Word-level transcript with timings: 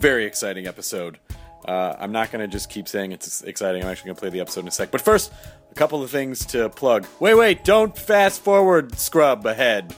Very 0.00 0.24
exciting 0.24 0.66
episode. 0.66 1.18
Uh, 1.66 1.94
I'm 1.98 2.10
not 2.10 2.32
going 2.32 2.40
to 2.40 2.48
just 2.48 2.70
keep 2.70 2.88
saying 2.88 3.12
it's 3.12 3.42
exciting. 3.42 3.82
I'm 3.82 3.88
actually 3.90 4.06
going 4.06 4.16
to 4.16 4.20
play 4.20 4.30
the 4.30 4.40
episode 4.40 4.60
in 4.60 4.68
a 4.68 4.70
sec. 4.70 4.90
But 4.90 5.02
first, 5.02 5.30
a 5.70 5.74
couple 5.74 6.02
of 6.02 6.10
things 6.10 6.46
to 6.46 6.70
plug. 6.70 7.06
Wait, 7.20 7.34
wait, 7.34 7.64
don't 7.64 7.96
fast 7.96 8.40
forward, 8.40 8.96
scrub 8.98 9.44
ahead. 9.44 9.94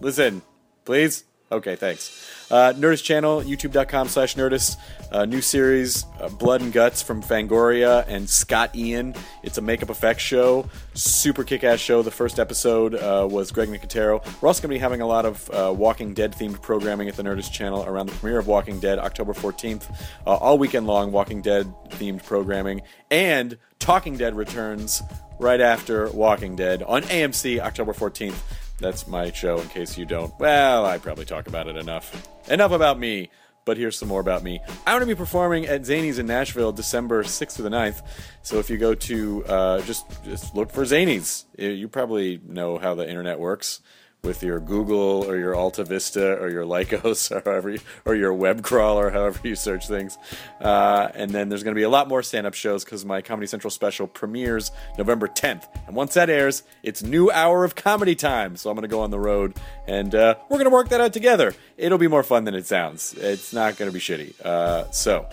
Listen, 0.00 0.40
please. 0.86 1.24
Okay, 1.52 1.76
thanks. 1.76 2.30
Uh, 2.50 2.72
Nerdist 2.76 3.02
channel, 3.04 3.42
youtube.com 3.42 4.08
slash 4.08 4.36
Nerdist. 4.36 4.76
Uh, 5.12 5.24
new 5.24 5.40
series, 5.40 6.04
uh, 6.20 6.28
Blood 6.28 6.60
and 6.62 6.72
Guts 6.72 7.00
from 7.00 7.22
Fangoria 7.22 8.04
and 8.08 8.28
Scott 8.28 8.74
Ian. 8.74 9.14
It's 9.42 9.56
a 9.58 9.60
makeup 9.60 9.90
effects 9.90 10.22
show. 10.22 10.68
Super 10.94 11.44
kick 11.44 11.64
ass 11.64 11.78
show. 11.78 12.02
The 12.02 12.10
first 12.10 12.38
episode 12.38 12.94
uh, 12.94 13.26
was 13.30 13.52
Greg 13.52 13.68
Nicotero. 13.68 14.24
We're 14.40 14.48
also 14.48 14.62
going 14.62 14.70
to 14.70 14.74
be 14.74 14.78
having 14.78 15.00
a 15.00 15.06
lot 15.06 15.24
of 15.24 15.50
uh, 15.50 15.72
Walking 15.76 16.12
Dead 16.12 16.32
themed 16.32 16.60
programming 16.60 17.08
at 17.08 17.16
the 17.16 17.22
Nerdist 17.22 17.52
channel 17.52 17.84
around 17.84 18.06
the 18.06 18.12
premiere 18.14 18.38
of 18.38 18.46
Walking 18.46 18.80
Dead, 18.80 18.98
October 18.98 19.32
14th. 19.32 19.88
Uh, 20.26 20.34
all 20.34 20.58
weekend 20.58 20.86
long, 20.86 21.12
Walking 21.12 21.42
Dead 21.42 21.72
themed 21.90 22.24
programming. 22.24 22.82
And 23.10 23.58
Talking 23.78 24.16
Dead 24.16 24.34
returns 24.34 25.02
right 25.38 25.60
after 25.60 26.08
Walking 26.10 26.56
Dead 26.56 26.82
on 26.82 27.02
AMC, 27.02 27.60
October 27.60 27.92
14th. 27.92 28.38
That's 28.78 29.06
my 29.06 29.30
show 29.32 29.58
in 29.58 29.68
case 29.68 29.96
you 29.96 30.04
don't. 30.04 30.32
Well, 30.38 30.84
I 30.84 30.98
probably 30.98 31.24
talk 31.24 31.46
about 31.46 31.66
it 31.66 31.76
enough. 31.76 32.28
Enough 32.48 32.72
about 32.72 32.98
me, 32.98 33.30
but 33.64 33.76
here's 33.76 33.98
some 33.98 34.08
more 34.08 34.20
about 34.20 34.42
me. 34.42 34.60
I'm 34.86 34.98
going 34.98 35.00
to 35.00 35.06
be 35.06 35.14
performing 35.14 35.66
at 35.66 35.82
Zanies 35.82 36.18
in 36.18 36.26
Nashville 36.26 36.72
December 36.72 37.24
6th 37.24 37.52
through 37.52 37.68
the 37.70 37.76
9th. 37.76 38.02
So 38.42 38.58
if 38.58 38.68
you 38.68 38.76
go 38.76 38.94
to 38.94 39.44
uh, 39.46 39.80
just, 39.82 40.04
just 40.24 40.54
look 40.54 40.70
for 40.70 40.82
Zanies, 40.82 41.44
you 41.58 41.88
probably 41.88 42.40
know 42.46 42.76
how 42.78 42.94
the 42.94 43.08
internet 43.08 43.38
works 43.38 43.80
with 44.26 44.42
your 44.42 44.58
Google 44.58 45.24
or 45.24 45.36
your 45.36 45.54
Alta 45.54 45.84
Vista 45.84 46.36
or 46.38 46.50
your 46.50 46.64
Lycos 46.64 47.30
or 47.30 47.40
however 47.44 47.70
you, 47.70 47.78
or 48.04 48.16
your 48.16 48.34
web 48.34 48.62
crawler, 48.62 49.10
however 49.10 49.38
you 49.44 49.54
search 49.54 49.86
things. 49.86 50.18
Uh, 50.60 51.08
and 51.14 51.30
then 51.30 51.48
there's 51.48 51.62
going 51.62 51.74
to 51.74 51.78
be 51.78 51.84
a 51.84 51.88
lot 51.88 52.08
more 52.08 52.22
stand-up 52.22 52.54
shows 52.54 52.84
because 52.84 53.04
my 53.04 53.22
Comedy 53.22 53.46
Central 53.46 53.70
special 53.70 54.08
premieres 54.08 54.72
November 54.98 55.28
10th. 55.28 55.68
And 55.86 55.94
once 55.94 56.14
that 56.14 56.28
airs, 56.28 56.64
it's 56.82 57.02
new 57.02 57.30
hour 57.30 57.64
of 57.64 57.76
comedy 57.76 58.16
time. 58.16 58.56
So 58.56 58.68
I'm 58.68 58.74
going 58.74 58.82
to 58.82 58.88
go 58.88 59.00
on 59.00 59.10
the 59.10 59.20
road 59.20 59.54
and 59.86 60.12
uh, 60.14 60.34
we're 60.48 60.58
going 60.58 60.64
to 60.64 60.74
work 60.74 60.88
that 60.88 61.00
out 61.00 61.12
together. 61.12 61.54
It'll 61.76 61.98
be 61.98 62.08
more 62.08 62.24
fun 62.24 62.44
than 62.44 62.54
it 62.54 62.66
sounds. 62.66 63.14
It's 63.14 63.52
not 63.52 63.76
going 63.76 63.88
to 63.88 63.94
be 63.94 64.00
shitty. 64.00 64.40
Uh, 64.44 64.90
so 64.90 65.28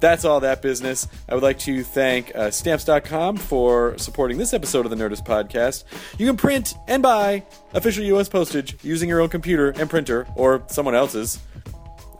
that's 0.00 0.24
all 0.24 0.40
that 0.40 0.62
business. 0.62 1.08
I 1.28 1.34
would 1.34 1.42
like 1.42 1.58
to 1.60 1.82
thank 1.82 2.34
uh, 2.34 2.50
Stamps.com 2.50 3.36
for 3.36 3.96
supporting 3.98 4.38
this 4.38 4.54
episode 4.54 4.86
of 4.86 4.90
the 4.90 4.96
Nerdist 4.96 5.24
Podcast. 5.24 5.84
You 6.18 6.26
can 6.26 6.36
print 6.36 6.74
and 6.86 7.02
buy 7.02 7.44
official 7.74 8.04
U.S. 8.04 8.28
postage 8.28 8.76
using 8.82 9.08
your 9.08 9.20
own 9.20 9.28
computer 9.28 9.70
and 9.70 9.88
printer 9.90 10.26
or 10.36 10.62
someone 10.68 10.94
else's. 10.94 11.38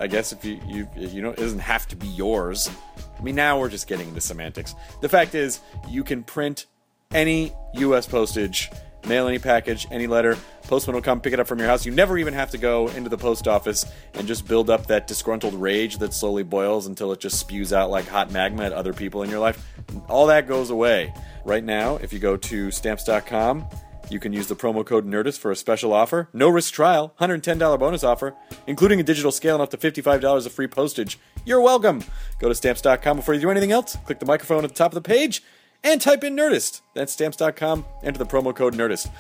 I 0.00 0.06
guess 0.06 0.32
if 0.32 0.44
you 0.44 0.60
you 0.66 0.88
you 0.96 1.22
know 1.22 1.30
it 1.30 1.38
doesn't 1.38 1.58
have 1.58 1.88
to 1.88 1.96
be 1.96 2.06
yours. 2.06 2.70
I 3.18 3.22
mean 3.22 3.34
now 3.34 3.58
we're 3.58 3.68
just 3.68 3.88
getting 3.88 4.08
into 4.08 4.20
semantics. 4.20 4.74
The 5.00 5.08
fact 5.08 5.34
is 5.34 5.60
you 5.88 6.04
can 6.04 6.22
print 6.22 6.66
any 7.12 7.52
U.S. 7.74 8.06
postage, 8.06 8.70
mail 9.06 9.28
any 9.28 9.38
package, 9.38 9.86
any 9.90 10.06
letter. 10.06 10.36
Postman 10.64 10.94
will 10.94 11.02
come 11.02 11.20
pick 11.20 11.32
it 11.32 11.40
up 11.40 11.46
from 11.46 11.58
your 11.58 11.68
house. 11.68 11.86
You 11.86 11.92
never 11.92 12.18
even 12.18 12.34
have 12.34 12.50
to 12.50 12.58
go 12.58 12.88
into 12.88 13.08
the 13.08 13.18
post 13.18 13.48
office 13.48 13.86
and 14.14 14.26
just 14.26 14.46
build 14.46 14.70
up 14.70 14.86
that 14.86 15.06
disgruntled 15.06 15.54
rage 15.54 15.98
that 15.98 16.12
slowly 16.12 16.42
boils 16.42 16.86
until 16.86 17.12
it 17.12 17.20
just 17.20 17.38
spews 17.38 17.72
out 17.72 17.90
like 17.90 18.06
hot 18.06 18.30
magma 18.30 18.64
at 18.64 18.72
other 18.72 18.92
people 18.92 19.22
in 19.22 19.30
your 19.30 19.40
life. 19.40 19.66
All 20.08 20.26
that 20.26 20.46
goes 20.46 20.70
away. 20.70 21.12
Right 21.44 21.64
now, 21.64 21.96
if 21.96 22.12
you 22.12 22.18
go 22.18 22.36
to 22.36 22.70
stamps.com 22.70 23.66
you 24.10 24.18
can 24.18 24.32
use 24.32 24.46
the 24.46 24.56
promo 24.56 24.84
code 24.84 25.06
NERDIST 25.06 25.38
for 25.38 25.50
a 25.50 25.56
special 25.56 25.92
offer. 25.92 26.28
No 26.32 26.48
risk 26.48 26.72
trial, 26.72 27.14
$110 27.20 27.78
bonus 27.78 28.02
offer, 28.02 28.34
including 28.66 29.00
a 29.00 29.02
digital 29.02 29.30
scale 29.30 29.54
and 29.54 29.62
up 29.62 29.70
to 29.70 29.76
$55 29.76 30.46
of 30.46 30.52
free 30.52 30.66
postage. 30.66 31.18
You're 31.44 31.60
welcome. 31.60 32.02
Go 32.38 32.48
to 32.48 32.54
stamps.com 32.54 33.16
before 33.16 33.34
you 33.34 33.40
do 33.40 33.50
anything 33.50 33.72
else. 33.72 33.96
Click 34.06 34.18
the 34.18 34.26
microphone 34.26 34.64
at 34.64 34.70
the 34.70 34.76
top 34.76 34.92
of 34.92 34.94
the 34.94 35.06
page 35.06 35.42
and 35.84 36.00
type 36.00 36.24
in 36.24 36.36
NERDIST. 36.36 36.80
That's 36.94 37.12
stamps.com. 37.12 37.84
Enter 38.02 38.18
the 38.18 38.26
promo 38.26 38.54
code 38.54 38.74
NERDIST. 38.74 39.10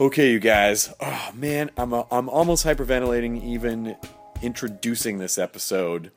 Okay, 0.00 0.30
you 0.30 0.38
guys. 0.38 0.92
Oh, 1.00 1.30
man, 1.34 1.70
I'm, 1.76 1.92
a, 1.92 2.06
I'm 2.10 2.28
almost 2.28 2.64
hyperventilating 2.64 3.42
even 3.42 3.96
introducing 4.42 5.18
this 5.18 5.38
episode. 5.38 6.12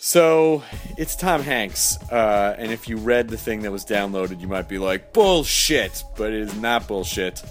So 0.00 0.62
it's 0.98 1.16
Tom 1.16 1.40
Hanks, 1.40 1.96
uh, 2.12 2.54
and 2.58 2.70
if 2.70 2.90
you 2.90 2.98
read 2.98 3.28
the 3.28 3.38
thing 3.38 3.62
that 3.62 3.72
was 3.72 3.86
downloaded, 3.86 4.38
you 4.38 4.46
might 4.46 4.68
be 4.68 4.78
like, 4.78 5.14
"Bullshit!" 5.14 6.04
But 6.18 6.34
it 6.34 6.42
is 6.42 6.54
not 6.56 6.86
bullshit. 6.86 7.42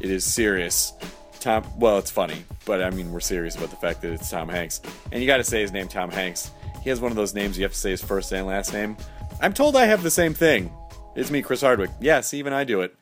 It 0.00 0.10
is 0.10 0.24
serious. 0.24 0.94
Tom, 1.38 1.64
well, 1.78 1.98
it's 1.98 2.10
funny, 2.10 2.44
but 2.64 2.82
I 2.82 2.90
mean, 2.90 3.12
we're 3.12 3.20
serious 3.20 3.54
about 3.54 3.70
the 3.70 3.76
fact 3.76 4.02
that 4.02 4.10
it's 4.12 4.28
Tom 4.28 4.48
Hanks, 4.48 4.80
and 5.12 5.20
you 5.20 5.28
got 5.28 5.36
to 5.36 5.44
say 5.44 5.60
his 5.60 5.70
name, 5.70 5.86
Tom 5.86 6.10
Hanks. 6.10 6.50
He 6.82 6.90
has 6.90 7.00
one 7.00 7.12
of 7.12 7.16
those 7.16 7.34
names 7.34 7.56
you 7.56 7.62
have 7.62 7.72
to 7.72 7.78
say 7.78 7.90
his 7.90 8.02
first 8.02 8.32
and 8.32 8.48
last 8.48 8.72
name. 8.72 8.96
I'm 9.42 9.52
told 9.52 9.74
I 9.76 9.86
have 9.86 10.02
the 10.04 10.10
same 10.10 10.34
thing. 10.34 10.72
It's 11.16 11.30
me, 11.30 11.42
Chris 11.42 11.60
Hardwick. 11.60 11.90
Yes, 12.00 12.32
even 12.32 12.52
I 12.52 12.62
do 12.62 12.80
it. 12.80 12.96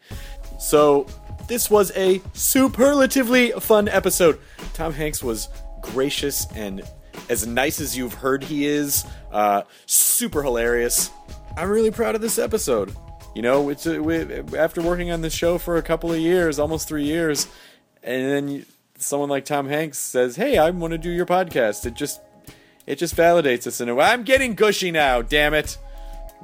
So 0.58 1.06
this 1.46 1.70
was 1.70 1.92
a 1.94 2.20
superlatively 2.32 3.52
fun 3.52 3.88
episode. 3.88 4.40
Tom 4.72 4.92
Hanks 4.92 5.22
was 5.22 5.48
gracious 5.82 6.46
and 6.56 6.82
as 7.28 7.46
nice 7.46 7.80
as 7.80 7.96
you've 7.96 8.14
heard 8.14 8.42
he 8.42 8.66
is, 8.66 9.04
uh, 9.30 9.62
super 9.84 10.42
hilarious. 10.42 11.10
I'm 11.56 11.68
really 11.68 11.90
proud 11.90 12.14
of 12.14 12.20
this 12.22 12.38
episode. 12.38 12.94
You 13.34 13.42
know, 13.42 13.68
it's 13.68 13.86
a, 13.86 14.02
we, 14.02 14.22
after 14.56 14.80
working 14.82 15.10
on 15.10 15.20
this 15.20 15.34
show 15.34 15.58
for 15.58 15.76
a 15.76 15.82
couple 15.82 16.10
of 16.10 16.18
years, 16.18 16.58
almost 16.58 16.88
three 16.88 17.04
years, 17.04 17.46
and 18.02 18.30
then 18.30 18.48
you, 18.48 18.64
someone 18.98 19.28
like 19.28 19.44
Tom 19.44 19.68
Hanks 19.68 19.98
says, 19.98 20.34
"Hey, 20.36 20.58
I 20.58 20.70
want 20.70 20.92
to 20.92 20.98
do 20.98 21.10
your 21.10 21.26
podcast." 21.26 21.86
It 21.86 21.94
just 21.94 22.20
it 22.86 22.96
just 22.96 23.14
validates 23.14 23.68
us 23.68 23.80
in 23.80 23.88
a 23.88 23.94
way. 23.94 24.06
I'm 24.06 24.24
getting 24.24 24.54
gushy 24.54 24.90
now. 24.90 25.22
Damn 25.22 25.54
it. 25.54 25.78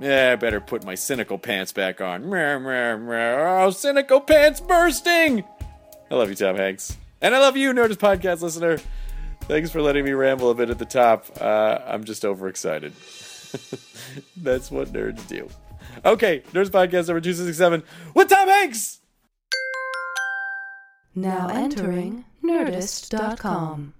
Yeah, 0.00 0.32
I 0.32 0.36
better 0.36 0.60
put 0.60 0.84
my 0.84 0.94
cynical 0.94 1.38
pants 1.38 1.72
back 1.72 2.00
on. 2.00 2.32
Oh, 2.32 3.70
cynical 3.70 4.20
pants 4.20 4.60
bursting! 4.60 5.44
I 6.10 6.14
love 6.14 6.28
you, 6.28 6.34
Tom 6.36 6.56
Hanks. 6.56 6.96
And 7.22 7.34
I 7.34 7.40
love 7.40 7.56
you, 7.56 7.72
Nerdist 7.72 7.96
Podcast 7.96 8.42
listener. 8.42 8.78
Thanks 9.42 9.70
for 9.70 9.80
letting 9.80 10.04
me 10.04 10.12
ramble 10.12 10.50
a 10.50 10.54
bit 10.54 10.70
at 10.70 10.78
the 10.78 10.84
top. 10.84 11.26
Uh, 11.40 11.78
I'm 11.86 12.04
just 12.04 12.24
overexcited. 12.24 12.92
That's 14.36 14.70
what 14.70 14.88
nerds 14.92 15.26
do. 15.28 15.48
Okay, 16.04 16.40
Nerdist 16.52 16.70
Podcast 16.70 17.08
number 17.08 17.20
267 17.20 17.82
with 18.14 18.28
Tom 18.28 18.48
Hanks! 18.48 19.00
Now 21.14 21.48
entering 21.48 22.26
Nerdist.com. 22.44 23.94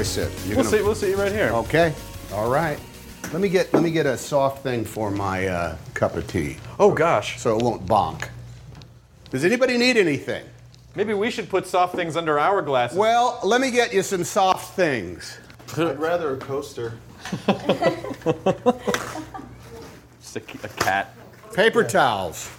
Where 0.00 0.04
do 0.06 0.08
sit? 0.08 0.32
You're 0.46 0.56
We'll 0.56 0.64
gonna- 0.64 0.76
see. 0.78 0.82
We'll 0.82 0.94
see 0.94 1.10
you 1.10 1.16
right 1.16 1.30
here. 1.30 1.50
Okay. 1.52 1.92
All 2.32 2.48
right. 2.50 2.78
Let 3.34 3.42
me 3.42 3.50
get 3.50 3.70
let 3.74 3.82
me 3.82 3.90
get 3.90 4.06
a 4.06 4.16
soft 4.16 4.62
thing 4.62 4.82
for 4.82 5.10
my 5.10 5.46
uh, 5.46 5.76
cup 5.92 6.16
of 6.16 6.26
tea, 6.26 6.56
Oh 6.78 6.90
gosh. 6.94 7.38
so 7.38 7.54
it 7.58 7.62
won't 7.62 7.84
bonk. 7.84 8.28
Does 9.30 9.44
anybody 9.44 9.76
need 9.76 9.98
anything? 9.98 10.42
Maybe 10.94 11.12
we 11.12 11.30
should 11.30 11.50
put 11.50 11.66
soft 11.66 11.94
things 11.94 12.16
under 12.16 12.38
our 12.38 12.62
glasses. 12.62 12.96
Well, 12.96 13.40
let 13.44 13.60
me 13.60 13.70
get 13.70 13.92
you 13.92 14.02
some 14.02 14.24
soft 14.24 14.74
things. 14.74 15.36
I'd 15.76 16.00
rather 16.00 16.32
a 16.32 16.38
coaster. 16.38 16.94
Just 20.22 20.36
a, 20.36 20.40
a 20.64 20.68
cat. 20.78 21.14
Paper 21.52 21.84
towels. 21.84 22.50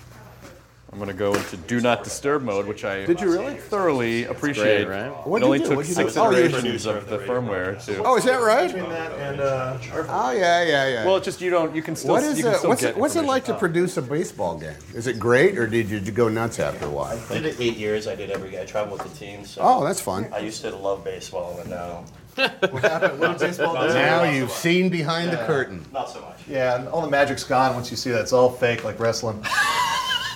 I'm 0.94 1.00
gonna 1.00 1.14
go 1.14 1.34
into 1.34 1.56
do 1.56 1.80
not 1.80 2.04
disturb 2.04 2.44
mode, 2.44 2.68
which 2.68 2.84
I 2.84 3.06
Did 3.06 3.22
you 3.22 3.32
really? 3.32 3.56
thoroughly 3.56 4.26
appreciate. 4.26 4.90
right? 4.90 5.08
What'd 5.26 5.42
it 5.44 5.46
you 5.48 5.54
only 5.54 5.60
do? 5.60 5.66
took 5.68 5.76
What'd 5.78 5.90
you 5.90 5.96
do? 5.96 6.02
six 6.04 6.18
Oh, 6.18 6.30
you- 6.32 6.38
iterations 6.44 6.86
of 6.86 7.08
the 7.08 7.18
firmware 7.20 7.84
to. 7.86 8.04
Oh, 8.04 8.18
is 8.18 8.26
that 8.26 8.42
right? 8.42 8.68
Between 8.74 8.90
that 8.90 9.14
and 9.14 9.40
uh, 9.40 9.78
Oh 10.10 10.32
yeah, 10.32 10.64
yeah, 10.64 10.88
yeah. 10.90 11.06
Well, 11.06 11.16
it's 11.16 11.24
just 11.24 11.40
you 11.40 11.50
don't. 11.50 11.74
You 11.74 11.82
can 11.82 11.96
still. 11.96 12.12
what 12.12 12.24
is 12.24 12.38
you 12.38 12.44
can 12.44 12.54
it? 12.54 12.58
still 12.58 12.70
What's 12.72 12.82
get 12.82 12.90
it? 12.90 12.98
What's 12.98 13.16
it 13.16 13.20
information. 13.20 13.28
like 13.34 13.46
to 13.46 13.54
produce 13.54 13.96
a 13.96 14.02
baseball 14.02 14.58
game? 14.60 14.76
Is 14.94 15.08
it 15.08 15.18
great, 15.18 15.58
or 15.58 15.66
did 15.66 15.90
you 15.90 16.00
go 16.02 16.28
nuts 16.28 16.60
after 16.60 16.86
a 16.88 16.90
while? 16.90 17.18
I 17.30 17.34
did 17.36 17.46
it 17.46 17.56
eight 17.62 17.78
years. 17.78 18.06
I 18.08 18.16
did 18.16 18.30
every. 18.30 18.60
I 18.60 18.66
traveled 18.66 19.02
with 19.02 19.10
the 19.14 19.18
team. 19.18 19.46
So 19.46 19.62
Oh, 19.64 19.86
that's 19.86 20.02
fun. 20.02 20.28
I 20.34 20.40
used 20.40 20.62
to 20.64 20.76
love 20.76 21.06
baseball, 21.06 21.58
and 21.62 21.70
now 21.70 22.04
what 22.36 22.84
happened? 22.84 23.18
What 23.18 23.38
did 23.40 23.48
baseball 23.48 23.76
do? 23.88 23.94
Now 23.94 24.24
you've 24.24 24.52
seen 24.52 24.90
behind 24.90 25.32
the 25.32 25.38
curtain. 25.38 25.86
not 25.94 26.10
so 26.10 26.20
much. 26.20 26.40
Yeah, 26.50 26.76
and 26.78 26.90
all 26.90 27.02
the 27.02 27.10
magic's 27.10 27.46
gone 27.46 27.76
once 27.76 27.90
you 27.92 27.96
see 27.96 28.12
that. 28.12 28.20
It's 28.20 28.34
all 28.34 28.50
fake, 28.50 28.84
like 28.84 29.00
wrestling. 29.00 29.42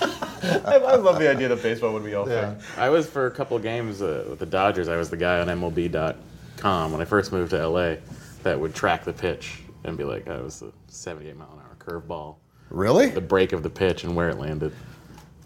I, 0.64 0.76
I 0.76 0.96
love 0.96 1.18
the 1.18 1.28
idea 1.30 1.48
that 1.48 1.62
baseball 1.62 1.92
would 1.92 2.04
be 2.04 2.14
all 2.14 2.28
Yeah. 2.28 2.54
fake. 2.54 2.78
I 2.78 2.88
was 2.90 3.06
for 3.08 3.26
a 3.26 3.30
couple 3.30 3.58
games 3.58 4.02
uh, 4.02 4.24
with 4.28 4.38
the 4.38 4.46
Dodgers. 4.46 4.88
I 4.88 4.96
was 4.96 5.10
the 5.10 5.16
guy 5.16 5.40
on 5.40 5.48
MLB.com 5.48 6.92
when 6.92 7.00
I 7.00 7.04
first 7.04 7.32
moved 7.32 7.50
to 7.50 7.66
LA 7.68 7.96
that 8.42 8.58
would 8.58 8.74
track 8.74 9.04
the 9.04 9.12
pitch 9.12 9.60
and 9.84 9.96
be 9.96 10.04
like, 10.04 10.28
"I 10.28 10.40
was 10.40 10.62
a 10.62 10.72
78 10.88 11.36
mile 11.36 11.48
an 11.52 11.60
hour 11.60 11.76
curveball, 12.00 12.36
Really? 12.70 13.08
the 13.08 13.20
break 13.20 13.52
of 13.52 13.62
the 13.62 13.70
pitch 13.70 14.04
and 14.04 14.14
where 14.16 14.28
it 14.28 14.38
landed." 14.38 14.72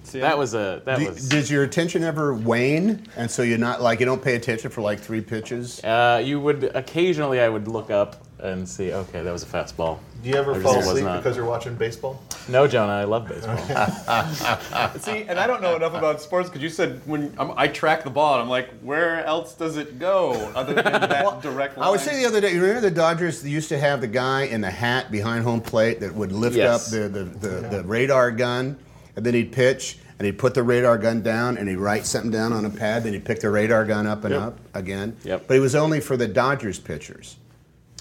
See, 0.03 0.21
That 0.21 0.39
was 0.39 0.55
a 0.55 0.83
that 0.87 0.99
Do- 0.99 1.07
was. 1.09 1.29
does 1.29 1.51
your 1.51 1.63
attention 1.63 2.03
ever 2.03 2.35
wane, 2.35 3.07
and 3.17 3.31
so 3.31 3.43
you're 3.43 3.59
not 3.59 3.81
like 3.81 4.01
you 4.01 4.07
don't 4.07 4.23
pay 4.23 4.35
attention 4.35 4.71
for 4.71 4.81
like 4.81 4.99
three 4.99 5.21
pitches? 5.21 5.83
Uh, 5.85 6.21
you 6.25 6.41
would 6.41 6.65
occasionally 6.75 7.41
I 7.41 7.49
would 7.49 7.69
look 7.69 7.91
up 7.91 8.25
and 8.43 8.69
see, 8.69 8.93
okay, 8.93 9.23
that 9.23 9.33
was 9.33 9.43
a 9.43 9.47
fastball. 9.47 9.99
Do 10.23 10.29
you 10.29 10.35
ever 10.37 10.55
I 10.55 10.61
fall 10.61 10.79
asleep 10.79 11.05
not. 11.05 11.23
because 11.23 11.37
you're 11.37 11.47
watching 11.47 11.75
baseball? 11.77 12.23
No, 12.49 12.67
Jonah, 12.67 12.93
I 12.93 13.05
love 13.05 13.27
baseball. 13.29 13.57
See, 15.01 15.23
and 15.29 15.39
I 15.39 15.47
don't 15.47 15.63
know 15.63 15.77
enough 15.77 15.95
about 15.95 16.21
sports 16.21 16.49
because 16.49 16.63
you 16.63 16.69
said 16.69 17.01
when 17.07 17.35
I'm, 17.39 17.53
I 17.57 17.69
track 17.69 18.05
the 18.05 18.11
ball, 18.11 18.35
and 18.35 18.43
I'm 18.43 18.49
like, 18.49 18.69
where 18.81 19.25
else 19.25 19.55
does 19.55 19.77
it 19.77 19.99
go 19.99 20.33
other 20.55 20.75
than 20.75 20.85
that 20.85 21.41
direct 21.43 21.79
line? 21.79 21.87
I 21.89 21.91
was 21.91 22.03
saying 22.03 22.21
the 22.23 22.29
other 22.29 22.41
day, 22.41 22.53
you 22.53 22.61
remember 22.61 22.83
the 22.83 22.91
Dodgers 22.91 23.47
used 23.47 23.69
to 23.71 23.79
have 23.79 24.01
the 24.01 24.07
guy 24.09 24.43
in 24.43 24.61
the 24.61 24.71
hat 24.71 25.11
behind 25.11 25.45
home 25.45 25.61
plate 25.61 26.01
that 26.01 26.15
would 26.15 26.33
lift 26.33 26.57
Yes. 26.57 26.87
up 26.87 26.93
the, 26.93 27.09
the, 27.09 27.25
the, 27.25 27.69
the 27.69 27.83
radar 27.85 28.31
gun, 28.31 28.77
and 29.17 29.25
then 29.25 29.33
he'd 29.35 29.53
pitch, 29.53 29.99
and 30.19 30.27
he'd 30.27 30.39
put 30.39 30.53
the 30.55 30.63
radar 30.63 30.99
gun 30.99 31.23
down, 31.23 31.57
and 31.57 31.67
he'd 31.69 31.77
write 31.77 32.05
something 32.05 32.31
down 32.31 32.53
on 32.53 32.65
a 32.67 32.71
pad, 32.71 33.05
then 33.05 33.15
he'd 33.15 33.25
pick 33.25 33.41
the 33.41 33.49
radar 33.51 33.85
gun 33.87 34.07
up 34.07 34.25
and 34.25 34.35
Yep. 34.35 34.43
up 34.43 34.59
again. 34.75 35.17
Yep. 35.25 35.45
But 35.49 35.57
it 35.57 35.61
was 35.61 35.75
only 35.75 36.01
for 36.01 36.17
the 36.19 36.29
Dodgers 36.29 36.79
pitchers. 36.79 37.37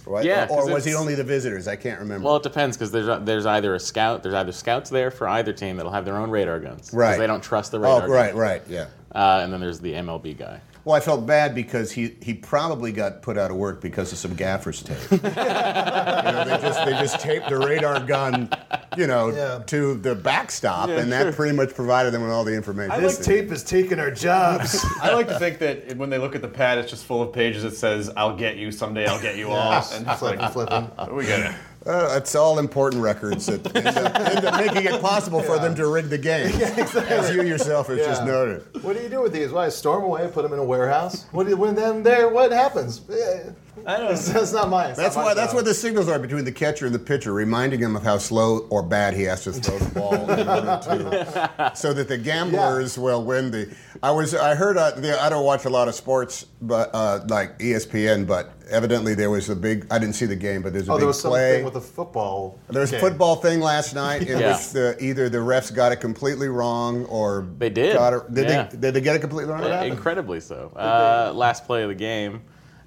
Right? 0.10 0.26
Yeah, 0.26 0.48
Or, 0.50 0.68
was 0.72 0.84
he 0.84 0.96
only 0.96 1.14
the 1.14 1.24
visitors? 1.24 1.68
I 1.68 1.76
can't 1.76 2.00
remember. 2.00 2.26
Well, 2.26 2.38
it 2.38 2.44
depends 2.44 2.76
because 2.76 2.92
there's 2.92 3.08
there's 3.26 3.46
either 3.46 3.76
a 3.76 3.80
scout, 3.80 4.24
there's 4.24 4.34
either 4.34 4.52
scouts 4.52 4.90
there 4.90 5.12
for 5.12 5.28
either 5.28 5.54
team 5.54 5.78
that'll 5.78 5.92
have 5.92 6.04
their 6.06 6.18
own 6.18 6.32
radar 6.32 6.60
guns, 6.60 6.92
Right. 6.92 7.18
They 7.20 7.28
don't 7.28 7.44
trust 7.44 7.72
the 7.72 7.80
radar. 7.80 7.98
oh, 7.98 8.02
radar. 8.02 8.16
right, 8.16 8.36
right, 8.36 8.62
yeah. 8.68 8.88
Uh, 9.14 9.42
and 9.44 9.54
then 9.54 9.60
there's 9.60 9.80
the 9.80 9.94
MLB 9.94 10.38
guy. 10.38 10.60
Well, 10.90 10.98
I 10.98 11.02
felt 11.02 11.28
bad 11.28 11.54
because 11.54 11.92
he, 11.92 12.16
he 12.20 12.34
probably 12.34 12.92
got 12.92 13.22
put 13.22 13.38
out 13.38 13.52
of 13.52 13.58
work 13.58 13.80
because 13.80 14.12
of 14.12 14.18
some 14.18 14.34
gaffer's 14.34 14.82
tape. 14.82 14.98
you 15.12 15.18
know, 15.20 16.46
they 16.48 16.58
just 16.64 16.84
they 16.84 16.92
just 16.94 17.20
taped 17.20 17.48
the 17.48 17.60
radar 17.60 18.00
gun, 18.00 18.50
you 18.98 19.06
know, 19.06 19.30
Yeah. 19.30 19.60
to 19.68 19.94
the 19.94 20.16
backstop, 20.16 20.90
and 20.90 21.12
that 21.12 21.36
pretty 21.36 21.56
much 21.56 21.76
provided 21.76 22.12
them 22.12 22.24
with 22.24 22.32
all 22.32 22.44
the 22.44 22.56
information. 22.56 23.00
This 23.04 23.24
tape 23.24 23.52
is 23.52 23.64
taking 23.64 24.00
our 24.00 24.10
jobs. 24.10 24.84
I 25.04 25.14
like 25.14 25.28
to 25.28 25.38
think 25.38 25.60
that 25.60 25.96
when 25.96 26.10
they 26.10 26.18
look 26.18 26.34
at 26.34 26.42
the 26.42 26.48
pad, 26.48 26.80
it's 26.80 26.90
just 26.90 27.06
full 27.06 27.22
of 27.22 27.34
pages 27.34 27.62
that 27.62 27.76
says, 27.76 28.10
"I'll 28.18 28.36
get 28.36 28.58
you 28.58 28.72
someday. 28.72 29.06
I'll 29.06 29.22
get 29.22 29.38
you 29.38 29.50
all." 29.52 29.72
And 29.94 30.08
just 30.08 30.24
like, 30.24 30.40
flipping, 30.52 30.88
flipping. 30.96 31.16
we 31.16 31.28
get 31.28 31.52
it. 31.52 31.56
Uh, 31.86 32.16
it's 32.18 32.36
all 32.36 32.60
important 32.60 33.02
records 33.02 33.46
that 33.46 33.66
end 33.76 33.88
up, 33.88 34.16
end 34.20 34.46
up 34.46 34.60
making 34.60 34.86
it 34.92 35.02
possible 35.02 35.42
for 35.42 35.58
them 35.60 35.74
to 35.76 35.88
rig 35.88 36.10
the 36.10 36.18
game, 36.18 36.48
as 36.62 37.34
you 37.34 37.42
yourself 37.44 37.88
have 37.88 37.98
just 37.98 38.26
noted. 38.26 38.66
What 38.84 38.98
do 38.98 39.02
you 39.02 39.08
do 39.08 39.22
with 39.22 39.32
these? 39.32 39.52
Why 39.52 39.70
storm 39.70 40.04
away, 40.04 40.30
put 40.32 40.44
them 40.44 40.52
in 40.52 40.60
a 40.60 40.64
warehouse? 40.64 41.26
What 41.32 41.46
do 41.46 41.52
you, 41.52 41.58
when 41.58 41.76
then 41.76 42.04
there? 42.04 42.28
What 42.28 42.52
happens? 42.52 43.02
Eh, 43.10 43.52
I 43.86 43.98
don't 43.98 44.10
That's, 44.10 44.28
that's 44.28 44.52
not 44.52 44.70
mine. 44.70 44.94
That's 44.96 45.16
not 45.16 45.22
my 45.22 45.28
why. 45.30 45.34
That's 45.34 45.54
job. 45.54 45.56
what 45.56 45.66
the 45.66 45.74
signals 45.74 46.10
are 46.10 46.20
between 46.20 46.44
the 46.44 46.52
catcher 46.52 46.86
and 46.86 46.94
the 46.94 47.00
pitcher, 47.00 47.34
reminding 47.34 47.80
him 47.80 47.96
of 47.96 48.04
how 48.04 48.18
slow 48.18 48.68
or 48.70 48.84
bad 48.84 49.14
he 49.14 49.24
has 49.24 49.46
to 49.46 49.54
throw 49.54 49.78
the 49.78 50.00
ball, 50.00 50.30
in 50.32 50.46
to, 50.46 51.72
so 51.76 51.94
that 51.94 52.10
the 52.10 52.18
gamblers 52.18 52.98
will 52.98 53.24
win 53.24 53.52
the. 53.52 53.74
I 54.04 54.12
was. 54.12 54.36
I 54.36 54.56
heard. 54.56 54.78
Uh, 54.78 54.92
the, 54.92 55.22
I 55.22 55.30
don't 55.30 55.46
watch 55.46 55.66
a 55.66 55.70
lot 55.70 55.88
of 55.88 55.96
sports, 55.96 56.46
but 56.62 56.90
uh, 56.94 57.22
like 57.28 57.58
ESPN. 57.60 58.28
But 58.28 58.54
evidently 58.70 59.14
there 59.16 59.30
was 59.30 59.50
a 59.50 59.56
big. 59.56 59.86
I 59.92 60.00
didn't 60.00 60.16
see 60.16 60.26
the 60.26 60.36
game, 60.36 60.62
but 60.62 60.74
there's 60.74 60.88
a 60.88 60.92
Oh, 60.92 60.96
big 60.96 61.00
there 61.02 61.08
was 61.08 61.22
play. 61.22 61.52
something 61.62 61.66
with 61.66 61.76
a 61.76 61.82
football. 61.82 62.58
there 62.70 62.82
was 62.82 62.94
a 62.94 63.00
football 63.00 63.36
thing 63.38 63.60
last 63.60 63.94
night 63.96 64.22
in 64.30 64.40
Yeah. 64.40 64.54
which 64.56 64.70
the, 64.70 64.96
either 65.00 65.30
the 65.30 65.38
refs 65.40 65.74
got 65.74 65.92
it 65.92 65.98
completely 65.98 66.48
wrong 66.48 67.06
or 67.06 67.48
They 67.58 67.70
did. 67.70 67.94
Got 67.96 68.14
it, 68.14 68.34
did 68.34 68.48
Yeah. 68.50 68.64
they? 68.64 68.78
Did 68.78 68.94
they 68.96 69.02
get 69.02 69.16
it 69.16 69.20
completely 69.20 69.52
wrong? 69.54 69.64
Uh, 69.64 69.82
incredibly 69.84 70.40
so. 70.40 70.72
Uh, 70.76 71.32
last 71.36 71.66
play 71.66 71.84
of 71.84 71.90
the 71.90 71.96
game, 71.96 72.42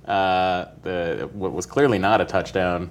uh, 0.06 0.66
the 0.82 1.28
what 1.32 1.52
was 1.52 1.66
clearly 1.66 1.98
not 1.98 2.20
a 2.20 2.24
touchdown. 2.24 2.90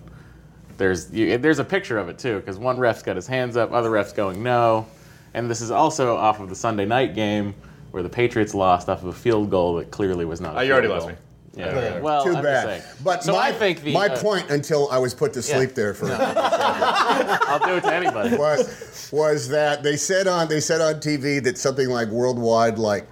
There's 0.78 1.12
you, 1.12 1.38
there's 1.38 1.60
a 1.60 1.64
picture 1.64 1.98
of 1.98 2.10
it 2.10 2.18
too, 2.18 2.38
because 2.40 2.58
one 2.58 2.78
ref's 2.78 3.04
got 3.04 3.16
his 3.16 3.28
hands 3.28 3.56
up, 3.58 3.72
other 3.72 3.90
ref's 3.92 4.14
going 4.14 4.42
no, 4.42 4.88
and 5.34 5.50
this 5.50 5.62
is 5.62 5.70
also 5.72 6.16
off 6.16 6.40
of 6.40 6.50
the 6.50 6.56
Sunday 6.56 6.86
night 6.86 7.14
game 7.14 7.54
where 7.92 8.02
the 8.02 8.10
Patriots 8.10 8.54
lost 8.56 8.88
off 8.90 9.02
of 9.04 9.10
a 9.10 9.14
field 9.14 9.50
goal 9.52 9.76
that 9.76 9.92
clearly 9.92 10.24
was 10.26 10.40
not. 10.40 10.56
a 10.56 10.60
Oh, 10.60 10.62
you 10.62 10.72
already 10.72 10.88
field 10.88 11.00
lost 11.00 11.10
me. 11.10 11.16
Yeah. 11.54 11.66
Okay. 11.68 12.02
Well, 12.02 12.24
Too 12.24 12.36
I'm 12.36 12.44
bad. 12.44 12.84
But 13.04 13.24
so 13.24 13.34
my, 13.34 13.50
I 13.50 13.52
think 13.52 13.82
the 13.82 13.94
my 13.94 14.08
uh, 14.08 14.22
point 14.22 14.50
until 14.50 14.90
I 14.90 14.98
was 15.00 15.14
put 15.14 15.34
to 15.34 15.40
Yeah. 15.40 15.58
sleep 15.58 15.76
there 15.76 15.94
for. 15.94 16.06
I'll 16.12 17.60
do 17.60 17.76
it 17.76 17.82
to 17.84 17.94
anybody. 17.94 18.38
was 18.38 19.10
was 19.12 19.50
that 19.50 19.84
they 19.84 19.98
said 19.98 20.28
on 20.28 20.48
they 20.48 20.62
said 20.62 20.80
on 20.80 20.96
TV 20.96 21.44
that 21.44 21.58
something 21.58 21.90
like 21.90 22.08
worldwide 22.08 22.80
like 22.80 23.06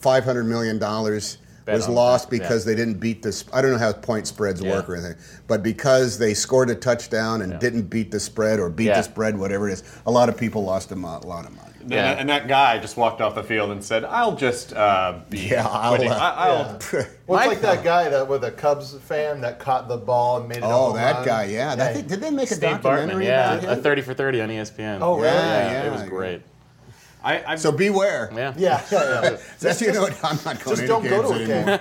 five 0.00 0.24
hundred 0.24 0.44
million 0.44 0.78
dollars 0.78 1.38
was 1.66 1.88
lost 1.88 2.30
that, 2.30 2.36
yeah. 2.36 2.42
because 2.42 2.64
they 2.64 2.74
didn't 2.74 2.98
beat 2.98 3.22
this. 3.22 3.44
I 3.52 3.62
don't 3.62 3.72
know 3.72 3.78
how 3.78 3.92
point 3.92 4.26
spreads 4.26 4.60
Yeah. 4.60 4.72
work 4.72 4.88
or 4.88 4.96
anything, 4.96 5.16
but 5.46 5.62
because 5.62 6.18
they 6.18 6.34
scored 6.34 6.70
a 6.70 6.74
touchdown 6.74 7.42
and 7.42 7.52
Yeah. 7.52 7.58
didn't 7.58 7.82
beat 7.82 8.10
the 8.10 8.20
spread 8.20 8.58
or 8.60 8.68
beat 8.68 8.86
Yeah. 8.86 8.98
the 8.98 9.02
spread, 9.02 9.38
whatever 9.38 9.68
it 9.68 9.72
is, 9.72 9.82
a 10.06 10.10
lot 10.10 10.28
of 10.28 10.36
people 10.36 10.64
lost 10.64 10.90
a 10.90 10.96
lot 10.96 11.24
of 11.46 11.52
money. 11.54 11.71
Yeah. 11.86 12.10
And, 12.12 12.20
and 12.20 12.28
that 12.30 12.48
guy 12.48 12.78
just 12.78 12.96
walked 12.96 13.20
off 13.20 13.34
the 13.34 13.42
field 13.42 13.70
and 13.70 13.82
said, 13.82 14.04
"I'll 14.04 14.36
just 14.36 14.72
uh, 14.74 15.20
be 15.30 15.38
Yeah, 15.38 15.66
I'll, 15.66 15.94
quitting. 15.96 16.12
uh, 16.12 16.16
I, 16.16 16.48
will 16.50 17.04
Well, 17.26 17.38
it's 17.40 17.48
like 17.48 17.60
that 17.62 17.82
guy 17.84 18.08
that 18.08 18.28
with 18.28 18.44
a 18.44 18.50
Cubs 18.50 18.94
fan 18.98 19.40
that 19.42 19.58
caught 19.58 19.88
the 19.88 19.96
ball 19.96 20.38
and 20.38 20.48
made 20.48 20.58
it. 20.58 20.62
a 20.64 20.66
Oh, 20.66 20.86
home 20.88 20.96
that 20.96 21.16
run. 21.16 21.24
guy, 21.26 21.44
yeah. 21.44 21.74
That 21.74 21.94
thing- 21.96 22.06
did 22.06 22.20
they 22.20 22.30
make 22.30 22.50
a 22.50 22.56
documentary 22.56 23.24
Bartman, 23.24 23.26
yeah, 23.26 23.54
about 23.54 23.68
a 23.70 23.74
him? 23.76 23.82
30 23.82 24.02
for 24.02 24.14
30 24.14 24.40
on 24.42 24.48
ESPN. 24.50 24.98
Oh, 25.00 25.14
really? 25.16 25.26
Yeah, 25.28 25.70
Yeah, 25.72 25.86
it 25.86 25.92
was 25.92 26.02
great. 26.02 26.42
I, 27.24 27.42
I've, 27.52 27.60
So 27.60 27.70
beware. 27.70 28.30
Yeah. 28.34 28.52
Yeah, 28.56 28.82
yeah, 28.90 29.22
yeah. 29.22 29.36
That's 29.60 29.80
you 29.80 29.92
know 29.92 30.08
I'm 30.24 30.38
not 30.44 30.62
going 30.64 30.76
Just 30.76 30.80
to 30.82 30.86
don't 30.88 31.06
any 31.06 31.10
go 31.10 31.22
games 31.22 31.46
to 31.46 31.52
a 31.54 31.56
anymore. 31.56 31.78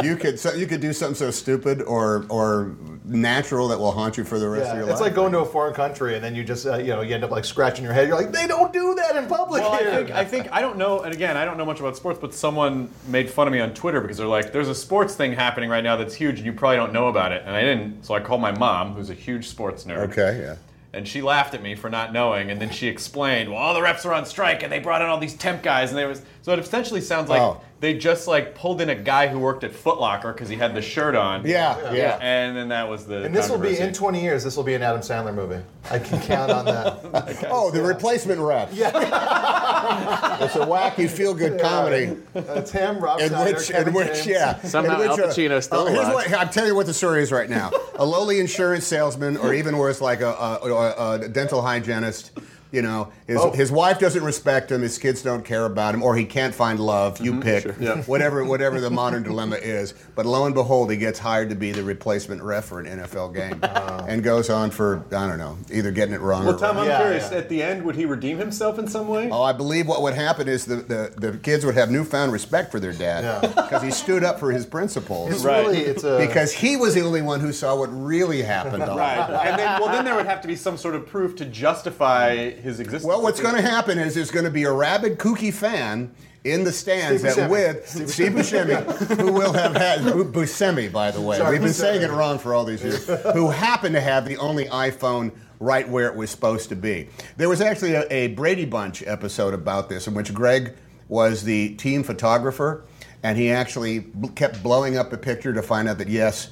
game. 0.00 0.06
You 0.08 0.16
could 0.16 0.38
so, 0.38 0.52
you 0.54 0.66
could 0.68 0.80
do 0.80 0.92
something 0.92 1.16
so 1.16 1.32
stupid 1.32 1.82
or 1.82 2.24
or 2.28 2.76
natural 3.04 3.68
that 3.68 3.78
will 3.78 3.92
haunt 3.92 4.16
you 4.16 4.24
for 4.24 4.38
the 4.38 4.48
rest 4.48 4.70
of 4.70 4.76
your 4.76 4.82
it's 4.84 4.86
life. 4.86 4.92
It's 4.92 5.00
like 5.02 5.14
going 5.14 5.32
to 5.32 5.40
a 5.40 5.44
foreign 5.44 5.74
country 5.74 6.14
and 6.14 6.24
then 6.24 6.34
you 6.34 6.42
just 6.42 6.66
uh, 6.66 6.78
you 6.78 6.88
know 6.88 7.02
you 7.02 7.14
end 7.14 7.22
up 7.22 7.30
like 7.30 7.44
scratching 7.44 7.84
your 7.84 7.92
head. 7.92 8.08
You're 8.08 8.16
like, 8.16 8.32
they 8.32 8.46
don't 8.46 8.72
do 8.72 8.94
that 8.94 9.14
in 9.16 9.26
public 9.26 9.62
Well, 9.62 9.72
I 9.72 9.78
here. 9.78 9.90
think, 9.96 10.10
I 10.10 10.24
think 10.24 10.48
I 10.52 10.60
don't 10.62 10.78
know, 10.78 11.00
and 11.02 11.12
again, 11.14 11.36
I 11.36 11.44
don't 11.44 11.58
know 11.58 11.66
much 11.66 11.80
about 11.80 11.96
sports, 11.96 12.18
but 12.18 12.32
someone 12.32 12.88
made 13.06 13.28
fun 13.30 13.46
of 13.46 13.52
me 13.52 13.60
on 13.60 13.74
Twitter 13.74 14.00
because 14.00 14.16
they're 14.16 14.26
like, 14.26 14.52
"There's 14.52 14.68
a 14.68 14.74
sports 14.74 15.14
thing 15.14 15.32
happening 15.34 15.68
right 15.68 15.84
now 15.84 15.96
that's 15.96 16.14
huge, 16.14 16.38
and 16.38 16.46
you 16.46 16.52
probably 16.54 16.76
don't 16.76 16.92
know 16.94 17.08
about 17.08 17.32
it." 17.32 17.42
And 17.44 17.54
I 17.54 17.60
didn't, 17.60 18.04
so 18.04 18.14
I 18.14 18.20
called 18.20 18.40
my 18.40 18.52
mom, 18.56 18.94
who's 18.94 19.10
a 19.10 19.14
huge 19.14 19.48
sports 19.48 19.84
nerd. 19.84 20.10
Okay, 20.10 20.40
yeah. 20.40 20.56
And 20.94 21.08
she 21.08 21.22
laughed 21.22 21.54
at 21.54 21.62
me 21.62 21.74
for 21.74 21.90
not 21.90 22.12
knowing, 22.12 22.50
and 22.52 22.60
then 22.60 22.70
she 22.70 22.86
explained, 22.86 23.50
"Well, 23.50 23.58
all 23.58 23.74
the 23.74 23.80
refs 23.80 24.06
are 24.06 24.14
on 24.14 24.24
strike, 24.26 24.62
and 24.62 24.72
they 24.72 24.78
brought 24.78 25.02
in 25.02 25.08
all 25.08 25.18
these 25.18 25.34
temp 25.34 25.62
guys, 25.62 25.90
and 25.90 25.98
there 25.98 26.08
was 26.08 26.22
so 26.42 26.52
it 26.52 26.58
essentially 26.60 27.00
sounds 27.00 27.28
like 27.28 27.42
Oh. 27.42 27.60
They 27.84 27.92
just 27.92 28.26
like 28.26 28.54
pulled 28.54 28.80
in 28.80 28.88
a 28.88 28.94
guy 28.94 29.28
who 29.28 29.38
worked 29.38 29.62
at 29.62 29.70
Foot 29.70 30.00
Locker 30.00 30.32
because 30.32 30.48
he 30.48 30.56
had 30.56 30.74
the 30.74 30.80
shirt 30.80 31.14
on. 31.14 31.46
Yeah, 31.46 31.92
yeah. 31.92 32.18
And 32.18 32.56
then 32.56 32.68
that 32.70 32.88
was 32.88 33.04
the. 33.04 33.24
and 33.24 33.36
this 33.36 33.50
will 33.50 33.58
be 33.58 33.78
in 33.78 33.92
20 33.92 34.22
years. 34.22 34.42
This 34.42 34.56
will 34.56 34.64
be 34.64 34.72
an 34.72 34.82
Adam 34.82 35.02
Sandler 35.02 35.34
movie. 35.34 35.62
I 35.90 35.98
can 35.98 36.18
count 36.22 36.50
on 36.50 36.64
that. 36.64 37.44
Oh, 37.50 37.70
the 37.70 37.82
replacement 37.82 38.40
rep. 38.40 38.70
Yeah. 38.72 38.88
it's 40.44 40.56
a 40.56 40.60
wacky 40.60 41.08
feel-good 41.08 41.60
comedy 41.60 42.16
It's 42.34 42.70
him, 42.70 42.98
Rob 42.98 43.20
in 43.20 43.28
Schneider, 43.28 43.56
which, 43.58 43.68
Kevin 43.68 43.88
in 43.88 43.94
which, 43.94 44.06
James. 44.14 44.26
yeah, 44.26 44.62
Somehow 44.62 45.00
in 45.00 45.10
which, 45.10 45.18
Al 45.18 45.28
Pacino's 45.28 45.64
still 45.66 45.80
uh, 45.80 45.86
here's 45.86 45.98
alive. 45.98 46.14
what, 46.14 46.32
I'm 46.34 46.48
telling 46.48 46.70
you 46.70 46.74
what 46.74 46.86
the 46.86 46.94
story 46.94 47.22
is 47.22 47.30
right 47.30 47.50
now. 47.50 47.70
A 47.96 48.04
lowly 48.04 48.40
insurance 48.40 48.86
salesman, 48.86 49.36
or 49.36 49.52
even 49.52 49.76
worse, 49.76 50.00
like 50.00 50.20
a, 50.20 50.30
a, 50.30 50.58
a, 50.72 51.20
a 51.20 51.28
dental 51.28 51.60
hygienist, 51.60 52.32
You 52.74 52.82
know, 52.82 53.08
his, 53.26 53.38
Oh. 53.38 53.50
his 53.52 53.70
wife 53.70 53.98
doesn't 54.00 54.24
respect 54.24 54.72
him, 54.72 54.82
his 54.82 54.98
kids 54.98 55.22
don't 55.22 55.44
care 55.44 55.64
about 55.64 55.94
him, 55.94 56.02
or 56.02 56.16
he 56.16 56.24
can't 56.24 56.54
find 56.54 56.80
love. 56.80 57.20
You 57.20 57.32
mm-hmm, 57.32 57.40
pick 57.42 57.64
Yeah. 57.80 58.02
whatever 58.06 58.44
whatever 58.44 58.80
the 58.80 58.90
modern 58.90 59.22
dilemma 59.22 59.56
is. 59.56 59.94
But 60.16 60.26
lo 60.26 60.44
and 60.46 60.54
behold, 60.54 60.90
he 60.90 60.96
gets 60.96 61.18
hired 61.20 61.50
to 61.50 61.54
be 61.54 61.70
the 61.72 61.82
replacement 61.84 62.42
ref 62.42 62.64
for 62.64 62.80
an 62.80 62.86
NFL 62.86 63.34
game, 63.34 63.60
oh. 63.62 64.04
and 64.08 64.22
goes 64.22 64.50
on 64.50 64.70
for 64.70 65.04
I 65.12 65.28
don't 65.28 65.38
know, 65.38 65.56
either 65.72 65.90
getting 65.92 66.14
it 66.14 66.20
wrong 66.20 66.44
Well, 66.46 66.56
or 66.56 66.58
Tom, 66.58 66.76
right. 66.76 66.82
I'm 66.82 66.88
Yeah, 66.88 66.98
curious. 67.02 67.28
yeah. 67.30 67.38
At 67.38 67.48
the 67.48 67.62
end, 67.62 67.84
would 67.84 67.94
he 67.96 68.04
redeem 68.06 68.38
himself 68.38 68.78
in 68.78 68.88
some 68.88 69.06
way? 69.08 69.28
Oh, 69.30 69.42
I 69.42 69.52
believe 69.52 69.86
what 69.86 70.02
would 70.02 70.14
happen 70.14 70.48
is 70.48 70.64
the, 70.66 70.76
the, 70.76 71.12
the 71.16 71.38
kids 71.38 71.64
would 71.64 71.76
have 71.76 71.90
newfound 71.90 72.32
respect 72.32 72.72
for 72.72 72.80
their 72.80 72.92
dad 72.92 73.22
Yeah. 73.24 73.40
because 73.62 73.82
he 73.82 73.90
stood 73.92 74.24
up 74.24 74.40
for 74.40 74.50
his 74.50 74.66
principles. 74.66 75.32
It's 75.32 75.44
Right. 75.44 75.64
really 75.66 75.78
it's 75.80 76.02
a 76.04 76.18
because 76.18 76.52
he 76.52 76.76
was 76.76 76.94
the 76.94 77.02
only 77.02 77.22
one 77.22 77.40
who 77.40 77.52
saw 77.52 77.76
what 77.76 77.86
really 77.88 78.42
happened. 78.42 78.82
Right. 78.82 79.18
and 79.46 79.58
then, 79.58 79.80
well, 79.80 79.90
then 79.92 80.04
there 80.04 80.14
would 80.16 80.26
have 80.26 80.40
to 80.42 80.48
be 80.48 80.56
some 80.56 80.76
sort 80.76 80.94
of 80.94 81.06
proof 81.06 81.36
to 81.36 81.44
justify 81.44 82.30
his 82.64 82.80
existence. 82.80 83.04
Well, 83.04 83.22
what's 83.22 83.40
going 83.40 83.54
to 83.54 83.62
happen 83.62 83.98
is 83.98 84.14
there's 84.14 84.30
going 84.30 84.44
to 84.46 84.50
be 84.50 84.64
a 84.64 84.72
rabid, 84.72 85.18
kooky 85.18 85.52
fan 85.52 86.12
in 86.42 86.64
the 86.64 86.72
stands 86.72 87.20
Steve 87.22 87.34
that 87.36 87.48
Buscemi. 87.48 87.50
with 87.50 88.10
Steve 88.10 88.32
Buscemi, 88.32 89.16
who 89.18 89.32
will 89.32 89.52
have 89.52 89.76
had 89.76 90.02
Bu- 90.02 90.30
Buscemi, 90.32 90.90
by 90.92 91.10
the 91.10 91.20
way. 91.20 91.38
Sorry, 91.38 91.52
We've 91.52 91.60
been 91.62 91.70
Buscemi. 91.70 91.74
saying 91.74 92.02
it 92.02 92.10
wrong 92.10 92.38
for 92.38 92.52
all 92.54 92.64
these 92.64 92.82
years. 92.82 93.06
who 93.32 93.50
happened 93.50 93.94
to 93.94 94.00
have 94.00 94.26
the 94.26 94.36
only 94.38 94.64
iPhone 94.66 95.30
right 95.60 95.88
where 95.88 96.06
it 96.08 96.16
was 96.16 96.30
supposed 96.30 96.68
to 96.70 96.76
be. 96.76 97.08
There 97.36 97.48
was 97.48 97.60
actually 97.60 97.94
a, 97.94 98.06
a 98.12 98.26
Brady 98.28 98.64
Bunch 98.66 99.02
episode 99.06 99.54
about 99.54 99.88
this 99.88 100.06
in 100.06 100.14
which 100.14 100.34
Greg 100.34 100.74
was 101.08 101.44
the 101.44 101.74
team 101.76 102.02
photographer, 102.02 102.84
and 103.22 103.38
he 103.38 103.50
actually 103.50 104.00
bl- 104.00 104.28
kept 104.28 104.62
blowing 104.62 104.98
up 104.98 105.12
a 105.12 105.16
picture 105.16 105.52
to 105.54 105.62
find 105.62 105.88
out 105.88 105.98
that 105.98 106.08
yes. 106.08 106.50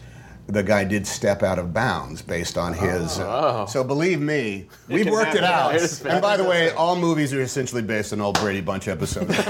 The 0.48 0.62
guy 0.62 0.84
did 0.84 1.06
step 1.06 1.42
out 1.42 1.58
of 1.58 1.72
bounds 1.72 2.20
based 2.20 2.58
on 2.58 2.74
his. 2.74 3.18
uh, 3.20 3.64
so 3.66 3.82
believe 3.84 4.20
me, 4.20 4.66
we've 4.88 5.04
can 5.04 5.12
worked 5.12 5.34
it 5.34 5.44
out. 5.44 5.74
It 5.76 5.82
is 5.82 6.04
And 6.04 6.20
by 6.20 6.36
the 6.36 6.44
way, 6.44 6.70
all 6.72 6.96
movies 6.96 7.32
are 7.32 7.40
essentially 7.40 7.80
based 7.80 8.12
on 8.12 8.20
old 8.20 8.38
Brady 8.40 8.60
Bunch 8.60 8.88
episodes. 8.88 9.34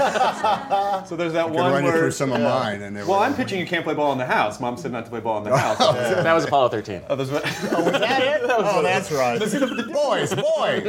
So 1.05 1.15
there's 1.17 1.33
that 1.33 1.45
I 1.45 1.49
can 1.49 1.53
one 1.53 1.71
run 1.73 1.83
you 1.83 1.89
where. 1.89 1.99
through 1.99 2.11
some 2.11 2.31
of 2.31 2.39
mine. 2.39 2.81
And 2.81 2.95
they 2.95 3.03
well, 3.03 3.19
I'm 3.19 3.33
pitching 3.35 3.59
you 3.59 3.65
can't 3.65 3.83
play 3.83 3.93
ball 3.95 4.11
in 4.13 4.17
the 4.17 4.25
house. 4.25 4.59
Mom 4.61 4.77
said 4.77 4.91
not 4.91 5.03
to 5.05 5.09
play 5.09 5.19
ball 5.19 5.39
in 5.39 5.43
the 5.43 5.57
house. 5.57 5.77
That 5.79 6.33
was 6.33 6.45
Apollo 6.45 6.69
13. 6.69 7.01
Oh, 7.09 7.15
there's 7.15 7.31
what- 7.31 7.43
Was 7.43 7.99
that 7.99 8.21
it? 8.23 8.41
Oh, 8.45 8.81
that's 8.81 9.11
right. 9.11 9.39
boys, 9.39 10.33
boys, 10.33 10.83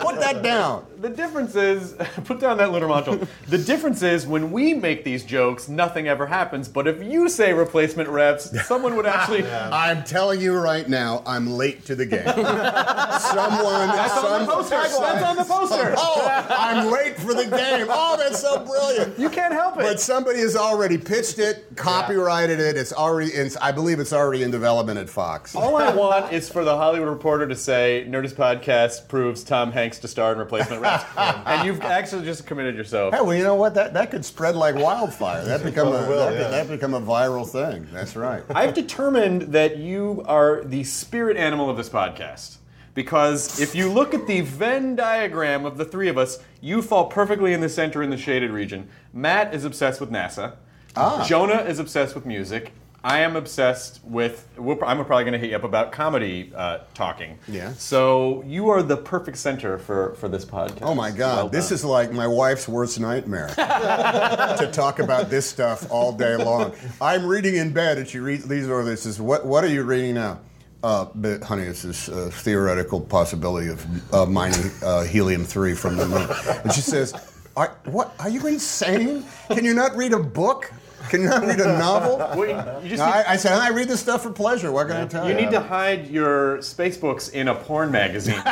put 0.00 0.18
that 0.20 0.40
down. 0.42 0.86
The 1.00 1.10
difference 1.10 1.54
is, 1.54 1.94
put 2.24 2.40
down 2.40 2.56
that 2.58 2.72
little 2.72 2.88
module. 2.88 3.28
The 3.48 3.58
difference 3.58 4.02
is 4.02 4.26
when 4.26 4.50
we 4.50 4.72
make 4.74 5.04
these 5.04 5.22
jokes, 5.22 5.68
nothing 5.68 6.08
ever 6.08 6.26
happens. 6.26 6.66
But 6.66 6.86
if 6.88 7.02
you 7.02 7.28
say 7.28 7.52
replacement 7.52 8.08
reps, 8.08 8.50
someone 8.66 8.96
would 8.96 9.06
actually. 9.06 9.33
I'm 9.42 10.04
telling 10.04 10.40
you 10.40 10.56
right 10.56 10.88
now, 10.88 11.22
I'm 11.26 11.46
late 11.48 11.84
to 11.86 11.94
the 11.94 12.06
game. 12.06 12.24
Someone, 12.24 13.88
That's 13.88 14.18
on 14.18 14.46
the 14.46 14.52
poster. 14.52 14.76
That's 14.76 15.22
on 15.22 15.36
the 15.36 15.44
poster. 15.44 15.94
Oh, 16.06 16.46
I'm 16.50 16.90
late 16.90 17.16
for 17.16 17.34
the 17.34 17.44
game. 17.44 17.86
Oh, 17.88 18.16
that's 18.18 18.40
so 18.40 18.64
brilliant. 18.64 19.18
You 19.18 19.30
can't 19.30 19.52
help 19.54 19.76
it. 19.76 19.82
But 19.82 20.00
somebody 20.00 20.40
has 20.40 20.56
already 20.56 20.98
pitched 20.98 21.38
it, 21.38 21.64
copyrighted 21.76 22.60
it. 22.60 22.76
It's 22.76 22.92
already, 22.92 23.30
it's, 23.30 23.56
I 23.56 23.72
believe 23.72 24.00
it's 24.00 24.12
already 24.12 24.42
in 24.42 24.50
development 24.50 24.98
at 24.98 25.08
Fox. 25.08 25.54
All 25.54 25.76
I 25.76 25.94
want 25.94 26.32
is 26.32 26.48
for 26.48 26.64
the 26.64 26.76
Hollywood 26.76 27.08
Reporter 27.08 27.48
to 27.48 27.56
say 27.56 28.06
Nerdist 28.08 28.34
Podcast 28.34 29.08
proves 29.08 29.44
Tom 29.44 29.72
Hanks 29.72 29.98
to 30.00 30.08
star 30.08 30.32
in 30.32 30.38
replacement 30.38 30.82
reps. 30.82 31.04
and 31.16 31.66
you've 31.66 31.80
actually 31.80 32.24
just 32.24 32.46
committed 32.46 32.76
yourself. 32.76 33.14
Hey, 33.14 33.20
well, 33.20 33.34
you 33.34 33.44
know 33.44 33.54
what? 33.54 33.74
That 33.74 33.94
that 33.94 34.10
could 34.10 34.24
spread 34.24 34.56
like 34.56 34.74
wildfire. 34.74 35.44
That 35.44 35.62
become 35.62 35.88
a 35.88 36.08
will, 36.08 36.30
that, 36.30 36.34
yeah. 36.34 36.48
that 36.48 36.68
become 36.68 36.94
a 36.94 37.00
viral 37.00 37.48
thing. 37.48 37.88
That's 37.92 38.16
right. 38.16 38.42
I've 38.50 38.74
determined 38.74 39.23
that 39.52 39.76
you 39.76 40.22
are 40.26 40.62
the 40.64 40.84
spirit 40.84 41.36
animal 41.36 41.68
of 41.70 41.76
this 41.76 41.88
podcast. 41.88 42.56
Because 42.94 43.58
if 43.60 43.74
you 43.74 43.90
look 43.90 44.14
at 44.14 44.26
the 44.26 44.40
Venn 44.42 44.94
diagram 44.94 45.64
of 45.64 45.76
the 45.76 45.84
three 45.84 46.08
of 46.08 46.16
us, 46.16 46.38
you 46.60 46.80
fall 46.80 47.06
perfectly 47.06 47.52
in 47.52 47.60
the 47.60 47.68
center 47.68 48.02
in 48.02 48.10
the 48.10 48.16
shaded 48.16 48.50
region. 48.50 48.88
Matt 49.12 49.52
is 49.52 49.64
obsessed 49.64 50.00
with 50.00 50.10
NASA. 50.10 50.54
Ah. 50.96 51.24
Jonah 51.26 51.62
is 51.62 51.80
obsessed 51.80 52.14
with 52.14 52.24
music. 52.24 52.72
I 53.04 53.20
am 53.20 53.36
obsessed 53.36 54.00
with. 54.02 54.48
we're- 54.56 54.80
I'm 54.82 54.96
probably 55.04 55.24
going 55.24 55.34
to 55.34 55.38
hit 55.38 55.50
you 55.50 55.56
up 55.56 55.62
about 55.64 55.92
comedy 55.92 56.50
uh, 56.56 56.78
talking. 56.94 57.38
Yeah. 57.46 57.74
So 57.74 58.42
you 58.46 58.70
are 58.70 58.82
the 58.82 58.96
perfect 58.96 59.36
center 59.36 59.76
for, 59.78 60.14
for 60.14 60.26
this 60.26 60.46
podcast. 60.46 60.78
Oh 60.82 60.94
my 60.94 61.10
God! 61.10 61.36
Well 61.36 61.48
this 61.50 61.70
is 61.70 61.84
like 61.84 62.12
my 62.12 62.26
wife's 62.26 62.66
worst 62.66 62.98
nightmare 62.98 63.48
to 63.56 64.70
talk 64.72 65.00
about 65.00 65.28
this 65.28 65.44
stuff 65.46 65.90
all 65.90 66.12
day 66.12 66.36
long. 66.36 66.72
I'm 67.00 67.26
reading 67.26 67.56
in 67.56 67.74
bed, 67.74 67.98
and 67.98 68.08
she 68.08 68.20
reads 68.20 68.48
these 68.48 68.68
or 68.70 68.82
this 68.84 69.04
is 69.04 69.20
what 69.20 69.44
What 69.44 69.64
are 69.64 69.68
you 69.68 69.82
reading 69.82 70.14
now? 70.14 70.40
Uh, 70.82 71.06
but 71.14 71.42
honey, 71.42 71.62
it's 71.64 71.82
this 71.82 72.08
uh, 72.08 72.30
theoretical 72.32 73.00
possibility 73.00 73.68
of 73.68 74.14
uh, 74.14 74.24
mining 74.26 74.70
uh, 74.82 75.02
helium 75.04 75.44
three 75.44 75.74
from 75.74 75.96
the 75.96 76.06
moon. 76.06 76.28
And 76.62 76.72
she 76.72 76.80
says, 76.82 77.14
are, 77.56 77.76
"What? 77.84 78.14
Are 78.18 78.28
you 78.28 78.46
insane? 78.46 79.24
Can 79.48 79.64
you 79.64 79.74
not 79.74 79.94
read 79.96 80.12
a 80.12 80.18
book? 80.18 80.70
Can 81.10 81.22
you 81.22 81.28
not 81.28 81.42
read 81.44 81.60
a 81.60 81.78
novel?" 81.78 82.18
Well, 82.34 82.82
you 82.82 82.88
just 82.90 82.98
No, 83.00 83.06
need- 83.06 83.12
I, 83.12 83.32
I 83.32 83.36
said, 83.36 83.52
I 83.52 83.68
read 83.70 83.88
this 83.88 84.00
stuff 84.00 84.22
for 84.22 84.30
pleasure. 84.30 84.72
What 84.72 84.88
can 84.88 84.96
I 84.96 85.06
tell 85.06 85.24
you? 85.28 85.34
You 85.34 85.40
need 85.40 85.50
to 85.52 85.60
hide 85.60 86.08
your 86.08 86.60
space 86.62 86.96
books 86.96 87.28
in 87.28 87.48
a 87.48 87.54
porn 87.54 87.90
magazine. 87.90 88.36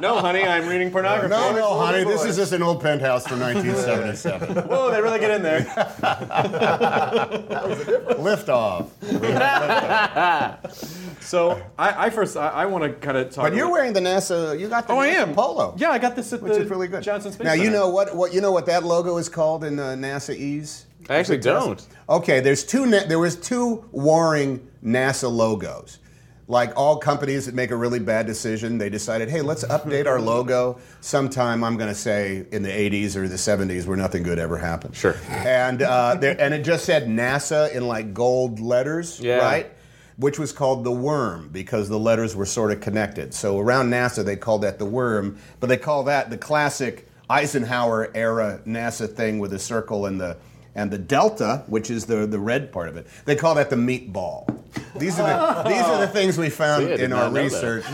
no, 0.00 0.18
honey, 0.18 0.44
I'm 0.44 0.68
reading 0.68 0.90
pornography. 0.90 1.30
No, 1.30 1.52
no, 1.54 1.78
honey, 1.78 2.04
this 2.04 2.24
is 2.24 2.36
just 2.36 2.52
an 2.52 2.62
old 2.62 2.80
penthouse 2.82 3.26
from 3.26 3.40
1977. 3.40 4.64
Whoa, 4.68 4.90
they 4.90 5.00
really 5.00 5.18
get 5.18 5.30
in 5.30 5.42
there. 5.42 5.60
Lift 8.18 8.48
off. 8.48 8.90
So 11.20 11.62
I, 11.78 12.06
I 12.06 12.10
first 12.10 12.36
I, 12.36 12.48
I 12.48 12.66
want 12.66 12.84
to 12.84 12.90
kind 12.92 13.16
of 13.16 13.30
talk. 13.30 13.44
But 13.44 13.54
you're 13.54 13.70
wearing 13.70 13.92
the 13.92 14.00
NASA. 14.00 14.58
You 14.58 14.68
got 14.68 14.86
the 14.86 14.94
Oh, 14.94 14.98
I 14.98 15.08
am 15.08 15.34
polo. 15.34 15.74
Yeah, 15.78 15.90
I 15.90 15.98
got 15.98 16.16
this 16.16 16.32
at 16.32 16.42
which 16.42 16.54
the 16.54 16.62
is 16.62 16.70
really 16.70 16.88
good. 16.88 17.02
Johnson 17.02 17.32
Space 17.32 17.44
now 17.44 17.52
you 17.52 17.70
know 17.70 17.88
what 17.88 18.14
what 18.16 18.32
you 18.34 18.40
know 18.40 18.52
what 18.52 18.66
that 18.66 18.84
logo 18.84 19.16
is 19.18 19.28
called 19.28 19.64
in 19.64 19.78
uh, 19.78 19.90
NASA 19.94 20.34
E's. 20.34 20.86
I 21.08 21.16
actually 21.16 21.38
don't. 21.38 21.84
Okay, 22.08 22.40
there's 22.40 22.64
two. 22.64 22.86
Na- 22.86 23.04
there 23.06 23.18
was 23.18 23.36
two 23.36 23.84
warring 23.92 24.66
NASA 24.84 25.30
logos. 25.30 25.98
Like 26.46 26.72
all 26.76 26.98
companies 26.98 27.46
that 27.46 27.54
make 27.54 27.70
a 27.70 27.76
really 27.76 28.00
bad 28.00 28.26
decision, 28.26 28.76
they 28.78 28.90
decided, 28.90 29.28
hey, 29.30 29.40
let's 29.40 29.62
update 29.76 30.06
our 30.06 30.20
logo 30.20 30.78
sometime. 31.00 31.62
I'm 31.62 31.76
going 31.76 31.88
to 31.88 31.94
say 31.94 32.44
in 32.50 32.64
the 32.64 32.68
80s 32.70 33.14
or 33.14 33.28
the 33.28 33.36
70s, 33.36 33.86
where 33.86 33.96
nothing 33.96 34.24
good 34.24 34.40
ever 34.40 34.58
happened. 34.58 34.96
Sure. 34.96 35.14
And 35.28 35.80
uh, 35.82 36.16
there, 36.16 36.36
and 36.40 36.52
it 36.52 36.64
just 36.64 36.84
said 36.84 37.06
NASA 37.06 37.72
in 37.72 37.86
like 37.86 38.12
gold 38.12 38.58
letters, 38.58 39.20
Yeah. 39.20 39.36
right? 39.38 39.70
Which 40.16 40.40
was 40.40 40.52
called 40.52 40.82
the 40.82 40.90
worm 40.90 41.48
because 41.52 41.88
the 41.88 41.98
letters 42.00 42.34
were 42.34 42.46
sort 42.46 42.72
of 42.72 42.80
connected. 42.80 43.32
So 43.32 43.58
around 43.60 43.90
NASA, 43.90 44.24
they 44.24 44.36
called 44.36 44.62
that 44.62 44.78
the 44.80 44.84
worm, 44.86 45.38
but 45.60 45.68
they 45.68 45.76
call 45.78 46.02
that 46.04 46.30
the 46.30 46.36
classic 46.36 47.06
Eisenhower 47.30 48.10
era 48.14 48.60
NASA 48.66 49.08
thing 49.08 49.38
with 49.38 49.52
the 49.52 49.58
circle 49.60 50.04
and 50.06 50.20
the 50.20 50.36
and 50.74 50.90
the 50.90 50.98
delta, 50.98 51.64
which 51.66 51.90
is 51.90 52.06
the 52.06 52.26
the 52.26 52.38
red 52.38 52.72
part 52.72 52.88
of 52.88 52.96
it. 52.96 53.06
They 53.24 53.36
call 53.36 53.54
that 53.56 53.70
the 53.70 53.76
meatball. 53.76 54.56
These 54.96 55.18
are 55.18 55.62
the 55.62 55.68
these 55.68 55.82
are 55.82 55.98
the 56.00 56.06
things 56.06 56.38
we 56.38 56.48
found 56.48 56.86
See, 56.86 57.02
in 57.04 57.12
our 57.12 57.28
know 57.28 57.32
that. 57.34 57.42
research 57.42 57.84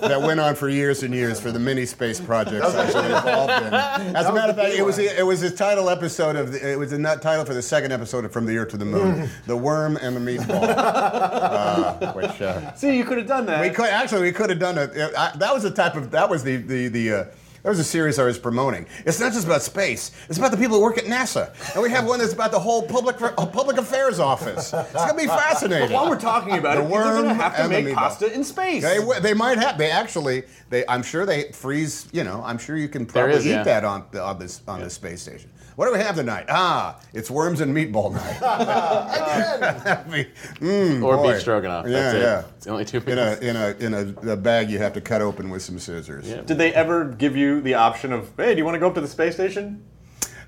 that 0.00 0.22
went 0.22 0.38
on 0.38 0.54
for 0.54 0.68
years 0.68 1.02
and 1.02 1.12
years 1.12 1.40
for 1.40 1.50
the 1.50 1.58
mini 1.58 1.86
space 1.86 2.20
projects 2.20 2.72
was 2.72 2.94
involved 2.94 3.66
in. 3.66 3.74
As 4.16 4.26
a 4.26 4.32
matter 4.32 4.50
of 4.50 4.56
fact, 4.56 4.74
it 4.74 4.84
was 4.84 4.98
it 4.98 5.26
was 5.26 5.40
the 5.40 5.50
title 5.50 5.90
episode 5.90 6.36
of 6.36 6.52
the, 6.52 6.72
it 6.72 6.78
was 6.78 6.90
the 6.92 6.98
nut 6.98 7.20
title 7.20 7.44
for 7.44 7.54
the 7.54 7.62
second 7.62 7.92
episode 7.92 8.24
of 8.24 8.32
From 8.32 8.46
the 8.46 8.56
Earth 8.58 8.68
to 8.70 8.76
the 8.76 8.84
Moon, 8.84 9.28
the 9.46 9.56
worm 9.56 9.96
and 9.96 10.14
the 10.16 10.20
meatball. 10.20 10.62
Uh, 11.42 12.12
which 12.12 12.40
uh, 12.42 12.72
See, 12.74 12.96
you 12.96 13.04
could 13.04 13.18
have 13.18 13.26
done 13.26 13.46
that. 13.46 13.60
we 13.60 13.70
could 13.70 13.86
actually 13.88 14.22
we 14.22 14.32
could 14.32 14.50
have 14.50 14.58
done 14.58 14.78
it. 14.78 14.90
I, 15.16 15.32
that 15.36 15.52
was 15.54 15.62
the 15.62 15.70
type 15.70 15.94
of 15.96 16.10
that 16.12 16.28
was 16.28 16.42
the 16.44 16.56
the 16.56 16.88
the. 16.88 17.12
Uh, 17.12 17.24
that 17.62 17.68
was 17.68 17.78
a 17.78 17.84
series 17.84 18.18
I 18.18 18.24
was 18.24 18.38
promoting. 18.38 18.86
It's 19.06 19.20
not 19.20 19.32
just 19.32 19.46
about 19.46 19.62
space. 19.62 20.10
It's 20.28 20.38
about 20.38 20.50
the 20.50 20.56
people 20.56 20.78
who 20.78 20.82
work 20.82 20.98
at 20.98 21.04
NASA, 21.04 21.52
and 21.74 21.82
we 21.82 21.90
have 21.90 22.06
one 22.06 22.18
that's 22.18 22.32
about 22.32 22.50
the 22.50 22.58
whole 22.58 22.82
public 22.82 23.20
uh, 23.22 23.46
public 23.46 23.76
affairs 23.76 24.18
office. 24.18 24.72
It's 24.72 24.92
gonna 24.92 25.14
be 25.14 25.26
fascinating. 25.26 25.92
While 25.92 26.08
we're 26.08 26.18
talking 26.18 26.58
about 26.58 26.76
The 26.76 26.82
it, 26.82 26.86
people 26.86 26.98
are 26.98 27.22
gonna 27.22 27.34
have 27.34 27.56
to 27.56 27.62
and 27.62 27.72
the 27.72 27.82
make 27.82 27.94
pasta 27.94 28.32
in 28.32 28.42
space. 28.42 28.82
They, 28.82 28.98
they 29.20 29.34
might 29.34 29.58
have. 29.58 29.78
They 29.78 29.90
actually. 29.90 30.42
They. 30.70 30.84
I'm 30.88 31.02
sure 31.02 31.24
they 31.24 31.52
freeze. 31.52 32.08
You 32.12 32.24
know. 32.24 32.42
I'm 32.44 32.58
sure 32.58 32.76
you 32.76 32.88
can 32.88 33.06
probably 33.06 33.36
is, 33.36 33.46
eat 33.46 33.50
yeah. 33.50 33.62
that 33.62 33.84
on 33.84 34.06
on 34.20 34.38
this 34.38 34.62
on 34.66 34.80
the 34.80 34.90
space 34.90 35.22
station. 35.22 35.50
What 35.76 35.86
do 35.86 35.92
we 35.92 35.98
have 36.00 36.16
tonight? 36.16 36.46
Ah, 36.48 37.00
it's 37.14 37.30
worms 37.30 37.60
and 37.60 37.74
meatball 37.74 38.12
night. 38.12 38.40
That'd 39.84 40.12
be- 40.12 40.64
mm, 40.64 41.02
Or 41.02 41.16
boy. 41.16 41.32
beef 41.32 41.40
stroganoff. 41.40 41.86
Yeah, 41.86 41.92
That's 41.92 42.14
it. 42.14 42.20
yeah. 42.20 42.42
It's 42.56 42.64
the 42.66 42.70
only 42.72 42.84
two 42.84 42.98
In 43.06 43.18
a 43.18 43.38
in 43.40 43.56
a 43.56 43.68
in 43.78 43.94
a, 43.94 44.32
a 44.32 44.36
bag 44.36 44.70
you 44.70 44.78
have 44.78 44.92
to 44.94 45.00
cut 45.00 45.22
open 45.22 45.48
with 45.50 45.62
some 45.62 45.78
scissors. 45.78 46.28
Yeah. 46.28 46.42
Did 46.42 46.58
they 46.58 46.74
ever 46.74 47.04
give 47.06 47.36
you 47.36 47.60
the 47.60 47.74
option 47.74 48.12
of, 48.12 48.30
hey, 48.36 48.52
do 48.54 48.58
you 48.58 48.64
want 48.64 48.74
to 48.74 48.78
go 48.80 48.88
up 48.88 48.94
to 48.94 49.00
the 49.00 49.08
space 49.08 49.34
station? 49.34 49.82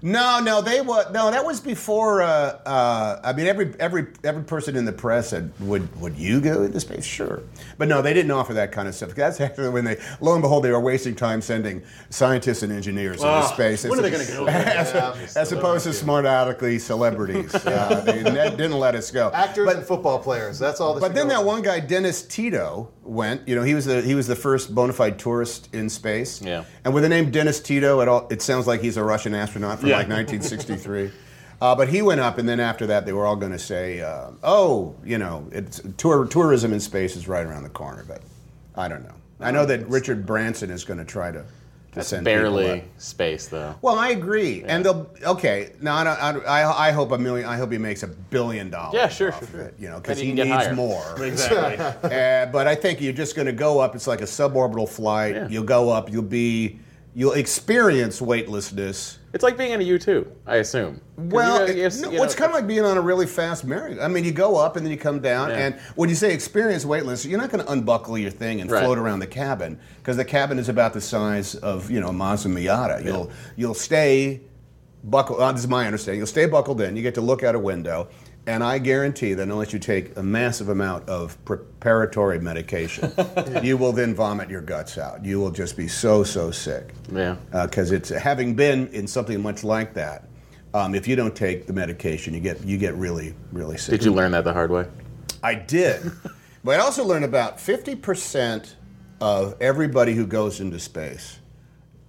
No, 0.06 0.38
no, 0.38 0.60
they 0.60 0.82
were 0.82 1.10
no. 1.12 1.30
That 1.30 1.46
was 1.46 1.60
before. 1.60 2.20
Uh, 2.20 2.26
uh, 2.66 3.20
I 3.24 3.32
mean, 3.32 3.46
every 3.46 3.74
every 3.80 4.06
every 4.22 4.44
person 4.44 4.76
in 4.76 4.84
the 4.84 4.92
press 4.92 5.30
said, 5.30 5.50
"Would 5.60 5.98
would 5.98 6.14
you 6.18 6.42
go 6.42 6.62
into 6.62 6.78
space?" 6.78 7.06
Sure, 7.06 7.42
but 7.78 7.88
no, 7.88 8.02
they 8.02 8.12
didn't 8.12 8.30
offer 8.30 8.52
that 8.52 8.70
kind 8.70 8.86
of 8.86 8.94
stuff. 8.94 9.14
That's 9.14 9.40
actually 9.40 9.70
when 9.70 9.86
they, 9.86 9.96
lo 10.20 10.34
and 10.34 10.42
behold, 10.42 10.62
they 10.64 10.70
were 10.72 10.78
wasting 10.78 11.14
time 11.16 11.40
sending 11.40 11.82
scientists 12.10 12.62
and 12.62 12.70
engineers 12.70 13.16
into 13.22 13.28
Oh, 13.34 13.46
space. 13.46 13.82
when 13.84 13.98
are 13.98 14.02
they 14.02 14.10
gonna 14.10 14.26
go 14.26 14.44
there? 14.44 14.54
As, 14.76 15.36
as 15.38 15.52
opposed 15.52 15.84
to 15.84 15.94
smart 15.94 16.26
alecky 16.26 16.78
celebrities, 16.78 17.54
uh, 17.66 18.02
they 18.04 18.22
didn't 18.22 18.78
let 18.78 18.94
us 18.94 19.10
go. 19.10 19.30
Actors 19.32 19.64
But- 19.64 19.76
and 19.76 19.86
football 19.86 20.18
players. 20.18 20.58
That's 20.58 20.80
all. 20.82 21.00
But 21.00 21.14
then 21.14 21.28
go. 21.28 21.34
that 21.36 21.44
one 21.46 21.62
guy, 21.62 21.80
Dennis 21.80 22.20
Tito, 22.20 22.90
went. 23.04 23.48
You 23.48 23.54
know, 23.56 23.62
he 23.62 23.72
was 23.74 23.86
the 23.86 24.02
he 24.02 24.14
was 24.14 24.26
the 24.26 24.36
first 24.36 24.74
bona 24.74 24.92
fide 24.92 25.18
tourist 25.18 25.70
in 25.74 25.88
space. 25.88 26.42
Yeah. 26.42 26.64
And 26.84 26.92
with 26.92 27.04
the 27.04 27.08
name 27.08 27.30
Dennis 27.30 27.58
Tito, 27.58 28.00
it 28.00 28.08
all 28.08 28.28
it 28.30 28.42
sounds 28.42 28.66
like 28.66 28.82
he's 28.82 28.98
a 28.98 29.02
Russian 29.02 29.34
astronaut 29.34 29.80
from 29.80 29.93
Yeah. 29.94 29.98
like 29.98 30.08
1963. 30.08 31.10
Uh, 31.60 31.74
but 31.74 31.88
he 31.88 32.02
went 32.02 32.20
up, 32.20 32.36
and 32.38 32.48
then 32.48 32.60
after 32.60 32.86
that, 32.88 33.06
they 33.06 33.12
were 33.12 33.24
all 33.24 33.36
going 33.36 33.52
to 33.52 33.58
say, 33.58 34.00
uh, 34.00 34.30
"Oh, 34.42 34.94
you 35.04 35.18
know, 35.18 35.46
it's 35.52 35.80
tour, 35.96 36.26
tourism 36.26 36.72
in 36.72 36.80
space 36.80 37.16
is 37.16 37.28
right 37.28 37.46
around 37.46 37.62
the 37.62 37.68
corner." 37.70 38.04
But 38.06 38.22
I 38.74 38.88
don't 38.88 39.02
know. 39.04 39.14
I 39.40 39.50
know 39.50 39.64
that 39.66 39.86
Richard 39.88 40.26
Branson 40.26 40.70
is 40.70 40.84
going 40.84 40.98
to 40.98 41.04
try 41.04 41.30
to, 41.30 41.38
to 41.38 41.44
That's 41.92 42.08
send 42.08 42.24
barely 42.24 42.84
space, 42.98 43.46
though. 43.46 43.74
Well, 43.82 43.94
I 43.98 44.10
agree, 44.10 44.62
and 44.64 44.84
they'll 44.84 45.08
okay. 45.24 45.72
Now, 45.80 45.96
I, 45.96 46.04
don't, 46.04 46.44
I, 46.46 46.62
I, 46.62 46.88
I 46.88 46.92
hope 46.92 47.12
a 47.12 47.18
million. 47.18 47.48
I 47.48 47.56
hope 47.56 47.70
he 47.72 47.78
makes 47.78 48.02
a 48.02 48.08
billion 48.08 48.68
dollars. 48.68 48.94
Yeah, 48.94 49.08
sure, 49.08 49.32
off 49.32 49.38
sure, 49.38 49.44
of 49.46 49.50
sure. 49.52 49.60
It, 49.62 49.74
you 49.78 49.88
know, 49.88 50.00
because 50.00 50.18
he 50.18 50.24
he 50.24 50.30
can 50.30 50.36
get 50.36 50.46
needs 50.48 50.66
higher. 50.66 50.74
more. 50.74 51.14
Exactly. 51.22 52.10
Uh, 52.14 52.46
but 52.46 52.66
I 52.66 52.74
think 52.74 53.00
you're 53.00 53.12
just 53.12 53.36
going 53.36 53.46
to 53.46 53.52
go 53.52 53.78
up. 53.78 53.94
It's 53.94 54.06
like 54.06 54.20
a 54.20 54.24
suborbital 54.24 54.88
flight. 54.88 55.34
Yeah. 55.34 55.48
You'll 55.48 55.64
go 55.64 55.88
up. 55.90 56.10
You'll 56.10 56.22
be. 56.22 56.80
You'll 57.14 57.32
experience 57.32 58.20
weightlessness. 58.20 59.18
It's 59.34 59.42
like 59.42 59.58
being 59.58 59.72
in 59.72 59.80
a 59.80 59.84
U 59.84 59.98
two, 59.98 60.30
I 60.46 60.56
assume. 60.56 61.00
Well, 61.16 61.68
you- 61.68 61.74
you- 61.74 61.90
you 61.90 62.10
know, 62.18 62.22
it's 62.22 62.36
kind 62.36 62.50
of 62.50 62.54
like 62.54 62.68
being 62.68 62.84
on 62.84 62.96
a 62.96 63.00
really 63.00 63.26
fast 63.26 63.64
merry. 63.64 64.00
I 64.00 64.06
mean, 64.06 64.24
you 64.24 64.30
go 64.30 64.56
up 64.56 64.76
and 64.76 64.86
then 64.86 64.92
you 64.92 64.96
come 64.98 65.18
down, 65.18 65.50
Yeah. 65.50 65.56
and 65.56 65.74
when 65.96 66.08
you 66.08 66.14
say 66.14 66.32
experience 66.32 66.84
weightless, 66.84 67.26
you're 67.26 67.40
not 67.40 67.50
going 67.50 67.64
to 67.64 67.70
unbuckle 67.72 68.16
your 68.16 68.30
thing 68.30 68.60
and 68.60 68.70
Right. 68.70 68.84
float 68.84 68.96
around 68.96 69.18
the 69.18 69.26
cabin 69.26 69.76
because 69.98 70.16
the 70.16 70.24
cabin 70.24 70.60
is 70.60 70.68
about 70.68 70.92
the 70.94 71.00
size 71.00 71.56
of 71.56 71.90
you 71.90 72.00
know 72.00 72.08
a 72.08 72.12
Mazda 72.12 72.48
Miata. 72.48 73.04
You'll 73.04 73.28
you'll 73.56 73.74
stay 73.74 74.40
buckled. 75.02 75.40
Uh, 75.40 75.50
this 75.50 75.62
is 75.62 75.68
my 75.68 75.84
understanding. 75.84 76.18
You'll 76.18 76.26
stay 76.28 76.46
buckled 76.46 76.80
in. 76.80 76.94
You 76.96 77.02
get 77.02 77.14
to 77.16 77.20
look 77.20 77.42
out 77.42 77.56
a 77.56 77.58
window. 77.58 78.06
And 78.46 78.62
I 78.62 78.78
guarantee 78.78 79.32
that 79.34 79.42
unless 79.42 79.72
you 79.72 79.78
take 79.78 80.16
a 80.18 80.22
massive 80.22 80.68
amount 80.68 81.08
of 81.08 81.42
preparatory 81.46 82.38
medication, 82.38 83.10
you 83.62 83.76
will 83.78 83.92
then 83.92 84.14
vomit 84.14 84.50
your 84.50 84.60
guts 84.60 84.98
out. 84.98 85.24
You 85.24 85.40
will 85.40 85.50
just 85.50 85.76
be 85.78 85.88
so, 85.88 86.24
so 86.24 86.50
sick 86.50 86.92
Yeah. 87.10 87.36
because 87.50 87.90
it's 87.90 88.10
having 88.10 88.54
been 88.54 88.88
in 88.88 89.06
something 89.06 89.40
much 89.40 89.64
like 89.64 89.94
that. 89.94 90.28
Um, 90.74 90.94
if 90.94 91.06
you 91.08 91.16
don't 91.16 91.34
take 91.34 91.66
the 91.66 91.72
medication, 91.72 92.34
you 92.34 92.40
get 92.40 92.62
you 92.64 92.76
get 92.76 92.94
really 92.96 93.34
really 93.52 93.76
sick. 93.78 93.92
Did 93.92 94.04
you 94.04 94.12
learn 94.12 94.32
that 94.32 94.42
the 94.42 94.52
hard 94.52 94.72
way? 94.72 94.86
I 95.40 95.54
did, 95.54 96.02
but 96.64 96.80
I 96.80 96.82
also 96.82 97.04
learned 97.04 97.24
about 97.24 97.60
fifty 97.60 97.94
percent 97.94 98.74
of 99.20 99.54
everybody 99.60 100.14
who 100.14 100.26
goes 100.26 100.58
into 100.60 100.80
space 100.80 101.38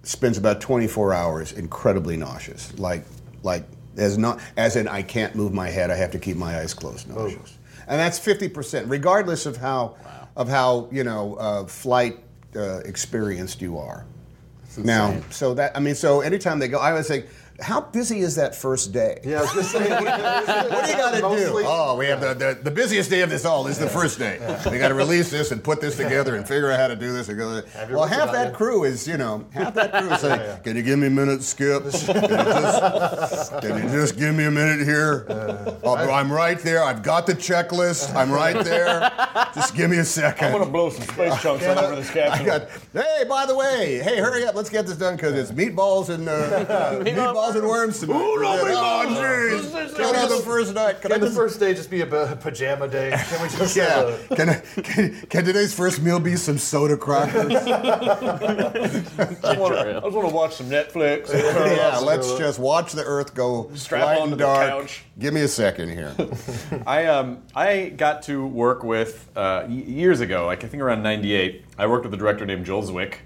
spends 0.02 0.36
about 0.36 0.60
twenty 0.60 0.88
four 0.88 1.14
hours 1.14 1.52
incredibly 1.52 2.16
nauseous, 2.16 2.76
like 2.76 3.04
like 3.44 3.62
as 3.96 4.18
not 4.18 4.40
as 4.56 4.76
in 4.76 4.88
I 4.88 5.02
can't 5.02 5.34
move 5.34 5.52
my 5.52 5.68
head, 5.68 5.90
I 5.90 5.96
have 5.96 6.10
to 6.12 6.18
keep 6.18 6.36
my 6.36 6.58
eyes 6.58 6.74
closed, 6.74 7.08
nauseous, 7.08 7.58
and 7.86 7.98
that's 7.98 8.18
fifty 8.18 8.48
percent, 8.48 8.88
regardless 8.88 9.46
of 9.46 9.56
how 9.56 9.96
of 10.36 10.48
how 10.48 10.88
you 10.92 11.04
know 11.04 11.34
uh, 11.36 11.64
flight 11.66 12.18
uh, 12.54 12.78
experienced 12.78 13.60
you 13.62 13.78
are. 13.78 14.04
Now, 14.78 15.20
so 15.30 15.54
that 15.54 15.74
I 15.76 15.80
mean, 15.80 15.94
so 15.94 16.20
anytime 16.20 16.58
they 16.58 16.68
go, 16.68 16.78
I 16.78 16.90
always 16.90 17.08
think, 17.08 17.26
how 17.60 17.80
busy 17.80 18.20
is 18.20 18.34
that 18.36 18.54
first 18.54 18.92
day? 18.92 19.20
Yeah, 19.24 19.38
I 19.38 19.40
was 19.42 19.72
gonna. 19.72 19.88
What 19.88 20.84
do 20.84 20.90
you 20.90 20.96
got 20.96 21.10
to 21.14 21.20
do? 21.20 21.62
Oh, 21.64 21.96
we 21.96 22.06
have 22.06 22.20
the, 22.20 22.34
the, 22.34 22.58
the 22.62 22.70
busiest 22.70 23.08
day 23.10 23.22
of 23.22 23.30
this 23.30 23.44
all 23.44 23.66
is 23.66 23.78
the 23.78 23.88
first 23.88 24.18
day. 24.18 24.38
We 24.70 24.78
got 24.78 24.88
to 24.88 24.94
release 24.94 25.30
this 25.30 25.52
and 25.52 25.62
put 25.62 25.80
this 25.80 25.96
together 25.96 26.36
and 26.36 26.46
figure 26.46 26.70
out 26.70 26.78
how 26.78 26.88
to 26.88 26.96
do 26.96 27.12
this. 27.12 27.28
And 27.28 27.38
go, 27.38 27.62
well, 27.90 28.04
half 28.06 28.32
that 28.32 28.50
you. 28.50 28.54
crew 28.56 28.84
is, 28.84 29.06
you 29.08 29.16
know, 29.16 29.46
half 29.52 29.74
that 29.74 29.92
crew 29.92 30.10
is 30.12 30.20
saying, 30.22 30.60
"Can 30.62 30.76
you 30.76 30.82
give 30.82 30.98
me 30.98 31.06
a 31.06 31.10
minute, 31.10 31.42
Skip? 31.42 31.82
Can 31.82 31.92
you 31.92 32.28
just, 32.28 33.60
can 33.60 33.82
you 33.82 33.88
just 33.90 34.18
give 34.18 34.34
me 34.34 34.44
a 34.44 34.50
minute 34.50 34.86
here? 34.86 35.26
Oh, 35.82 35.96
I'm 35.96 36.30
right 36.30 36.58
there. 36.58 36.82
I've 36.82 37.02
got 37.02 37.26
the 37.26 37.34
checklist. 37.34 38.14
I'm 38.14 38.30
right 38.30 38.62
there. 38.64 39.10
Just 39.54 39.74
give 39.74 39.90
me 39.90 39.98
a 39.98 40.04
second. 40.04 40.48
I'm 40.48 40.52
gonna 40.58 40.70
blow 40.70 40.90
some 40.90 41.02
space 41.06 41.40
chunks 41.42 41.64
all 41.66 41.78
over 41.78 41.96
this 41.96 42.10
I 42.10 42.44
capsule. 42.44 42.68
hey, 42.92 43.24
by 43.28 43.46
the 43.46 43.54
way, 43.54 43.98
hey, 44.02 44.18
hurry 44.18 44.44
up, 44.46 44.54
let's 44.54 44.70
get 44.70 44.86
this 44.86 44.96
done 44.96 45.16
because 45.16 45.34
it's 45.34 45.52
meatballs 45.52 46.08
and 46.08 46.28
uh, 46.28 47.00
meatballs 47.04 47.45
and 47.54 47.66
worms 47.68 48.00
tonight. 48.00 48.16
Ooh, 48.16 48.40
no 48.42 48.60
oh, 48.60 48.64
meatballs. 48.64 49.62
jeez. 49.70 49.96
Get 49.96 50.16
on 50.16 50.28
the 50.28 50.36
first 50.44 50.74
night. 50.74 51.00
Can 51.00 51.12
I 51.12 51.14
Can 51.14 51.20
the 51.20 51.26
just 51.28 51.36
first 51.38 51.60
day 51.60 51.74
just 51.74 51.90
be 51.90 52.00
a 52.00 52.06
pa- 52.06 52.34
pajama 52.34 52.88
day? 52.88 53.10
Can 53.16 53.42
we 53.42 53.48
just 53.56 53.76
yeah. 53.76 53.84
have 53.84 54.30
a- 54.30 54.36
Can, 54.36 54.48
I, 54.50 54.54
can, 54.82 55.20
can 55.28 55.44
today's 55.44 55.72
first 55.74 56.02
meal 56.02 56.18
be 56.18 56.36
some 56.36 56.58
soda 56.58 56.96
crackers? 56.96 57.52
I 57.56 58.78
just 59.42 59.58
want 59.58 60.28
to 60.28 60.34
watch 60.34 60.54
some 60.56 60.68
Netflix. 60.70 61.32
yeah, 61.32 61.98
let's 61.98 62.36
just 62.38 62.58
watch 62.58 62.92
the 62.92 63.04
earth 63.04 63.34
go 63.34 63.70
Strap 63.74 64.04
light 64.04 64.14
onto 64.18 64.22
and 64.24 64.32
the 64.32 64.36
dark. 64.44 64.70
couch. 64.70 65.04
Give 65.18 65.32
me 65.34 65.42
a 65.42 65.48
second 65.48 65.90
here. 65.90 66.14
I 66.86 67.06
um 67.06 67.42
I 67.54 67.90
got 67.90 68.22
to 68.24 68.46
work 68.46 68.82
with 68.82 69.28
uh, 69.36 69.64
y- 69.66 69.74
years 69.74 70.20
ago, 70.20 70.46
like 70.46 70.64
I 70.64 70.68
think 70.68 70.82
around 70.82 71.02
'98. 71.02 71.64
I 71.78 71.86
worked 71.86 72.04
with 72.04 72.14
a 72.14 72.16
director 72.16 72.46
named 72.46 72.64
Joel 72.66 72.82
Zwick, 72.82 73.16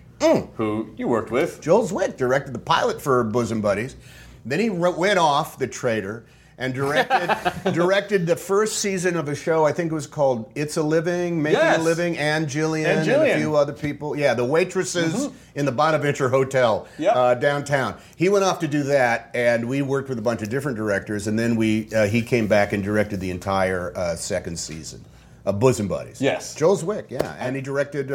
who 0.57 0.91
you 0.97 1.09
worked 1.09 1.31
with. 1.31 1.61
Joel 1.61 1.87
Zwick 1.87 2.17
directed 2.17 2.53
the 2.55 2.59
pilot 2.59 3.01
for 3.01 3.23
Bosom 3.25 3.61
Buddies. 3.61 3.97
Then 4.45 4.61
he 4.61 4.69
wrote, 4.71 4.97
went 4.99 5.19
off, 5.19 5.59
the 5.59 5.67
traitor, 5.67 6.25
and 6.59 6.75
directed 6.75 7.73
directed 7.73 8.27
the 8.27 8.37
first 8.37 8.79
season 8.81 9.17
of 9.17 9.29
a 9.29 9.35
show. 9.35 9.65
I 9.65 9.73
think 9.73 9.91
it 9.91 9.95
was 9.95 10.07
called 10.07 10.53
"It's 10.55 10.77
a 10.77 10.83
Living," 10.83 11.43
making 11.43 11.59
Yes. 11.61 11.79
a 11.79 11.83
living, 11.83 12.19
and 12.19 12.47
Jillian 12.49 12.85
And 12.87 12.99
and, 13.01 13.09
Jillian. 13.09 13.27
Mm-hmm. 13.29 13.37
a 13.39 13.41
few 13.41 13.57
other 13.57 13.73
people. 13.73 14.15
Yeah, 14.17 14.35
the 14.35 14.45
waitresses 14.45 15.31
in 15.55 15.65
the 15.65 15.73
Bonaventure 15.73 16.29
Hotel 16.29 16.87
Yep. 16.99 17.17
uh, 17.17 17.35
downtown. 17.35 17.95
He 18.17 18.29
went 18.29 18.45
off 18.45 18.59
to 18.59 18.69
do 18.69 18.83
that, 18.85 19.31
and 19.35 19.69
we 19.69 19.81
worked 19.81 20.09
with 20.11 20.19
a 20.19 20.23
bunch 20.23 20.43
of 20.43 20.51
different 20.51 20.77
directors. 20.77 21.27
And 21.27 21.39
then 21.39 21.57
we 21.57 21.89
uh, 21.95 22.07
he 22.07 22.21
came 22.21 22.47
back 22.47 22.73
and 22.75 22.83
directed 22.85 23.21
the 23.21 23.31
entire 23.31 23.97
uh, 23.97 24.17
second 24.17 24.59
season 24.59 25.03
of 25.47 25.59
Bosom 25.59 25.89
Buddies. 25.89 26.21
Yes. 26.21 26.55
Joel 26.55 26.77
Zwick. 26.77 27.07
Yeah, 27.11 27.37
and 27.39 27.57
he 27.57 27.63
directed. 27.63 28.13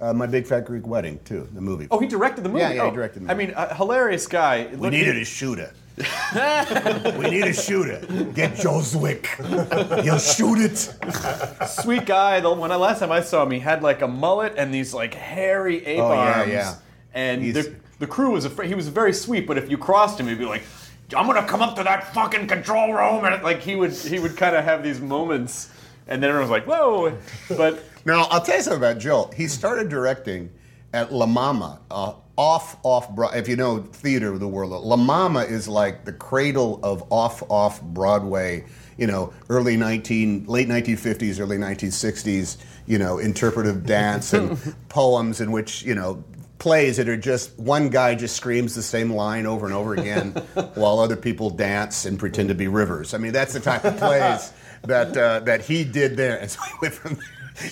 Uh, 0.00 0.14
my 0.14 0.26
Big 0.26 0.46
Fat 0.46 0.64
Greek 0.64 0.86
Wedding 0.86 1.20
too, 1.24 1.46
the 1.52 1.60
movie. 1.60 1.86
Oh, 1.90 1.98
he 1.98 2.06
directed 2.06 2.42
the 2.42 2.48
movie. 2.48 2.60
Yeah, 2.60 2.68
yeah, 2.70 2.74
he 2.84 2.88
Oh, 2.90 2.94
directed 2.94 3.26
the 3.26 3.30
I 3.30 3.34
movie. 3.34 3.46
mean, 3.48 3.54
a 3.56 3.74
hilarious 3.74 4.26
guy. 4.26 4.66
We 4.74 4.88
needed 4.90 5.16
a 5.16 5.24
shooter. 5.24 5.72
we 7.18 7.28
need 7.30 7.44
a 7.44 7.52
shooter. 7.52 8.00
Get 8.34 8.56
Joe 8.56 8.78
Zwick. 8.80 9.26
He'll 10.02 10.18
shoot 10.18 10.58
it. 10.58 11.68
sweet 11.68 12.06
guy. 12.06 12.40
The, 12.40 12.50
when 12.50 12.72
I 12.72 12.76
last 12.76 13.00
time 13.00 13.12
I 13.12 13.20
saw 13.20 13.42
him, 13.42 13.50
he 13.50 13.58
had 13.58 13.82
like 13.82 14.00
a 14.00 14.08
mullet 14.08 14.54
and 14.56 14.72
these 14.72 14.94
like 14.94 15.12
hairy 15.14 15.84
ape 15.84 16.00
Oh, 16.00 16.12
yeah, 16.12 16.38
arms. 16.40 16.52
yeah. 16.52 16.74
And 17.12 17.42
He's- 17.42 17.54
the, 17.66 17.74
the 17.98 18.06
crew 18.06 18.30
was 18.30 18.46
afraid. 18.46 18.68
He 18.68 18.74
was 18.74 18.88
very 18.88 19.12
sweet, 19.12 19.46
but 19.46 19.58
if 19.58 19.70
you 19.70 19.76
crossed 19.76 20.18
him, 20.18 20.26
he'd 20.28 20.38
be 20.38 20.46
like, 20.46 20.62
"I'm 21.14 21.26
gonna 21.26 21.46
come 21.46 21.60
up 21.60 21.76
to 21.76 21.82
that 21.84 22.14
fucking 22.14 22.46
control 22.46 22.94
room," 22.94 23.26
and 23.26 23.42
like 23.42 23.60
he 23.60 23.76
would 23.76 23.92
he 23.92 24.18
would 24.18 24.36
kind 24.38 24.56
of 24.56 24.64
have 24.64 24.82
these 24.82 25.00
moments, 25.00 25.68
and 26.08 26.22
then 26.22 26.30
everyone 26.30 26.48
was 26.48 26.50
like, 26.50 26.66
"Whoa!" 26.66 27.18
But 27.54 27.84
Now, 28.04 28.24
I'll 28.30 28.40
tell 28.40 28.56
you 28.56 28.62
something 28.62 28.78
about 28.78 28.98
Joel. 28.98 29.32
He 29.36 29.48
started 29.48 29.88
directing 29.88 30.50
at 30.92 31.12
La 31.12 31.26
Mama, 31.26 31.80
uh, 31.90 32.14
off, 32.36 32.78
off, 32.82 33.14
Bro- 33.14 33.30
if 33.30 33.48
you 33.48 33.56
know 33.56 33.80
theater 33.80 34.32
of 34.32 34.40
the 34.40 34.48
world, 34.48 34.70
La 34.70 34.96
Mama 34.96 35.40
is 35.40 35.68
like 35.68 36.04
the 36.04 36.12
cradle 36.12 36.80
of 36.82 37.04
off, 37.12 37.42
off 37.50 37.82
Broadway, 37.82 38.64
you 38.96 39.06
know, 39.06 39.32
early 39.48 39.76
19, 39.76 40.46
late 40.46 40.68
1950s, 40.68 41.38
early 41.38 41.58
1960s, 41.58 42.56
you 42.86 42.98
know, 42.98 43.18
interpretive 43.18 43.84
dance 43.84 44.32
and 44.32 44.58
poems 44.88 45.40
in 45.40 45.52
which, 45.52 45.82
you 45.82 45.94
know, 45.94 46.24
plays 46.58 46.98
that 46.98 47.08
are 47.08 47.16
just 47.16 47.58
one 47.58 47.88
guy 47.88 48.14
just 48.14 48.36
screams 48.36 48.74
the 48.74 48.82
same 48.82 49.10
line 49.10 49.46
over 49.46 49.66
and 49.66 49.74
over 49.74 49.94
again 49.94 50.30
while 50.74 50.98
other 50.98 51.16
people 51.16 51.50
dance 51.50 52.04
and 52.04 52.18
pretend 52.18 52.48
to 52.48 52.54
be 52.54 52.68
rivers. 52.68 53.14
I 53.14 53.18
mean, 53.18 53.32
that's 53.32 53.52
the 53.52 53.60
type 53.60 53.84
of 53.84 53.96
plays 53.96 54.52
that 54.82 55.16
uh, 55.16 55.40
that 55.40 55.62
he 55.62 55.84
did 55.84 56.16
there. 56.16 56.38
And 56.38 56.50
so 56.50 56.60
he 56.62 56.72
went 56.80 56.94
from 56.94 57.18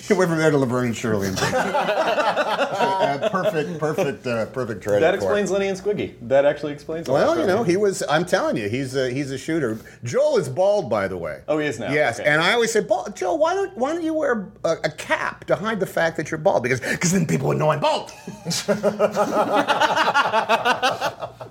he 0.07 0.13
went 0.13 0.29
from 0.29 0.39
there 0.39 0.51
to 0.51 0.57
Laverne 0.57 0.87
and 0.87 0.95
Shirley. 0.95 1.27
And 1.27 1.39
uh, 1.41 3.29
perfect, 3.29 3.79
perfect, 3.79 4.27
uh, 4.27 4.45
perfect 4.47 4.83
trade. 4.83 5.01
that 5.01 5.13
explains 5.15 5.49
Lenny 5.51 5.67
and 5.67 5.77
Squiggy. 5.77 6.15
That 6.21 6.45
actually 6.45 6.73
explains. 6.73 7.07
Well, 7.07 7.39
you 7.39 7.45
know, 7.45 7.63
he 7.63 7.77
was. 7.77 8.03
I'm 8.09 8.25
telling 8.25 8.57
you, 8.57 8.69
he's 8.69 8.95
a, 8.95 9.09
he's 9.09 9.31
a 9.31 9.37
shooter. 9.37 9.79
Joel 10.03 10.37
is 10.37 10.49
bald, 10.49 10.89
by 10.89 11.07
the 11.07 11.17
way. 11.17 11.41
Oh, 11.47 11.57
he 11.57 11.67
is 11.67 11.79
now? 11.79 11.91
Yes, 11.91 12.19
Okay. 12.19 12.29
and 12.29 12.41
I 12.41 12.53
always 12.53 12.71
say, 12.71 12.85
Joel, 13.15 13.37
why 13.37 13.53
don't 13.53 13.75
why 13.77 13.93
don't 13.93 14.03
you 14.03 14.13
wear 14.13 14.51
a, 14.63 14.77
a 14.83 14.91
cap 14.91 15.45
to 15.45 15.55
hide 15.55 15.79
the 15.79 15.85
fact 15.85 16.17
that 16.17 16.29
you're 16.31 16.37
bald? 16.37 16.63
Because 16.63 16.79
because 16.81 17.11
then 17.11 17.25
people 17.25 17.47
would 17.47 17.57
know 17.57 17.69
I'm 17.71 17.79
bald. 17.79 18.11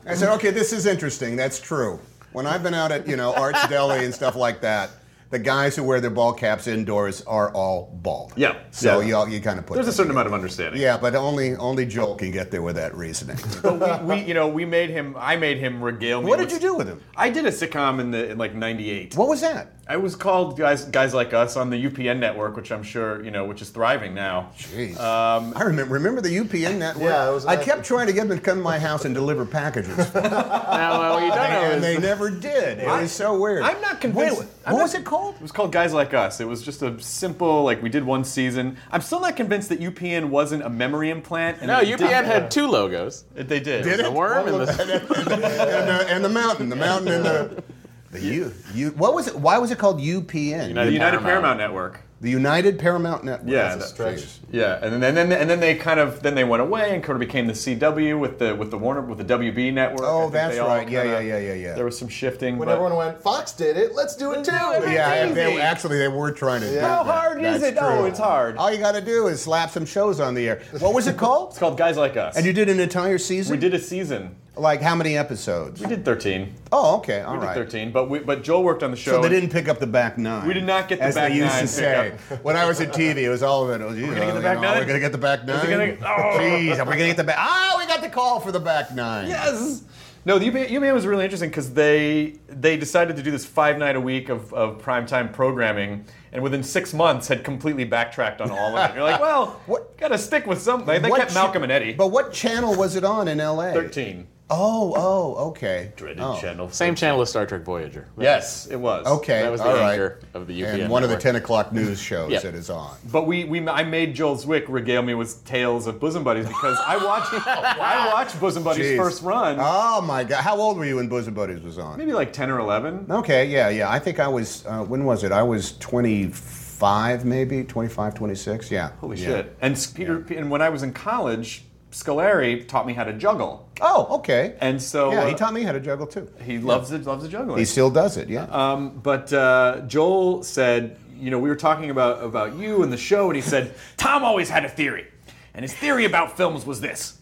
I 0.06 0.14
said, 0.14 0.32
okay, 0.34 0.50
this 0.50 0.72
is 0.72 0.86
interesting. 0.86 1.36
That's 1.36 1.60
true. 1.60 2.00
When 2.32 2.46
I've 2.46 2.62
been 2.62 2.74
out 2.74 2.92
at 2.92 3.06
you 3.08 3.16
know 3.16 3.34
Arts 3.34 3.66
Deli 3.68 4.04
and 4.04 4.14
stuff 4.14 4.36
like 4.36 4.60
that, 4.60 4.90
the 5.30 5.38
guys 5.38 5.76
who 5.76 5.82
wear 5.84 6.00
their 6.00 6.10
ball 6.10 6.32
caps 6.32 6.66
indoors 6.66 7.22
are 7.22 7.52
all 7.52 7.90
bald. 8.02 8.32
Yeah, 8.36 8.56
So 8.70 9.00
yeah. 9.00 9.06
you 9.06 9.16
all 9.16 9.28
you 9.28 9.40
kind 9.40 9.58
of 9.58 9.66
put. 9.66 9.74
There's 9.74 9.88
a 9.88 9.92
certain 9.92 10.08
together. 10.08 10.12
amount 10.12 10.26
of 10.28 10.34
understanding. 10.34 10.80
Yeah, 10.80 10.96
but 10.96 11.14
only 11.14 11.54
only 11.56 11.84
Joel 11.86 12.14
can 12.16 12.30
get 12.30 12.50
there 12.50 12.62
with 12.62 12.76
that 12.76 12.94
reasoning. 12.96 13.36
But 13.62 14.02
we, 14.04 14.14
we, 14.16 14.22
you 14.24 14.34
know, 14.34 14.48
we 14.48 14.64
made 14.64 14.90
him. 14.90 15.14
I 15.18 15.36
made 15.36 15.58
him 15.58 15.82
regale 15.82 16.22
me. 16.22 16.28
What 16.28 16.38
did 16.38 16.46
with- 16.46 16.54
you 16.54 16.60
do 16.60 16.74
with 16.76 16.88
him? 16.88 17.02
I 17.16 17.28
did 17.30 17.44
a 17.46 17.50
sitcom 17.50 18.00
in 18.00 18.10
the 18.10 18.30
in 18.30 18.38
like 18.38 18.54
'98. 18.54 19.16
What 19.16 19.28
was 19.28 19.40
that? 19.42 19.72
It 19.90 20.02
was 20.02 20.16
called 20.16 20.58
guys 20.58 20.84
guys 20.84 21.14
like 21.14 21.32
us 21.32 21.56
on 21.56 21.70
the 21.70 21.86
UPN 21.86 22.18
network, 22.18 22.56
which 22.56 22.70
I'm 22.70 22.82
sure 22.82 23.24
you 23.24 23.30
know, 23.30 23.46
which 23.46 23.62
is 23.62 23.70
thriving 23.70 24.12
now. 24.14 24.50
Jeez. 24.58 24.98
Um, 25.00 25.54
I 25.56 25.62
remember. 25.62 25.94
Remember 25.94 26.20
the 26.20 26.36
UPN 26.36 26.76
network? 26.78 27.04
Yeah, 27.04 27.30
it 27.30 27.32
was 27.32 27.46
I 27.46 27.54
nice. 27.56 27.64
kept 27.64 27.84
trying 27.84 28.06
to 28.08 28.12
get 28.12 28.28
them 28.28 28.36
to 28.38 28.44
come 28.44 28.58
to 28.58 28.62
my 28.62 28.78
house 28.78 29.06
and 29.06 29.14
deliver 29.14 29.46
packages, 29.46 29.96
Now, 29.96 30.10
what 31.14 31.22
you 31.22 31.28
don't 31.30 31.36
know 31.50 31.70
and 31.72 31.82
they 31.82 31.96
never 31.98 32.28
did. 32.28 32.78
It 32.80 32.86
was 32.86 33.12
so 33.12 33.38
weird. 33.40 33.62
I'm 33.62 33.80
not 33.80 34.00
convinced. 34.02 34.40
Wait, 34.40 34.48
what 34.64 34.72
not- 34.72 34.82
was 34.82 34.94
it 34.94 35.04
called? 35.06 35.36
It 35.36 35.42
was 35.42 35.52
called 35.52 35.72
Guys 35.72 35.94
Like 35.94 36.12
Us. 36.12 36.40
It 36.40 36.46
was 36.46 36.62
just 36.62 36.82
a 36.82 37.00
simple, 37.00 37.62
like 37.64 37.82
we 37.82 37.88
did 37.88 38.04
one 38.04 38.24
season. 38.24 38.76
I'm 38.92 39.00
still 39.00 39.20
not 39.20 39.36
convinced 39.36 39.70
that 39.70 39.80
UPN 39.80 40.26
wasn't 40.26 40.64
a 40.64 40.68
memory 40.70 41.08
implant. 41.08 41.58
And 41.58 41.68
no. 41.68 41.80
UPN 41.80 41.96
did- 41.96 42.08
had 42.26 42.50
two 42.50 42.66
logos. 42.66 43.24
They 43.34 43.58
did. 43.60 43.84
Did 43.84 44.00
The 44.00 44.06
it? 44.06 44.12
worm 44.12 44.48
and 44.48 44.56
the 44.68 44.70
and, 44.70 45.88
the, 45.88 46.06
and 46.10 46.24
the 46.24 46.28
mountain, 46.28 46.68
the 46.68 46.76
mountain, 46.76 47.08
and 47.08 47.24
the 47.24 47.62
the 48.10 48.20
U. 48.20 48.52
U. 48.74 48.90
What 48.90 49.14
was 49.14 49.28
it? 49.28 49.36
Why 49.36 49.58
was 49.58 49.70
it 49.70 49.78
called 49.78 50.00
UPN? 50.00 50.68
United 50.68 50.74
The 50.74 50.92
United 50.92 51.18
Paramount. 51.20 51.24
Paramount 51.24 51.58
Network. 51.58 52.00
The 52.20 52.30
United 52.30 52.80
Paramount 52.80 53.22
Network. 53.22 53.48
Yeah, 53.48 53.76
That's 53.76 53.76
a 53.76 53.78
that- 53.78 54.18
stretch. 54.18 54.38
Yeah, 54.50 54.80
and 54.82 54.92
then, 55.00 55.04
and 55.04 55.16
then 55.30 55.30
and 55.40 55.48
then 55.48 55.60
they 55.60 55.76
kind 55.76 56.00
of 56.00 56.20
then 56.20 56.34
they 56.34 56.42
went 56.42 56.60
away 56.62 56.92
and 56.92 57.04
kind 57.04 57.12
of 57.14 57.20
became 57.20 57.46
the 57.46 57.52
CW 57.52 58.18
with 58.18 58.40
the 58.40 58.56
with 58.56 58.72
the 58.72 58.78
Warner 58.78 59.02
with 59.02 59.18
the 59.18 59.24
WB 59.24 59.72
network. 59.72 60.00
Oh, 60.02 60.28
that's 60.28 60.58
right. 60.58 60.88
Yeah, 60.88 61.02
kinda- 61.02 61.22
yeah, 61.24 61.38
yeah, 61.38 61.46
yeah, 61.48 61.54
yeah. 61.54 61.74
There 61.74 61.84
was 61.84 61.96
some 61.96 62.08
shifting. 62.08 62.58
When 62.58 62.66
but- 62.66 62.72
everyone 62.72 62.96
went, 62.96 63.22
Fox 63.22 63.52
did 63.52 63.76
it. 63.76 63.94
Let's 63.94 64.16
do 64.16 64.32
it 64.32 64.42
too. 64.44 64.50
Yeah, 64.52 65.26
they, 65.32 65.60
actually, 65.60 65.98
they 65.98 66.08
were 66.08 66.32
trying 66.32 66.62
to. 66.62 66.68
do 66.70 66.80
How 66.80 67.04
that. 67.04 67.12
hard 67.12 67.44
is 67.44 67.60
That's 67.60 67.74
it? 67.76 67.78
Oh, 67.80 67.98
true. 67.98 68.06
it's 68.06 68.18
hard. 68.18 68.56
All 68.56 68.72
you 68.72 68.78
got 68.78 68.92
to 68.92 69.00
do 69.00 69.28
is 69.28 69.40
slap 69.42 69.70
some 69.70 69.86
shows 69.86 70.18
on 70.18 70.34
the 70.34 70.48
air. 70.48 70.62
What 70.80 70.94
was 70.94 71.06
it 71.06 71.16
called? 71.16 71.50
It's 71.50 71.58
called 71.60 71.78
Guys 71.78 71.96
Like 71.96 72.16
Us. 72.16 72.36
and 72.36 72.44
you 72.44 72.52
did 72.52 72.68
an 72.68 72.80
entire 72.80 73.18
season. 73.18 73.54
we 73.54 73.60
did 73.60 73.74
a 73.74 73.78
season. 73.78 74.34
Like 74.60 74.80
how 74.82 74.94
many 74.94 75.16
episodes? 75.16 75.80
We 75.80 75.86
did 75.86 76.04
13. 76.04 76.54
Oh, 76.72 76.96
okay, 76.98 77.22
all 77.22 77.34
We 77.38 77.46
did 77.46 77.54
13, 77.54 77.92
but 77.92 78.08
we, 78.10 78.18
but 78.18 78.42
Joel 78.42 78.62
worked 78.64 78.82
on 78.82 78.90
the 78.90 78.96
show. 78.96 79.12
So 79.12 79.22
they 79.22 79.28
didn't 79.28 79.50
pick 79.50 79.68
up 79.68 79.78
the 79.78 79.86
back 79.86 80.18
nine. 80.18 80.46
We 80.46 80.54
did 80.54 80.64
not 80.64 80.88
get 80.88 80.98
the 80.98 81.04
as 81.04 81.14
back 81.14 81.30
they 81.30 81.36
used 81.36 81.52
nine 81.54 81.62
to 81.62 81.68
say. 81.68 82.12
When 82.42 82.56
I 82.56 82.66
was 82.66 82.80
at 82.80 82.92
TV, 82.92 83.18
it 83.18 83.28
was 83.28 83.42
all 83.42 83.64
of 83.68 83.80
it. 83.80 83.84
We're 83.84 83.94
gonna 84.14 84.26
get 84.26 84.34
the 84.34 84.40
back 84.40 84.60
nine? 84.60 84.78
We're 84.78 84.86
gonna 84.86 85.00
get 85.00 85.12
the 85.12 85.18
back 85.18 85.44
nine. 85.46 85.66
gonna- 85.68 85.96
oh. 86.02 86.38
Jeez, 86.38 86.78
are 86.78 86.84
we 86.84 86.92
gonna 86.92 87.06
get 87.06 87.16
the 87.16 87.24
back? 87.24 87.36
Ah, 87.38 87.76
we 87.78 87.86
got 87.86 88.00
the 88.02 88.08
call 88.08 88.40
for 88.40 88.52
the 88.52 88.60
back 88.60 88.94
nine. 88.94 89.28
Yes. 89.28 89.82
No, 90.24 90.38
the 90.38 90.46
UPN, 90.50 90.68
UPN 90.68 90.92
was 90.92 91.06
really 91.06 91.24
interesting 91.24 91.48
because 91.48 91.72
they 91.72 92.34
they 92.48 92.76
decided 92.76 93.16
to 93.16 93.22
do 93.22 93.30
this 93.30 93.46
five 93.46 93.78
night 93.78 93.96
a 93.96 94.00
week 94.00 94.28
of, 94.28 94.52
of 94.52 94.82
primetime 94.82 95.32
programming, 95.32 96.04
and 96.32 96.42
within 96.42 96.62
six 96.62 96.92
months 96.92 97.28
had 97.28 97.44
completely 97.44 97.84
backtracked 97.84 98.40
on 98.42 98.50
all 98.50 98.76
of 98.76 98.90
it. 98.90 98.94
You're 98.94 99.04
like, 99.04 99.20
well, 99.20 99.60
What- 99.66 99.96
got 99.96 100.08
to 100.08 100.18
stick 100.18 100.46
with 100.46 100.60
something. 100.60 101.00
They 101.02 101.08
What 101.08 101.20
kept 101.20 101.34
Malcolm 101.34 101.62
and 101.62 101.72
Eddie. 101.72 101.94
But 101.94 102.08
what 102.08 102.32
channel 102.32 102.74
was 102.74 102.94
it 102.94 103.04
on 103.04 103.26
in 103.28 103.40
L.A.? 103.40 103.72
13. 103.72 104.26
Oh, 104.50 104.94
oh, 104.96 105.48
okay. 105.48 105.92
Dreaded 105.96 106.20
Oh. 106.22 106.38
channel. 106.40 106.70
same 106.70 106.94
channel 106.94 107.20
as 107.20 107.28
Star 107.28 107.44
Trek 107.44 107.64
Voyager. 107.64 108.06
Yes, 108.18 108.66
it 108.66 108.76
was. 108.76 109.06
Okay, 109.06 109.42
That 109.42 109.52
was 109.52 109.60
the 109.60 109.66
all 109.68 109.74
right. 109.74 109.92
anchor 109.92 110.20
of 110.32 110.46
the 110.46 110.54
UPN 110.62 110.80
And 110.84 110.90
one 110.90 111.04
of 111.04 111.10
the 111.10 111.18
10 111.18 111.36
o'clock 111.36 111.70
news 111.70 112.00
shows 112.00 112.30
Yeah. 112.32 112.40
that 112.40 112.54
is 112.54 112.70
on. 112.70 112.96
But 113.12 113.26
we, 113.26 113.44
we 113.44 113.68
I 113.68 113.82
made 113.84 114.14
Joel 114.14 114.36
Zwick 114.36 114.64
regale 114.68 115.02
me 115.02 115.12
with 115.12 115.44
tales 115.44 115.86
of 115.86 116.00
Bosom 116.00 116.24
Buddies 116.24 116.46
because 116.46 116.78
I 116.86 116.96
watched 116.96 117.28
I 117.46 118.10
watched 118.14 118.40
Bosom 118.40 118.62
Buddies 118.62 118.86
Jeez. 118.86 118.96
first 118.96 119.22
run 119.22 119.58
Oh 119.60 120.00
my 120.00 120.24
God! 120.24 120.42
How 120.42 120.56
old 120.56 120.78
were 120.78 120.86
you 120.86 120.96
when 120.96 121.08
Bosom 121.08 121.34
Buddies 121.34 121.60
was 121.62 121.78
on? 121.78 121.98
maybe 121.98 122.12
like 122.14 122.32
10 122.32 122.50
or 122.50 122.58
11. 122.60 123.06
Okay, 123.10 123.44
yeah, 123.46 123.68
yeah. 123.68 123.90
I 123.90 123.98
think 123.98 124.18
I 124.18 124.28
was. 124.28 124.64
Uh, 124.66 124.82
when 124.84 125.04
was 125.04 125.24
it? 125.24 125.32
I 125.32 125.42
was 125.42 125.76
25, 125.78 127.24
maybe 127.24 127.64
25, 127.64 128.14
26. 128.14 128.70
Yeah. 128.70 128.90
Holy 129.00 129.18
Yeah. 129.18 129.26
shit! 129.28 129.56
And 129.60 129.72
S- 129.74 129.86
Peter 129.88 130.24
and 130.34 130.50
when 130.50 130.62
I 130.62 130.68
was 130.70 130.82
in 130.82 130.92
college, 130.92 131.64
Scolari 131.90 132.66
taught 132.68 132.86
me 132.86 132.92
how 132.92 133.04
to 133.04 133.12
juggle, 133.12 133.67
Oh, 133.80 134.16
okay. 134.18 134.56
and 134.60 134.80
so 134.82 135.12
yeah, 135.12 135.26
he 135.26 135.34
uh, 135.34 135.36
taught 135.36 135.54
me 135.54 135.62
how 135.62 135.72
to 135.72 135.80
juggle 135.80 136.06
too. 136.06 136.28
he 136.42 136.58
loves 136.58 136.90
it 136.92 137.04
loves 137.04 137.22
the 137.22 137.28
juggling. 137.28 137.58
He 137.58 137.64
still 137.64 137.90
does 137.90 138.16
it. 138.16 138.28
Yeah. 138.28 138.44
Um, 138.44 138.98
but 138.98 139.32
uh, 139.32 139.82
Joel 139.86 140.42
said, 140.42 140.96
you 141.16 141.30
know, 141.30 141.38
we 141.38 141.48
were 141.48 141.56
talking 141.56 141.90
about 141.90 142.22
about 142.22 142.56
you 142.56 142.82
and 142.82 142.92
the 142.92 142.96
show, 142.98 143.26
and 143.26 143.36
he 143.36 143.42
said 143.42 143.74
Tom 143.96 144.24
always 144.24 144.48
had 144.48 144.64
a 144.64 144.68
theory, 144.68 145.06
and 145.54 145.64
his 145.64 145.74
theory 145.74 146.04
about 146.04 146.36
films 146.36 146.66
was 146.66 146.80
this. 146.80 147.18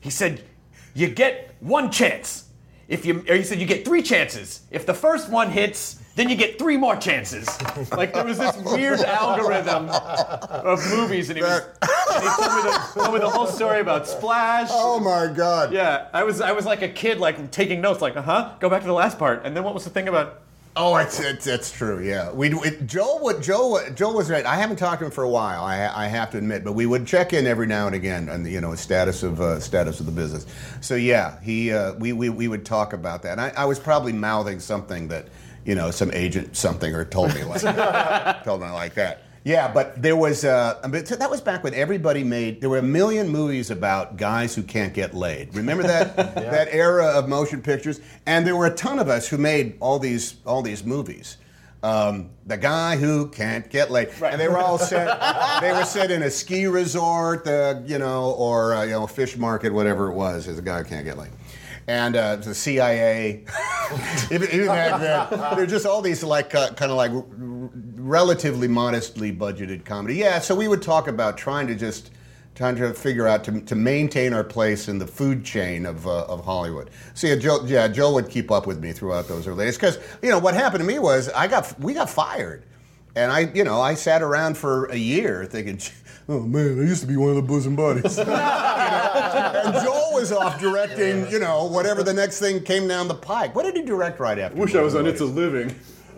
He 0.00 0.10
said, 0.10 0.42
you 0.94 1.08
get 1.08 1.54
one 1.60 1.90
chance. 1.90 2.44
If 2.88 3.04
you, 3.04 3.24
or 3.28 3.34
he 3.34 3.42
said 3.42 3.60
you 3.60 3.66
get 3.66 3.84
three 3.84 4.02
chances. 4.02 4.62
If 4.70 4.86
the 4.86 4.94
first 4.94 5.28
one 5.28 5.50
hits, 5.50 6.00
then 6.18 6.28
you 6.28 6.34
get 6.34 6.58
three 6.58 6.76
more 6.76 6.96
chances. 6.96 7.46
Like 7.92 8.12
there 8.12 8.24
was 8.24 8.38
this 8.38 8.56
weird 8.56 9.00
algorithm 9.00 9.88
of 9.88 10.84
movies, 10.90 11.30
and 11.30 11.36
he 11.38 11.44
was, 11.44 11.62
and 11.80 12.24
he 12.24 12.28
told 12.36 12.56
me, 12.56 12.62
the, 12.62 12.90
told 12.94 13.14
me 13.14 13.20
the 13.20 13.30
whole 13.30 13.46
story 13.46 13.80
about 13.80 14.08
Splash. 14.08 14.68
oh 14.72 14.98
my 14.98 15.32
God. 15.32 15.72
Yeah, 15.72 16.08
I 16.12 16.24
was 16.24 16.40
I 16.40 16.50
was 16.52 16.66
like 16.66 16.82
a 16.82 16.88
kid, 16.88 17.18
like 17.18 17.52
taking 17.52 17.80
notes, 17.80 18.02
like, 18.02 18.16
uh 18.16 18.22
huh. 18.22 18.54
Go 18.58 18.68
back 18.68 18.80
to 18.80 18.86
the 18.88 18.92
last 18.92 19.16
part, 19.16 19.44
and 19.44 19.56
then 19.56 19.62
what 19.62 19.74
was 19.74 19.84
the 19.84 19.90
thing 19.90 20.08
about? 20.08 20.40
Oh, 20.74 20.96
it's, 20.96 21.20
it's 21.20 21.46
it's 21.46 21.70
true. 21.70 22.04
Yeah, 22.04 22.32
we 22.32 22.52
it, 22.52 22.86
Joel 22.86 23.20
would 23.22 23.40
Joel 23.40 23.80
Joel 23.94 24.14
was 24.14 24.28
right. 24.28 24.44
I 24.44 24.56
haven't 24.56 24.76
talked 24.76 24.98
to 25.00 25.06
him 25.06 25.12
for 25.12 25.22
a 25.22 25.30
while. 25.30 25.62
I, 25.62 26.04
I 26.04 26.06
have 26.08 26.30
to 26.32 26.38
admit, 26.38 26.64
but 26.64 26.72
we 26.72 26.86
would 26.86 27.06
check 27.06 27.32
in 27.32 27.46
every 27.46 27.68
now 27.68 27.86
and 27.86 27.94
again 27.94 28.28
on 28.28 28.42
the 28.42 28.50
you 28.50 28.60
know 28.60 28.74
status 28.74 29.22
of 29.22 29.40
uh, 29.40 29.60
status 29.60 30.00
of 30.00 30.06
the 30.06 30.12
business. 30.12 30.46
So 30.80 30.96
yeah, 30.96 31.40
he 31.42 31.72
uh, 31.72 31.94
we, 31.94 32.12
we 32.12 32.28
we 32.28 32.48
would 32.48 32.64
talk 32.64 32.92
about 32.92 33.22
that. 33.22 33.32
And 33.32 33.40
I, 33.40 33.52
I 33.56 33.64
was 33.66 33.78
probably 33.78 34.12
mouthing 34.12 34.58
something 34.58 35.08
that 35.08 35.28
you 35.68 35.74
know 35.74 35.90
some 35.90 36.10
agent 36.14 36.56
something 36.56 36.94
or 36.94 37.04
told 37.04 37.34
me 37.34 37.44
like 37.44 37.60
told 38.44 38.62
me 38.62 38.70
like 38.70 38.94
that. 38.94 39.22
Yeah, 39.44 39.70
but 39.70 40.00
there 40.00 40.16
was 40.16 40.44
uh, 40.44 40.80
but 40.88 41.06
that 41.06 41.30
was 41.30 41.42
back 41.42 41.62
when 41.62 41.74
everybody 41.74 42.24
made. 42.24 42.62
There 42.62 42.70
were 42.70 42.78
a 42.78 42.82
million 42.82 43.28
movies 43.28 43.70
about 43.70 44.16
guys 44.16 44.54
who 44.54 44.62
can't 44.62 44.94
get 44.94 45.14
laid. 45.14 45.54
Remember 45.54 45.82
that 45.82 46.16
that 46.34 46.68
era 46.72 47.06
of 47.08 47.28
motion 47.28 47.60
pictures, 47.60 48.00
and 48.24 48.46
there 48.46 48.56
were 48.56 48.66
a 48.66 48.74
ton 48.74 48.98
of 48.98 49.08
us 49.08 49.28
who 49.28 49.36
made 49.36 49.76
all 49.78 49.98
these 49.98 50.36
all 50.46 50.62
these 50.62 50.84
movies. 50.84 51.36
Um, 51.82 52.30
the 52.46 52.56
guy 52.56 52.96
who 52.96 53.28
can't 53.28 53.68
get 53.68 53.90
laid, 53.90 54.08
and 54.22 54.40
they 54.40 54.48
were 54.48 54.58
all 54.58 54.78
set. 54.78 55.60
they 55.60 55.72
were 55.72 55.84
set 55.84 56.10
in 56.10 56.22
a 56.22 56.30
ski 56.30 56.66
resort, 56.66 57.46
uh, 57.46 57.80
you 57.84 57.98
know, 57.98 58.32
or 58.32 58.74
uh, 58.74 58.84
you 58.84 58.92
know, 58.92 59.04
a 59.04 59.08
fish 59.08 59.36
market, 59.36 59.72
whatever 59.72 60.10
it 60.10 60.14
was. 60.14 60.48
As 60.48 60.58
a 60.58 60.62
guy 60.62 60.78
who 60.78 60.84
can't 60.84 61.04
get 61.04 61.18
laid. 61.18 61.30
And 61.88 62.16
uh, 62.16 62.36
the 62.36 62.54
CIA, 62.54 63.44
even, 64.30 64.66
back 64.66 65.00
then, 65.00 65.56
they're 65.56 65.66
just 65.66 65.86
all 65.86 66.02
these 66.02 66.22
like 66.22 66.54
uh, 66.54 66.70
kind 66.74 66.90
of 66.90 66.98
like 66.98 67.10
r- 67.10 67.24
relatively 67.96 68.68
modestly 68.68 69.34
budgeted 69.34 69.86
comedy. 69.86 70.16
Yeah, 70.16 70.38
so 70.38 70.54
we 70.54 70.68
would 70.68 70.82
talk 70.82 71.08
about 71.08 71.38
trying 71.38 71.66
to 71.68 71.74
just 71.74 72.10
trying 72.54 72.76
to 72.76 72.92
figure 72.92 73.26
out 73.26 73.42
to, 73.44 73.60
to 73.62 73.74
maintain 73.74 74.34
our 74.34 74.44
place 74.44 74.88
in 74.88 74.98
the 74.98 75.06
food 75.06 75.44
chain 75.44 75.86
of, 75.86 76.06
uh, 76.08 76.24
of 76.24 76.44
Hollywood. 76.44 76.90
So 77.14 77.28
yeah, 77.28 77.36
Joe, 77.36 77.60
yeah, 77.64 77.86
Joe 77.88 78.12
would 78.14 78.28
keep 78.28 78.50
up 78.50 78.66
with 78.66 78.80
me 78.80 78.92
throughout 78.92 79.28
those 79.28 79.46
early 79.46 79.64
days 79.64 79.76
because 79.76 79.98
you 80.22 80.28
know 80.28 80.40
what 80.40 80.54
happened 80.54 80.80
to 80.80 80.86
me 80.86 80.98
was 80.98 81.30
I 81.30 81.46
got 81.46 81.78
we 81.80 81.94
got 81.94 82.10
fired, 82.10 82.66
and 83.16 83.32
I 83.32 83.50
you 83.54 83.64
know 83.64 83.80
I 83.80 83.94
sat 83.94 84.20
around 84.20 84.58
for 84.58 84.86
a 84.86 84.96
year 84.96 85.46
thinking. 85.46 85.80
Oh 86.30 86.40
man, 86.40 86.78
I 86.78 86.82
used 86.82 87.00
to 87.00 87.06
be 87.06 87.16
one 87.16 87.30
of 87.30 87.36
the 87.36 87.42
bosom 87.42 87.74
buddies. 87.74 88.18
You 88.18 88.24
know? 88.26 89.62
And 89.64 89.74
Joel 89.82 89.97
was 90.18 90.32
off 90.32 90.60
directing, 90.60 91.30
you 91.30 91.38
know, 91.38 91.64
whatever 91.64 92.02
the 92.02 92.12
next 92.12 92.40
thing 92.40 92.62
came 92.62 92.88
down 92.88 93.08
the 93.08 93.14
pike. 93.14 93.54
What 93.54 93.64
did 93.64 93.76
he 93.76 93.82
direct 93.82 94.18
right 94.20 94.38
after? 94.38 94.58
Wish 94.58 94.74
I 94.74 94.82
was 94.82 94.94
on 94.94 95.06
It's 95.06 95.20
a 95.20 95.24
Living. 95.24 95.74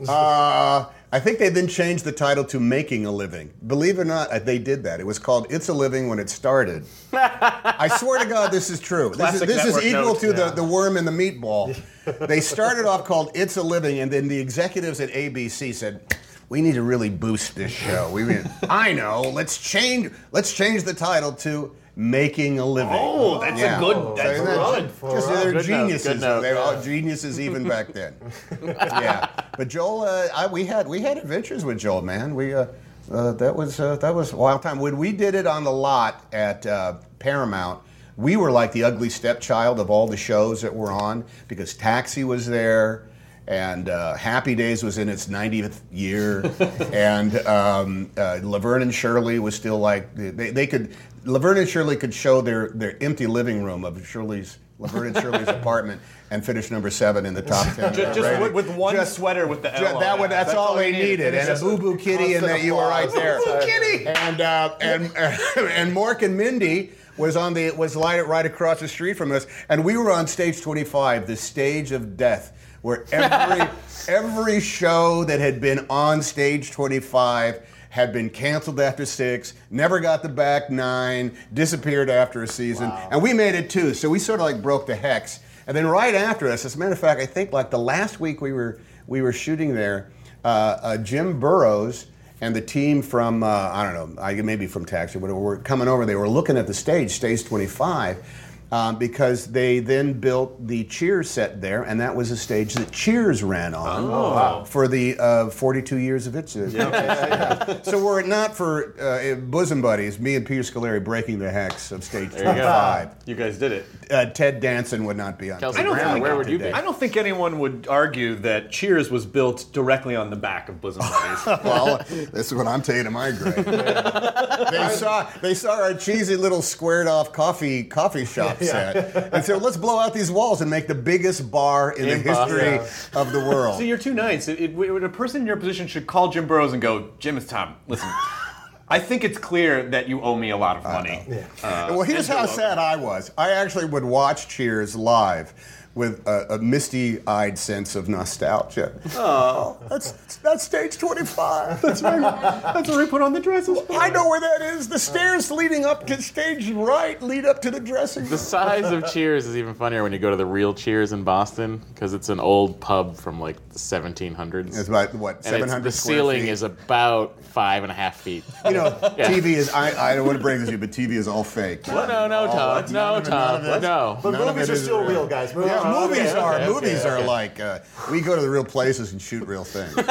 Uh, 0.08 0.86
I 1.12 1.20
think 1.20 1.38
they 1.38 1.50
then 1.50 1.68
changed 1.68 2.04
the 2.04 2.12
title 2.12 2.44
to 2.44 2.60
Making 2.60 3.04
a 3.04 3.10
Living. 3.10 3.52
Believe 3.66 3.98
it 3.98 4.02
or 4.02 4.04
not, 4.04 4.30
uh, 4.30 4.38
they 4.38 4.58
did 4.58 4.82
that. 4.84 5.00
It 5.00 5.06
was 5.06 5.18
called 5.18 5.46
It's 5.50 5.68
a 5.68 5.74
Living 5.74 6.08
when 6.08 6.18
it 6.18 6.30
started. 6.30 6.86
I 7.12 7.88
swear 7.98 8.22
to 8.22 8.28
God, 8.28 8.52
this 8.52 8.70
is 8.70 8.80
true. 8.80 9.10
This 9.10 9.34
is, 9.34 9.40
this 9.42 9.64
is 9.66 9.84
equal 9.84 10.14
to 10.14 10.32
the, 10.32 10.46
yeah. 10.46 10.50
the 10.52 10.64
worm 10.64 10.96
and 10.96 11.06
the 11.06 11.12
meatball. 11.12 11.78
they 12.26 12.40
started 12.40 12.86
off 12.86 13.04
called 13.04 13.30
It's 13.34 13.56
a 13.56 13.62
Living, 13.62 13.98
and 13.98 14.10
then 14.10 14.28
the 14.28 14.38
executives 14.38 15.00
at 15.00 15.10
ABC 15.10 15.74
said, 15.74 16.00
we 16.48 16.62
need 16.62 16.74
to 16.74 16.82
really 16.82 17.10
boost 17.10 17.54
this 17.54 17.70
show. 17.70 18.10
We 18.10 18.38
I 18.68 18.92
know. 18.92 19.22
Let's 19.22 19.58
change. 19.58 20.10
Let's 20.32 20.52
change 20.52 20.82
the 20.82 20.94
title 20.94 21.32
to 21.32 21.74
Making 22.00 22.58
a 22.58 22.64
Living. 22.64 22.96
Oh, 22.98 23.40
that's 23.40 23.60
a 23.60 23.78
good- 23.78 24.16
that's 24.16 24.30
isn't 24.40 24.46
good. 24.46 24.90
Just, 25.12 25.28
they're 25.28 25.52
Good 25.52 25.64
geniuses. 25.66 26.20
note. 26.22 26.40
They're 26.40 26.56
all 26.56 26.80
geniuses 26.80 27.38
even 27.38 27.68
back 27.68 27.88
then. 27.92 28.14
yeah, 28.64 29.28
but 29.58 29.68
Joel, 29.68 30.04
uh, 30.04 30.28
I, 30.34 30.46
we 30.46 30.64
had 30.64 30.88
we 30.88 31.00
had 31.00 31.18
adventures 31.18 31.62
with 31.62 31.78
Joel, 31.78 32.00
man. 32.00 32.34
We 32.34 32.54
uh, 32.54 32.68
uh, 33.12 33.32
that 33.32 33.54
was 33.54 33.78
uh, 33.78 33.96
that 33.96 34.14
was 34.14 34.32
a 34.32 34.36
wild 34.36 34.62
time 34.62 34.78
when 34.78 34.96
we 34.96 35.12
did 35.12 35.34
it 35.34 35.46
on 35.46 35.62
the 35.62 35.72
lot 35.72 36.24
at 36.32 36.64
uh, 36.64 36.94
Paramount. 37.18 37.82
We 38.16 38.36
were 38.36 38.50
like 38.50 38.72
the 38.72 38.84
ugly 38.84 39.10
stepchild 39.10 39.78
of 39.78 39.90
all 39.90 40.06
the 40.06 40.16
shows 40.16 40.62
that 40.62 40.74
were 40.74 40.92
on 40.92 41.26
because 41.48 41.74
Taxi 41.74 42.24
was 42.24 42.46
there. 42.46 43.06
And 43.48 43.88
uh, 43.88 44.14
Happy 44.14 44.54
Days 44.54 44.84
was 44.84 44.96
in 44.96 45.08
its 45.08 45.26
90th 45.26 45.80
year, 45.90 46.44
and 46.92 47.34
um, 47.48 48.08
uh, 48.16 48.38
Laverne 48.44 48.82
and 48.82 48.94
Shirley 48.94 49.40
was 49.40 49.56
still 49.56 49.78
like 49.80 50.14
they, 50.14 50.50
they 50.50 50.68
could. 50.68 50.94
Laverne 51.24 51.58
and 51.58 51.68
Shirley 51.68 51.96
could 51.96 52.14
show 52.14 52.40
their, 52.40 52.70
their 52.70 52.96
empty 53.02 53.26
living 53.26 53.62
room 53.62 53.84
of 53.84 54.06
Shirley's 54.06 54.58
Laverne 54.78 55.08
and 55.08 55.16
Shirley's 55.18 55.48
apartment 55.48 56.00
and 56.30 56.44
finish 56.44 56.70
number 56.70 56.88
seven 56.90 57.26
in 57.26 57.34
the 57.34 57.42
top 57.42 57.66
ten. 57.76 57.92
Just, 57.92 58.18
just 58.18 58.40
with, 58.40 58.52
with 58.52 58.70
one 58.74 58.94
Just- 58.94 59.16
sweater 59.16 59.46
with 59.46 59.62
the 59.62 59.74
L 59.74 59.80
Ju- 59.80 59.94
on 59.96 60.00
that 60.00 60.18
would, 60.18 60.30
that's, 60.30 60.54
all 60.54 60.74
they 60.76 60.92
needed, 60.92 61.34
and 61.34 61.48
a 61.48 61.60
boo 61.60 61.76
boo 61.76 61.96
kitty, 61.98 62.34
and 62.34 62.44
that 62.46 62.62
you 62.62 62.76
were 62.76 62.88
right 62.88 63.12
there. 63.12 63.38
Boo-boo 63.44 63.60
kitty, 63.66 64.06
and 64.06 64.40
uh, 64.40 64.74
and 64.80 65.04
and 65.16 65.94
Mork 65.94 66.22
and 66.22 66.36
Mindy 66.36 66.92
was 67.18 67.36
on 67.36 67.52
the 67.52 67.70
was 67.72 67.94
right, 67.96 68.26
right 68.26 68.46
across 68.46 68.80
the 68.80 68.88
street 68.88 69.14
from 69.14 69.32
us, 69.32 69.46
and 69.68 69.84
we 69.84 69.96
were 69.98 70.10
on 70.10 70.26
stage 70.26 70.62
25, 70.62 71.26
the 71.26 71.36
stage 71.36 71.92
of 71.92 72.16
death. 72.16 72.56
where 72.80 73.04
every 73.12 73.68
every 74.08 74.60
show 74.60 75.24
that 75.24 75.40
had 75.40 75.60
been 75.60 75.84
on 75.90 76.22
stage 76.22 76.70
25 76.70 77.60
had 77.90 78.12
been 78.12 78.30
canceled 78.30 78.80
after 78.80 79.04
six, 79.04 79.52
never 79.68 80.00
got 80.00 80.22
the 80.22 80.28
back 80.28 80.70
nine, 80.70 81.36
disappeared 81.52 82.08
after 82.08 82.42
a 82.42 82.46
season, 82.46 82.90
and 83.10 83.20
we 83.20 83.34
made 83.34 83.54
it 83.54 83.68
too. 83.68 83.92
So 83.94 84.08
we 84.08 84.18
sort 84.18 84.40
of 84.40 84.46
like 84.46 84.62
broke 84.62 84.86
the 84.86 84.96
hex. 84.96 85.40
And 85.66 85.76
then 85.76 85.86
right 85.86 86.14
after 86.14 86.48
us, 86.48 86.64
as 86.64 86.76
a 86.76 86.78
matter 86.78 86.92
of 86.92 86.98
fact, 86.98 87.20
I 87.20 87.26
think 87.26 87.52
like 87.52 87.70
the 87.70 87.78
last 87.78 88.18
week 88.18 88.40
we 88.40 88.52
were 88.52 88.80
we 89.06 89.22
were 89.22 89.32
shooting 89.32 89.74
there, 89.74 90.10
uh, 90.44 90.78
uh, 90.82 90.96
Jim 90.98 91.38
Burrows 91.40 92.06
and 92.40 92.54
the 92.56 92.60
team 92.60 93.02
from 93.02 93.42
uh, 93.42 93.46
I 93.46 93.92
don't 93.92 94.14
know, 94.14 94.42
maybe 94.42 94.66
from 94.66 94.84
Taxi, 94.86 95.18
whatever, 95.18 95.38
were 95.38 95.58
coming 95.58 95.88
over. 95.88 96.06
They 96.06 96.14
were 96.14 96.28
looking 96.28 96.56
at 96.56 96.66
the 96.66 96.74
stage, 96.74 97.10
stage 97.10 97.44
25. 97.44 98.24
Um, 98.72 98.98
because 99.00 99.46
they 99.48 99.80
then 99.80 100.12
built 100.12 100.64
the 100.68 100.84
Cheers 100.84 101.28
set 101.28 101.60
there, 101.60 101.82
and 101.82 102.00
that 102.00 102.14
was 102.14 102.30
a 102.30 102.36
stage 102.36 102.74
that 102.74 102.92
Cheers 102.92 103.42
ran 103.42 103.74
on 103.74 104.64
for 104.64 104.86
the 104.86 105.18
uh, 105.18 105.50
42 105.50 105.96
years 105.96 106.28
of 106.28 106.36
its. 106.36 106.54
Uh, 106.54 107.80
So 107.82 108.00
were 108.04 108.20
it 108.20 108.28
not 108.28 108.56
for 108.56 108.94
uh, 109.00 109.34
bosom 109.34 109.82
buddies, 109.82 110.20
me 110.20 110.36
and 110.36 110.46
Peter 110.46 110.62
Scolari 110.62 111.02
breaking 111.02 111.40
the 111.40 111.50
hex 111.50 111.90
of 111.90 112.04
stage 112.04 112.30
There 112.30 112.40
you 112.42 112.44
go. 112.44 112.52
25, 112.52 113.10
You 113.26 113.34
guys 113.34 113.58
did 113.58 113.72
it. 113.72 113.86
uh, 114.08 114.26
Ted 114.26 114.60
Danson 114.60 115.04
would 115.04 115.16
not 115.16 115.36
be 115.36 115.50
on. 115.50 115.58
Kelsey 115.58 115.80
I 115.80 115.82
don't 115.82 115.94
Grammer, 115.94 116.12
think- 116.12 116.22
where 116.22 116.36
would 116.36 116.48
you 116.48 116.58
be? 116.60 116.70
I 116.70 116.80
don't 116.80 116.96
think 116.96 117.16
anyone 117.16 117.58
would 117.58 117.88
argue 117.90 118.36
that 118.36 118.70
Cheers 118.70 119.10
was 119.10 119.26
built 119.26 119.66
directly 119.72 120.14
on 120.14 120.30
the 120.30 120.36
back 120.36 120.68
of 120.68 120.80
Bosom 120.80 121.00
Buddies. 121.02 121.46
well, 121.64 121.98
this 122.08 122.46
is 122.46 122.54
what 122.54 122.68
I'm 122.68 122.82
taking 122.82 123.04
to 123.04 123.10
my 123.10 123.32
grave. 123.32 123.64
they 123.64 124.88
saw 124.94 125.28
they 125.42 125.54
saw 125.54 125.72
our 125.82 125.94
cheesy 125.94 126.36
little 126.36 126.62
squared 126.62 127.08
off 127.08 127.32
coffee 127.32 127.82
coffee 127.82 128.24
shop 128.24 128.58
set 128.60 129.32
and 129.32 129.44
so 129.44 129.56
"Let's 129.56 129.76
blow 129.76 129.98
out 129.98 130.14
these 130.14 130.30
walls 130.30 130.60
and 130.60 130.70
make 130.70 130.86
the 130.86 130.94
biggest 130.94 131.50
bar 131.50 131.92
in, 131.92 132.08
In 132.08 132.22
the 132.22 132.34
history 132.34 132.78
Boston. 132.78 133.18
of 133.18 133.32
the 133.32 133.40
world." 133.40 133.76
so 133.76 133.82
you're 133.82 133.98
too 133.98 134.14
nice. 134.14 134.48
It, 134.48 134.60
it, 134.60 134.74
when 134.74 135.04
a 135.04 135.08
person 135.08 135.42
in 135.42 135.46
your 135.46 135.56
position 135.56 135.86
should 135.86 136.06
call 136.06 136.28
Jim 136.28 136.46
Burrows 136.46 136.72
and 136.72 136.80
go, 136.80 137.10
Jim, 137.18 137.36
it's 137.36 137.46
Tom. 137.46 137.74
Listen, 137.88 138.08
I 138.88 138.98
think 138.98 139.22
it's 139.22 139.38
clear 139.38 139.88
that 139.90 140.08
you 140.08 140.20
owe 140.20 140.34
me 140.36 140.50
a 140.50 140.56
lot 140.56 140.76
of 140.76 140.82
money. 140.82 141.22
Uh, 141.62 141.88
well, 141.90 142.02
here's 142.02 142.26
how 142.26 142.44
sad 142.46 142.76
I 142.76 142.96
was. 142.96 143.30
I 143.38 143.50
actually 143.50 143.84
would 143.84 144.04
watch 144.04 144.48
Cheers 144.48 144.96
live 144.96 145.54
with 145.94 146.26
a, 146.26 146.54
a 146.54 146.58
misty-eyed 146.58 147.58
sense 147.58 147.96
of 147.96 148.08
nostalgia. 148.08 148.92
Oh, 149.14 149.76
that's 149.88 150.12
that's 150.38 150.64
stage 150.64 150.96
25. 150.98 151.82
That's 151.90 152.02
right. 152.02 152.20
That's 152.20 152.88
where 152.88 152.98
we 152.98 153.06
put 153.06 153.22
on 153.22 153.32
the 153.32 153.40
dresses. 153.40 153.78
I 153.90 154.10
know 154.10 154.28
where 154.28 154.40
that 154.40 154.62
is. 154.62 154.88
The 154.88 154.98
stairs 154.98 155.50
leading 155.50 155.84
up 155.84 156.06
to 156.06 156.20
stage 156.22 156.70
right 156.70 157.20
lead 157.22 157.44
up 157.44 157.60
to 157.62 157.70
the 157.70 157.80
dressing 157.80 158.22
room. 158.24 158.30
The 158.30 158.38
size 158.38 158.90
of 158.92 159.06
Cheers 159.12 159.46
is 159.46 159.56
even 159.56 159.74
funnier 159.74 160.02
when 160.02 160.12
you 160.12 160.18
go 160.18 160.30
to 160.30 160.36
the 160.36 160.46
real 160.46 160.74
Cheers 160.74 161.12
in 161.12 161.24
Boston 161.24 161.80
because 161.94 162.14
it's 162.14 162.28
an 162.28 162.40
old 162.40 162.80
pub 162.80 163.16
from 163.16 163.40
like 163.40 163.56
the 163.69 163.69
1700s. 163.80 164.78
It's 164.78 164.88
about 164.88 165.14
what 165.14 165.44
700 165.44 165.82
the 165.82 165.92
ceiling 165.92 166.42
feet. 166.42 166.50
is 166.50 166.62
about 166.62 167.42
five 167.42 167.82
and 167.82 167.90
a 167.90 167.94
half 167.94 168.16
feet. 168.20 168.44
You 168.64 168.72
know, 168.72 168.98
Yeah. 169.18 169.30
TV 169.30 169.46
is. 169.56 169.70
I, 169.70 170.12
I 170.12 170.14
don't 170.14 170.26
want 170.26 170.38
to 170.38 170.42
break 170.42 170.58
this 170.58 170.68
to 170.68 170.72
you, 170.72 170.78
but 170.78 170.90
TV 170.90 171.12
is 171.12 171.26
all 171.28 171.42
fake. 171.44 171.86
No, 171.88 172.06
no, 172.06 172.28
no, 172.28 172.44
Oh, 172.44 172.46
Tom. 172.46 172.74
what? 172.76 172.90
No, 172.90 173.14
of 173.16 173.24
Tom. 173.24 173.64
of 173.64 173.82
No. 173.82 174.18
But 174.22 174.30
None 174.32 174.46
movies 174.54 174.70
are 174.70 174.76
still 174.76 175.00
real. 175.00 175.10
real, 175.10 175.26
guys. 175.26 175.54
Movies 175.54 175.70
Yeah, 175.72 175.78
are- 175.80 176.00
movies 176.00 176.18
okay, 176.20 176.38
are. 176.38 176.54
okay, 176.56 176.66
movies 176.66 177.00
okay, 177.00 177.08
are 177.08 177.16
okay. 177.18 177.26
like 177.26 177.60
uh, 177.60 177.78
we 178.10 178.20
go 178.20 178.36
to 178.36 178.42
the 178.42 178.50
real 178.50 178.64
places 178.64 179.12
and 179.12 179.20
shoot 179.20 179.46
real 179.48 179.64
things. 179.64 179.94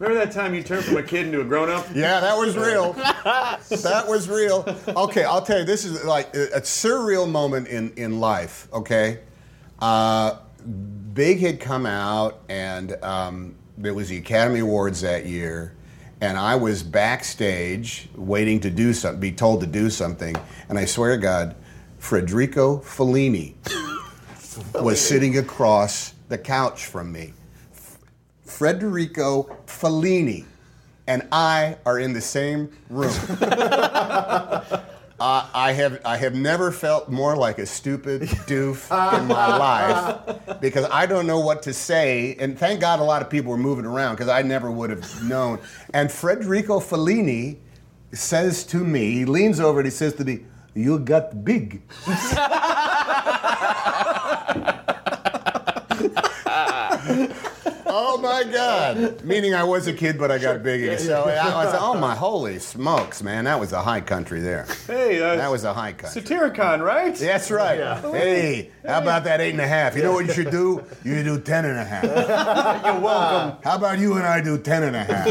Remember 0.00 0.24
that 0.26 0.32
time 0.34 0.54
you 0.54 0.62
turned 0.62 0.84
from 0.84 0.96
a 0.96 1.02
kid 1.02 1.26
into 1.26 1.40
a 1.40 1.44
grown 1.44 1.70
up? 1.70 1.86
Yeah, 1.94 2.18
that 2.20 2.36
was 2.36 2.56
real. 2.56 2.92
that 2.94 4.04
was 4.08 4.28
real. 4.28 4.64
Okay, 4.88 5.22
I'll 5.24 5.40
tell 5.40 5.60
you. 5.60 5.64
This 5.64 5.84
is 5.84 6.04
like 6.04 6.34
a, 6.34 6.56
a 6.56 6.60
surreal 6.60 7.30
moment 7.30 7.68
in 7.68 7.92
in 7.96 8.18
life. 8.20 8.66
Okay, 8.72 9.20
uh, 9.78 10.38
Big 11.14 11.38
had 11.38 11.60
come 11.60 11.86
out, 11.86 12.40
and 12.48 12.92
um, 13.04 13.54
there 13.78 13.94
was 13.94 14.08
the 14.08 14.18
Academy 14.18 14.58
Awards 14.58 15.00
that 15.02 15.26
year, 15.26 15.76
and 16.20 16.36
I 16.36 16.56
was 16.56 16.82
backstage 16.82 18.08
waiting 18.16 18.58
to 18.60 18.70
do 18.70 18.92
something, 18.92 19.20
be 19.20 19.30
told 19.30 19.60
to 19.60 19.66
do 19.68 19.90
something, 19.90 20.34
and 20.68 20.76
I 20.76 20.86
swear 20.86 21.14
to 21.14 21.22
God, 21.22 21.54
Federico 21.98 22.78
Fellini 22.78 23.54
was 24.82 25.00
sitting 25.00 25.38
across 25.38 26.14
the 26.28 26.36
couch 26.36 26.86
from 26.86 27.12
me. 27.12 27.32
Federico 28.44 29.44
Fellini 29.66 30.44
and 31.06 31.26
I 31.30 31.76
are 31.86 31.98
in 31.98 32.12
the 32.12 32.20
same 32.20 32.72
room. 32.90 33.14
Uh, 35.20 35.48
I 35.54 35.72
have 35.72 36.00
I 36.04 36.16
have 36.16 36.34
never 36.34 36.72
felt 36.72 37.08
more 37.08 37.36
like 37.36 37.58
a 37.58 37.66
stupid 37.66 38.22
doof 38.22 38.90
in 39.16 39.28
my 39.28 39.56
life 39.56 40.60
because 40.60 40.86
I 40.90 41.06
don't 41.06 41.26
know 41.26 41.38
what 41.38 41.62
to 41.62 41.72
say. 41.72 42.34
And 42.40 42.58
thank 42.58 42.80
God 42.80 42.98
a 42.98 43.04
lot 43.04 43.22
of 43.22 43.30
people 43.30 43.52
were 43.52 43.58
moving 43.58 43.84
around 43.84 44.16
because 44.16 44.28
I 44.28 44.42
never 44.42 44.72
would 44.72 44.90
have 44.90 45.22
known. 45.22 45.60
And 45.92 46.10
Federico 46.10 46.80
Fellini 46.80 47.58
says 48.12 48.64
to 48.66 48.78
me, 48.78 49.12
he 49.12 49.24
leans 49.24 49.60
over 49.60 49.78
and 49.78 49.86
he 49.86 49.90
says 49.90 50.14
to 50.14 50.24
me, 50.24 50.40
"You 50.74 50.98
got 50.98 51.44
big." 51.44 51.82
Oh 57.96 58.18
my 58.34 58.50
God! 58.50 59.24
Meaning 59.24 59.54
I 59.54 59.62
was 59.64 59.86
a 59.86 59.92
kid, 59.92 60.18
but 60.18 60.30
I 60.30 60.38
got 60.38 60.62
big. 60.62 60.98
So 60.98 61.22
I 61.24 61.64
was, 61.64 61.74
oh 61.78 61.94
my 61.98 62.14
holy 62.14 62.58
smokes, 62.58 63.22
man! 63.22 63.44
That 63.44 63.60
was 63.60 63.72
a 63.72 63.80
high 63.80 64.00
country 64.00 64.40
there. 64.40 64.66
Hey, 64.86 65.22
uh, 65.22 65.36
That 65.36 65.50
was 65.50 65.64
a 65.64 65.72
high 65.72 65.92
country. 65.92 66.20
Satyricon, 66.22 66.82
right? 66.82 67.14
That's 67.14 67.50
right. 67.50 67.78
Hey, 68.12 68.70
how 68.86 69.00
about 69.00 69.24
that 69.24 69.40
eight 69.40 69.52
and 69.52 69.60
a 69.60 69.66
half? 69.66 69.96
You 69.96 70.02
know 70.02 70.12
what 70.12 70.26
you 70.26 70.32
should 70.32 70.50
do? 70.50 70.82
You 71.04 71.16
should 71.16 71.24
do 71.24 71.40
ten 71.40 71.64
and 71.64 71.78
a 71.78 71.84
half. 71.84 72.04
You're 72.84 73.00
welcome. 73.00 73.58
How 73.62 73.76
about 73.76 73.98
you 73.98 74.14
and 74.14 74.26
I 74.26 74.40
do 74.40 74.58
ten 74.58 74.82
and 74.82 74.96
a 74.96 75.04
half? 75.04 75.26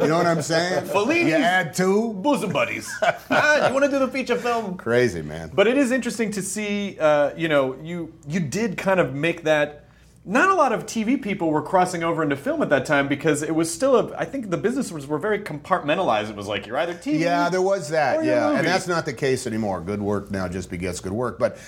You 0.00 0.08
know 0.08 0.16
what 0.16 0.26
I'm 0.26 0.42
saying? 0.42 0.86
Fellini's- 0.86 1.28
You 1.28 1.34
add 1.36 1.74
two. 1.74 2.14
Bosom 2.14 2.52
buddies. 2.52 2.88
ah, 3.02 3.68
you 3.68 3.74
want 3.74 3.84
to 3.84 3.90
do 3.90 3.98
the 3.98 4.08
feature 4.08 4.36
film? 4.36 4.76
Crazy, 4.76 5.22
man. 5.22 5.50
But 5.52 5.66
it 5.66 5.76
is 5.76 5.90
interesting 5.92 6.30
to 6.32 6.42
see. 6.42 6.96
Uh, 6.98 7.34
you 7.36 7.48
know, 7.48 7.76
you 7.82 8.12
you 8.26 8.40
did 8.40 8.76
kind 8.78 9.00
of 9.00 9.14
make 9.14 9.42
that. 9.44 9.82
Not 10.28 10.50
a 10.50 10.54
lot 10.54 10.72
of 10.72 10.86
TV 10.86 11.22
people 11.22 11.52
were 11.52 11.62
crossing 11.62 12.02
over 12.02 12.20
into 12.20 12.34
film 12.34 12.60
at 12.60 12.68
that 12.70 12.84
time 12.84 13.06
because 13.06 13.44
it 13.44 13.54
was 13.54 13.72
still 13.72 13.94
a. 13.94 14.16
I 14.16 14.24
think 14.24 14.50
the 14.50 14.56
businesses 14.56 15.06
were 15.06 15.18
very 15.18 15.38
compartmentalized. 15.38 16.30
It 16.30 16.34
was 16.34 16.48
like 16.48 16.66
you're 16.66 16.76
either 16.78 16.94
TV. 16.94 17.20
Yeah, 17.20 17.48
there 17.48 17.62
was 17.62 17.90
that. 17.90 18.24
Yeah, 18.24 18.50
and 18.50 18.66
that's 18.66 18.88
not 18.88 19.04
the 19.04 19.12
case 19.12 19.46
anymore. 19.46 19.80
Good 19.80 20.02
work 20.02 20.32
now 20.32 20.48
just 20.48 20.68
begets 20.68 20.98
good 20.98 21.12
work. 21.12 21.38
But 21.38 21.58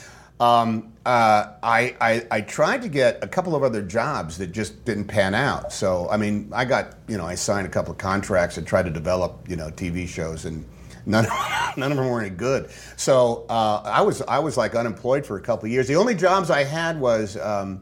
um, 0.40 0.92
uh, 1.06 1.52
I, 1.62 1.94
I 2.00 2.26
I 2.32 2.40
tried 2.40 2.82
to 2.82 2.88
get 2.88 3.22
a 3.22 3.28
couple 3.28 3.54
of 3.54 3.62
other 3.62 3.80
jobs 3.80 4.38
that 4.38 4.48
just 4.48 4.84
didn't 4.84 5.04
pan 5.04 5.36
out. 5.36 5.72
So 5.72 6.08
I 6.10 6.16
mean, 6.16 6.50
I 6.52 6.64
got 6.64 6.96
you 7.06 7.16
know 7.16 7.26
I 7.26 7.36
signed 7.36 7.64
a 7.64 7.70
couple 7.70 7.92
of 7.92 7.98
contracts 7.98 8.56
and 8.58 8.66
tried 8.66 8.86
to 8.86 8.90
develop 8.90 9.48
you 9.48 9.54
know 9.54 9.68
TV 9.70 10.08
shows 10.08 10.44
and. 10.44 10.66
None, 11.06 11.26
none 11.78 11.90
of 11.90 11.96
them 11.96 12.10
were 12.10 12.20
any 12.20 12.28
good. 12.28 12.68
So 12.96 13.46
uh, 13.48 13.80
I 13.82 14.02
was 14.02 14.20
I 14.20 14.40
was 14.40 14.58
like 14.58 14.74
unemployed 14.74 15.24
for 15.24 15.38
a 15.38 15.40
couple 15.40 15.64
of 15.64 15.72
years. 15.72 15.88
The 15.88 15.96
only 15.96 16.14
jobs 16.14 16.50
I 16.50 16.64
had 16.64 17.00
was 17.00 17.38
um, 17.38 17.80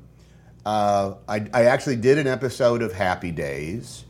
uh, 0.66 1.14
I, 1.29 1.46
I 1.55 1.64
actually 1.66 1.96
did 1.96 2.18
an 2.18 2.26
episode 2.26 2.83
of 2.83 2.92
Happy 2.92 3.31
Days, 3.31 4.05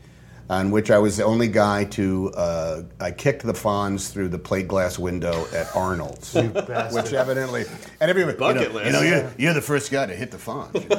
on 0.49 0.71
which 0.71 0.89
I 0.89 0.97
was 0.97 1.17
the 1.17 1.23
only 1.23 1.49
guy 1.49 1.83
to 1.83 2.31
uh, 2.35 2.81
I 2.99 3.11
kicked 3.11 3.43
the 3.43 3.53
Fonz 3.53 4.11
through 4.11 4.29
the 4.29 4.39
plate 4.39 4.67
glass 4.67 4.97
window 4.97 5.45
at 5.53 5.67
Arnold's, 5.75 6.33
which 6.33 7.13
evidently 7.13 7.65
and 8.01 8.09
everybody 8.09 8.37
Bucket 8.37 8.61
you 8.61 8.67
know, 8.69 8.73
list. 8.73 8.85
You 8.87 8.91
know, 8.93 9.01
you're, 9.01 9.33
you're 9.37 9.53
the 9.53 9.61
first 9.61 9.91
guy 9.91 10.07
to 10.07 10.15
hit 10.15 10.31
the 10.31 10.37
Fonz. 10.37 10.73
you 10.81 10.89
know. 10.89 10.97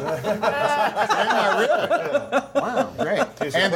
Really? 1.58 2.44
Wow, 2.54 2.92
great. 2.98 3.54
And, 3.54 3.74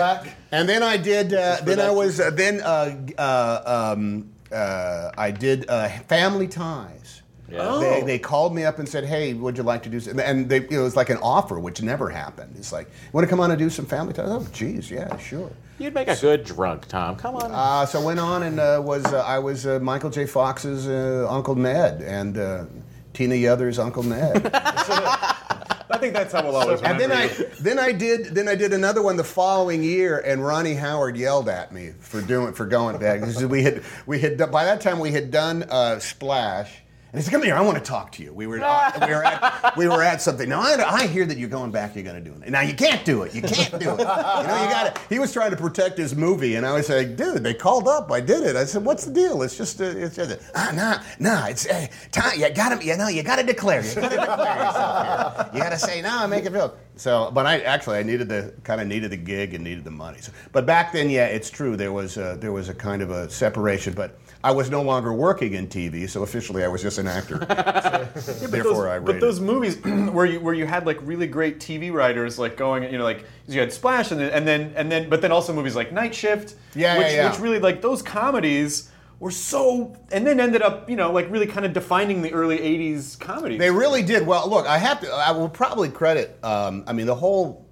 and 0.52 0.68
then 0.68 0.82
I 0.84 0.96
did. 0.96 1.34
Uh, 1.34 1.56
then 1.64 1.80
I 1.80 1.90
was. 1.90 2.20
Uh, 2.20 2.30
then 2.30 2.60
uh, 2.60 2.96
uh, 3.18 3.92
um, 3.96 4.30
uh, 4.52 5.10
I 5.18 5.32
did 5.32 5.68
uh, 5.68 5.88
Family 5.88 6.46
Ties. 6.46 7.21
Yeah. 7.52 7.78
They, 7.78 8.02
they 8.02 8.18
called 8.18 8.54
me 8.54 8.64
up 8.64 8.78
and 8.78 8.88
said, 8.88 9.04
"Hey, 9.04 9.34
would 9.34 9.56
you 9.56 9.62
like 9.62 9.82
to 9.82 9.88
do?" 9.88 10.00
Some? 10.00 10.18
And 10.18 10.48
they, 10.48 10.58
it 10.58 10.78
was 10.78 10.96
like 10.96 11.10
an 11.10 11.18
offer, 11.18 11.58
which 11.58 11.82
never 11.82 12.08
happened. 12.08 12.54
It's 12.56 12.72
like, 12.72 12.88
"Want 13.12 13.24
to 13.24 13.28
come 13.28 13.40
on 13.40 13.50
and 13.50 13.58
do 13.58 13.68
some 13.70 13.84
family 13.86 14.12
ties?" 14.14 14.26
Oh, 14.28 14.46
geez, 14.52 14.90
yeah, 14.90 15.16
sure. 15.18 15.50
You'd 15.78 15.94
make 15.94 16.08
a 16.08 16.16
good 16.16 16.44
drunk, 16.44 16.86
Tom. 16.86 17.16
Come 17.16 17.34
on. 17.36 17.50
Uh, 17.52 17.84
so 17.86 18.00
I 18.00 18.04
went 18.04 18.20
on 18.20 18.42
and 18.44 18.58
uh, 18.60 18.80
was 18.84 19.04
uh, 19.06 19.18
I 19.20 19.38
was 19.38 19.66
uh, 19.66 19.78
Michael 19.80 20.10
J. 20.10 20.26
Fox's 20.26 20.86
uh, 20.88 21.26
Uncle 21.28 21.54
Ned 21.56 22.02
and 22.02 22.38
uh, 22.38 22.64
Tina 23.12 23.34
Yothers' 23.34 23.78
Uncle 23.78 24.02
Ned. 24.04 24.50
I 24.54 25.98
think 25.98 26.14
that's 26.14 26.32
how 26.32 26.42
we'll 26.42 26.56
always 26.56 26.80
and 26.80 26.98
remember 26.98 27.14
then 27.14 27.30
I 27.30 27.36
you. 27.36 27.48
then 27.60 27.78
I 27.78 27.92
did 27.92 28.26
then 28.34 28.48
I 28.48 28.54
did 28.54 28.72
another 28.72 29.02
one 29.02 29.16
the 29.16 29.24
following 29.24 29.82
year, 29.82 30.18
and 30.24 30.44
Ronnie 30.44 30.74
Howard 30.74 31.16
yelled 31.16 31.48
at 31.48 31.72
me 31.72 31.92
for 32.00 32.22
doing 32.22 32.54
for 32.54 32.64
going 32.66 32.98
back. 32.98 33.20
This 33.20 33.36
is- 33.36 33.46
we 33.46 33.62
had 33.62 33.82
we 34.06 34.18
had 34.20 34.38
by 34.50 34.64
that 34.64 34.80
time 34.80 34.98
we 35.00 35.12
had 35.12 35.30
done 35.30 35.64
uh, 35.64 35.98
Splash, 35.98 36.78
And 37.12 37.20
he 37.20 37.24
said, 37.24 37.32
"Come 37.32 37.42
here, 37.42 37.54
I 37.54 37.60
want 37.60 37.76
to 37.76 37.84
talk 37.84 38.10
to 38.12 38.22
you." 38.22 38.32
We 38.32 38.46
were 38.46 38.58
uh, 38.62 39.06
we 39.06 39.12
were 39.12 39.22
at 39.22 39.76
we 39.76 39.86
were 39.86 40.02
at 40.02 40.22
something. 40.22 40.48
Now 40.48 40.62
I, 40.62 41.02
I 41.02 41.06
hear 41.06 41.26
that 41.26 41.36
you're 41.36 41.50
going 41.50 41.70
back. 41.70 41.94
You're 41.94 42.04
going 42.04 42.22
to 42.22 42.30
do 42.30 42.34
it. 42.34 42.48
Now 42.48 42.62
you 42.62 42.72
can't 42.72 43.04
do 43.04 43.22
it. 43.22 43.34
You 43.34 43.42
can't 43.42 43.70
do 43.72 43.90
it. 43.90 43.98
You 43.98 44.04
know 44.06 44.62
you 44.62 44.70
got 44.70 44.94
to. 44.94 45.00
He 45.10 45.18
was 45.18 45.30
trying 45.30 45.50
to 45.50 45.56
protect 45.58 45.98
his 45.98 46.16
movie, 46.16 46.54
and 46.54 46.64
I 46.64 46.72
was 46.72 46.88
like, 46.88 47.16
"Dude, 47.16 47.42
they 47.44 47.52
called 47.52 47.86
up. 47.86 48.10
I 48.10 48.20
did 48.20 48.44
it." 48.44 48.56
I 48.56 48.64
said, 48.64 48.82
"What's 48.86 49.04
the 49.04 49.12
deal? 49.12 49.42
It's 49.42 49.58
just 49.58 49.78
uh, 49.78 49.84
it's 49.84 50.16
just 50.16 50.38
ah 50.54 50.72
nah 50.74 51.02
nah. 51.18 51.48
It's 51.48 51.68
uh, 51.68 51.86
time. 52.12 52.40
You 52.40 52.48
got 52.48 52.80
to 52.80 52.86
you 52.86 52.96
know 52.96 53.08
you 53.08 53.22
got 53.22 53.36
to 53.36 53.42
declare. 53.42 53.84
You 53.84 53.94
got 53.94 54.10
to 54.10 54.16
declare 54.16 54.56
yourself 54.56 55.36
here. 55.36 55.50
You 55.52 55.60
got 55.60 55.72
to 55.72 55.78
say 55.78 56.00
no. 56.00 56.26
Make 56.26 56.46
it 56.46 56.52
feel." 56.52 56.74
So, 56.96 57.30
but 57.30 57.44
I 57.44 57.60
actually 57.60 57.98
I 57.98 58.04
needed 58.04 58.30
the 58.30 58.54
kind 58.64 58.80
of 58.80 58.86
needed 58.86 59.10
the 59.10 59.18
gig 59.18 59.52
and 59.52 59.62
needed 59.62 59.84
the 59.84 59.90
money. 59.90 60.18
So, 60.20 60.32
but 60.52 60.64
back 60.64 60.92
then, 60.92 61.10
yeah, 61.10 61.26
it's 61.26 61.50
true. 61.50 61.76
There 61.76 61.92
was 61.92 62.16
a, 62.16 62.38
there 62.40 62.52
was 62.52 62.70
a 62.70 62.74
kind 62.74 63.02
of 63.02 63.10
a 63.10 63.28
separation, 63.28 63.92
but. 63.92 64.18
I 64.44 64.50
was 64.50 64.70
no 64.70 64.82
longer 64.82 65.12
working 65.12 65.54
in 65.54 65.68
TV, 65.68 66.08
so 66.08 66.22
officially 66.24 66.64
I 66.64 66.68
was 66.68 66.82
just 66.82 66.98
an 66.98 67.06
actor. 67.06 67.46
Yeah, 67.52 68.08
but 68.14 68.50
Therefore, 68.50 68.72
those, 68.72 68.86
I 68.86 68.98
but 68.98 69.20
those 69.20 69.40
movies 69.40 69.76
where 70.12 70.26
you 70.26 70.40
where 70.40 70.54
you 70.54 70.66
had 70.66 70.86
like 70.86 70.98
really 71.02 71.26
great 71.26 71.60
TV 71.60 71.92
writers 71.92 72.38
like 72.38 72.56
going, 72.56 72.84
you 72.84 72.98
know, 72.98 73.04
like 73.04 73.24
you 73.46 73.60
had 73.60 73.72
Splash 73.72 74.10
and 74.10 74.20
then 74.20 74.30
and 74.30 74.46
then 74.46 74.72
and 74.76 74.90
then, 74.90 75.08
but 75.08 75.22
then 75.22 75.32
also 75.32 75.52
movies 75.52 75.76
like 75.76 75.92
Night 75.92 76.14
Shift, 76.14 76.56
Yeah, 76.74 76.98
which, 76.98 77.08
yeah, 77.08 77.12
yeah. 77.14 77.30
which 77.30 77.40
really 77.40 77.58
like 77.58 77.80
those 77.80 78.02
comedies 78.02 78.90
were 79.20 79.30
so, 79.30 79.96
and 80.10 80.26
then 80.26 80.40
ended 80.40 80.62
up, 80.62 80.90
you 80.90 80.96
know, 80.96 81.12
like 81.12 81.30
really 81.30 81.46
kind 81.46 81.64
of 81.64 81.72
defining 81.72 82.22
the 82.22 82.32
early 82.32 82.58
'80s 82.58 83.18
comedies. 83.18 83.58
They 83.58 83.70
really 83.70 84.02
did. 84.02 84.26
Well, 84.26 84.48
look, 84.50 84.66
I 84.66 84.78
have 84.78 85.00
to. 85.00 85.08
I 85.12 85.30
will 85.30 85.48
probably 85.48 85.88
credit. 85.88 86.38
Um, 86.42 86.84
I 86.86 86.92
mean, 86.92 87.06
the 87.06 87.14
whole 87.14 87.64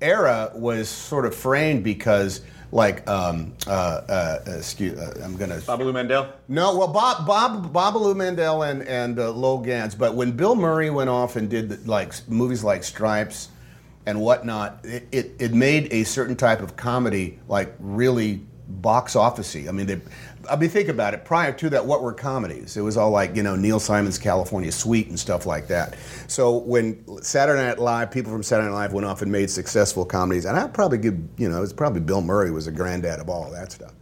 era 0.00 0.52
was 0.54 0.88
sort 0.88 1.26
of 1.26 1.34
framed 1.34 1.82
because, 1.82 2.42
like, 2.72 3.08
um, 3.08 3.54
uh, 3.66 3.70
uh, 3.70 4.38
excuse, 4.46 4.98
uh, 4.98 5.20
I'm 5.24 5.36
gonna. 5.36 5.56
Babaloo 5.56 5.92
Mandel. 5.92 6.32
No, 6.48 6.76
well, 6.76 6.88
Bob, 6.88 7.26
Bob, 7.26 7.72
Babaloo 7.72 8.16
Mandel 8.16 8.62
and 8.62 8.82
and 8.82 9.18
uh, 9.18 9.30
Lowell 9.30 9.58
Ganz. 9.58 9.94
But 9.94 10.14
when 10.14 10.32
Bill 10.32 10.54
Murray 10.54 10.90
went 10.90 11.10
off 11.10 11.36
and 11.36 11.48
did 11.48 11.68
the, 11.68 11.90
like 11.90 12.12
movies 12.28 12.64
like 12.64 12.84
Stripes 12.84 13.48
and 14.06 14.20
whatnot, 14.20 14.80
it, 14.84 15.06
it, 15.12 15.32
it 15.38 15.52
made 15.54 15.92
a 15.92 16.04
certain 16.04 16.36
type 16.36 16.60
of 16.60 16.76
comedy 16.76 17.38
like 17.48 17.74
really 17.78 18.42
box 18.68 19.14
officey. 19.14 19.68
I 19.68 19.72
mean, 19.72 19.86
they, 19.86 20.00
I 20.50 20.56
mean, 20.56 20.70
think 20.70 20.88
about 20.88 21.14
it. 21.14 21.24
Prior 21.24 21.52
to 21.52 21.70
that, 21.70 21.86
what 21.86 22.02
were 22.02 22.12
comedies? 22.12 22.76
It 22.76 22.82
was 22.82 22.96
all 22.96 23.10
like 23.10 23.34
you 23.36 23.42
know 23.42 23.56
Neil 23.56 23.80
Simon's 23.80 24.18
California 24.18 24.72
Suite 24.72 25.08
and 25.08 25.18
stuff 25.18 25.46
like 25.46 25.68
that. 25.68 25.96
So 26.28 26.56
when 26.58 27.04
Saturday 27.22 27.62
Night 27.62 27.78
Live, 27.78 28.10
people 28.10 28.32
from 28.32 28.42
Saturday 28.42 28.68
Night 28.68 28.74
Live 28.74 28.92
went 28.92 29.06
off 29.06 29.22
and 29.22 29.30
made 29.32 29.50
successful 29.50 30.04
comedies, 30.04 30.44
and 30.44 30.56
I'd 30.56 30.74
probably 30.74 30.98
give 30.98 31.18
you 31.38 31.48
know 31.48 31.62
it's 31.62 31.72
probably 31.72 32.00
Bill 32.00 32.20
Murray 32.22 32.50
was 32.50 32.66
the 32.66 32.72
granddad 32.72 33.20
of 33.20 33.28
all 33.28 33.50
that 33.50 33.72
stuff. 33.72 33.92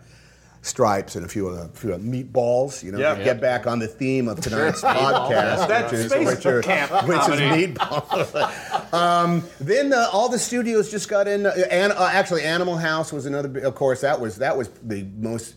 Stripes 0.62 1.14
and 1.14 1.26
a 1.26 1.28
few 1.28 1.46
of 1.46 1.59
the 1.59 1.78
few 1.78 1.92
of 1.92 2.02
the 2.02 2.11
meatballs, 2.24 2.83
you 2.83 2.90
know, 2.90 2.98
Yeah. 2.98 3.22
get 3.22 3.38
back 3.38 3.66
on 3.66 3.80
the 3.80 3.87
theme 3.87 4.28
of 4.28 4.40
tonight's 4.40 4.80
podcast, 4.83 5.90
which 5.90 6.00
is, 6.00 6.14
which 6.26 6.46
are- 6.46 6.62
camp 6.62 6.90
which 7.07 7.18
is 7.18 7.38
meatballs. 7.38 8.92
um, 8.94 9.44
then 9.61 9.92
uh, 9.92 10.09
all 10.11 10.30
the 10.30 10.38
studios 10.38 10.90
just 10.90 11.07
got 11.11 11.28
in. 11.28 11.44
Uh, 11.44 11.52
and 11.70 11.92
uh, 11.92 12.09
actually, 12.11 12.44
Animal 12.44 12.78
House 12.78 13.12
was 13.12 13.26
another. 13.26 13.59
Of 13.61 13.74
course, 13.74 14.00
that 14.00 14.18
was 14.18 14.37
that 14.37 14.57
was 14.57 14.70
the 14.83 15.07
most 15.18 15.54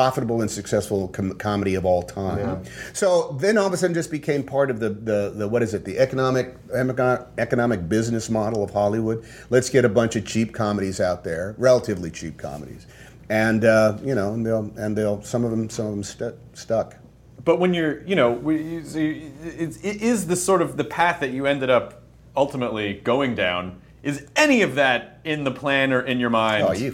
profitable 0.00 0.42
and 0.42 0.50
successful 0.50 1.08
com- 1.08 1.32
comedy 1.38 1.74
of 1.74 1.86
all 1.86 2.02
time. 2.02 2.62
So 2.92 3.34
then 3.40 3.56
all 3.56 3.66
of 3.66 3.72
a 3.72 3.78
sudden, 3.78 3.94
just 3.94 4.10
became 4.10 4.42
part 4.42 4.70
of 4.70 4.78
the, 4.78 4.90
the, 4.90 5.32
the 5.34 5.48
what 5.48 5.62
is 5.62 5.72
it? 5.72 5.86
The 5.86 5.98
economic 5.98 6.54
economic 7.38 7.88
business 7.88 8.28
model 8.28 8.62
of 8.62 8.70
Hollywood. 8.70 9.24
Let's 9.48 9.70
get 9.70 9.86
a 9.86 9.88
bunch 9.88 10.14
of 10.14 10.26
cheap 10.26 10.52
comedies 10.52 11.00
out 11.00 11.24
there, 11.24 11.54
relatively 11.56 12.10
cheap 12.10 12.36
comedies, 12.36 12.86
and 13.30 13.64
uh, 13.64 13.96
you 14.04 14.14
know, 14.14 14.34
and 14.34 14.44
they'll 14.44 14.70
and 14.76 14.94
they'll 14.94 15.22
some 15.22 15.44
of 15.46 15.50
them 15.50 15.70
some 15.70 15.86
of 15.86 15.92
them 15.92 16.02
stu- 16.04 16.36
stuck. 16.52 16.94
But 17.42 17.58
when 17.58 17.72
you're, 17.72 18.02
you 18.04 18.16
know, 18.16 18.32
we- 18.32 18.60
you- 18.62 18.84
so 18.84 18.98
you- 18.98 19.30
it's- 19.46 19.78
it 19.82 20.02
is 20.02 20.26
the 20.26 20.36
sort 20.36 20.60
of 20.60 20.76
the 20.76 20.84
path 20.84 21.20
that 21.20 21.30
you 21.30 21.46
ended 21.46 21.70
up 21.70 22.02
ultimately 22.36 23.00
going 23.02 23.34
down. 23.34 23.80
Is 24.02 24.26
any 24.36 24.60
of 24.60 24.74
that 24.74 25.20
in 25.24 25.44
the 25.44 25.50
plan 25.52 25.92
or 25.94 26.00
in 26.02 26.20
your 26.20 26.28
mind? 26.30 26.66
Oh, 26.68 26.72
you. 26.72 26.92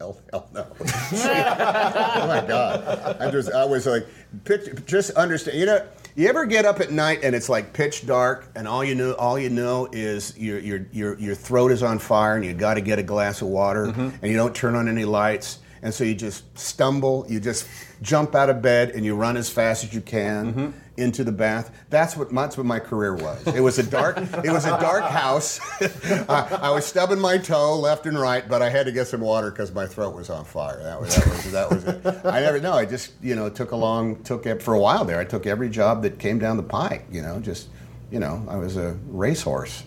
Hell, 0.00 0.18
hell 0.32 0.48
no. 0.54 0.66
oh 0.80 2.24
my 2.26 2.42
God. 2.48 3.18
I 3.20 3.30
just, 3.30 3.52
I 3.52 3.66
was 3.66 3.84
like, 3.84 4.06
pitch, 4.44 4.70
just 4.86 5.10
understand. 5.10 5.58
You 5.58 5.66
know, 5.66 5.86
you 6.16 6.26
ever 6.26 6.46
get 6.46 6.64
up 6.64 6.80
at 6.80 6.90
night 6.90 7.20
and 7.22 7.36
it's 7.36 7.50
like 7.50 7.74
pitch 7.74 8.06
dark, 8.06 8.46
and 8.56 8.66
all 8.66 8.82
you 8.82 8.94
know, 8.94 9.12
all 9.12 9.38
you 9.38 9.50
know 9.50 9.88
is 9.92 10.36
your 10.38 10.58
your 10.58 10.86
your 10.90 11.18
your 11.18 11.34
throat 11.34 11.70
is 11.70 11.82
on 11.82 11.98
fire, 11.98 12.36
and 12.36 12.44
you 12.46 12.54
got 12.54 12.74
to 12.74 12.80
get 12.80 12.98
a 12.98 13.02
glass 13.02 13.42
of 13.42 13.48
water, 13.48 13.88
mm-hmm. 13.88 14.08
and 14.22 14.30
you 14.30 14.38
don't 14.38 14.56
turn 14.56 14.74
on 14.74 14.88
any 14.88 15.04
lights, 15.04 15.58
and 15.82 15.94
so 15.94 16.04
you 16.04 16.14
just 16.14 16.58
stumble, 16.58 17.24
you 17.28 17.40
just 17.40 17.66
jump 18.02 18.34
out 18.34 18.50
of 18.50 18.60
bed, 18.60 18.90
and 18.90 19.04
you 19.04 19.14
run 19.14 19.36
as 19.36 19.48
fast 19.48 19.84
as 19.84 19.94
you 19.94 20.00
can 20.00 20.52
mm-hmm. 20.52 20.70
into 20.96 21.24
the 21.24 21.32
bath. 21.32 21.70
That's 21.88 22.16
what 22.16 22.32
that's 22.34 22.56
what 22.56 22.66
my 22.66 22.78
career 22.78 23.14
was. 23.14 23.46
It 23.46 23.60
was 23.60 23.78
a 23.78 23.82
dark 23.82 24.16
it 24.44 24.50
was 24.50 24.64
a 24.64 24.78
dark 24.80 25.04
house. 25.04 25.60
I, 26.28 26.58
I 26.62 26.70
was 26.70 26.84
stubbing 26.84 27.18
my 27.18 27.38
toe 27.38 27.78
left 27.78 28.06
and 28.06 28.18
right, 28.18 28.46
but 28.48 28.62
I 28.62 28.68
had 28.68 28.86
to 28.86 28.92
get 28.92 29.06
some 29.06 29.20
water 29.20 29.50
because 29.50 29.72
my 29.72 29.86
throat 29.86 30.14
was 30.14 30.30
on 30.30 30.44
fire. 30.44 30.82
That 30.82 31.00
was 31.00 31.16
that 31.16 31.26
was 31.28 31.52
that 31.52 31.70
was 31.70 31.84
it. 31.84 32.26
I 32.26 32.40
never 32.40 32.60
know. 32.60 32.72
I 32.72 32.84
just 32.84 33.12
you 33.22 33.34
know 33.34 33.48
took 33.48 33.72
along 33.72 34.22
took 34.22 34.46
it 34.46 34.62
for 34.62 34.74
a 34.74 34.80
while 34.80 35.04
there. 35.04 35.18
I 35.18 35.24
took 35.24 35.46
every 35.46 35.70
job 35.70 36.02
that 36.02 36.18
came 36.18 36.38
down 36.38 36.56
the 36.56 36.62
pike. 36.62 37.06
You 37.10 37.22
know, 37.22 37.40
just 37.40 37.68
you 38.10 38.20
know 38.20 38.44
I 38.48 38.56
was 38.56 38.76
a 38.76 38.98
racehorse. 39.08 39.84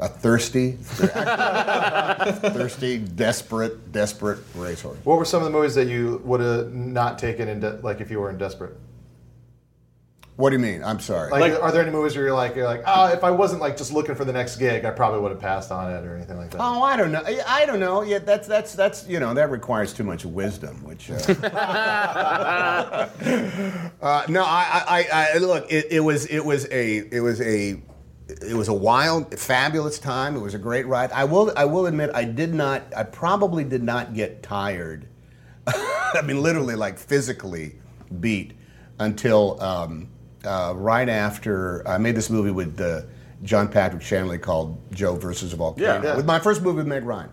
A 0.00 0.08
thirsty, 0.08 0.72
thirsty, 2.52 2.98
desperate, 2.98 3.90
desperate 3.90 4.38
racehorse. 4.54 4.96
What 5.02 5.18
were 5.18 5.24
some 5.24 5.42
of 5.42 5.46
the 5.46 5.50
movies 5.50 5.74
that 5.74 5.88
you 5.88 6.22
would 6.24 6.40
have 6.40 6.72
not 6.72 7.18
taken 7.18 7.48
in, 7.48 7.58
de- 7.58 7.80
like 7.82 8.00
if 8.00 8.08
you 8.08 8.20
were 8.20 8.30
in 8.30 8.38
Desperate? 8.38 8.76
What 10.36 10.50
do 10.50 10.54
you 10.54 10.62
mean? 10.62 10.84
I'm 10.84 11.00
sorry. 11.00 11.32
Like, 11.32 11.60
are 11.60 11.72
there 11.72 11.82
any 11.82 11.90
movies 11.90 12.14
where 12.14 12.26
you're 12.26 12.32
like, 12.32 12.54
you're 12.54 12.64
like, 12.64 12.84
oh, 12.86 13.08
if 13.08 13.24
I 13.24 13.32
wasn't 13.32 13.60
like 13.60 13.76
just 13.76 13.92
looking 13.92 14.14
for 14.14 14.24
the 14.24 14.32
next 14.32 14.58
gig, 14.58 14.84
I 14.84 14.92
probably 14.92 15.18
would 15.18 15.32
have 15.32 15.40
passed 15.40 15.72
on 15.72 15.92
it 15.92 16.06
or 16.06 16.14
anything 16.14 16.36
like 16.36 16.52
that. 16.52 16.60
Oh, 16.60 16.80
I 16.80 16.96
don't 16.96 17.10
know. 17.10 17.24
I 17.44 17.66
don't 17.66 17.80
know. 17.80 18.02
Yeah, 18.02 18.20
that's 18.20 18.46
that's 18.46 18.76
that's 18.76 19.04
you 19.08 19.18
know 19.18 19.34
that 19.34 19.50
requires 19.50 19.92
too 19.92 20.04
much 20.04 20.24
wisdom. 20.24 20.84
Which 20.84 21.10
uh, 21.10 21.14
uh, 24.00 24.22
no, 24.28 24.44
I, 24.44 25.04
I, 25.10 25.28
I 25.34 25.38
look. 25.38 25.72
It, 25.72 25.86
it 25.90 25.98
was 25.98 26.26
it 26.26 26.44
was 26.44 26.68
a 26.70 26.98
it 26.98 27.20
was 27.20 27.40
a 27.40 27.80
it 28.28 28.54
was 28.54 28.68
a 28.68 28.74
wild, 28.74 29.38
fabulous 29.38 29.98
time. 29.98 30.36
It 30.36 30.40
was 30.40 30.54
a 30.54 30.58
great 30.58 30.86
ride. 30.86 31.10
I 31.12 31.24
will 31.24 31.52
I 31.56 31.64
will 31.64 31.86
admit 31.86 32.10
I 32.14 32.24
did 32.24 32.52
not. 32.52 32.82
I 32.96 33.02
probably 33.04 33.64
did 33.64 33.82
not 33.82 34.14
get 34.14 34.42
tired. 34.42 35.06
I 35.66 36.22
mean, 36.24 36.42
literally, 36.42 36.74
like 36.74 36.98
physically 36.98 37.76
beat 38.20 38.52
until 38.98 39.60
um, 39.62 40.08
uh, 40.44 40.74
right 40.76 41.08
after 41.08 41.86
I 41.88 41.98
made 41.98 42.16
this 42.16 42.30
movie 42.30 42.50
with 42.50 42.80
uh, 42.80 43.02
John 43.42 43.68
Patrick 43.68 44.02
Shanley 44.02 44.38
called 44.38 44.78
Joe 44.92 45.14
versus 45.16 45.52
a 45.52 45.56
Volcano. 45.56 45.86
Yeah, 45.86 46.02
yeah. 46.02 46.16
With 46.16 46.26
my 46.26 46.38
first 46.38 46.62
movie 46.62 46.78
with 46.78 46.86
Meg 46.86 47.04
Ryan. 47.04 47.30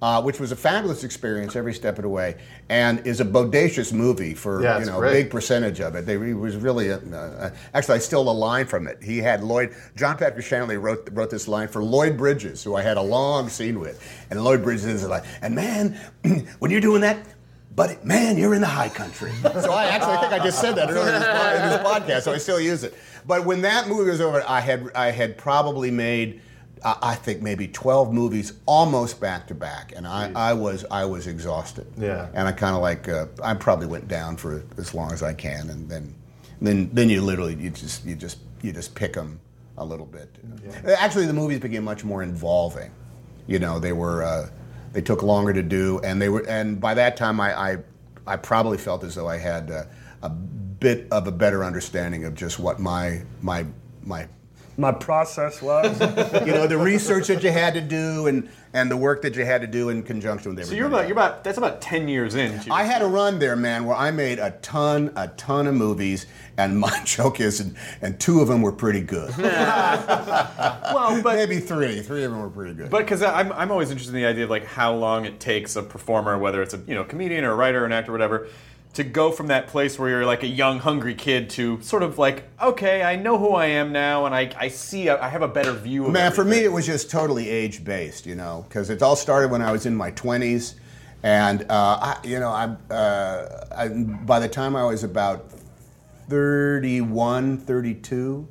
Uh, 0.00 0.22
which 0.22 0.38
was 0.38 0.52
a 0.52 0.56
fabulous 0.56 1.02
experience 1.02 1.56
every 1.56 1.74
step 1.74 1.98
of 1.98 2.02
the 2.02 2.08
way, 2.08 2.36
and 2.68 3.04
is 3.04 3.20
a 3.20 3.24
bodacious 3.24 3.92
movie 3.92 4.32
for 4.32 4.62
Yeah, 4.62 4.78
you 4.78 4.86
know 4.86 5.02
a 5.02 5.10
big 5.10 5.28
percentage 5.28 5.80
of 5.80 5.96
it. 5.96 6.06
They, 6.06 6.14
it 6.14 6.34
was 6.34 6.54
really 6.54 6.90
a, 6.90 6.98
uh, 6.98 7.50
actually 7.74 7.96
I 7.96 7.98
stole 7.98 8.30
a 8.30 8.32
line 8.32 8.66
from 8.66 8.86
it. 8.86 9.02
He 9.02 9.18
had 9.18 9.42
Lloyd 9.42 9.74
John 9.96 10.16
Patrick 10.16 10.44
Shanley 10.46 10.76
wrote 10.76 11.08
wrote 11.10 11.30
this 11.30 11.48
line 11.48 11.66
for 11.66 11.82
Lloyd 11.82 12.16
Bridges, 12.16 12.62
who 12.62 12.76
I 12.76 12.82
had 12.82 12.96
a 12.96 13.02
long 13.02 13.48
scene 13.48 13.80
with, 13.80 14.00
and 14.30 14.40
Lloyd 14.44 14.62
Bridges 14.62 14.84
is 14.84 15.08
like, 15.08 15.24
and 15.42 15.52
man, 15.56 15.98
when 16.60 16.70
you're 16.70 16.80
doing 16.80 17.00
that. 17.00 17.18
But 17.74 18.04
man, 18.04 18.36
you're 18.38 18.54
in 18.54 18.60
the 18.60 18.66
high 18.66 18.88
country. 18.88 19.32
So 19.42 19.72
I 19.72 19.86
actually 19.86 20.14
I 20.14 20.20
think 20.20 20.32
I 20.32 20.44
just 20.44 20.60
said 20.60 20.74
that 20.76 20.90
earlier 20.90 21.14
in 21.14 21.20
this, 21.20 21.62
in 21.62 21.68
this 21.70 21.78
podcast, 21.88 22.22
so 22.22 22.32
I 22.32 22.38
still 22.38 22.60
use 22.60 22.82
it. 22.84 22.94
But 23.26 23.44
when 23.44 23.62
that 23.62 23.88
movie 23.88 24.10
was 24.10 24.20
over, 24.20 24.44
I 24.46 24.60
had 24.60 24.90
I 24.94 25.10
had 25.10 25.36
probably 25.38 25.90
made 25.90 26.40
uh, 26.40 26.42
I 26.84 27.14
think 27.14 27.42
maybe 27.42 27.68
12 27.68 28.12
movies 28.12 28.54
almost 28.66 29.20
back 29.20 29.46
to 29.48 29.54
back, 29.54 29.92
and 29.96 30.06
I, 30.06 30.30
I 30.34 30.52
was 30.52 30.84
I 30.90 31.04
was 31.04 31.26
exhausted. 31.26 31.86
Yeah. 31.96 32.28
And 32.34 32.46
I 32.46 32.52
kind 32.52 32.74
of 32.76 32.82
like 32.82 33.08
uh, 33.08 33.26
I 33.42 33.54
probably 33.54 33.86
went 33.86 34.08
down 34.08 34.36
for 34.36 34.62
as 34.76 34.94
long 34.94 35.12
as 35.12 35.22
I 35.22 35.34
can, 35.34 35.70
and 35.70 35.88
then 35.88 36.14
then 36.60 36.90
then 36.92 37.08
you 37.08 37.20
literally 37.20 37.54
you 37.54 37.70
just 37.70 38.04
you 38.04 38.14
just 38.14 38.38
you 38.62 38.72
just 38.72 38.94
pick 38.94 39.12
them 39.12 39.40
a 39.76 39.84
little 39.84 40.06
bit. 40.06 40.28
Actually, 40.98 41.26
the 41.26 41.32
movies 41.32 41.60
became 41.60 41.84
much 41.84 42.04
more 42.04 42.22
involving. 42.22 42.90
You 43.46 43.58
know, 43.58 43.78
they 43.78 43.92
were 43.92 44.22
uh, 44.22 44.50
they 44.92 45.00
took 45.00 45.22
longer 45.22 45.52
to 45.52 45.62
do, 45.62 46.00
and 46.04 46.20
they 46.20 46.28
were 46.28 46.46
and 46.48 46.80
by 46.80 46.94
that 46.94 47.16
time 47.16 47.40
I 47.40 47.72
I, 47.72 47.78
I 48.26 48.36
probably 48.36 48.78
felt 48.78 49.04
as 49.04 49.14
though 49.14 49.28
I 49.28 49.38
had 49.38 49.70
uh, 49.70 49.84
a 50.22 50.28
bit 50.28 51.06
of 51.10 51.26
a 51.26 51.32
better 51.32 51.64
understanding 51.64 52.24
of 52.24 52.34
just 52.34 52.58
what 52.58 52.78
my 52.78 53.22
my 53.40 53.66
my 54.02 54.28
my 54.78 54.92
process 54.92 55.60
was. 55.60 56.00
you 56.46 56.52
know, 56.52 56.66
the 56.66 56.78
research 56.78 57.26
that 57.26 57.42
you 57.42 57.50
had 57.50 57.74
to 57.74 57.80
do 57.80 58.28
and 58.28 58.48
and 58.74 58.90
the 58.90 58.96
work 58.96 59.22
that 59.22 59.34
you 59.34 59.44
had 59.44 59.62
to 59.62 59.66
do 59.66 59.88
in 59.88 60.02
conjunction 60.02 60.50
with 60.50 60.58
everything. 60.58 60.76
So 60.76 60.76
you're 60.76 60.86
about 60.86 61.08
you're 61.08 61.16
about 61.16 61.42
that's 61.42 61.58
about 61.58 61.80
ten 61.80 62.06
years 62.06 62.36
in. 62.36 62.60
I 62.70 62.84
had 62.84 63.02
a 63.02 63.06
run 63.06 63.38
there, 63.38 63.56
man, 63.56 63.86
where 63.86 63.96
I 63.96 64.10
made 64.10 64.38
a 64.38 64.52
ton, 64.62 65.12
a 65.16 65.28
ton 65.28 65.66
of 65.66 65.74
movies, 65.74 66.26
and 66.56 66.78
my 66.78 67.02
joke 67.04 67.40
is, 67.40 67.60
and, 67.60 67.76
and 68.00 68.20
two 68.20 68.40
of 68.40 68.48
them 68.48 68.62
were 68.62 68.72
pretty 68.72 69.00
good. 69.00 69.36
well, 69.38 71.22
but 71.22 71.34
maybe 71.34 71.58
three. 71.58 72.00
Three 72.00 72.24
of 72.24 72.30
them 72.30 72.40
were 72.40 72.50
pretty 72.50 72.74
good. 72.74 72.90
But 72.90 73.00
because 73.00 73.22
I'm, 73.22 73.52
I'm 73.52 73.70
always 73.70 73.90
interested 73.90 74.14
in 74.14 74.22
the 74.22 74.28
idea 74.28 74.44
of 74.44 74.50
like 74.50 74.64
how 74.64 74.94
long 74.94 75.24
it 75.24 75.40
takes 75.40 75.74
a 75.76 75.82
performer, 75.82 76.38
whether 76.38 76.62
it's 76.62 76.74
a 76.74 76.80
you 76.86 76.94
know 76.94 77.04
comedian 77.04 77.44
or 77.44 77.52
a 77.52 77.56
writer 77.56 77.82
or 77.82 77.86
an 77.86 77.92
actor, 77.92 78.12
or 78.12 78.14
whatever, 78.14 78.48
to 78.98 79.04
go 79.04 79.30
from 79.30 79.46
that 79.46 79.68
place 79.68 79.96
where 79.96 80.10
you're 80.10 80.26
like 80.26 80.42
a 80.42 80.48
young, 80.48 80.80
hungry 80.80 81.14
kid 81.14 81.48
to 81.48 81.80
sort 81.82 82.02
of 82.02 82.18
like, 82.18 82.42
okay, 82.60 83.04
I 83.04 83.14
know 83.14 83.38
who 83.38 83.50
I 83.50 83.66
am 83.66 83.92
now, 83.92 84.26
and 84.26 84.34
I, 84.34 84.50
I 84.58 84.66
see, 84.66 85.08
I 85.08 85.28
have 85.28 85.42
a 85.42 85.46
better 85.46 85.72
view 85.72 86.06
of 86.06 86.12
Man, 86.12 86.32
for 86.32 86.44
me, 86.44 86.58
it 86.58 86.72
was 86.72 86.84
just 86.84 87.08
totally 87.08 87.48
age 87.48 87.84
based, 87.84 88.26
you 88.26 88.34
know, 88.34 88.66
because 88.68 88.90
it 88.90 89.00
all 89.00 89.14
started 89.14 89.52
when 89.52 89.62
I 89.62 89.70
was 89.70 89.86
in 89.86 89.94
my 89.94 90.10
20s. 90.10 90.74
And, 91.22 91.62
uh, 91.70 91.98
I, 92.00 92.16
you 92.24 92.40
know, 92.40 92.50
I, 92.50 92.64
uh, 92.92 93.66
I, 93.76 93.88
by 93.88 94.40
the 94.40 94.48
time 94.48 94.74
I 94.74 94.84
was 94.84 95.04
about 95.04 95.48
31, 96.28 97.58
32, 97.58 98.48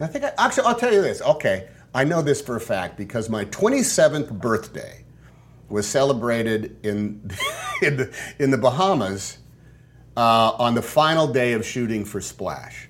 I 0.00 0.06
think, 0.06 0.24
I, 0.26 0.32
actually, 0.36 0.66
I'll 0.66 0.78
tell 0.78 0.92
you 0.92 1.00
this. 1.00 1.22
Okay, 1.22 1.68
I 1.94 2.04
know 2.04 2.20
this 2.20 2.42
for 2.42 2.56
a 2.56 2.60
fact 2.60 2.98
because 2.98 3.30
my 3.30 3.46
27th 3.46 4.38
birthday 4.38 5.02
was 5.70 5.86
celebrated 5.86 6.76
in, 6.82 7.30
in, 7.82 7.96
the, 7.96 8.14
in 8.38 8.50
the 8.50 8.58
Bahamas 8.58 9.38
uh, 10.18 10.56
on 10.58 10.74
the 10.74 10.82
final 10.82 11.28
day 11.28 11.52
of 11.52 11.64
shooting 11.64 12.04
for 12.04 12.20
Splash. 12.20 12.88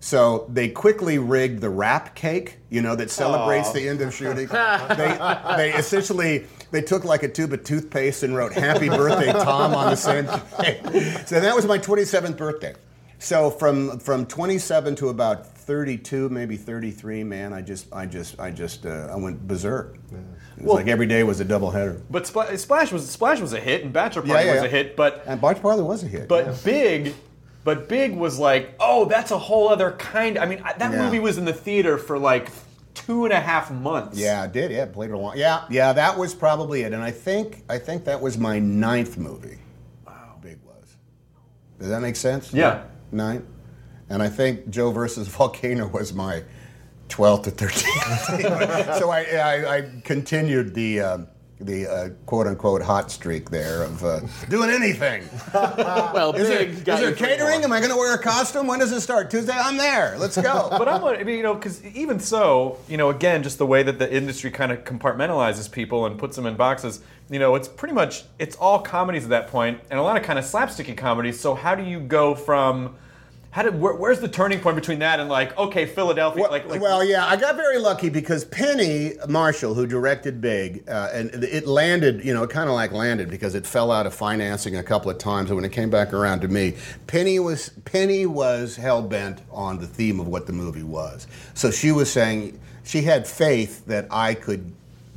So 0.00 0.46
they 0.52 0.68
quickly 0.68 1.18
rigged 1.18 1.62
the 1.62 1.70
wrap 1.70 2.14
cake, 2.14 2.58
you 2.68 2.82
know, 2.82 2.94
that 2.94 3.10
celebrates 3.10 3.70
Aw. 3.70 3.72
the 3.72 3.88
end 3.88 4.02
of 4.02 4.14
shooting. 4.14 4.46
they, 4.48 5.18
they 5.56 5.72
essentially 5.72 6.46
they 6.70 6.82
took 6.82 7.04
like 7.04 7.22
a 7.22 7.28
tube 7.28 7.54
of 7.54 7.64
toothpaste 7.64 8.22
and 8.22 8.36
wrote 8.36 8.52
"Happy 8.52 8.88
Birthday, 8.88 9.32
Tom" 9.32 9.74
on 9.74 9.90
the 9.90 9.96
same 9.96 10.26
cake. 10.62 10.82
So 11.26 11.40
that 11.40 11.56
was 11.56 11.64
my 11.66 11.78
27th 11.78 12.36
birthday. 12.36 12.74
So 13.18 13.50
from 13.50 13.98
from 13.98 14.26
27 14.26 14.94
to 14.96 15.08
about 15.08 15.46
32, 15.68 16.30
maybe 16.30 16.56
33, 16.56 17.22
man, 17.24 17.52
I 17.52 17.60
just 17.60 17.92
I 17.92 18.06
just 18.06 18.40
I 18.40 18.50
just 18.50 18.86
uh, 18.86 19.08
I 19.12 19.16
went 19.16 19.46
berserk. 19.46 19.96
It 19.96 20.12
was 20.12 20.66
Well- 20.66 20.76
like 20.76 20.88
every 20.88 21.06
day 21.06 21.22
was 21.24 21.40
a 21.40 21.44
double 21.44 21.70
header. 21.70 22.00
But 22.08 22.24
Spl- 22.24 22.56
Splash 22.58 22.90
was 22.90 23.06
Splash 23.08 23.38
was 23.38 23.52
a 23.52 23.60
hit, 23.60 23.84
and 23.84 23.92
Bachelor 23.92 24.22
Party 24.22 24.32
Yeah, 24.32 24.54
yeah, 24.54 24.54
was 24.54 24.62
yeah. 24.62 24.68
a 24.68 24.70
hit. 24.70 24.96
But 24.96 25.22
And 25.26 25.38
Barge 25.38 25.60
Parlor 25.60 25.84
was 25.84 26.02
a 26.02 26.06
hit. 26.08 26.26
but 26.26 26.46
yeah. 26.46 26.54
Big, 26.64 27.14
but 27.64 27.86
Big 27.86 28.16
was 28.16 28.38
like, 28.38 28.74
oh, 28.80 29.04
that's 29.04 29.30
a 29.30 29.38
whole 29.38 29.68
other 29.68 29.90
kind. 29.92 30.38
I 30.38 30.46
mean, 30.46 30.62
I- 30.64 30.72
that 30.78 30.90
Yeah. 30.92 31.04
movie 31.04 31.18
was 31.18 31.36
in 31.36 31.44
the 31.44 31.52
theater 31.52 31.98
for 31.98 32.18
like 32.18 32.48
two 32.94 33.24
and 33.26 33.34
a 33.34 33.40
half 33.40 33.70
months. 33.70 34.16
Yeah, 34.18 34.40
I 34.42 34.46
did. 34.46 34.70
Yeah, 34.70 34.86
played 34.86 35.10
it 35.10 35.12
a 35.12 35.18
long. 35.18 35.36
Yeah, 35.36 35.64
yeah, 35.68 35.92
that 35.92 36.16
was 36.16 36.32
probably 36.34 36.80
it. 36.80 36.94
And 36.94 37.02
I 37.02 37.10
think 37.10 37.62
I 37.68 37.76
think 37.76 38.06
that 38.06 38.22
was 38.22 38.38
my 38.38 38.58
ninth 38.58 39.18
movie. 39.18 39.58
Wow, 40.06 40.36
big 40.40 40.60
was. 40.64 40.96
Does 41.78 41.88
that 41.90 42.00
make 42.00 42.16
sense? 42.16 42.54
Yeah. 42.54 42.84
Nine. 43.12 43.46
And 44.10 44.22
I 44.22 44.28
think 44.28 44.70
Joe 44.70 44.90
versus 44.90 45.28
Volcano 45.36 45.88
was 45.88 46.12
my 46.12 46.42
12th 47.08 47.44
to 47.44 47.50
13th. 47.50 48.98
so 48.98 49.10
I, 49.10 49.22
I, 49.24 49.76
I 49.76 49.90
continued 50.04 50.74
the 50.74 51.00
um, 51.00 51.28
the 51.60 51.86
uh, 51.90 52.08
quote 52.26 52.46
unquote 52.46 52.82
hot 52.82 53.10
streak 53.10 53.50
there 53.50 53.82
of 53.82 54.04
uh, 54.04 54.20
doing 54.48 54.70
anything. 54.70 55.28
Well, 56.18 56.34
Is 56.34 56.48
there, 56.48 56.58
big 56.60 56.78
is 56.78 56.84
there 56.84 57.14
catering? 57.14 57.62
Am 57.62 57.72
I 57.72 57.78
going 57.78 57.90
to 57.90 57.96
wear 57.96 58.14
a 58.14 58.22
costume? 58.22 58.66
When 58.66 58.78
does 58.78 58.92
it 58.92 59.00
start? 59.00 59.30
Tuesday? 59.30 59.52
I'm 59.52 59.76
there. 59.76 60.16
Let's 60.18 60.36
go. 60.36 60.68
But 60.78 60.88
I'm, 60.88 61.04
I 61.04 61.22
mean, 61.24 61.36
you 61.36 61.42
know, 61.42 61.54
because 61.54 61.84
even 61.84 62.20
so, 62.20 62.78
you 62.88 62.96
know, 62.96 63.10
again, 63.10 63.42
just 63.42 63.58
the 63.58 63.66
way 63.66 63.82
that 63.82 63.98
the 63.98 64.12
industry 64.12 64.50
kind 64.50 64.70
of 64.72 64.84
compartmentalizes 64.84 65.70
people 65.70 66.06
and 66.06 66.18
puts 66.18 66.36
them 66.36 66.46
in 66.46 66.56
boxes, 66.56 67.00
you 67.30 67.38
know, 67.38 67.54
it's 67.54 67.68
pretty 67.68 67.94
much 67.94 68.24
it's 68.38 68.56
all 68.56 68.80
comedies 68.80 69.24
at 69.24 69.30
that 69.30 69.48
point, 69.48 69.80
and 69.90 69.98
a 69.98 70.02
lot 70.02 70.16
of 70.16 70.22
kind 70.22 70.38
of 70.38 70.44
slapsticky 70.44 70.96
comedies. 70.96 71.38
So 71.40 71.54
how 71.54 71.74
do 71.74 71.82
you 71.82 72.00
go 72.00 72.34
from 72.34 72.96
how 73.58 73.64
did 73.64 73.80
where, 73.80 73.94
where's 73.94 74.20
the 74.20 74.28
turning 74.28 74.60
point 74.60 74.76
between 74.76 75.00
that 75.00 75.18
and 75.18 75.28
like 75.28 75.58
okay, 75.58 75.84
Philadelphia, 75.84 76.42
Well, 76.42 76.50
like, 76.52 76.68
like 76.68 76.80
well, 76.80 77.02
yeah, 77.02 77.26
I 77.26 77.34
got 77.34 77.56
very 77.56 77.80
lucky 77.80 78.08
because 78.08 78.44
Penny 78.44 79.14
Marshall, 79.28 79.74
who 79.74 79.84
directed 79.84 80.40
Big, 80.40 80.88
uh, 80.88 81.08
and 81.12 81.42
it 81.42 81.66
landed, 81.66 82.24
you 82.24 82.32
know, 82.32 82.44
it 82.44 82.50
kind 82.50 82.68
of 82.68 82.76
like 82.76 82.92
landed 82.92 83.28
because 83.28 83.56
it 83.56 83.66
fell 83.66 83.90
out 83.90 84.06
of 84.06 84.14
financing 84.14 84.76
a 84.76 84.82
couple 84.84 85.10
of 85.10 85.18
times, 85.18 85.50
and 85.50 85.56
when 85.56 85.64
it 85.64 85.72
came 85.72 85.90
back 85.90 86.12
around 86.12 86.38
to 86.42 86.46
me, 86.46 86.76
Penny 87.08 87.40
was 87.40 87.70
Penny 87.84 88.26
was 88.26 88.76
hell 88.76 89.02
bent 89.02 89.42
on 89.50 89.80
the 89.80 89.88
theme 89.88 90.20
of 90.20 90.28
what 90.28 90.46
the 90.46 90.52
movie 90.52 90.84
was. 90.84 91.26
So 91.54 91.72
she 91.72 91.90
was 91.90 92.12
saying 92.12 92.60
she 92.84 93.02
had 93.02 93.26
faith 93.26 93.84
that 93.86 94.06
I 94.08 94.34
could 94.34 94.72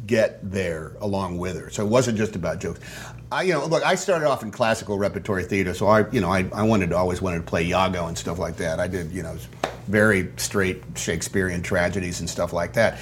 get 0.08 0.40
there 0.42 0.94
along 1.00 1.38
with 1.38 1.60
her. 1.60 1.70
So 1.70 1.86
it 1.86 1.90
wasn't 1.90 2.18
just 2.18 2.36
about 2.36 2.60
jokes. 2.60 2.80
I, 3.32 3.44
you 3.44 3.54
know, 3.54 3.66
look, 3.66 3.84
I 3.84 3.96
started 3.96 4.28
off 4.28 4.44
in 4.44 4.52
classical 4.52 4.98
repertory 4.98 5.44
theater, 5.44 5.74
so 5.74 5.88
I, 5.88 6.10
you 6.12 6.20
know, 6.20 6.30
I, 6.30 6.50
I 6.54 6.64
wanted 6.64 6.90
to 6.90 6.98
always 6.98 7.22
wanted 7.22 7.38
to 7.38 7.44
play 7.44 7.66
Iago 7.66 8.08
and 8.08 8.18
stuff 8.18 8.38
like 8.38 8.58
that. 8.58 8.80
I 8.80 8.88
did, 8.88 9.12
you 9.12 9.24
know, 9.24 9.38
very 9.88 10.30
straight 10.36 10.84
Shakespearean 10.96 11.62
tragedies 11.62 12.20
and 12.20 12.30
stuff 12.30 12.52
like 12.52 12.74
that. 12.74 13.00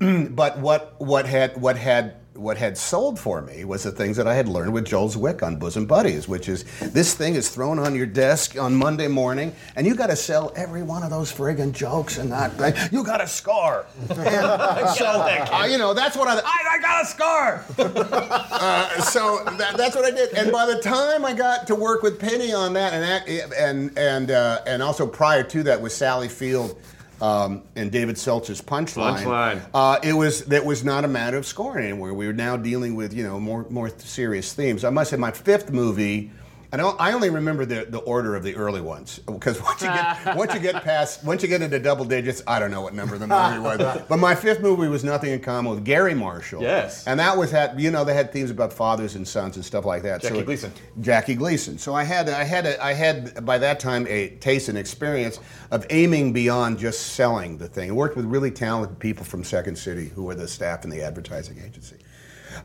but 0.30 0.58
what 0.58 0.94
what 1.00 1.26
had 1.26 1.60
what 1.60 1.76
had 1.76 2.14
what 2.42 2.56
had 2.56 2.76
sold 2.76 3.18
for 3.18 3.40
me 3.40 3.64
was 3.64 3.82
the 3.84 3.92
things 3.92 4.16
that 4.16 4.26
I 4.26 4.34
had 4.34 4.48
learned 4.48 4.72
with 4.72 4.84
Joel 4.84 5.08
Zwick 5.08 5.42
on 5.42 5.56
Bosom 5.56 5.86
Buddies, 5.86 6.26
which 6.28 6.48
is 6.48 6.64
this 6.80 7.14
thing 7.14 7.34
is 7.34 7.48
thrown 7.48 7.78
on 7.78 7.94
your 7.94 8.06
desk 8.06 8.58
on 8.58 8.74
Monday 8.74 9.08
morning, 9.08 9.54
and 9.76 9.86
you 9.86 9.94
got 9.94 10.08
to 10.08 10.16
sell 10.16 10.52
every 10.56 10.82
one 10.82 11.02
of 11.02 11.10
those 11.10 11.32
friggin' 11.32 11.72
jokes 11.72 12.18
and 12.18 12.32
that 12.32 12.58
like 12.58 12.76
you 12.90 13.04
got 13.04 13.20
a 13.20 13.28
scar. 13.28 13.86
And 14.10 14.18
so 14.96 15.06
uh, 15.06 15.66
you 15.70 15.78
know 15.78 15.94
that's 15.94 16.16
what 16.16 16.28
I, 16.28 16.38
I 16.38 16.62
I 16.72 16.78
got 16.80 17.02
a 17.02 17.06
scar. 17.06 17.64
Uh, 18.62 19.00
so 19.00 19.42
that, 19.58 19.76
that's 19.76 19.96
what 19.96 20.04
I 20.04 20.10
did. 20.10 20.32
And 20.34 20.52
by 20.52 20.66
the 20.66 20.80
time 20.80 21.24
I 21.24 21.32
got 21.32 21.66
to 21.66 21.74
work 21.74 22.02
with 22.02 22.20
Penny 22.20 22.52
on 22.52 22.74
that, 22.74 22.92
and 22.92 23.02
that, 23.02 23.52
and 23.58 23.98
and 23.98 24.30
uh, 24.30 24.60
and 24.66 24.82
also 24.82 25.06
prior 25.06 25.42
to 25.44 25.62
that 25.64 25.80
with 25.80 25.92
Sally 25.92 26.28
Field. 26.28 26.78
Um, 27.22 27.62
and 27.76 27.92
David 27.92 28.18
Seltzer's 28.18 28.60
punchline. 28.60 29.18
Punchline. 29.22 29.62
Uh, 29.72 30.00
it 30.02 30.12
was 30.12 30.44
that 30.46 30.64
was 30.64 30.82
not 30.82 31.04
a 31.04 31.08
matter 31.08 31.36
of 31.36 31.46
scoring 31.46 31.86
anymore. 31.86 32.12
We 32.12 32.26
were 32.26 32.32
now 32.32 32.56
dealing 32.56 32.96
with 32.96 33.14
you 33.14 33.22
know 33.22 33.38
more 33.38 33.64
more 33.70 33.90
serious 33.98 34.52
themes. 34.52 34.82
I 34.82 34.90
must 34.90 35.10
say, 35.10 35.16
my 35.16 35.30
fifth 35.30 35.70
movie. 35.70 36.32
I 36.72 36.78
don't. 36.78 36.98
I 36.98 37.12
only 37.12 37.28
remember 37.28 37.66
the, 37.66 37.84
the 37.86 37.98
order 37.98 38.34
of 38.34 38.42
the 38.42 38.56
early 38.56 38.80
ones 38.80 39.18
because 39.18 39.60
once 39.60 39.82
you 39.82 39.88
get 39.88 40.36
once 40.36 40.54
you 40.54 40.60
get 40.60 40.82
past 40.82 41.22
once 41.22 41.42
you 41.42 41.48
get 41.48 41.60
into 41.60 41.78
double 41.78 42.06
digits, 42.06 42.42
I 42.46 42.58
don't 42.58 42.70
know 42.70 42.80
what 42.80 42.94
number 42.94 43.18
the 43.18 43.26
movie 43.26 43.58
was. 43.58 44.02
But 44.08 44.16
my 44.16 44.34
fifth 44.34 44.60
movie 44.60 44.88
was 44.88 45.04
Nothing 45.04 45.32
in 45.32 45.40
Common 45.40 45.74
with 45.74 45.84
Garry 45.84 46.14
Marshall. 46.14 46.62
Yes. 46.62 47.06
and 47.06 47.20
that 47.20 47.36
was 47.36 47.50
had 47.50 47.78
you 47.78 47.90
know 47.90 48.04
they 48.04 48.14
had 48.14 48.32
themes 48.32 48.50
about 48.50 48.72
fathers 48.72 49.16
and 49.16 49.28
sons 49.28 49.56
and 49.56 49.64
stuff 49.64 49.84
like 49.84 50.02
that. 50.04 50.22
Jackie 50.22 50.38
it- 50.38 50.46
Gleason. 50.46 50.72
Jackie 51.02 51.34
Gleason. 51.34 51.76
So 51.76 51.94
I 51.94 52.04
had 52.04 52.30
I 52.30 52.44
had 52.44 52.64
a, 52.64 52.82
I 52.82 52.94
had 52.94 53.44
by 53.44 53.58
that 53.58 53.78
time 53.78 54.06
a 54.08 54.30
taste 54.36 54.70
and 54.70 54.78
experience 54.78 55.40
of 55.70 55.86
aiming 55.90 56.32
beyond 56.32 56.78
just 56.78 57.08
selling 57.14 57.58
the 57.58 57.68
thing. 57.68 57.90
I 57.90 57.92
worked 57.92 58.16
with 58.16 58.24
really 58.24 58.50
talented 58.50 58.98
people 58.98 59.26
from 59.26 59.44
Second 59.44 59.76
City 59.76 60.08
who 60.08 60.22
were 60.22 60.34
the 60.34 60.48
staff 60.48 60.84
in 60.84 60.90
the 60.90 61.02
advertising 61.02 61.58
agency. 61.62 61.96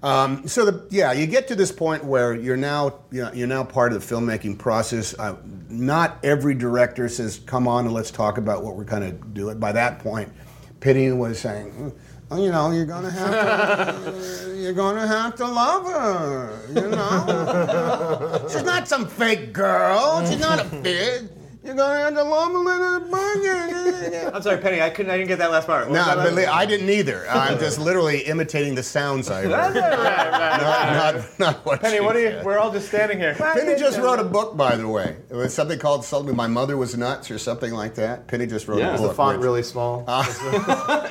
Um, 0.03 0.47
so 0.47 0.65
the, 0.65 0.87
yeah, 0.89 1.11
you 1.11 1.27
get 1.27 1.47
to 1.49 1.55
this 1.55 1.71
point 1.71 2.03
where 2.03 2.33
you're 2.33 2.57
now 2.57 2.99
you 3.11 3.23
know, 3.23 3.31
you're 3.33 3.47
now 3.47 3.63
part 3.63 3.93
of 3.93 4.07
the 4.07 4.15
filmmaking 4.15 4.57
process. 4.57 5.17
Uh, 5.17 5.35
not 5.69 6.19
every 6.23 6.53
director 6.53 7.09
says, 7.09 7.39
"Come 7.45 7.67
on 7.67 7.85
and 7.85 7.93
let's 7.93 8.11
talk 8.11 8.37
about 8.37 8.63
what 8.63 8.75
we're 8.75 8.83
going 8.83 9.03
to 9.03 9.11
do." 9.11 9.53
By 9.55 9.71
that 9.71 9.99
point, 9.99 10.31
Pitty 10.79 11.11
was 11.11 11.39
saying. 11.39 11.71
"Mm, 11.71 11.93
well, 12.29 12.41
you 12.41 12.51
know, 12.51 12.71
you're 12.71 12.85
gonna 12.85 13.09
have 13.09 14.03
to, 14.03 14.55
you're 14.61 14.73
gonna 14.73 15.07
have 15.07 15.35
to 15.35 15.45
love 15.47 15.85
her. 15.85 16.59
You 16.67 16.89
know, 16.89 18.45
she's 18.51 18.63
not 18.63 18.87
some 18.87 19.07
fake 19.07 19.53
girl. 19.53 20.25
She's 20.25 20.39
not 20.39 20.59
a 20.59 20.63
bitch. 20.63 21.29
You're 21.63 21.75
gonna 21.75 21.99
have 21.99 22.13
to 22.15 22.23
love 22.23 22.51
her 22.51 22.57
little 22.59 22.99
bugger. 23.09 24.33
I'm 24.33 24.41
sorry, 24.41 24.57
Penny, 24.59 24.81
I 24.81 24.89
couldn't, 24.89 25.11
I 25.11 25.17
didn't 25.17 25.27
get 25.27 25.39
that 25.39 25.51
last 25.51 25.65
part. 25.67 25.87
What 25.89 25.93
No, 25.93 25.99
was 25.99 26.07
that 26.07 26.17
last- 26.17 26.29
believe, 26.29 26.47
I 26.47 26.65
didn't 26.65 26.89
either. 26.89 27.27
I'm 27.29 27.57
just 27.59 27.77
literally 27.79 28.19
imitating 28.21 28.75
the 28.75 28.83
sounds 28.83 29.29
I 29.29 29.41
heard. 29.43 29.51
Right, 29.51 29.75
right, 29.75 29.97
right. 29.97 30.61
Not, 30.61 31.15
not, 31.15 31.39
not 31.39 31.65
what 31.65 31.81
Penny, 31.81 31.97
she 31.97 32.01
what 32.01 32.15
are 32.15 32.19
you? 32.21 32.29
said. 32.29 32.45
We're 32.45 32.57
all 32.57 32.71
just 32.71 32.87
standing 32.87 33.17
here. 33.17 33.35
Penny 33.35 33.75
just 33.75 33.97
wrote 33.99 34.19
a 34.19 34.23
book, 34.23 34.55
by 34.55 34.75
the 34.77 34.87
way. 34.87 35.17
It 35.29 35.35
was 35.35 35.53
something 35.53 35.77
called 35.79 36.05
something. 36.05 36.35
My 36.35 36.47
mother 36.47 36.77
was 36.77 36.95
nuts, 36.95 37.29
or 37.31 37.37
something 37.37 37.73
like 37.73 37.95
that. 37.95 38.27
Penny 38.27 38.45
just 38.47 38.67
wrote 38.67 38.79
Yeah. 38.79 38.91
a 38.91 38.93
Is 38.95 39.01
book. 39.01 39.09
the 39.11 39.15
font 39.15 39.37
which- 39.39 39.43
really 39.45 39.63
small? 39.63 40.05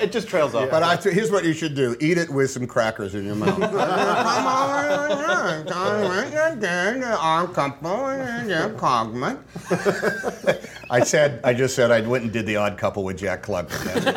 it 0.00 0.12
just 0.12 0.28
trails 0.28 0.54
off. 0.54 0.70
But 0.70 0.82
I, 0.82 0.96
here's 0.96 1.30
what 1.30 1.44
you 1.44 1.52
should 1.52 1.74
do: 1.74 1.96
eat 2.00 2.18
it 2.18 2.30
with 2.30 2.50
some 2.50 2.66
crackers 2.66 3.14
in 3.14 3.24
your 3.26 3.34
mouth. 3.34 3.58
Come 3.58 3.74
on, 3.76 5.68
I'm 7.18 7.52
couple 7.52 8.08
in 8.08 8.48
your 8.48 8.70
cogman. 8.70 9.38
I 10.90 11.04
said, 11.04 11.40
I 11.44 11.54
just 11.54 11.74
said 11.74 11.90
I 11.90 12.00
went 12.00 12.24
and 12.24 12.32
did 12.32 12.46
the 12.46 12.56
Odd 12.56 12.78
Couple 12.78 13.04
with 13.04 13.18
Jack 13.18 13.42
Klugman. 13.42 14.06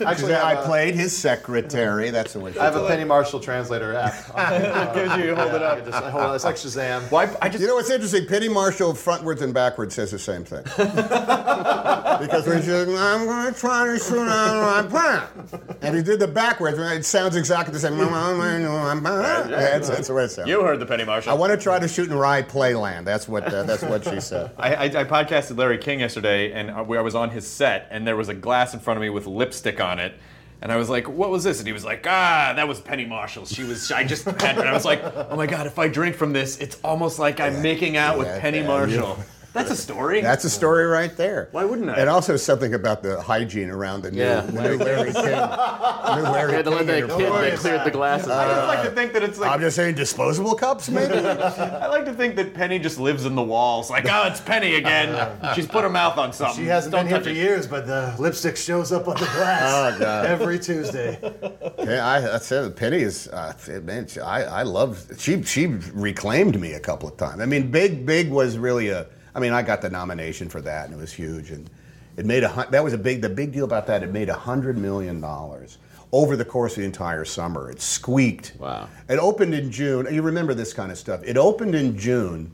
Actually, 0.06 0.34
I 0.34 0.52
I, 0.52 0.64
played 0.64 0.94
his 0.94 1.16
secretary. 1.16 2.10
That's 2.10 2.32
the 2.32 2.40
way. 2.40 2.56
I 2.58 2.64
have 2.64 2.76
a. 2.76 2.86
Penny 2.86 3.04
Marshall 3.04 3.40
translator 3.40 3.94
app. 3.94 4.12
Gives 4.94 5.16
you, 5.16 5.34
hold 5.34 5.54
it 5.54 5.62
I 5.62 5.66
up. 5.66 5.78
can 5.78 5.90
just, 5.90 6.04
hold 6.04 6.24
on, 6.24 6.34
it's 6.34 6.44
like 6.44 6.56
Shazam. 6.56 7.10
Why? 7.10 7.34
I 7.40 7.48
just 7.48 7.60
You 7.60 7.68
know 7.68 7.74
what's 7.76 7.90
interesting? 7.90 8.26
Penny 8.26 8.48
Marshall, 8.48 8.92
frontwards 8.92 9.42
and 9.42 9.54
backwards, 9.54 9.94
says 9.94 10.10
the 10.10 10.18
same 10.18 10.44
thing. 10.44 10.62
because 12.22 12.46
when 12.46 12.60
she 12.60 12.66
says, 12.66 12.88
I'm 12.88 13.26
going 13.26 13.52
to 13.52 13.58
try 13.58 13.86
to 13.86 13.98
shoot 13.98 14.28
out 14.28 14.84
my 14.84 14.88
plan. 14.88 15.22
And 15.80 15.96
he 15.96 16.02
did 16.02 16.20
the 16.20 16.28
backwards, 16.28 16.78
and 16.78 16.92
it 16.98 17.04
sounds 17.04 17.36
exactly 17.36 17.72
the 17.72 17.80
same. 17.80 17.96
that's, 17.98 19.88
that's 19.88 20.08
the 20.08 20.14
way 20.14 20.24
it 20.24 20.30
sounds. 20.30 20.48
you 20.48 20.62
heard 20.62 20.80
the 20.80 20.86
Penny 20.86 21.04
Marshall. 21.04 21.32
I 21.32 21.34
want 21.34 21.52
to 21.52 21.56
try 21.58 21.78
to 21.78 21.88
shoot 21.88 22.10
in 22.10 22.16
Rye 22.16 22.42
Playland. 22.42 23.04
That's 23.04 23.26
what, 23.28 23.44
uh, 23.44 23.62
that's 23.64 23.82
what 23.82 24.04
she 24.04 24.20
said. 24.20 24.50
I, 24.58 24.74
I, 24.74 24.84
I 24.84 25.04
podcasted 25.04 25.56
Larry 25.56 25.78
King 25.78 26.00
yesterday, 26.00 26.52
and 26.52 26.70
I 26.70 26.82
I 26.82 27.00
was 27.02 27.14
on 27.14 27.30
his 27.30 27.46
set, 27.46 27.88
and 27.92 28.06
there 28.06 28.16
was 28.16 28.28
a 28.28 28.34
glass 28.34 28.74
in 28.74 28.80
front 28.80 28.96
of 28.96 29.02
me 29.02 29.10
with 29.10 29.26
lipstick 29.26 29.80
on 29.80 30.00
it. 30.00 30.14
And 30.60 30.70
I 30.70 30.76
was 30.76 30.88
like, 30.88 31.08
"What 31.08 31.30
was 31.30 31.44
this?" 31.44 31.58
And 31.58 31.66
he 31.66 31.72
was 31.72 31.84
like, 31.84 32.06
"Ah, 32.08 32.52
that 32.54 32.68
was 32.68 32.80
Penny 32.80 33.04
Marshall. 33.04 33.46
She 33.46 33.64
was. 33.64 33.90
I 33.90 34.04
just 34.04 34.24
had." 34.24 34.58
And 34.58 34.68
I 34.68 34.72
was 34.72 34.84
like, 34.84 35.02
"Oh 35.02 35.36
my 35.36 35.46
god, 35.46 35.66
if 35.66 35.78
I 35.78 35.88
drink 35.88 36.16
from 36.16 36.32
this, 36.32 36.58
it's 36.58 36.78
almost 36.82 37.18
like 37.18 37.40
I'm 37.40 37.62
making 37.62 37.96
out 37.96 38.18
with 38.18 38.28
Penny 38.40 38.60
yeah, 38.60 38.66
Marshall." 38.66 39.18
That's 39.52 39.70
a 39.70 39.76
story. 39.76 40.22
That's 40.22 40.44
a 40.44 40.50
story 40.50 40.86
right 40.86 41.14
there. 41.16 41.48
Why 41.52 41.64
wouldn't 41.64 41.90
I? 41.90 41.94
And 41.96 42.08
also 42.08 42.36
something 42.38 42.72
about 42.72 43.02
the 43.02 43.20
hygiene 43.20 43.68
around 43.68 44.02
the 44.02 44.10
new, 44.10 44.18
Yeah. 44.20 44.40
the 44.40 44.52
new 44.62 44.76
Larry 44.78 45.12
King. 45.12 45.24
New 45.24 45.30
Larry 45.30 46.48
We 46.50 46.54
had 46.56 46.64
to 46.64 46.70
let 46.70 46.78
King 46.78 46.86
that 46.86 46.96
interview. 46.98 47.16
kid 47.18 47.32
that 47.32 47.58
cleared 47.58 47.84
the 47.84 47.90
glasses. 47.90 48.28
I 48.28 48.48
just 48.48 48.66
like 48.68 48.82
to 48.84 48.90
think 48.92 49.12
that 49.12 49.22
it's 49.22 49.38
like 49.38 49.50
I'm 49.50 49.60
just 49.60 49.76
saying 49.76 49.94
disposable 49.96 50.54
cups, 50.54 50.88
maybe? 50.88 51.14
I 51.18 51.86
like 51.88 52.06
to 52.06 52.14
think 52.14 52.36
that 52.36 52.54
Penny 52.54 52.78
just 52.78 52.98
lives 52.98 53.26
in 53.26 53.34
the 53.34 53.42
walls. 53.42 53.90
Like, 53.90 54.06
oh, 54.08 54.26
it's 54.26 54.40
Penny 54.40 54.76
again. 54.76 55.10
She's 55.54 55.66
put 55.66 55.82
her 55.84 55.90
mouth 55.90 56.16
on 56.16 56.32
something. 56.32 56.56
She 56.64 56.68
hasn't 56.68 56.92
Don't 56.92 57.04
been 57.04 57.14
here 57.14 57.22
for 57.22 57.28
it. 57.28 57.36
years, 57.36 57.66
but 57.66 57.86
the 57.86 58.14
lipstick 58.18 58.56
shows 58.56 58.90
up 58.90 59.06
on 59.06 59.14
the 59.16 59.26
glass 59.26 59.94
Oh, 59.94 59.98
God. 59.98 60.26
every 60.26 60.58
Tuesday. 60.58 61.18
yeah, 61.78 62.06
I, 62.08 62.20
that's 62.20 62.50
it. 62.50 62.74
Penny 62.76 63.02
is, 63.02 63.28
uh, 63.28 63.52
man, 63.82 64.06
she, 64.06 64.18
I, 64.20 64.60
I 64.60 64.62
love, 64.62 65.04
she, 65.18 65.42
she 65.42 65.66
reclaimed 65.92 66.58
me 66.60 66.72
a 66.72 66.80
couple 66.80 67.08
of 67.08 67.16
times. 67.18 67.40
I 67.42 67.46
mean, 67.46 67.70
Big, 67.70 68.06
Big 68.06 68.30
was 68.30 68.56
really 68.56 68.88
a, 68.88 69.06
I 69.34 69.40
mean, 69.40 69.52
I 69.52 69.62
got 69.62 69.82
the 69.82 69.90
nomination 69.90 70.48
for 70.48 70.60
that 70.62 70.86
and 70.86 70.94
it 70.94 70.98
was 70.98 71.12
huge. 71.12 71.50
And 71.50 71.68
it 72.16 72.26
made 72.26 72.44
a, 72.44 72.66
that 72.70 72.84
was 72.84 72.92
a 72.92 72.98
big, 72.98 73.22
the 73.22 73.28
big 73.28 73.52
deal 73.52 73.64
about 73.64 73.86
that, 73.86 74.02
it 74.02 74.12
made 74.12 74.28
a 74.28 74.34
hundred 74.34 74.78
million 74.78 75.20
dollars 75.20 75.78
over 76.12 76.36
the 76.36 76.44
course 76.44 76.72
of 76.72 76.80
the 76.80 76.84
entire 76.84 77.24
summer. 77.24 77.70
It 77.70 77.80
squeaked. 77.80 78.54
Wow. 78.58 78.88
It 79.08 79.18
opened 79.18 79.54
in 79.54 79.70
June. 79.70 80.06
You 80.12 80.22
remember 80.22 80.52
this 80.52 80.74
kind 80.74 80.92
of 80.92 80.98
stuff. 80.98 81.22
It 81.24 81.38
opened 81.38 81.74
in 81.74 81.98
June 81.98 82.52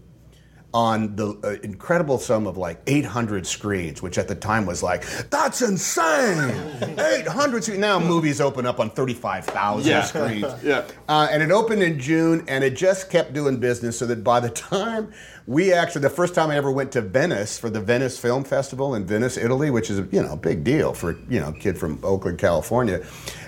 on 0.74 1.16
the 1.16 1.28
uh, 1.42 1.56
incredible 1.62 2.18
sum 2.18 2.46
of 2.46 2.58
like 2.58 2.78
800 2.86 3.46
screens, 3.46 4.02
which 4.02 4.18
at 4.18 4.28
the 4.28 4.34
time 4.34 4.66
was 4.66 4.82
like, 4.82 5.02
that's 5.30 5.62
insane! 5.62 6.50
800 6.98 7.64
screens. 7.64 7.80
Now 7.80 7.98
movies 7.98 8.38
open 8.40 8.66
up 8.66 8.78
on 8.78 8.90
35,000 8.90 9.90
Yeah. 9.90 10.02
screens. 10.02 10.44
Yeah. 10.62 10.84
Uh, 11.08 11.26
and 11.30 11.42
it 11.42 11.50
opened 11.50 11.82
in 11.82 11.98
June, 11.98 12.44
and 12.48 12.62
it 12.62 12.76
just 12.76 13.08
kept 13.10 13.32
doing 13.32 13.56
business 13.56 13.98
so 13.98 14.04
that 14.06 14.22
by 14.22 14.40
the 14.40 14.50
time 14.70 15.10
we 15.46 15.72
actually, 15.72 16.02
the 16.02 16.10
first 16.10 16.34
time 16.34 16.50
I 16.50 16.56
ever 16.56 16.70
went 16.70 16.92
to 16.92 17.00
Venice 17.00 17.58
for 17.58 17.70
the 17.70 17.80
Venice 17.80 18.18
Film 18.18 18.44
Festival 18.44 18.94
in 18.94 19.06
Venice, 19.06 19.38
Italy, 19.38 19.70
which 19.70 19.88
is 19.88 19.98
a 19.98 20.06
you 20.12 20.22
know, 20.22 20.32
a 20.34 20.36
big 20.36 20.62
deal 20.64 20.92
for 20.92 21.12
you 21.30 21.40
know, 21.40 21.48
a 21.48 21.52
kid 21.54 21.78
from 21.78 21.98
Oakland, 22.02 22.38
California, 22.38 23.02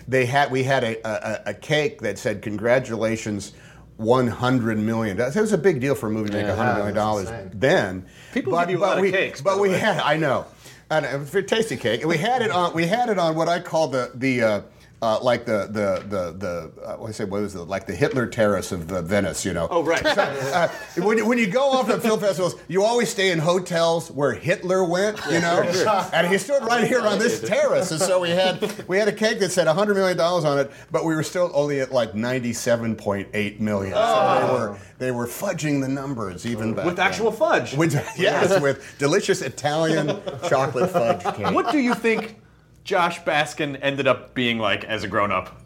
they 0.09 0.25
had, 0.25 0.51
we 0.51 0.62
had 0.62 0.83
a, 0.85 0.97
a, 1.07 1.51
a 1.51 1.55
cake 1.55 2.01
that 2.01 2.18
said, 2.18 2.41
congratulations, 2.41 3.53
100 4.01 4.78
million. 4.78 5.16
That 5.18 5.34
was 5.36 5.53
a 5.53 5.59
big 5.59 5.80
deal 5.80 5.94
for 5.94 6.07
a 6.07 6.11
movie 6.11 6.30
to 6.30 6.36
make 6.36 6.46
Yeah, 6.46 6.57
100 6.57 6.74
million 6.78 6.94
dollars 6.94 7.28
insane. 7.30 7.51
then. 7.55 8.07
People 8.32 8.59
give 8.61 8.70
you 8.70 8.78
a 8.78 8.80
lot 8.80 8.98
of 8.98 9.05
cakes, 9.11 9.40
But 9.40 9.61
we 9.61 9.68
way. 9.70 9.78
had, 9.78 9.98
I 10.01 10.16
know, 10.16 10.46
and 10.90 11.05
it 11.05 11.18
was 11.18 11.34
a 11.34 11.42
tasty 11.42 11.76
cake. 11.76 12.01
And 12.01 12.09
we 12.09 12.16
had 12.16 12.42
it 12.42 12.51
on. 12.51 12.74
We 12.74 12.86
had 12.86 13.09
it 13.11 13.18
on 13.18 13.34
what 13.36 13.48
I 13.48 13.61
call 13.61 13.88
the 13.88 14.11
the. 14.14 14.42
Uh, 14.42 14.61
uh, 15.03 15.18
like 15.22 15.46
the 15.46 15.66
the 15.70 16.05
the 16.09 16.32
the 16.36 16.82
uh, 16.86 16.96
what 16.96 17.09
I 17.09 17.12
say 17.12 17.24
what 17.24 17.40
was 17.40 17.55
it 17.55 17.61
like 17.61 17.86
the 17.86 17.94
Hitler 17.94 18.26
terrace 18.26 18.70
of 18.70 18.92
uh, 18.92 19.01
Venice, 19.03 19.44
you 19.46 19.53
know? 19.55 19.66
Oh, 19.70 19.82
right. 19.82 20.05
uh, 20.05 20.68
when, 20.98 21.16
you- 21.16 21.26
when 21.26 21.38
you 21.38 21.46
go 21.46 21.70
off 21.70 21.86
to 21.88 21.98
film 22.01 22.20
festivals, 22.20 22.55
you 22.68 22.84
always 22.84 23.09
stay 23.09 23.30
in 23.30 23.38
hotels 23.38 24.11
where 24.11 24.32
Hitler 24.32 24.84
went, 24.84 25.18
you 25.30 25.40
know. 25.40 25.62
and 26.12 26.26
he 26.26 26.36
stood 26.38 26.62
right 26.64 26.86
here 26.86 27.01
on 27.01 27.18
this 27.18 27.40
terrace, 27.40 27.90
and 27.92 28.01
so 28.01 28.20
we 28.20 28.30
had 28.30 28.61
we 28.88 28.98
had 28.98 29.09
a 29.09 29.12
cake 29.12 29.38
that 29.40 29.51
said 29.51 29.66
100 29.66 29.94
million 29.94 30.16
dollars 30.18 30.44
on 30.44 30.59
it, 30.59 30.70
but 30.90 31.05
we 31.05 31.14
were 31.14 31.22
still 31.22 31.51
only 31.55 31.80
at 31.80 31.92
like 31.92 32.12
97.8 32.12 33.61
million. 33.61 33.94
So 33.94 34.38
they 34.40 34.53
were 34.53 34.78
they 34.98 35.11
were 35.12 35.26
fudging 35.26 35.80
the 35.80 35.88
numbers 35.88 36.44
even 36.46 36.74
back 36.74 36.84
With 36.84 36.96
then. 36.96 37.07
actual 37.07 37.32
fudge. 37.32 37.74
With, 37.74 37.94
yes, 38.18 38.61
with 38.61 38.84
delicious 38.98 39.40
Italian 39.42 40.09
chocolate 40.48 40.90
fudge 40.90 41.22
cake. 41.36 41.51
What 41.55 41.72
do 41.72 41.78
you 41.78 41.94
think 41.94 42.36
Josh 42.85 43.20
Baskin 43.22 43.78
ended 43.83 44.07
up 44.07 44.35
being 44.35 44.59
like 44.59 44.85
as 44.85 45.05
a 45.05 45.09
grown 45.09 45.31
up? 45.33 45.57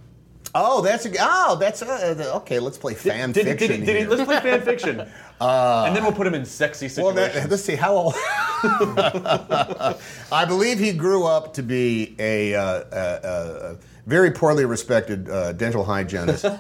Oh, 0.57 0.83
that's 0.83 1.05
a, 1.05 1.11
oh, 1.21 1.57
that's 1.59 1.83
uh, 1.83 2.31
okay. 2.37 2.61
Let's 2.61 2.79
play 2.79 2.95
fan 2.95 3.33
Did, 3.33 3.45
fiction 3.47 3.69
did, 3.81 3.87
did 3.87 3.89
he, 3.97 4.01
here. 4.03 4.09
let's 4.09 4.23
play 4.25 4.39
fan 4.41 4.63
fiction. 4.65 5.01
and 5.41 5.97
then 5.97 6.03
we'll 6.05 6.13
put 6.13 6.27
him 6.29 6.35
in 6.35 6.45
sexy 6.45 6.87
Well, 6.87 7.13
situations. 7.13 7.35
that, 7.43 7.51
let's 7.51 7.65
see 7.65 7.75
how 7.75 7.97
old. 7.97 8.15
I 10.33 10.45
believe 10.47 10.79
he 10.79 10.93
grew 10.93 11.25
up 11.25 11.55
to 11.55 11.63
be 11.63 12.15
a, 12.21 12.55
uh, 12.55 12.85
a, 12.93 13.29
a 13.73 13.77
very 14.07 14.31
poorly 14.31 14.65
respected 14.65 15.29
uh, 15.31 15.53
dental 15.53 15.85
hygienist. 15.85 16.45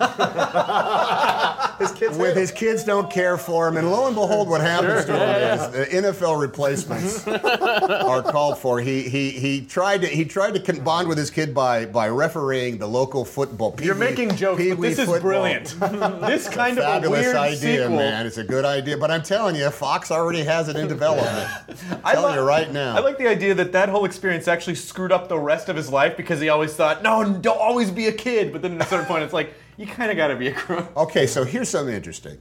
His 1.78 1.90
kids 1.92 2.16
With 2.16 2.36
his 2.36 2.52
kids 2.52 2.84
don't 2.84 3.10
care 3.10 3.36
for 3.36 3.66
him, 3.66 3.76
and 3.76 3.90
lo 3.90 4.06
and 4.06 4.14
behold, 4.14 4.48
what 4.48 4.60
happens 4.60 5.06
to 5.06 5.12
him 5.12 5.58
is 5.58 5.70
the 5.70 5.84
NFL 6.08 6.40
replacements 6.40 7.26
are 7.28 8.22
called 8.22 8.58
for. 8.58 8.78
He 8.80 9.02
he 9.02 9.30
he 9.30 9.60
tried 9.60 10.02
to 10.02 10.06
he 10.06 10.24
tried 10.24 10.54
to 10.54 10.60
con- 10.60 10.84
bond 10.84 11.08
with 11.08 11.18
his 11.18 11.30
kid 11.30 11.52
by 11.52 11.84
by 11.86 12.08
refereeing 12.08 12.78
the 12.78 12.86
local 12.86 13.24
football. 13.24 13.74
You're 13.82 13.96
making 13.96 14.36
jokes, 14.36 14.62
but 14.64 14.80
this 14.80 14.98
is 15.00 15.20
brilliant. 15.20 15.74
this 15.80 16.48
kind 16.48 16.78
of 16.78 16.84
a 16.84 16.86
Fabulous 16.86 17.24
weird 17.24 17.36
idea, 17.36 17.56
sequel. 17.82 17.96
man. 17.96 18.26
It's 18.26 18.38
a 18.38 18.44
good 18.44 18.64
idea, 18.64 18.96
but 18.96 19.10
I'm 19.10 19.22
telling 19.22 19.56
you, 19.56 19.68
Fox 19.70 20.12
already 20.12 20.44
has 20.44 20.68
it 20.68 20.76
in 20.76 20.86
development. 20.86 21.50
I'm 21.90 22.00
I 22.04 22.12
telling 22.12 22.34
li- 22.36 22.40
you 22.40 22.46
right 22.46 22.70
now. 22.72 22.94
I 22.96 23.00
like 23.00 23.18
the 23.18 23.26
idea 23.28 23.52
that 23.54 23.72
that 23.72 23.88
whole 23.88 24.04
experience 24.04 24.46
actually 24.46 24.76
screwed 24.76 25.10
up 25.10 25.28
the 25.28 25.38
rest 25.40 25.68
of 25.68 25.74
his 25.74 25.90
life 25.90 26.16
because 26.16 26.40
he 26.40 26.48
always 26.50 26.72
thought, 26.74 27.02
no, 27.02 27.33
don't 27.42 27.58
always 27.60 27.90
be 27.90 28.06
a 28.06 28.12
kid. 28.12 28.52
But 28.52 28.62
then 28.62 28.80
at 28.80 28.86
a 28.86 28.90
certain 28.90 29.06
point, 29.06 29.24
it's 29.24 29.32
like, 29.32 29.52
you 29.76 29.86
kind 29.86 30.10
of 30.10 30.16
got 30.16 30.28
to 30.28 30.36
be 30.36 30.48
a 30.48 30.52
grown 30.52 30.86
Okay, 30.96 31.26
so 31.26 31.44
here's 31.44 31.68
something 31.68 31.94
interesting. 31.94 32.38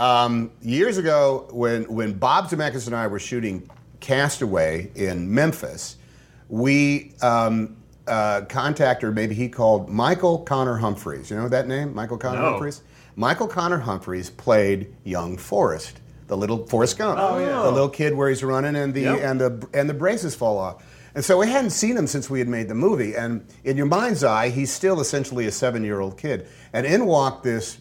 Um, 0.00 0.50
years 0.60 0.98
ago, 0.98 1.48
when 1.52 1.84
when 1.84 2.14
Bob 2.14 2.48
Zemeckis 2.50 2.86
and 2.86 2.96
I 2.96 3.06
were 3.06 3.20
shooting 3.20 3.68
Castaway 4.00 4.90
in 4.96 5.32
Memphis, 5.32 5.96
we 6.48 7.12
um, 7.22 7.76
uh, 8.06 8.42
contacted, 8.48 9.08
or 9.08 9.12
maybe 9.12 9.34
he 9.34 9.48
called 9.48 9.88
Michael 9.88 10.38
Connor 10.40 10.76
Humphreys. 10.76 11.30
You 11.30 11.36
know 11.36 11.48
that 11.48 11.68
name, 11.68 11.94
Michael 11.94 12.18
Connor 12.18 12.40
No. 12.40 12.50
Humphreys? 12.50 12.82
Michael 13.16 13.46
Connor 13.46 13.78
Humphreys 13.78 14.30
played 14.30 14.92
young 15.04 15.36
Forrest, 15.38 16.00
the 16.26 16.36
little 16.36 16.66
Forrest 16.66 16.98
Gump, 16.98 17.18
Oh, 17.20 17.38
yeah. 17.38 17.62
the 17.62 17.70
little 17.70 17.88
kid 17.88 18.14
where 18.14 18.28
he's 18.28 18.42
running 18.42 18.74
and 18.74 18.92
the 18.92 19.02
Yep. 19.02 19.20
and 19.22 19.40
the 19.40 19.68
and 19.72 19.88
the 19.88 19.94
braces 19.94 20.34
fall 20.34 20.58
off. 20.58 20.84
And 21.14 21.24
so 21.24 21.38
we 21.38 21.48
hadn't 21.48 21.70
seen 21.70 21.96
him 21.96 22.06
since 22.06 22.28
we 22.28 22.40
had 22.40 22.48
made 22.48 22.68
the 22.68 22.74
movie. 22.74 23.14
And 23.14 23.46
in 23.62 23.76
your 23.76 23.86
mind's 23.86 24.24
eye, 24.24 24.48
he's 24.48 24.72
still 24.72 25.00
essentially 25.00 25.46
a 25.46 25.52
seven-year-old 25.52 26.18
kid. 26.18 26.48
And 26.72 26.84
in 26.84 27.06
walked 27.06 27.44
this 27.44 27.78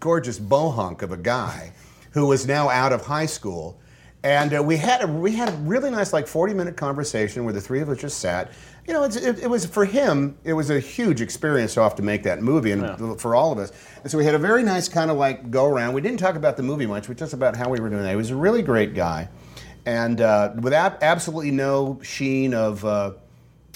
gorgeous 0.00 0.38
bohunk 0.38 1.02
of 1.02 1.12
a 1.12 1.16
guy 1.16 1.72
who 2.10 2.26
was 2.26 2.46
now 2.46 2.68
out 2.68 2.92
of 2.92 3.06
high 3.06 3.26
school. 3.26 3.80
And 4.22 4.56
uh, 4.56 4.62
we 4.62 4.76
had 4.76 5.02
a 5.02 5.06
we 5.06 5.32
had 5.32 5.50
a 5.50 5.56
really 5.58 5.90
nice 5.90 6.12
like 6.12 6.26
40 6.26 6.54
minute 6.54 6.76
conversation 6.76 7.44
where 7.44 7.52
the 7.52 7.60
three 7.60 7.80
of 7.80 7.88
us 7.88 7.98
just 7.98 8.18
sat. 8.18 8.52
You 8.86 8.94
know, 8.94 9.02
it's, 9.04 9.16
it, 9.16 9.40
it 9.40 9.48
was 9.48 9.66
for 9.66 9.84
him. 9.84 10.36
It 10.44 10.54
was 10.54 10.70
a 10.70 10.80
huge 10.80 11.20
experience 11.20 11.76
off 11.76 11.94
to 11.96 12.02
make 12.02 12.22
that 12.24 12.42
movie, 12.42 12.72
and 12.72 13.20
for 13.20 13.34
all 13.34 13.52
of 13.52 13.58
us. 13.58 13.72
And 14.02 14.10
so 14.10 14.18
we 14.18 14.24
had 14.24 14.34
a 14.34 14.38
very 14.38 14.62
nice 14.62 14.88
kind 14.88 15.10
of 15.10 15.16
like 15.16 15.50
go 15.50 15.66
around. 15.66 15.94
We 15.94 16.00
didn't 16.00 16.18
talk 16.18 16.36
about 16.36 16.56
the 16.56 16.62
movie 16.62 16.86
much. 16.86 17.08
We 17.08 17.14
just 17.14 17.32
about 17.32 17.56
how 17.56 17.68
we 17.68 17.80
were 17.80 17.88
doing 17.88 18.02
that. 18.02 18.10
He 18.10 18.16
was 18.16 18.30
a 18.30 18.36
really 18.36 18.62
great 18.62 18.94
guy, 18.94 19.28
and 19.86 20.20
uh, 20.20 20.52
without 20.60 21.02
absolutely 21.02 21.50
no 21.50 22.00
sheen 22.02 22.54
of. 22.54 22.84
Uh, 22.84 23.12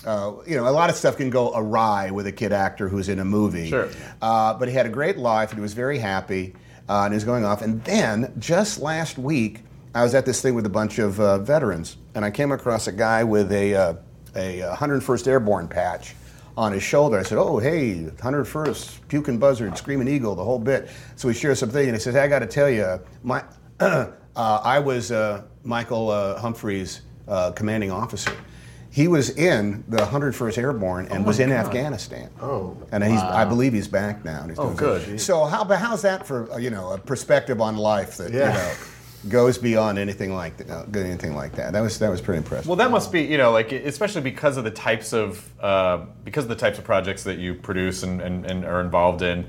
uh, 0.06 0.32
you 0.46 0.54
know, 0.54 0.68
a 0.68 0.70
lot 0.70 0.88
of 0.88 0.94
stuff 0.94 1.16
can 1.16 1.28
go 1.28 1.52
awry 1.52 2.12
with 2.12 2.24
a 2.28 2.30
kid 2.30 2.52
actor 2.52 2.88
who's 2.88 3.08
in 3.08 3.18
a 3.18 3.24
movie. 3.24 3.68
Sure. 3.68 3.88
Uh, 4.22 4.54
but 4.54 4.68
he 4.68 4.74
had 4.74 4.86
a 4.86 4.88
great 4.88 5.18
life 5.18 5.50
and 5.50 5.58
he 5.58 5.60
was 5.60 5.74
very 5.74 5.98
happy 5.98 6.54
uh, 6.88 7.02
and 7.02 7.12
he 7.12 7.16
was 7.16 7.24
going 7.24 7.44
off. 7.44 7.62
And 7.62 7.82
then 7.82 8.32
just 8.38 8.78
last 8.78 9.18
week, 9.18 9.62
I 9.96 10.04
was 10.04 10.14
at 10.14 10.24
this 10.24 10.40
thing 10.40 10.54
with 10.54 10.64
a 10.66 10.70
bunch 10.70 11.00
of 11.00 11.18
uh, 11.18 11.38
veterans 11.38 11.96
and 12.14 12.24
I 12.24 12.30
came 12.30 12.52
across 12.52 12.86
a 12.86 12.92
guy 12.92 13.24
with 13.24 13.50
a, 13.50 13.74
uh, 13.74 13.94
a 14.36 14.60
101st 14.60 15.26
Airborne 15.26 15.66
patch 15.66 16.14
on 16.56 16.72
his 16.72 16.82
shoulder. 16.82 17.18
I 17.18 17.22
said, 17.22 17.38
"Oh, 17.38 17.58
hey, 17.58 18.10
101st, 18.16 18.98
puking 19.06 19.38
buzzard, 19.38 19.78
screaming 19.78 20.08
eagle, 20.08 20.34
the 20.34 20.44
whole 20.44 20.58
bit." 20.58 20.88
So 21.14 21.28
we 21.28 21.34
share 21.34 21.54
something, 21.54 21.84
and 21.84 21.94
he 21.94 22.00
says, 22.00 22.14
"Hey, 22.14 22.20
"I 22.20 22.26
got 22.26 22.40
to 22.40 22.46
tell 22.46 22.68
you, 22.68 23.00
my 23.22 23.44
uh, 24.38 24.60
I 24.64 24.78
was 24.78 25.10
uh, 25.10 25.42
Michael 25.64 26.10
uh, 26.10 26.38
Humphreys' 26.38 27.02
uh, 27.26 27.50
commanding 27.52 27.90
officer. 27.90 28.32
He 28.90 29.06
was 29.06 29.30
in 29.36 29.84
the 29.88 29.98
101st 29.98 30.56
Airborne 30.58 31.08
and 31.08 31.26
was 31.26 31.40
in 31.40 31.52
Afghanistan. 31.52 32.30
Oh. 32.40 32.74
and 32.90 33.04
he's 33.04 33.20
I 33.20 33.44
believe 33.44 33.72
he's 33.74 33.86
back 33.88 34.24
now. 34.24 34.40
And 34.40 34.50
he's 34.50 34.58
Oh, 34.58 34.70
good. 34.70 35.20
So 35.20 35.44
how 35.44 35.64
how's 35.64 36.02
that 36.02 36.26
for 36.26 36.50
uh, 36.50 36.56
you 36.56 36.70
know 36.70 36.92
a 36.92 36.98
perspective 36.98 37.60
on 37.60 37.76
life 37.76 38.16
that 38.16 38.32
Yeah. 38.32 38.52
you 38.52 38.58
know 38.58 38.74
goes 39.28 39.58
beyond 39.58 39.98
anything 39.98 40.32
like 40.32 40.56
that, 40.58 40.70
uh, 40.70 40.98
anything 40.98 41.34
like 41.34 41.52
that? 41.56 41.72
That 41.74 41.80
was 41.80 41.98
that 41.98 42.10
was 42.10 42.20
pretty 42.20 42.38
impressive. 42.38 42.66
Well, 42.66 42.76
that 42.76 42.90
must 42.90 43.12
be, 43.12 43.22
you 43.22 43.36
know, 43.36 43.50
like 43.52 43.72
especially 43.72 44.22
because 44.22 44.56
of 44.56 44.64
the 44.64 44.70
types 44.70 45.12
of 45.12 45.48
uh, 45.60 46.06
because 46.24 46.44
of 46.44 46.48
the 46.48 46.56
types 46.56 46.78
of 46.78 46.84
projects 46.84 47.24
that 47.24 47.38
you 47.38 47.54
produce 47.54 48.04
and, 48.04 48.20
and, 48.22 48.46
and 48.46 48.64
are 48.64 48.80
involved 48.80 49.22
in. 49.22 49.44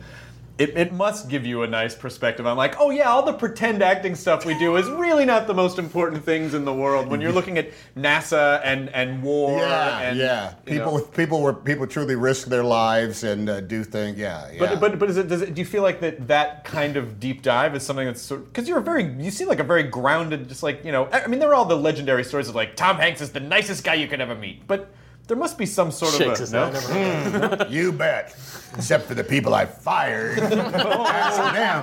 It, 0.60 0.78
it 0.78 0.92
must 0.92 1.30
give 1.30 1.46
you 1.46 1.64
a 1.64 1.68
nice 1.68 1.96
perspective 1.96 2.46
on 2.46 2.58
like, 2.58 2.76
oh 2.80 2.90
yeah, 2.90 3.10
all 3.10 3.24
the 3.24 3.32
pretend 3.32 3.82
acting 3.82 4.14
stuff 4.14 4.46
we 4.46 4.60
do 4.60 4.76
is 4.76 4.90
really 4.90 5.24
not 5.24 5.48
the 5.48 5.54
most 5.54 5.80
important 5.80 6.26
things 6.26 6.54
in 6.54 6.66
the 6.66 6.74
world. 6.74 7.08
When 7.08 7.22
you're 7.22 7.32
looking 7.32 7.58
at 7.58 7.70
NASA 7.96 8.62
and, 8.66 8.90
and 8.90 9.24
war, 9.24 9.58
yeah, 9.60 10.00
and 10.00 10.18
yeah. 10.18 10.54
People 10.66 10.98
know. 10.98 11.04
people 11.06 11.42
were 11.42 11.54
people 11.54 11.88
truly 11.88 12.16
risk 12.16 12.48
their 12.48 12.64
lives 12.64 13.24
and 13.24 13.50
uh, 13.50 13.62
do 13.62 13.86
things. 13.86 14.18
Yeah, 14.18 14.52
yeah. 14.52 14.60
But, 14.60 14.80
but 14.82 15.00
but 15.00 15.10
is 15.10 15.18
it, 15.18 15.30
does 15.30 15.42
it 15.42 15.54
do 15.54 15.62
you 15.62 15.66
feel 15.66 15.82
like 15.82 16.02
that 16.02 16.28
that 16.28 16.66
kind 16.66 16.98
of 16.98 17.20
deep 17.20 17.42
dive 17.42 17.74
is 17.74 17.84
something 17.84 18.06
that's 18.06 18.22
sort 18.22 18.46
because 18.46 18.68
you're 18.68 18.80
a 18.80 18.84
very 18.84 19.06
you 19.06 19.32
seem 19.32 19.48
like 19.48 19.60
a 19.60 19.64
very 19.64 19.84
grounded 19.84 20.50
just 20.50 20.62
like 20.62 20.84
you 20.84 20.92
know 20.92 21.06
I 21.06 21.22
I 21.22 21.28
mean 21.28 21.40
there 21.40 21.50
are 21.50 21.56
all 21.56 21.66
the 21.66 21.78
legendary 21.78 22.26
stories 22.26 22.50
of 22.50 22.56
like 22.56 22.76
Tom 22.76 22.98
Hanks 22.98 23.22
is 23.22 23.32
the 23.32 23.40
nicest 23.40 23.84
guy 23.84 23.94
you 23.94 24.08
could 24.08 24.20
ever 24.20 24.36
meet 24.36 24.68
but 24.68 24.92
there 25.30 25.38
must 25.38 25.58
be 25.60 25.66
some 25.68 25.92
sort 25.92 26.14
Shakes 26.16 26.40
of 26.40 26.48
his 26.48 26.54
a 26.54 26.72
head. 26.72 26.84
Hmm. 26.84 27.60
no? 27.60 27.68
You 27.70 27.92
bet. 27.92 28.36
Except 28.76 29.06
for 29.06 29.14
the 29.14 29.24
people 29.24 29.54
I 29.54 29.66
fired. 29.68 30.40
Ask 30.40 31.54
them. 31.56 31.82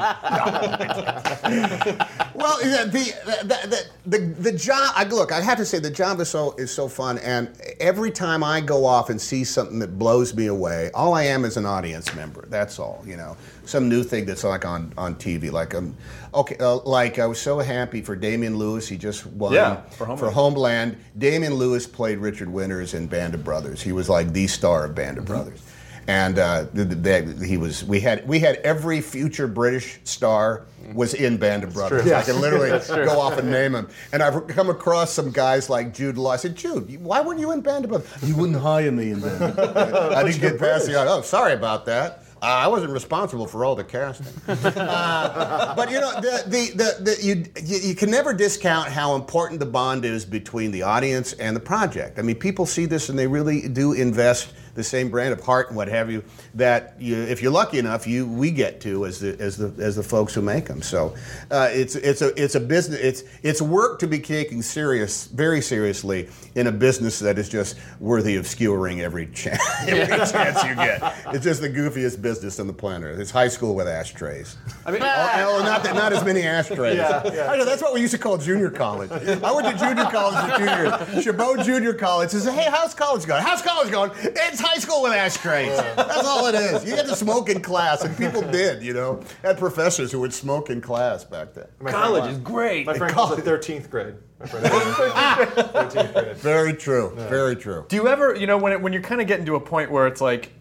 well, 2.34 2.58
the, 2.58 2.90
the, 2.90 3.14
the, 3.46 3.84
the, 4.06 4.18
the 4.18 4.52
job, 4.52 4.92
I, 4.96 5.04
look, 5.04 5.30
I 5.30 5.40
have 5.40 5.58
to 5.58 5.64
say, 5.64 5.78
the 5.78 5.90
job 5.90 6.18
is 6.20 6.28
so, 6.28 6.52
is 6.56 6.72
so 6.72 6.88
fun. 6.88 7.18
And 7.18 7.48
every 7.78 8.10
time 8.10 8.42
I 8.42 8.60
go 8.60 8.84
off 8.84 9.10
and 9.10 9.20
see 9.20 9.44
something 9.44 9.78
that 9.78 9.96
blows 9.96 10.34
me 10.34 10.46
away, 10.46 10.90
all 10.92 11.14
I 11.14 11.22
am 11.24 11.44
is 11.44 11.56
an 11.56 11.66
audience 11.66 12.12
member. 12.16 12.46
That's 12.48 12.80
all, 12.80 13.02
you 13.06 13.16
know. 13.16 13.36
Some 13.66 13.88
new 13.88 14.02
thing 14.02 14.24
that's 14.26 14.44
like 14.44 14.64
on, 14.64 14.92
on 14.96 15.16
TV. 15.16 15.50
Like, 15.52 15.74
um, 15.74 15.96
okay, 16.34 16.56
uh, 16.58 16.76
like 16.78 17.18
I 17.18 17.26
was 17.26 17.40
so 17.40 17.58
happy 17.58 18.00
for 18.00 18.14
Damian 18.16 18.56
Lewis. 18.56 18.88
He 18.88 18.96
just 18.96 19.26
won 19.26 19.52
Yeah, 19.52 19.82
for 19.90 20.06
Homeland. 20.06 20.20
for 20.20 20.30
Homeland. 20.30 20.96
Damian 21.18 21.54
Lewis 21.54 21.86
played 21.86 22.18
Richard 22.18 22.48
Winters 22.48 22.94
in 22.94 23.06
Band 23.06 23.34
of 23.34 23.42
Brothers. 23.44 23.82
He 23.82 23.92
was 23.92 24.08
like 24.08 24.32
the 24.32 24.46
star 24.46 24.84
of 24.86 24.94
Band 24.94 25.18
of 25.18 25.24
Mm-hmm. 25.24 25.32
Brothers. 25.34 25.62
And 26.08 26.38
uh, 26.38 26.66
the, 26.72 26.84
the, 26.84 26.94
the- 27.34 27.44
he 27.46 27.56
was. 27.56 27.82
We 27.82 27.98
had 27.98 28.28
we 28.28 28.38
had 28.38 28.56
every 28.58 29.00
future 29.00 29.48
British 29.48 29.98
star 30.04 30.66
was 30.94 31.14
in 31.14 31.36
Band 31.36 31.64
of 31.64 31.74
Brothers. 31.74 32.02
true. 32.04 32.14
I 32.14 32.22
can 32.22 32.40
literally 32.40 32.68
go 32.88 33.18
off 33.18 33.38
and 33.38 33.50
name 33.50 33.72
them. 33.72 33.88
And 34.12 34.22
I've 34.22 34.46
come 34.46 34.70
across 34.70 35.10
some 35.12 35.32
guys 35.32 35.68
like 35.68 35.92
Jude 35.92 36.16
Law. 36.16 36.30
I 36.30 36.36
said, 36.36 36.54
Jude, 36.54 37.02
why 37.02 37.20
weren't 37.22 37.40
you 37.40 37.50
in 37.50 37.60
Band 37.60 37.86
of 37.86 37.90
Brothers? 37.90 38.08
You 38.22 38.36
wouldn't 38.36 38.60
hire 38.60 38.92
me 38.92 39.10
in 39.10 39.20
Band 39.20 39.42
of 39.42 39.56
Brothers. 39.56 40.12
I 40.16 40.22
didn't 40.22 40.40
get 40.40 40.60
past 40.60 40.86
the. 40.86 40.94
Oh, 40.94 41.22
sorry 41.22 41.54
about 41.54 41.86
that. 41.86 42.22
Uh, 42.42 42.46
I 42.46 42.66
wasn't 42.68 42.92
responsible 42.92 43.46
for 43.46 43.64
all 43.64 43.74
the 43.74 43.84
casting. 43.84 44.26
Uh, 44.76 45.74
but 45.74 45.90
you 45.90 46.00
know, 46.00 46.12
the, 46.20 46.42
the, 46.46 47.02
the, 47.02 47.16
you, 47.22 47.44
you 47.62 47.94
can 47.94 48.10
never 48.10 48.32
discount 48.32 48.88
how 48.88 49.14
important 49.14 49.58
the 49.58 49.66
bond 49.66 50.04
is 50.04 50.24
between 50.24 50.70
the 50.70 50.82
audience 50.82 51.32
and 51.34 51.56
the 51.56 51.60
project. 51.60 52.18
I 52.18 52.22
mean, 52.22 52.36
people 52.36 52.66
see 52.66 52.84
this 52.86 53.08
and 53.08 53.18
they 53.18 53.26
really 53.26 53.68
do 53.68 53.92
invest 53.92 54.52
the 54.76 54.84
same 54.84 55.08
brand 55.10 55.32
of 55.32 55.40
heart 55.40 55.68
and 55.68 55.76
what 55.76 55.88
have 55.88 56.10
you 56.10 56.22
that 56.54 56.94
you, 56.98 57.16
if 57.16 57.42
you're 57.42 57.52
lucky 57.52 57.78
enough, 57.78 58.06
you 58.06 58.26
we 58.26 58.50
get 58.50 58.80
to 58.82 59.06
as 59.06 59.20
the 59.20 59.36
as 59.40 59.56
the 59.56 59.72
as 59.82 59.96
the 59.96 60.02
folks 60.02 60.34
who 60.34 60.42
make 60.42 60.66
them. 60.66 60.82
So 60.82 61.14
uh, 61.50 61.68
it's 61.72 61.96
it's 61.96 62.22
a 62.22 62.40
it's 62.42 62.54
a 62.54 62.60
business. 62.60 63.00
It's 63.00 63.24
it's 63.42 63.60
work 63.62 63.98
to 64.00 64.06
be 64.06 64.20
taken 64.20 64.62
serious, 64.62 65.26
very 65.26 65.60
seriously 65.60 66.28
in 66.54 66.66
a 66.66 66.72
business 66.72 67.18
that 67.20 67.38
is 67.38 67.48
just 67.48 67.76
worthy 68.00 68.36
of 68.36 68.46
skewering 68.46 69.00
every 69.00 69.26
chance 69.34 69.62
every 69.86 70.16
chance 70.30 70.62
you 70.64 70.74
get. 70.74 71.02
It's 71.34 71.44
just 71.44 71.60
the 71.60 71.70
goofiest 71.70 72.22
business 72.22 72.60
on 72.60 72.66
the 72.66 72.72
planet. 72.72 73.18
It's 73.18 73.30
high 73.30 73.48
school 73.48 73.74
with 73.74 73.88
ashtrays. 73.88 74.56
I 74.84 74.90
mean, 74.92 75.02
Oh, 75.48 75.62
not 75.62 75.82
that, 75.84 75.94
not 75.94 76.12
as 76.12 76.24
many 76.24 76.42
ashtrays. 76.42 76.96
Yeah, 76.96 77.22
yeah. 77.32 77.50
I 77.50 77.56
know 77.56 77.64
that's 77.64 77.82
what 77.82 77.94
we 77.94 78.00
used 78.00 78.12
to 78.12 78.18
call 78.18 78.36
junior 78.38 78.70
college. 78.70 79.10
I 79.10 79.52
went 79.52 79.66
to 79.66 79.76
junior 79.78 80.04
college 80.04 80.50
for 80.52 80.58
two 80.58 80.64
years. 80.64 81.24
Chabot 81.24 81.64
Junior 81.64 81.94
College 81.94 82.30
says, 82.30 82.44
"Hey, 82.44 82.68
how's 82.70 82.94
college 82.94 83.26
going? 83.26 83.42
How's 83.42 83.62
college 83.62 83.90
going? 83.90 84.10
It's 84.22 84.60
high 84.66 84.78
school 84.78 85.02
with 85.02 85.12
ashtrays. 85.12 85.76
That's 85.76 86.26
all 86.26 86.46
it 86.46 86.54
is. 86.54 86.84
You 86.84 86.94
get 86.96 87.06
to 87.06 87.16
smoke 87.16 87.48
in 87.48 87.60
class, 87.62 88.02
and 88.02 88.16
people 88.16 88.42
did. 88.42 88.82
You 88.82 88.94
know, 88.94 89.20
had 89.42 89.58
professors 89.58 90.12
who 90.12 90.20
would 90.20 90.34
smoke 90.34 90.70
in 90.70 90.80
class 90.80 91.24
back 91.24 91.54
then. 91.54 91.66
my 91.80 91.90
College 91.90 92.24
was- 92.24 92.32
is 92.32 92.38
great. 92.38 92.86
My 92.86 92.94
friend 92.98 93.12
calls 93.12 93.38
it 93.38 93.44
13th 93.44 93.88
grade. 93.90 94.14
My 94.40 94.46
friend 94.46 94.66
13th 94.66 96.12
grade. 96.14 96.36
Very 96.36 96.74
true. 96.74 97.12
Very 97.16 97.56
true. 97.56 97.84
Do 97.88 97.96
you 97.96 98.08
ever, 98.08 98.34
you 98.34 98.46
know, 98.46 98.58
when 98.58 98.72
it, 98.72 98.80
when 98.80 98.92
you're 98.92 99.02
kind 99.02 99.20
of 99.20 99.26
getting 99.26 99.46
to 99.46 99.54
a 99.54 99.60
point 99.60 99.90
where 99.90 100.06
it's 100.06 100.20
like, 100.20 100.52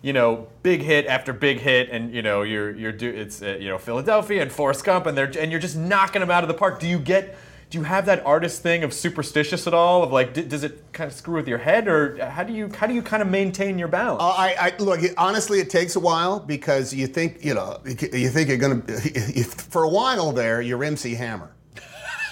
you 0.00 0.12
know, 0.12 0.46
big 0.62 0.80
hit 0.80 1.06
after 1.06 1.32
big 1.32 1.58
hit, 1.58 1.90
and 1.90 2.14
you 2.14 2.22
know, 2.22 2.42
you're 2.42 2.70
you're 2.74 2.92
do 2.92 3.08
it's 3.10 3.42
uh, 3.42 3.56
you 3.60 3.68
know 3.68 3.78
Philadelphia 3.78 4.40
and 4.42 4.50
Forrest 4.52 4.84
Gump, 4.84 5.06
and 5.06 5.18
they're 5.18 5.30
and 5.38 5.50
you're 5.50 5.60
just 5.60 5.76
knocking 5.76 6.20
them 6.20 6.30
out 6.30 6.44
of 6.44 6.48
the 6.48 6.54
park. 6.54 6.78
Do 6.78 6.86
you 6.86 7.00
get 7.00 7.36
do 7.70 7.78
you 7.78 7.84
have 7.84 8.06
that 8.06 8.24
artist 8.24 8.62
thing 8.62 8.82
of 8.82 8.94
superstitious 8.94 9.66
at 9.66 9.74
all? 9.74 10.02
Of 10.02 10.10
like, 10.10 10.32
d- 10.32 10.42
does 10.42 10.64
it 10.64 10.82
kind 10.92 11.10
of 11.10 11.16
screw 11.16 11.34
with 11.34 11.48
your 11.48 11.58
head, 11.58 11.86
or 11.86 12.16
how 12.30 12.42
do 12.42 12.52
you 12.52 12.70
how 12.74 12.86
do 12.86 12.94
you 12.94 13.02
kind 13.02 13.22
of 13.22 13.28
maintain 13.28 13.78
your 13.78 13.88
balance? 13.88 14.22
Uh, 14.22 14.28
I, 14.28 14.56
I 14.58 14.72
look. 14.78 15.02
It, 15.02 15.14
honestly, 15.18 15.60
it 15.60 15.68
takes 15.68 15.94
a 15.96 16.00
while 16.00 16.40
because 16.40 16.94
you 16.94 17.06
think 17.06 17.44
you 17.44 17.54
know 17.54 17.78
you 17.84 18.30
think 18.30 18.48
you're 18.48 18.56
gonna. 18.56 18.80
For 19.44 19.82
a 19.82 19.88
while 19.88 20.32
there, 20.32 20.62
you're 20.62 20.82
MC 20.82 21.14
Hammer. 21.14 21.52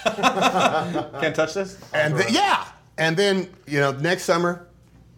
Can't 0.03 1.35
touch 1.35 1.53
this. 1.53 1.77
And 1.93 2.17
th- 2.17 2.31
yeah, 2.31 2.65
and 2.97 3.15
then 3.15 3.49
you 3.67 3.79
know 3.79 3.91
next 3.91 4.23
summer, 4.23 4.67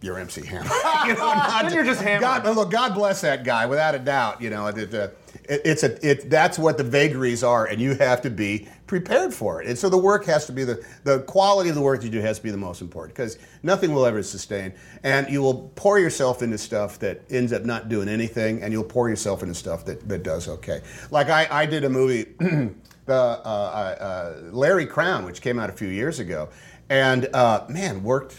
you're 0.02 0.18
MC 0.18 0.44
Hammer. 0.44 0.64
you 1.06 1.14
know, 1.14 1.34
not 1.34 1.64
Then 1.64 1.74
you're 1.74 1.84
just 1.84 2.02
Hammer. 2.02 2.20
God, 2.42 2.44
look, 2.56 2.70
God 2.70 2.94
bless 2.94 3.20
that 3.20 3.44
guy, 3.44 3.66
without 3.66 3.94
a 3.94 3.98
doubt. 3.98 4.40
You 4.40 4.50
know, 4.50 4.66
it, 4.66 4.92
it, 4.92 5.18
it, 5.50 5.62
it's 5.64 5.82
a 5.82 6.08
it. 6.08 6.30
That's 6.30 6.58
what 6.58 6.78
the 6.78 6.84
vagaries 6.84 7.42
are, 7.42 7.66
and 7.66 7.80
you 7.80 7.94
have 7.96 8.22
to 8.22 8.30
be 8.30 8.68
prepared 8.86 9.34
for 9.34 9.60
it. 9.60 9.68
And 9.68 9.76
so 9.76 9.88
the 9.88 9.98
work 9.98 10.24
has 10.26 10.46
to 10.46 10.52
be 10.52 10.64
the 10.64 10.84
the 11.04 11.20
quality 11.20 11.68
of 11.68 11.74
the 11.74 11.82
work 11.82 12.02
you 12.04 12.08
do 12.08 12.20
has 12.20 12.38
to 12.38 12.42
be 12.42 12.50
the 12.50 12.56
most 12.56 12.80
important 12.80 13.14
because 13.14 13.36
nothing 13.62 13.92
will 13.92 14.06
ever 14.06 14.22
sustain. 14.22 14.72
And 15.02 15.28
you 15.28 15.42
will 15.42 15.72
pour 15.74 15.98
yourself 15.98 16.40
into 16.42 16.56
stuff 16.56 17.00
that 17.00 17.22
ends 17.30 17.52
up 17.52 17.64
not 17.64 17.88
doing 17.88 18.08
anything, 18.08 18.62
and 18.62 18.72
you'll 18.72 18.84
pour 18.84 19.08
yourself 19.08 19.42
into 19.42 19.54
stuff 19.54 19.84
that, 19.86 20.08
that 20.08 20.22
does 20.22 20.48
okay. 20.48 20.82
Like 21.10 21.28
I, 21.28 21.48
I 21.50 21.66
did 21.66 21.84
a 21.84 21.90
movie. 21.90 22.26
the 23.06 23.14
uh, 23.16 23.16
uh, 23.18 24.40
Larry 24.52 24.86
Crowne, 24.86 25.24
which 25.24 25.40
came 25.40 25.58
out 25.58 25.68
a 25.68 25.72
few 25.72 25.88
years 25.88 26.20
ago, 26.20 26.48
and 26.88 27.26
uh, 27.34 27.64
man, 27.68 28.04
worked, 28.04 28.36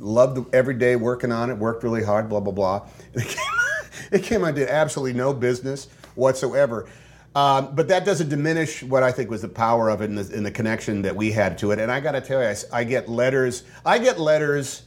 loved 0.00 0.52
every 0.52 0.74
day 0.74 0.96
working 0.96 1.30
on 1.30 1.50
it, 1.50 1.54
worked 1.56 1.84
really 1.84 2.02
hard, 2.02 2.28
blah 2.28 2.40
blah 2.40 2.52
blah. 2.52 2.88
It 3.14 3.28
came, 3.28 3.46
it 4.10 4.22
came 4.24 4.44
out 4.44 4.56
did 4.56 4.68
absolutely 4.68 5.16
no 5.16 5.32
business 5.32 5.86
whatsoever. 6.18 6.86
Um, 7.34 7.74
but 7.74 7.88
that 7.88 8.04
doesn't 8.04 8.28
diminish 8.28 8.82
what 8.82 9.02
I 9.02 9.12
think 9.12 9.30
was 9.30 9.42
the 9.42 9.48
power 9.48 9.88
of 9.90 10.00
it 10.00 10.10
and 10.10 10.18
the, 10.18 10.36
and 10.36 10.44
the 10.44 10.50
connection 10.50 11.02
that 11.02 11.14
we 11.14 11.30
had 11.30 11.56
to 11.58 11.70
it. 11.70 11.78
And 11.78 11.90
I 11.90 12.00
got 12.00 12.12
to 12.12 12.20
tell 12.20 12.42
you, 12.42 12.54
I 12.72 12.84
get 12.84 13.08
letters. 13.08 13.64
I 13.86 13.98
get 13.98 14.18
letters 14.18 14.82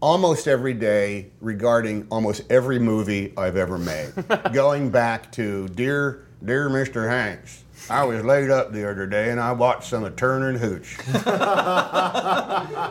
almost 0.00 0.46
every 0.46 0.74
day 0.74 1.30
regarding 1.40 2.06
almost 2.10 2.42
every 2.50 2.78
movie 2.78 3.32
I've 3.38 3.56
ever 3.56 3.78
made, 3.78 4.12
going 4.52 4.90
back 4.90 5.32
to 5.32 5.66
dear, 5.68 6.26
dear 6.44 6.68
Mr. 6.68 7.08
Hanks. 7.08 7.63
I 7.90 8.04
was 8.04 8.24
laid 8.24 8.50
up 8.50 8.72
the 8.72 8.88
other 8.90 9.06
day 9.06 9.30
and 9.30 9.38
I 9.38 9.52
watched 9.52 9.84
some 9.90 10.04
of 10.04 10.16
Turner 10.16 10.48
and 10.48 10.58
Hooch. 10.58 10.96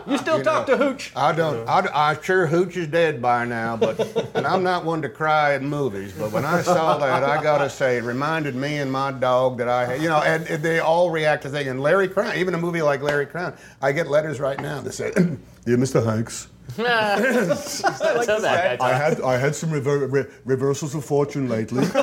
You 0.08 0.18
still 0.18 0.44
talk 0.44 0.68
to 0.68 0.78
Hooch? 0.78 1.12
I 1.16 1.32
don't. 1.32 1.68
I, 1.68 2.12
I 2.12 2.22
sure 2.22 2.46
Hooch 2.46 2.78
is 2.78 2.88
dead 2.88 3.22
by 3.22 3.46
now, 3.46 3.76
but 3.78 4.00
and 4.36 4.46
I'm 4.46 4.64
not 4.64 4.86
one 4.86 5.02
to 5.02 5.10
cry 5.10 5.56
in 5.56 5.66
movies. 5.66 6.14
But 6.14 6.32
when 6.32 6.46
I 6.46 6.62
saw 6.62 6.98
that, 6.98 7.24
I 7.24 7.42
gotta 7.42 7.70
say, 7.70 7.98
it 7.98 8.04
reminded 8.04 8.56
me 8.56 8.78
and 8.78 8.92
my 8.92 9.12
dog 9.12 9.58
that 9.58 9.68
I 9.68 9.86
had. 9.86 10.02
You 10.02 10.10
know, 10.10 10.22
and, 10.22 10.46
and 10.48 10.62
they 10.64 10.80
all 10.80 11.10
react 11.10 11.44
to 11.44 11.50
things. 11.50 11.68
And 11.68 11.82
Larry 11.82 12.08
Crowne, 12.08 12.36
even 12.36 12.54
a 12.54 12.58
movie 12.58 12.82
like 12.82 13.02
Larry 13.02 13.26
Crowne, 13.26 13.58
I 13.82 13.92
get 13.92 14.08
letters 14.08 14.40
right 14.40 14.60
now 14.60 14.82
that 14.82 14.94
say, 14.94 15.12
"Dear 15.66 15.78
Mr. 15.78 16.04
Hanks." 16.06 16.48
Tell 16.76 18.42
that. 18.42 18.78
I 18.82 18.94
had 18.94 19.22
I 19.22 19.38
had 19.38 19.56
some 19.56 19.72
rever- 19.72 20.08
re- 20.08 20.26
reversals 20.46 20.96
of 20.96 21.06
fortune 21.06 21.48
lately. 21.50 21.86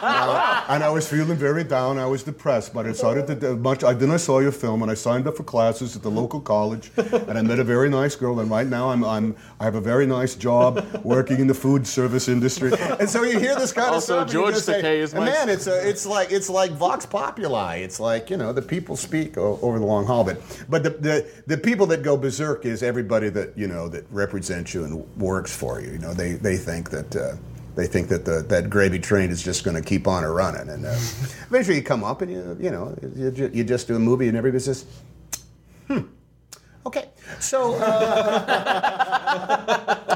Uh, 0.00 0.64
and 0.68 0.82
I 0.82 0.88
was 0.88 1.06
feeling 1.08 1.36
very 1.36 1.62
down. 1.64 1.98
I 1.98 2.06
was 2.06 2.22
depressed, 2.22 2.72
but 2.72 2.86
I 2.86 2.92
started 2.92 3.26
to 3.26 3.34
do 3.34 3.56
much. 3.56 3.84
I 3.84 3.92
then 3.92 4.10
I 4.10 4.16
saw 4.16 4.38
your 4.38 4.52
film, 4.52 4.80
and 4.82 4.90
I 4.90 4.94
signed 4.94 5.26
up 5.26 5.36
for 5.36 5.42
classes 5.42 5.94
at 5.96 6.02
the 6.02 6.10
local 6.10 6.40
college, 6.40 6.90
and 6.96 7.36
I 7.36 7.42
met 7.42 7.58
a 7.58 7.64
very 7.64 7.90
nice 7.90 8.16
girl. 8.16 8.40
And 8.40 8.50
right 8.50 8.66
now, 8.66 8.88
I'm, 8.90 9.04
I'm 9.04 9.36
I 9.60 9.64
have 9.64 9.74
a 9.74 9.80
very 9.80 10.06
nice 10.06 10.34
job 10.34 10.86
working 11.04 11.40
in 11.40 11.46
the 11.46 11.54
food 11.54 11.86
service 11.86 12.28
industry. 12.28 12.72
And 12.98 13.10
so 13.10 13.22
you 13.24 13.38
hear 13.38 13.54
this 13.56 13.72
kind 13.72 13.90
Also, 13.90 13.96
of 13.96 14.02
stuff. 14.02 14.20
and 14.22 14.32
you 14.32 14.40
George 14.40 14.54
just 14.54 14.66
say, 14.66 14.82
Takei 14.82 15.00
is 15.02 15.14
my- 15.14 15.26
man, 15.26 15.48
it's 15.50 15.66
a, 15.66 15.86
it's 15.88 16.06
like 16.06 16.30
it's 16.32 16.48
like 16.48 16.70
vox 16.72 17.04
populi. 17.04 17.76
It's 17.76 18.00
like 18.00 18.30
you 18.30 18.36
know 18.38 18.52
the 18.54 18.62
people 18.62 18.96
speak 18.96 19.36
o- 19.36 19.58
over 19.60 19.78
the 19.78 19.84
long 19.86 20.06
haul. 20.06 20.24
But 20.24 20.40
but 20.70 20.82
the, 20.84 20.90
the 20.90 21.26
the 21.46 21.58
people 21.58 21.86
that 21.88 22.02
go 22.02 22.16
berserk 22.16 22.64
is 22.64 22.82
everybody 22.98 23.28
that 23.28 23.56
you 23.56 23.68
know 23.68 23.88
that 23.88 24.04
represents 24.10 24.74
you 24.74 24.82
and 24.82 25.16
works 25.16 25.54
for 25.54 25.80
you. 25.80 25.92
You 25.92 25.98
know 25.98 26.12
they 26.12 26.32
they 26.32 26.56
think 26.56 26.90
that. 26.90 27.14
Uh, 27.14 27.36
they 27.74 27.86
think 27.86 28.08
that 28.08 28.24
the, 28.24 28.42
that 28.48 28.68
gravy 28.68 28.98
train 28.98 29.30
is 29.30 29.40
just 29.40 29.62
going 29.62 29.76
to 29.76 29.82
keep 29.82 30.08
on 30.08 30.24
a 30.24 30.30
running, 30.32 30.68
and 30.68 30.84
uh, 30.84 30.88
eventually 31.46 31.76
you 31.76 31.82
come 31.84 32.02
up 32.02 32.22
and 32.22 32.32
you 32.32 32.56
you 32.60 32.72
know 32.72 32.92
you, 33.14 33.50
you 33.54 33.62
just 33.62 33.86
do 33.86 33.94
a 33.94 34.00
movie 34.00 34.26
and 34.26 34.36
everybody 34.36 34.60
says, 34.60 34.84
"Hmm, 35.86 36.00
okay." 36.84 37.10
So 37.38 37.74
uh, 37.74 37.94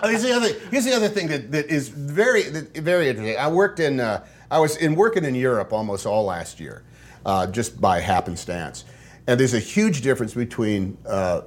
here's 0.09 0.25
the 0.25 0.33
other 0.33 0.53
here's 0.73 0.85
the 0.85 0.93
other 0.93 1.09
thing 1.09 1.29
that, 1.29 1.53
that 1.53 1.67
is 1.67 1.89
very 1.89 2.43
that, 2.49 2.77
very 2.79 3.09
interesting. 3.09 3.39
I 3.39 3.47
worked 3.47 3.79
in 3.79 4.01
uh, 4.01 4.25
I 4.51 4.59
was 4.59 4.77
in 4.79 4.97
working 4.97 5.25
in 5.25 5.37
Europe 5.37 5.73
almost 5.73 6.05
all 6.05 6.25
last 6.25 6.59
year, 6.59 6.83
uh, 7.25 7.47
just 7.47 7.81
by 7.81 8.01
happenstance, 8.01 8.85
and 9.29 9.39
there's 9.39 9.55
a 9.55 9.61
huge 9.61 10.01
difference 10.01 10.35
between. 10.35 10.99
Uh, 11.07 11.43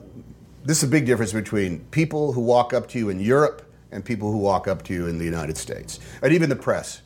this 0.65 0.79
is 0.79 0.83
a 0.83 0.87
big 0.87 1.05
difference 1.05 1.31
between 1.31 1.79
people 1.91 2.33
who 2.33 2.41
walk 2.41 2.73
up 2.73 2.87
to 2.89 2.99
you 2.99 3.09
in 3.09 3.19
Europe 3.19 3.61
and 3.91 4.03
people 4.03 4.31
who 4.31 4.39
walk 4.39 4.67
up 4.67 4.83
to 4.83 4.93
you 4.93 5.07
in 5.07 5.19
the 5.19 5.25
United 5.25 5.57
States, 5.57 5.99
and 6.21 6.33
even 6.33 6.49
the 6.49 6.55
press. 6.55 7.01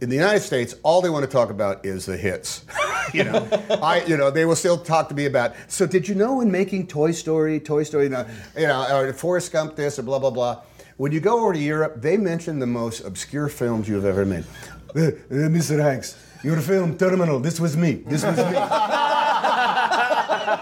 In 0.00 0.08
the 0.08 0.14
United 0.14 0.40
States, 0.40 0.74
all 0.82 1.00
they 1.00 1.08
want 1.10 1.24
to 1.24 1.30
talk 1.30 1.50
about 1.50 1.84
is 1.84 2.06
the 2.06 2.16
hits. 2.16 2.64
you 3.14 3.24
know, 3.24 3.48
I, 3.82 4.04
you 4.04 4.16
know, 4.16 4.30
they 4.30 4.44
will 4.44 4.56
still 4.56 4.78
talk 4.78 5.08
to 5.08 5.14
me 5.14 5.26
about. 5.26 5.54
So, 5.68 5.86
did 5.86 6.06
you 6.08 6.14
know 6.14 6.40
in 6.42 6.50
making 6.50 6.86
Toy 6.86 7.12
Story, 7.12 7.58
Toy 7.58 7.82
Story, 7.82 8.04
you 8.04 8.10
know, 8.10 8.26
you 8.56 8.66
know 8.66 8.96
or 8.96 9.12
Forrest 9.12 9.52
Gump 9.52 9.74
this 9.74 9.98
or 9.98 10.02
blah 10.02 10.18
blah 10.18 10.30
blah. 10.30 10.62
When 10.96 11.12
you 11.12 11.20
go 11.20 11.40
over 11.40 11.52
to 11.52 11.58
Europe, 11.58 12.00
they 12.00 12.16
mention 12.16 12.58
the 12.58 12.66
most 12.66 13.00
obscure 13.04 13.48
films 13.48 13.88
you've 13.88 14.04
ever 14.04 14.24
made. 14.24 14.44
Uh, 14.94 15.08
uh, 15.08 15.50
Mr. 15.50 15.78
Hanks, 15.78 16.16
your 16.42 16.58
film 16.62 16.96
Terminal. 16.96 17.38
This 17.38 17.60
was 17.60 17.76
me. 17.76 17.96
This 18.06 18.24
was 18.24 18.38
me. 18.38 19.24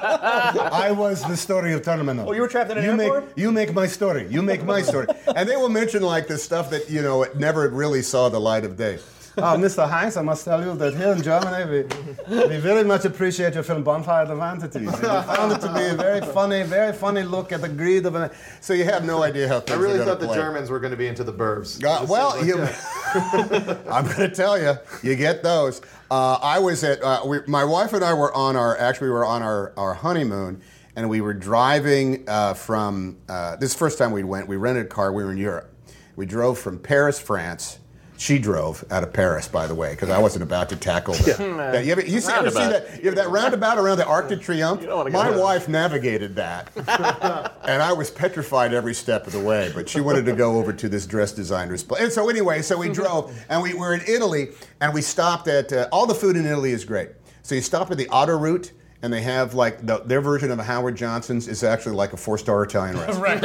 I 0.03 0.93
was 0.93 1.23
the 1.23 1.37
story 1.37 1.73
of 1.73 1.83
Terminal. 1.83 2.29
Oh, 2.29 2.33
you 2.33 2.41
were 2.41 2.49
trapped 2.49 2.71
in 2.71 2.79
an 2.79 2.85
you 2.85 2.91
airport? 2.91 3.27
Make, 3.27 3.39
you 3.39 3.53
make 3.53 3.75
my 3.75 3.87
story. 3.87 4.27
You 4.29 4.43
make 4.43 4.65
my 4.65 4.83
story. 4.83 5.07
and 5.35 5.49
they 5.49 5.57
will 5.57 5.69
mention 5.69 6.03
like 6.03 6.27
the 6.27 6.39
stuff 6.39 6.71
that 6.71 6.91
you 6.91 7.03
know 7.03 7.23
it 7.23 7.37
never 7.37 7.69
really 7.69 8.03
saw 8.03 8.29
the 8.29 8.41
light 8.41 8.65
of 8.65 8.77
day. 8.77 8.99
Oh, 9.37 9.57
Mr. 9.57 9.89
Heinz, 9.89 10.17
I 10.17 10.23
must 10.23 10.45
tell 10.45 10.65
you 10.65 10.77
that 10.77 10.95
here 10.95 11.13
in 11.13 11.21
Germany, 11.21 11.89
we, 12.29 12.47
we 12.49 12.57
very 12.59 12.85
much 12.85 13.05
appreciate 13.05 13.55
your 13.55 13.65
film 13.65 13.83
Bonfire 13.83 14.27
of 14.27 14.39
Entities. 14.41 14.93
And 14.93 15.03
we 15.03 15.35
found 15.35 15.53
it 15.53 15.61
to 15.63 15.75
be 15.75 15.87
a 15.87 15.95
very 15.95 16.21
funny, 16.21 16.63
very 16.63 16.93
funny 16.93 17.23
look 17.23 17.51
at 17.51 17.61
the 17.61 17.69
greed 17.69 18.07
of 18.07 18.15
an. 18.15 18.31
So 18.61 18.75
you 18.75 18.85
have 18.85 19.05
no 19.05 19.25
idea 19.25 19.49
how 19.49 19.63
I 19.67 19.75
really 19.75 19.99
thought 19.99 20.21
going 20.21 20.31
the. 20.31 20.35
Germans 20.35 20.71
were 20.71 20.79
going 20.79 20.93
to 20.93 20.97
be 20.97 21.09
into 21.09 21.25
the 21.25 21.33
burbs. 21.33 21.83
Uh, 21.83 22.07
well, 22.07 22.33
seems 22.35 22.47
you, 22.47 22.59
I'm 23.91 24.05
going 24.05 24.19
to 24.19 24.33
tell 24.33 24.57
you, 24.57 24.75
you 25.03 25.17
get 25.17 25.43
those. 25.43 25.83
Uh, 26.13 26.39
I 26.41 26.61
was 26.61 26.85
at, 26.85 27.03
uh, 27.03 27.23
we, 27.27 27.41
my 27.49 27.65
wife 27.65 27.93
and 27.93 28.05
I 28.05 28.15
were 28.15 28.33
on 28.35 28.55
our, 28.55 28.79
actually, 28.79 29.09
we 29.09 29.15
were 29.15 29.25
on 29.25 29.43
our, 29.43 29.73
our 29.77 29.95
honeymoon, 29.95 30.63
and 30.95 31.11
we 31.11 31.21
were 31.21 31.35
driving 31.35 32.23
uh, 32.29 32.55
from, 32.55 33.17
uh, 33.29 33.57
this 33.57 33.75
first 33.75 33.99
time 33.99 34.13
we 34.13 34.23
went, 34.23 34.47
we 34.47 34.55
rented 34.55 34.87
a 34.87 34.89
car, 34.89 35.13
we 35.13 35.25
were 35.25 35.33
in 35.33 35.39
Europe. 35.39 35.75
We 36.15 36.25
drove 36.25 36.57
from 36.57 36.79
Paris, 36.79 37.19
France. 37.19 37.81
She 38.17 38.39
drove 38.39 38.85
out 38.91 39.03
of 39.03 39.13
Paris, 39.13 39.49
by 39.49 39.67
the 39.67 39.75
way, 39.75 39.91
because 39.91 40.09
I 40.09 40.19
wasn't 40.19 40.45
about 40.45 40.69
to 40.69 40.77
tackle 40.77 41.15
that. 41.15 41.39
Yeah, 41.39 41.81
you 41.81 41.93
ever, 41.93 42.01
you 42.03 42.21
see, 42.21 42.33
ever 42.33 42.51
see 42.51 42.59
that? 42.59 43.03
You 43.03 43.11
that 43.11 43.29
roundabout 43.29 43.77
around 43.77 43.99
the 43.99 44.07
Arc 44.07 44.29
de 44.29 44.37
Triomphe? 44.37 44.83
don't 44.87 44.97
wanna 44.97 45.11
go 45.11 45.19
My 45.23 45.31
there. 45.31 45.41
wife 45.41 45.69
navigated 45.69 46.37
that, 46.37 46.71
and 47.65 47.83
I 47.83 47.93
was 47.93 48.11
petrified 48.11 48.73
every 48.73 48.95
step 48.95 49.27
of 49.27 49.33
the 49.33 49.41
way. 49.41 49.73
But 49.75 49.89
she 49.89 50.01
wanted 50.01 50.27
to 50.27 50.33
go 50.33 50.59
over 50.59 50.73
to 50.73 50.89
this 50.89 51.07
dress 51.07 51.33
designer's 51.33 51.83
place. 51.83 52.03
And 52.03 52.13
so 52.13 52.29
anyway, 52.29 52.63
so 52.63 52.79
we 52.79 52.89
drove, 52.89 53.37
and 53.49 53.63
we 53.63 53.75
were 53.75 53.95
in 53.95 54.03
Italy, 54.07 54.51
and 54.81 54.95
we 54.95 55.03
stopped 55.03 55.49
at 55.49 55.73
uh, 55.73 55.89
all 55.91 56.07
the 56.07 56.15
food 56.15 56.37
in 56.37 56.47
Italy 56.47 56.71
is 56.71 56.85
great. 56.85 57.11
So 57.43 57.55
you 57.57 57.61
stop 57.63 57.91
at 57.91 57.99
the 57.99 58.09
Auto 58.09 58.37
Route. 58.39 58.71
And 59.05 59.13
they 59.13 59.21
have 59.21 59.53
like 59.53 59.85
the, 59.85 59.99
their 59.99 60.23
version 60.23 60.51
of 60.51 60.59
a 60.59 60.63
Howard 60.63 60.97
Johnson's 60.97 61.47
is 61.47 61.63
actually 61.63 61.95
like 61.95 62.15
a 62.15 62.17
four-star 62.17 62.63
Italian 62.63 62.97
restaurant. 62.97 63.43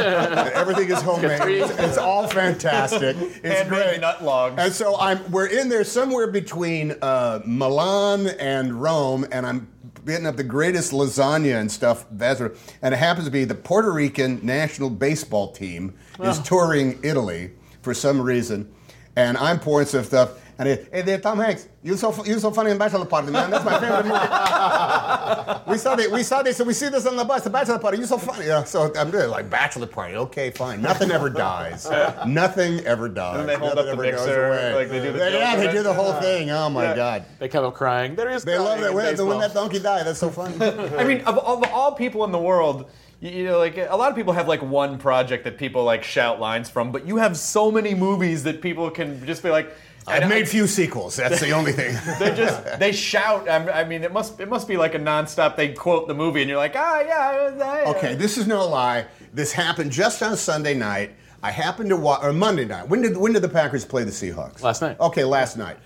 Everything 0.54 0.88
is 0.90 1.02
homemade. 1.02 1.42
It's, 1.42 1.70
it's 1.78 1.98
all 1.98 2.26
fantastic. 2.26 3.14
It's 3.44 3.68
great. 3.68 4.00
nut 4.00 4.24
logs. 4.24 4.54
And 4.58 4.72
so 4.72 4.98
I'm 4.98 5.30
we're 5.30 5.48
in 5.48 5.68
there 5.68 5.84
somewhere 5.84 6.28
between 6.28 6.94
uh, 7.02 7.40
Milan 7.44 8.28
and 8.28 8.80
Rome, 8.80 9.26
and 9.30 9.46
I'm 9.46 9.68
getting 10.06 10.26
up 10.26 10.36
the 10.36 10.44
greatest 10.44 10.92
lasagna 10.92 11.60
and 11.60 11.70
stuff. 11.70 12.06
And 12.10 12.94
it 12.94 12.96
happens 12.96 13.26
to 13.26 13.30
be 13.30 13.44
the 13.44 13.54
Puerto 13.54 13.92
Rican 13.92 14.40
national 14.42 14.88
baseball 14.88 15.52
team 15.52 15.92
is 16.22 16.38
touring 16.40 16.98
Italy 17.02 17.50
for 17.82 17.92
some 17.92 18.18
reason, 18.18 18.72
and 19.14 19.36
I'm 19.36 19.60
pouring 19.60 19.86
some 19.86 20.04
stuff. 20.04 20.38
And 20.60 20.68
it, 20.68 20.88
hey 20.92 21.00
there, 21.00 21.18
Tom 21.18 21.38
Hanks, 21.38 21.68
you're 21.82 21.96
so 21.96 22.12
fu- 22.12 22.28
you 22.30 22.38
so 22.38 22.50
funny 22.50 22.70
in 22.70 22.76
Bachelor 22.76 23.06
Party, 23.06 23.30
man. 23.32 23.50
That's 23.50 23.64
my 23.64 23.80
favorite 23.80 24.04
movie. 24.04 25.70
we 25.70 25.78
saw 25.78 25.94
this. 25.96 26.10
We 26.10 26.22
saw 26.22 26.42
this. 26.42 26.58
So 26.58 26.64
we 26.64 26.74
see 26.74 26.90
this 26.90 27.06
on 27.06 27.16
the 27.16 27.24
bus. 27.24 27.44
The 27.44 27.48
Bachelor 27.48 27.78
Party. 27.78 27.96
You're 27.96 28.06
so 28.06 28.18
funny. 28.18 28.44
Yeah. 28.46 28.64
So 28.64 28.92
I'm 28.94 29.10
doing 29.10 29.30
like 29.30 29.48
Bachelor 29.48 29.86
Party. 29.86 30.16
Okay, 30.16 30.50
fine. 30.50 30.82
Nothing 30.82 31.12
ever 31.12 31.30
dies. 31.30 31.88
Nothing 32.26 32.80
ever 32.80 33.08
dies. 33.08 33.40
And 33.40 33.48
they 33.48 33.54
hold 33.54 33.74
Nothing 33.76 33.90
up 33.92 33.96
the 33.96 34.02
mixer, 34.02 34.48
away. 34.48 34.74
like 34.74 34.88
they 34.90 35.00
do 35.00 35.12
the 35.12 35.18
They- 35.18 35.38
yeah, 35.38 35.56
they 35.56 35.72
do 35.72 35.82
the 35.82 35.94
whole 35.94 36.12
thing. 36.20 36.50
Oh 36.50 36.68
my 36.68 36.82
Yeah. 36.82 36.94
god. 36.94 37.24
They 37.38 37.48
come 37.48 37.64
up 37.64 37.72
crying. 37.72 38.14
There 38.14 38.28
is 38.28 38.44
They 38.44 38.58
love 38.58 38.80
crying 38.80 38.94
that 38.94 39.18
in 39.18 39.26
when, 39.26 39.38
when 39.38 39.38
that 39.40 39.54
donkey 39.54 39.78
died. 39.78 40.04
That's 40.06 40.18
so 40.18 40.28
funny. 40.28 40.56
I 40.62 41.04
mean, 41.04 41.22
of 41.22 41.38
all, 41.38 41.64
of 41.64 41.70
all 41.72 41.92
people 41.92 42.22
in 42.24 42.32
the 42.32 42.38
world, 42.38 42.90
you, 43.20 43.30
you 43.30 43.44
know, 43.46 43.56
like 43.56 43.78
a 43.78 43.96
lot 43.96 44.10
of 44.10 44.14
people 44.16 44.34
have 44.34 44.46
like 44.46 44.60
one 44.60 44.98
project 44.98 45.44
that 45.44 45.56
people 45.56 45.84
like 45.84 46.04
shout 46.04 46.38
lines 46.38 46.68
from, 46.68 46.92
but 46.92 47.06
you 47.06 47.16
have 47.16 47.38
so 47.38 47.70
many 47.70 47.94
movies 47.94 48.42
that 48.44 48.60
people 48.60 48.90
can 48.90 49.24
just 49.26 49.42
be 49.42 49.48
like. 49.48 49.70
I've 50.06 50.22
and 50.22 50.24
I- 50.24 50.28
made 50.28 50.48
few 50.48 50.66
sequels. 50.66 51.16
That's 51.16 51.40
the 51.40 51.50
only 51.50 51.72
thing. 51.72 51.96
They 52.18 52.34
just 52.34 52.78
they 52.78 52.92
shout. 52.92 53.48
I 53.48 53.80
I 53.80 53.84
mean, 53.84 54.02
it 54.02 54.12
must 54.12 54.40
it 54.40 54.48
must 54.48 54.66
be 54.68 54.76
like 54.76 54.94
a 54.94 54.98
nonstop. 54.98 55.56
They 55.56 55.72
quote 55.72 56.08
the 56.08 56.14
movie, 56.14 56.40
and 56.40 56.48
you're 56.48 56.58
like, 56.58 56.74
ah, 56.76 57.00
yeah. 57.00 57.54
yeah. 57.56 57.90
Okay, 57.90 58.14
this 58.14 58.36
is 58.38 58.46
no 58.46 58.66
lie. 58.66 59.06
This 59.32 59.52
happened 59.52 59.92
just 59.92 60.22
on 60.22 60.36
Sunday 60.36 60.74
night. 60.74 61.12
I 61.42 61.50
happened 61.50 61.88
to 61.90 61.96
watch, 61.96 62.20
or 62.22 62.32
Monday 62.32 62.66
night. 62.66 62.88
When 62.88 63.00
did 63.02 63.16
when 63.16 63.32
did 63.32 63.42
the 63.42 63.48
Packers 63.48 63.84
play 63.84 64.04
the 64.04 64.10
Seahawks? 64.10 64.62
Last 64.62 64.82
night. 64.82 64.98
Okay, 65.00 65.24
last 65.24 65.56
night. 65.56 65.76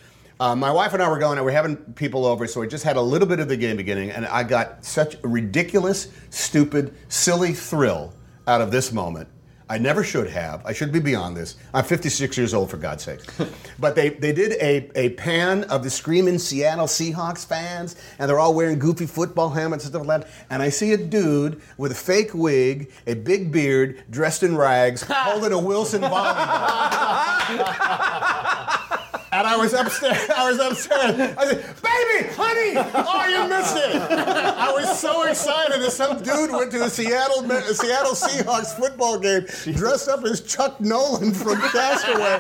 Uh, 0.41 0.57
my 0.57 0.71
wife 0.71 0.93
and 0.93 1.03
I 1.03 1.09
were 1.09 1.19
going, 1.19 1.39
and 1.39 1.47
we're 1.47 1.53
having 1.53 1.77
people 1.77 2.27
over, 2.27 2.49
so 2.49 2.61
we 2.61 2.67
just 2.67 2.83
had 2.83 2.97
a 2.97 3.01
little 3.01 3.29
bit 3.29 3.39
of 3.39 3.47
the 3.49 3.57
game 3.57 3.77
beginning, 3.77 4.11
and 4.11 4.27
I 4.27 4.43
got 4.43 4.85
such 4.85 5.15
a 5.23 5.29
ridiculous, 5.29 6.09
stupid, 6.31 6.93
silly 7.09 7.53
thrill 7.53 8.13
out 8.49 8.61
of 8.61 8.73
this 8.73 8.93
moment. 8.93 9.29
I 9.69 9.79
never 9.79 10.05
should 10.05 10.29
have. 10.29 10.65
I 10.67 10.75
should 10.75 10.93
be 10.93 11.01
beyond 11.01 11.37
this. 11.37 11.57
I'm 11.73 11.85
56 11.85 12.37
years 12.37 12.53
old, 12.53 12.71
for 12.71 12.77
God's 12.77 13.03
sake. 13.03 13.21
but 13.79 13.95
they, 13.95 14.11
they 14.11 14.33
did 14.33 14.53
a, 14.61 14.91
a 14.95 15.11
pan 15.11 15.65
of 15.65 15.83
the 15.83 15.89
screaming 15.89 16.39
Seattle 16.39 16.87
Seahawks 16.87 17.47
fans, 17.47 17.97
and 18.19 18.29
they're 18.29 18.39
all 18.39 18.53
wearing 18.53 18.79
goofy 18.79 19.07
football 19.07 19.49
helmets 19.49 19.85
and 19.85 19.93
stuff 19.95 20.07
like 20.07 20.21
that. 20.23 20.31
And 20.51 20.63
I 20.63 20.69
see 20.69 20.93
a 20.93 20.99
dude 20.99 21.63
with 21.79 21.93
a 21.93 21.95
fake 21.95 22.35
wig, 22.35 22.93
a 23.07 23.15
big 23.15 23.51
beard, 23.51 24.05
dressed 24.11 24.43
in 24.43 24.55
rags, 24.55 25.03
holding 25.09 25.53
a 25.53 25.59
Wilson 25.59 26.03
volleyball. 26.11 26.21
And 29.35 29.49
I 29.49 29.57
was 29.57 29.73
upstairs. 29.73 30.31
I 30.37 30.49
was 30.49 30.61
upstairs. 30.61 31.35
I 31.37 31.45
said, 31.47 31.59
"Baby, 31.83 32.29
honey, 32.35 32.91
oh, 32.95 33.27
you 33.29 33.49
missed 33.49 33.77
it!" 33.77 33.97
I 33.97 34.71
was 34.73 34.97
so 35.01 35.25
excited 35.25 35.83
that 35.83 35.91
some 35.91 36.23
dude 36.23 36.53
went 36.53 36.71
to 36.71 36.85
a 36.85 36.89
Seattle 36.89 37.51
a 37.51 37.75
Seattle 37.75 38.13
Seahawks 38.13 38.77
football 38.79 39.19
game 39.19 39.45
dressed 39.75 40.09
up 40.09 40.25
as 40.25 40.41
Chuck 40.41 40.81
Noland 40.81 41.33
from 41.35 41.61
Castaway. 41.61 42.39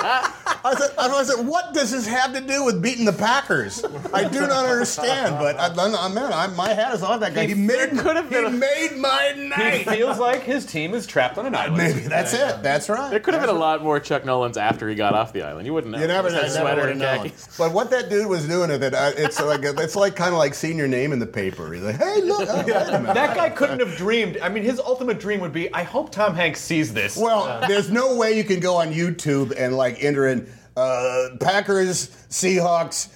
I 0.64 0.74
said, 0.78 0.90
I 0.96 1.24
said, 1.24 1.44
"What 1.44 1.74
does 1.74 1.90
this 1.90 2.06
have 2.06 2.32
to 2.32 2.40
do 2.40 2.64
with 2.64 2.80
beating 2.80 3.06
the 3.06 3.12
Packers?" 3.12 3.84
I 4.12 4.28
do 4.28 4.42
not 4.42 4.64
understand. 4.66 5.36
But 5.40 5.58
I, 5.58 5.66
I, 5.74 6.08
man, 6.08 6.32
I, 6.32 6.46
my 6.46 6.68
hat 6.68 6.94
is 6.94 7.02
off 7.02 7.18
that 7.20 7.34
guy. 7.34 7.46
He, 7.46 7.54
made 7.54 7.90
could 7.98 8.14
have 8.14 8.28
he 8.28 8.36
been 8.36 8.44
a- 8.44 8.50
made 8.50 8.96
my 8.96 9.32
night. 9.36 9.78
He 9.78 9.84
feels 9.84 10.20
like 10.20 10.42
his 10.42 10.64
team 10.64 10.94
is 10.94 11.08
trapped 11.08 11.38
on 11.38 11.46
an 11.46 11.56
island. 11.56 11.76
Maybe 11.76 12.00
that's 12.06 12.34
it. 12.34 12.62
That's 12.62 12.88
right. 12.88 13.10
There 13.10 13.18
could 13.18 13.34
have 13.34 13.42
been 13.42 13.54
a 13.54 13.58
lot 13.58 13.82
more 13.82 13.98
Chuck 13.98 14.24
Nolands 14.24 14.56
after 14.56 14.88
he 14.88 14.94
got 14.94 15.14
off 15.14 15.32
the 15.32 15.42
island. 15.42 15.66
You 15.66 15.74
wouldn't 15.74 15.92
know. 15.92 15.98
You 15.98 16.06
never 16.06 16.30
know. 16.30 16.40
Just 16.40 16.56
You 16.56 16.62
that 16.62 16.64
never 16.64 16.80
sweater 16.83 16.83
would've 16.86 16.98
known. 16.98 17.32
But 17.58 17.72
what 17.72 17.90
that 17.90 18.08
dude 18.10 18.26
was 18.26 18.46
doing, 18.46 18.70
it, 18.70 18.82
uh, 18.94 19.12
it's 19.16 19.40
like 19.40 19.62
it's 19.62 19.96
like 19.96 20.16
kind 20.16 20.32
of 20.32 20.38
like 20.38 20.54
seeing 20.54 20.78
your 20.78 20.88
name 20.88 21.12
in 21.12 21.18
the 21.18 21.26
paper. 21.26 21.72
He's 21.72 21.82
like, 21.82 21.96
"Hey, 21.96 22.22
look, 22.22 22.48
oh, 22.50 22.56
wait 22.58 22.68
a 22.68 22.98
minute." 23.00 23.14
That 23.14 23.36
guy 23.36 23.50
couldn't 23.50 23.80
have 23.80 23.96
dreamed. 23.96 24.38
I 24.42 24.48
mean, 24.48 24.62
his 24.64 24.78
ultimate 24.80 25.20
dream 25.20 25.40
would 25.40 25.52
be, 25.52 25.72
I 25.72 25.82
hope 25.82 26.10
Tom 26.10 26.34
Hanks 26.34 26.60
sees 26.60 26.92
this. 26.92 27.16
Well, 27.16 27.66
there's 27.68 27.90
no 27.90 28.16
way 28.16 28.36
you 28.36 28.44
can 28.44 28.60
go 28.60 28.76
on 28.76 28.92
YouTube 28.92 29.52
and 29.56 29.76
like 29.76 30.02
enter 30.02 30.28
in 30.28 30.48
uh, 30.76 31.28
Packers, 31.40 32.08
Seahawks, 32.28 33.08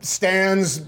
stands. 0.00 0.82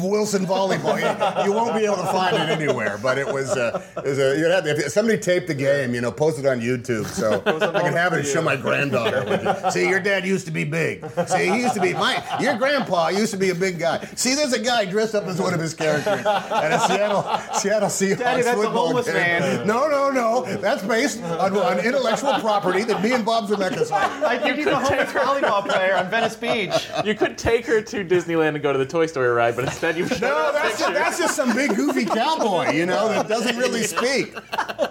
Wilson 0.00 0.46
volleyball. 0.46 0.98
You, 0.98 1.44
you 1.44 1.52
won't 1.52 1.74
be 1.74 1.84
able 1.84 1.96
to 1.96 2.04
find 2.04 2.36
it 2.36 2.48
anywhere. 2.48 2.98
But 2.98 3.18
it 3.18 3.26
was, 3.26 3.50
uh, 3.50 3.82
it 3.98 4.04
was 4.04 4.18
a, 4.18 4.38
you'd 4.38 4.50
have 4.50 4.64
to, 4.64 4.70
if 4.70 4.92
somebody 4.92 5.18
taped 5.18 5.46
the 5.46 5.54
game, 5.54 5.94
you 5.94 6.00
know, 6.00 6.12
post 6.12 6.38
it 6.38 6.46
on 6.46 6.60
YouTube 6.60 7.06
so 7.06 7.42
I 7.46 7.80
can 7.82 7.92
have 7.92 8.12
it 8.12 8.20
and 8.20 8.28
show 8.28 8.42
my 8.42 8.56
granddaughter. 8.56 9.24
with. 9.24 9.72
See, 9.72 9.88
your 9.88 10.00
dad 10.00 10.26
used 10.26 10.46
to 10.46 10.52
be 10.52 10.64
big. 10.64 11.04
See, 11.26 11.46
he 11.50 11.60
used 11.60 11.74
to 11.74 11.80
be 11.80 11.92
my. 11.92 12.22
Your 12.40 12.56
grandpa 12.56 13.08
used 13.08 13.32
to 13.32 13.38
be 13.38 13.50
a 13.50 13.54
big 13.54 13.78
guy. 13.78 14.04
See, 14.14 14.34
there's 14.34 14.52
a 14.52 14.60
guy 14.62 14.84
dressed 14.84 15.14
up 15.14 15.24
as 15.24 15.40
one 15.40 15.54
of 15.54 15.60
his 15.60 15.74
characters 15.74 16.24
at 16.26 16.72
a 16.72 16.78
Seattle 16.80 17.22
Seattle 17.54 17.88
Seahawks 17.88 18.18
Daddy, 18.18 18.42
that's 18.42 18.58
a 18.58 18.62
football 18.62 18.86
homeless 18.88 19.06
game. 19.06 19.14
man. 19.14 19.66
No, 19.66 19.88
no, 19.88 20.10
no. 20.10 20.44
That's 20.56 20.82
based 20.82 21.22
on, 21.22 21.56
on 21.56 21.78
intellectual 21.80 22.34
property 22.40 22.84
that 22.84 23.02
me 23.02 23.12
and 23.12 23.24
Bob 23.24 23.48
Zemeckis 23.48 23.90
own. 23.90 24.24
I 24.24 24.38
think 24.38 24.56
he's 24.56 24.66
a 24.66 24.78
homeless 24.78 25.10
volleyball 25.12 25.66
player 25.68 25.96
on 25.96 26.10
Venice 26.10 26.36
Beach. 26.36 26.88
You 27.04 27.14
could 27.14 27.36
take 27.38 27.66
her 27.66 27.80
to 27.82 28.04
Disneyland 28.04 28.50
and 28.54 28.62
go 28.62 28.72
to 28.72 28.78
the 28.78 28.86
Toy 28.86 29.06
Story 29.10 29.28
ride, 29.28 29.56
but 29.56 29.64
instead 29.64 29.96
you've 29.98 30.10
No, 30.20 30.28
her 30.28 30.50
a 30.50 30.52
that's 30.52 30.78
just, 30.78 30.92
that's 30.94 31.18
just 31.18 31.36
some 31.36 31.54
big 31.54 31.74
goofy 31.74 32.04
cowboy, 32.04 32.70
you 32.70 32.86
know, 32.86 33.08
that 33.08 33.28
doesn't 33.28 33.56
really 33.56 33.82
speak. 33.96 34.34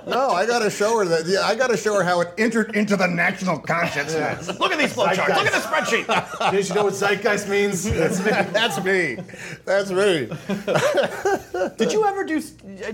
No, 0.08 0.30
I 0.30 0.46
got 0.46 0.60
to 0.60 0.70
show 0.70 1.00
her 1.00 1.06
that. 1.06 1.26
Yeah, 1.26 1.42
I 1.42 1.56
got 1.56 1.68
to 1.68 1.78
show 1.78 1.94
her 1.96 2.04
how 2.04 2.22
it 2.22 2.34
entered 2.38 2.76
into 2.76 2.96
the 2.98 3.08
national 3.08 3.60
consciousness. 3.60 4.48
Look 4.60 4.72
at 4.72 4.78
these 4.80 4.94
flowcharts. 4.94 5.28
Look 5.30 5.48
at 5.48 5.54
the 5.54 5.60
spreadsheet. 5.60 6.52
Did 6.52 6.68
you 6.70 6.76
know 6.76 6.84
what 6.86 6.94
zeitgeist 6.94 7.48
means? 7.50 7.84
That's 7.84 8.20
me. 8.20 8.32
That's 8.52 8.84
me. 8.84 9.16
That's 9.66 9.90
me. 9.92 11.70
Did 11.78 11.92
you 11.94 12.06
ever 12.06 12.24
do? 12.24 12.42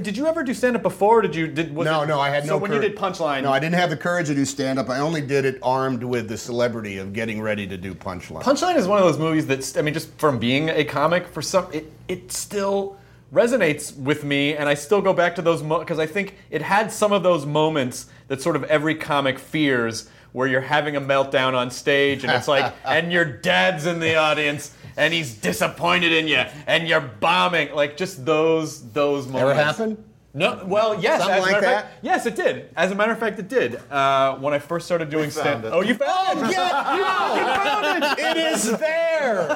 Did 0.01 0.17
you 0.17 0.27
ever 0.27 0.43
do 0.43 0.53
stand 0.53 0.75
up 0.75 0.81
before? 0.83 1.19
Or 1.19 1.21
did 1.21 1.35
you? 1.35 1.47
Did 1.47 1.73
was 1.75 1.85
No, 1.85 2.01
it- 2.03 2.07
no, 2.07 2.19
I 2.19 2.29
had 2.29 2.43
so 2.45 2.51
no. 2.51 2.57
when 2.57 2.71
cour- 2.71 2.81
you 2.81 2.89
did 2.89 2.97
punchline, 2.97 3.43
No, 3.43 3.51
I 3.51 3.59
didn't 3.59 3.75
have 3.75 3.89
the 3.89 3.97
courage 3.97 4.27
to 4.27 4.35
do 4.35 4.45
stand 4.45 4.79
up. 4.79 4.89
I 4.89 4.99
only 4.99 5.21
did 5.21 5.45
it 5.45 5.59
armed 5.63 6.03
with 6.03 6.27
the 6.27 6.37
celebrity 6.37 6.97
of 6.97 7.13
getting 7.13 7.41
ready 7.41 7.65
to 7.67 7.77
do 7.77 7.93
punchline. 7.95 8.43
Punchline 8.43 8.75
is 8.75 8.87
one 8.87 8.99
of 8.99 9.05
those 9.05 9.17
movies 9.17 9.47
that 9.47 9.77
I 9.77 9.81
mean, 9.81 9.93
just 9.93 10.09
from 10.19 10.37
being 10.39 10.69
a 10.69 10.83
comic, 10.83 11.04
for 11.27 11.41
some 11.41 11.67
it 11.71 11.91
it 12.07 12.31
still 12.31 12.97
resonates 13.33 13.95
with 13.97 14.23
me, 14.23 14.55
and 14.55 14.69
I 14.69 14.73
still 14.75 15.01
go 15.01 15.13
back 15.13 15.35
to 15.35 15.41
those 15.41 15.61
because 15.61 15.99
I 15.99 16.05
think 16.05 16.35
it 16.49 16.61
had 16.61 16.91
some 16.91 17.11
of 17.11 17.23
those 17.23 17.45
moments 17.45 18.07
that 18.27 18.41
sort 18.41 18.55
of 18.55 18.63
every 18.65 18.95
comic 18.95 19.39
fears, 19.39 20.09
where 20.31 20.47
you're 20.47 20.61
having 20.61 20.95
a 20.95 21.01
meltdown 21.01 21.53
on 21.53 21.71
stage, 21.71 22.23
and 22.23 22.31
it's 22.31 22.47
like, 22.47 22.73
and 22.85 23.11
your 23.11 23.25
dad's 23.25 23.85
in 23.85 23.99
the 23.99 24.15
audience. 24.15 24.73
And 24.97 25.13
he's 25.13 25.35
disappointed 25.35 26.13
in 26.13 26.29
you, 26.29 26.41
and 26.67 26.87
you're 26.87 27.01
bombing. 27.01 27.73
Like 27.73 27.97
just 27.97 28.25
those 28.25 28.91
those 28.91 29.27
moments. 29.27 29.41
Ever 29.41 29.53
happen? 29.53 30.05
No, 30.37 30.63
well, 30.67 31.01
yes. 31.01 31.21
Something 31.21 31.37
as 31.37 31.39
a 31.39 31.41
like 31.43 31.51
matter 31.61 31.65
of 31.67 31.81
fact- 31.83 31.93
yes, 32.01 32.25
it 32.25 32.35
did. 32.35 32.69
As 32.75 32.91
a 32.91 32.95
matter 32.95 33.13
of 33.13 33.19
fact, 33.19 33.39
it 33.39 33.47
did. 33.47 33.79
Uh, 33.89 34.35
when 34.35 34.53
I 34.53 34.59
first 34.59 34.85
started 34.85 35.09
doing 35.09 35.31
stand. 35.31 35.63
it. 35.63 35.71
Oh, 35.73 35.79
you 35.81 35.93
found 35.95 36.39
it. 36.45 36.51
Yeah, 36.51 36.95
You 36.97 37.45
found 37.63 38.03
it. 38.03 38.19
it 38.19 38.37
is 38.53 38.69
there. 38.77 39.47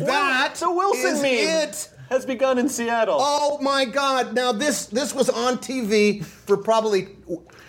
that 0.00 0.54
the 0.58 0.70
Wilson 0.70 1.12
is 1.14 1.22
meme. 1.22 1.32
it. 1.32 1.88
has 2.08 2.26
begun 2.26 2.58
in 2.58 2.68
Seattle. 2.68 3.16
Oh 3.20 3.58
my 3.60 3.84
God! 3.84 4.34
Now 4.34 4.50
this 4.52 4.86
this 4.86 5.14
was 5.14 5.30
on 5.30 5.58
TV 5.58 6.24
for 6.24 6.56
probably 6.56 7.08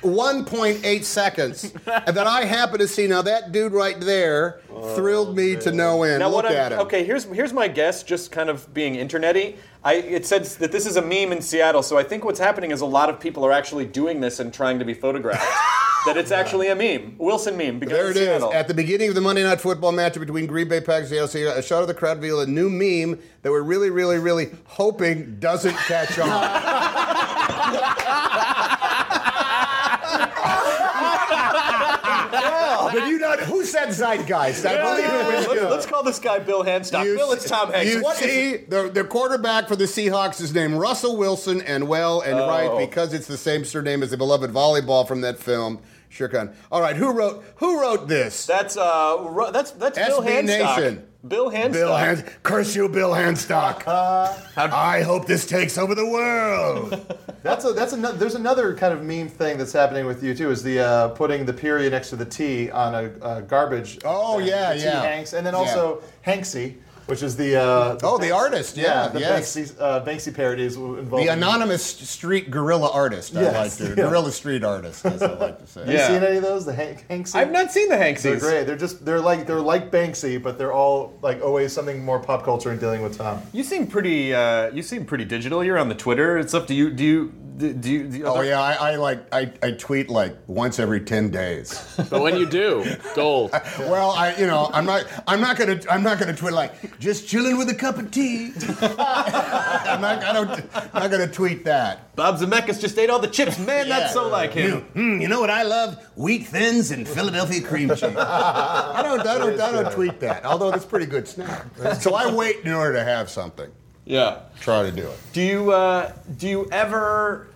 1.8 0.03 1.03
seconds, 1.03 1.63
and 1.85 2.15
that 2.15 2.27
I 2.27 2.45
happen 2.45 2.79
to 2.79 2.87
see. 2.87 3.07
Now 3.07 3.21
that 3.23 3.51
dude 3.51 3.73
right 3.73 3.99
there 3.99 4.61
oh, 4.71 4.95
thrilled 4.95 5.35
me 5.35 5.55
to 5.57 5.71
no 5.71 6.03
end. 6.03 6.19
Now 6.19 6.27
Look 6.27 6.43
what 6.43 6.45
I'm- 6.45 6.55
at 6.55 6.71
him. 6.73 6.79
Okay, 6.81 7.03
here's 7.03 7.25
here's 7.25 7.53
my 7.53 7.67
guess, 7.67 8.03
just 8.03 8.31
kind 8.31 8.49
of 8.49 8.71
being 8.73 8.95
internety. 8.95 9.57
I 9.83 9.95
it 9.95 10.25
says 10.25 10.57
that 10.57 10.71
this 10.71 10.85
is 10.85 10.97
a 10.97 11.01
meme 11.01 11.31
in 11.31 11.41
Seattle, 11.41 11.83
so 11.83 11.97
I 11.97 12.03
think 12.03 12.23
what's 12.23 12.39
happening 12.39 12.71
is 12.71 12.81
a 12.81 12.85
lot 12.85 13.09
of 13.09 13.19
people 13.19 13.45
are 13.45 13.51
actually 13.51 13.85
doing 13.85 14.21
this 14.21 14.39
and 14.39 14.53
trying 14.53 14.79
to 14.79 14.85
be 14.85 14.93
photographed. 14.93 15.43
that 16.05 16.17
it's 16.17 16.31
actually 16.31 16.67
a 16.67 16.75
meme, 16.75 17.15
Wilson 17.17 17.57
meme. 17.57 17.79
Because 17.79 17.97
There 17.97 18.09
of 18.09 18.15
it 18.15 18.19
is. 18.19 18.27
Seattle. 18.27 18.53
At 18.53 18.67
the 18.67 18.73
beginning 18.73 19.09
of 19.09 19.15
the 19.15 19.21
Monday 19.21 19.43
Night 19.43 19.61
Football 19.61 19.93
match 19.93 20.19
between 20.19 20.47
Green 20.47 20.67
Bay 20.67 20.81
Packers 20.81 21.11
and 21.11 21.29
Seattle, 21.29 21.53
Seahawks, 21.53 21.57
a 21.57 21.61
shot 21.61 21.81
of 21.81 21.87
the 21.87 21.93
crowd 21.93 22.17
revealed 22.17 22.47
a 22.47 22.51
new 22.51 22.69
meme 22.69 23.19
that 23.41 23.51
we're 23.51 23.61
really, 23.61 23.89
really, 23.89 24.19
really 24.19 24.49
hoping 24.65 25.37
doesn't 25.39 25.75
catch 25.75 26.19
on. 26.19 26.27
but 32.93 33.07
you 33.07 33.17
know 33.17 33.35
who 33.37 33.62
said 33.73 33.89
zeitgeist? 33.89 34.65
I 34.65 34.77
believe 34.81 35.05
it 35.05 35.25
was 35.35 35.47
Let's, 35.47 35.61
you. 35.61 35.67
let's 35.67 35.85
call 35.85 36.03
this 36.03 36.19
guy 36.19 36.39
Bill 36.39 36.63
Hanstock. 36.63 37.05
You 37.05 37.15
Bill, 37.15 37.31
it's 37.31 37.49
Tom 37.49 37.71
Hanks. 37.71 37.91
You 37.93 38.01
What 38.03 38.21
is 38.21 38.31
see, 38.31 38.57
the, 38.65 38.89
the 38.93 39.03
quarterback 39.03 39.67
for 39.67 39.75
the 39.75 39.85
Seahawks 39.85 40.39
is 40.41 40.53
named 40.53 40.75
Russell 40.75 41.17
Wilson, 41.17 41.61
and 41.61 41.87
well 41.87 42.21
and 42.21 42.39
Oh. 42.39 42.47
right 42.47 42.87
because 42.87 43.13
it's 43.13 43.27
the 43.27 43.37
same 43.37 43.65
surname 43.65 44.03
as 44.03 44.11
the 44.11 44.17
beloved 44.17 44.51
volleyball 44.51 45.07
from 45.07 45.21
that 45.21 45.39
film. 45.39 45.79
Sure 46.09 46.27
can. 46.27 46.53
All 46.71 46.79
right, 46.81 46.95
who 46.95 47.11
wrote 47.11 47.43
who 47.55 47.81
wrote 47.81 48.07
this? 48.07 48.45
That's 48.45 48.77
uh, 48.77 49.17
Ru- 49.27 49.51
that's 49.51 49.71
that's 49.71 49.97
Bill 49.97 50.21
SB 50.21 50.27
Hanstock. 50.27 50.77
Nation. 50.77 51.07
Bill 51.25 51.49
Hanstock. 51.49 51.71
Bill 51.71 51.95
Hans, 51.95 52.23
curse 52.43 52.75
you, 52.75 52.89
Bill 52.89 53.11
Hanstock. 53.11 53.83
I 54.57 55.01
hope 55.03 55.25
this 55.25 55.45
takes 55.45 55.77
over 55.77 55.95
the 55.95 56.05
world. 56.05 57.17
That's 57.43 57.65
a 57.65 57.73
that's 57.73 57.91
another. 57.91 58.17
There's 58.17 58.35
another 58.35 58.73
kind 58.73 58.93
of 58.93 59.03
meme 59.03 59.27
thing 59.27 59.57
that's 59.57 59.73
happening 59.73 60.05
with 60.05 60.23
you 60.23 60.33
too. 60.33 60.49
Is 60.49 60.63
the 60.63 60.79
uh, 60.79 61.07
putting 61.09 61.45
the 61.45 61.51
period 61.51 61.91
next 61.91 62.09
to 62.11 62.15
the 62.15 62.23
T 62.23 62.71
on 62.71 62.95
a, 62.95 63.11
a 63.21 63.41
garbage. 63.41 63.99
Oh, 64.05 64.37
thing, 64.39 64.47
yeah, 64.47 64.73
T 64.73 64.79
yeah. 64.79 65.01
Hanks, 65.01 65.33
and 65.33 65.45
then 65.45 65.53
Yeah. 65.53 65.59
also 65.59 66.01
Hanksy, 66.25 66.75
which 67.05 67.21
is 67.23 67.35
the, 67.35 67.55
uh, 67.55 67.97
Oh, 68.03 68.17
the 68.17 68.31
artist, 68.31 68.77
yeah, 68.77 69.07
the 69.07 69.19
yes. 69.19 69.55
Banksy, 69.55 69.75
uh, 69.79 70.03
Banksy 70.05 70.33
parodies 70.33 70.75
involving 70.75 71.25
The 71.27 71.33
anonymous 71.33 71.83
street 71.83 72.49
guerrilla 72.51 72.89
artist, 72.91 73.35
I 73.35 73.41
Yes, 73.41 73.79
like 73.79 73.89
to. 73.89 73.95
yeah. 74.01 74.07
Guerrilla 74.07 74.31
street 74.31 74.63
artist, 74.63 75.05
as 75.05 75.21
I 75.21 75.33
like 75.33 75.59
to 75.59 75.67
say. 75.67 75.81
Have 75.81 75.89
you 75.89 75.99
seen 75.99 76.23
any 76.23 76.37
of 76.37 76.43
those? 76.43 76.65
The 76.65 76.73
Hank, 76.73 77.05
Hanksy. 77.09 77.35
I've 77.35 77.51
not 77.51 77.71
seen 77.71 77.89
the 77.89 77.95
Hanksies. 77.95 78.21
They're 78.21 78.39
great. 78.39 78.63
They're 78.65 78.77
just 78.77 79.03
they're 79.05 79.21
like 79.21 79.45
they're 79.47 79.59
like 79.61 79.91
Banksy, 79.91 80.41
but 80.41 80.57
they're 80.57 80.73
all 80.73 81.17
like 81.21 81.41
always 81.41 81.73
something 81.73 82.03
more 82.03 82.19
pop 82.19 82.43
culture 82.43 82.69
and 82.71 82.79
dealing 82.79 83.01
with 83.01 83.17
Tom. 83.17 83.41
You 83.51 83.63
seem 83.63 83.87
pretty. 83.87 84.33
Uh, 84.33 84.71
you 84.71 84.81
seem 84.81 85.05
pretty 85.05 85.25
digital. 85.25 85.63
You're 85.63 85.77
on 85.77 85.89
the 85.89 85.95
Twitter 85.95 86.37
and 86.37 86.47
stuff. 86.47 86.67
Do 86.67 86.73
you? 86.75 86.89
Do 86.89 87.03
you? 87.03 87.33
Do 87.57 87.67
you? 87.67 87.73
Do 88.07 88.17
you 88.17 88.25
Oh 88.25 88.41
yeah, 88.41 88.59
I, 88.59 88.93
I 88.93 88.95
like 88.95 89.31
I, 89.31 89.51
I 89.61 89.71
tweet 89.71 90.09
like 90.09 90.35
once 90.47 90.79
every 90.79 91.01
ten 91.01 91.29
days. 91.29 91.79
But 92.09 92.21
when 92.21 92.35
you 92.37 92.47
do, 92.49 92.83
gold. 93.15 93.51
Well, 93.79 94.11
I 94.11 94.35
you 94.37 94.47
know 94.47 94.69
I'm 94.73 94.85
not 94.85 95.05
I'm 95.27 95.39
not 95.41 95.57
gonna 95.57 95.79
I'm 95.89 96.01
not 96.01 96.17
gonna 96.17 96.35
tweet 96.35 96.53
like 96.53 96.92
just 96.99 97.27
chilling 97.27 97.57
with 97.57 97.69
a 97.69 97.75
cup 97.75 97.97
of 97.97 98.11
tea. 98.11 98.51
I'm 98.81 100.01
not 100.01 100.23
I 100.23 100.33
don't 100.33 100.49
I'm 100.75 101.01
not 101.03 101.11
gonna 101.11 101.27
tweet 101.27 101.65
that. 101.65 102.15
Bob 102.15 102.37
Zemeckis 102.37 102.79
just 102.79 102.97
ate 102.97 103.09
all 103.09 103.19
the 103.19 103.27
chips. 103.27 103.59
Man, 103.59 103.89
that's 103.89 104.13
so 104.13 104.27
like 104.29 104.53
him. 104.53 104.81
Hmm, 104.81 105.19
you 105.21 105.27
know 105.27 105.39
what 105.39 105.49
I 105.49 105.63
love? 105.63 106.03
Wheat 106.15 106.47
thins 106.47 106.91
and 106.91 107.07
Philadelphia 107.07 107.61
cream 107.61 107.89
cheese. 107.89 108.03
I 108.03 109.01
don't 109.03 109.19
I 109.21 109.37
don't 109.37 109.59
I 109.59 109.71
don't 109.71 109.91
tweet 109.93 110.19
that. 110.21 110.45
Although 110.45 110.71
that's 110.71 110.85
pretty 110.85 111.05
good 111.05 111.27
snack. 111.27 111.65
So 111.99 112.15
I 112.15 112.33
wait 112.33 112.59
in 112.65 112.71
order 112.71 112.93
to 112.93 113.03
have 113.03 113.29
something. 113.29 113.69
Yeah. 114.05 114.39
Try 114.59 114.83
to 114.83 114.91
do 114.91 115.07
it. 115.07 115.19
Do 115.31 115.41
you? 115.41 115.71
Uh, 115.71 116.11
do 116.37 116.47
you 116.47 116.67
ever? 116.71 117.47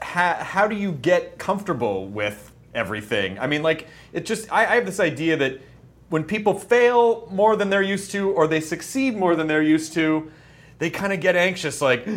Ha- 0.00 0.38
how 0.40 0.66
do 0.68 0.76
you 0.76 0.92
get 0.92 1.38
comfortable 1.38 2.06
with 2.06 2.52
everything? 2.74 3.38
I 3.38 3.46
mean, 3.46 3.62
like 3.62 3.88
it 4.12 4.24
just. 4.24 4.50
I, 4.52 4.62
I 4.66 4.74
have 4.76 4.86
this 4.86 5.00
idea 5.00 5.36
that 5.38 5.60
when 6.10 6.24
people 6.24 6.52
fail 6.58 7.26
more 7.30 7.56
than 7.56 7.70
they're 7.70 7.82
used 7.82 8.10
to, 8.10 8.30
or 8.32 8.46
they 8.46 8.60
succeed 8.60 9.16
more 9.16 9.34
than 9.34 9.46
they're 9.46 9.62
used 9.62 9.94
to. 9.94 10.30
They 10.78 10.88
kind 10.90 11.12
of 11.12 11.20
get 11.20 11.36
anxious, 11.36 11.82
like, 11.82 12.06
you 12.06 12.12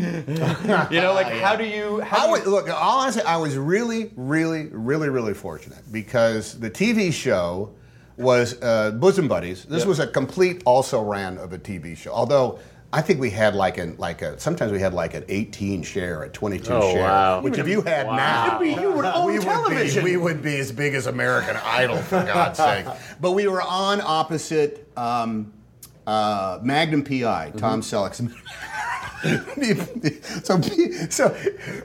know, 1.02 1.14
like 1.14 1.28
how 1.28 1.56
do 1.58 1.66
you? 1.66 2.00
How 2.00 2.18
I 2.18 2.22
do 2.22 2.26
you 2.28 2.32
was, 2.32 2.66
look, 2.66 2.70
honestly, 2.74 3.22
I 3.24 3.36
was 3.38 3.58
really, 3.58 4.12
really, 4.16 4.68
really, 4.72 5.10
really 5.10 5.34
fortunate 5.34 5.80
because 5.92 6.58
the 6.60 6.72
TV 6.72 7.12
show 7.12 7.72
was 8.16 8.62
uh, 8.62 8.92
Bosom 8.92 9.28
Buddies. 9.28 9.66
This 9.66 9.80
Yep. 9.80 9.88
was 9.88 10.00
a 10.00 10.08
complete 10.08 10.62
also 10.66 11.02
ran 11.02 11.38
of 11.40 11.52
a 11.52 11.58
TV 11.58 11.98
show. 11.98 12.14
Although 12.14 12.60
I 12.94 13.02
think 13.02 13.20
we 13.20 13.32
had 13.32 13.56
like 13.56 13.80
an 13.80 13.96
like 13.98 14.22
a 14.22 14.40
sometimes 14.40 14.72
we 14.72 14.80
had 14.80 14.94
like 14.94 15.16
an 15.16 15.26
18 15.28 15.82
share, 15.82 16.22
a 16.24 16.30
22 16.30 16.72
Oh, 16.72 16.92
share, 16.94 17.02
wow. 17.02 17.42
which 17.42 17.58
if 17.58 17.68
you 17.68 17.82
had 17.82 18.06
Wow. 18.06 18.16
now, 18.16 18.60
be- 18.60 18.70
you 18.70 18.92
would 18.92 19.06
own 19.06 19.34
we 19.34 19.40
television. 19.40 20.04
Would 20.04 20.10
be, 20.10 20.16
we 20.18 20.24
would 20.24 20.42
be 20.44 20.60
as 20.60 20.72
big 20.72 20.94
as 20.94 21.08
American 21.08 21.58
Idol 21.58 21.98
for 21.98 22.24
God's 22.24 22.58
sake. 22.60 22.86
But 23.20 23.32
we 23.32 23.48
were 23.48 23.64
on 23.64 24.00
opposite. 24.00 24.88
Um, 24.96 25.52
uh, 26.06 26.60
Magnum 26.62 27.04
PI, 27.04 27.54
Tom 27.58 27.82
Selleck. 27.82 28.14
so, 30.44 30.62
so 31.10 31.30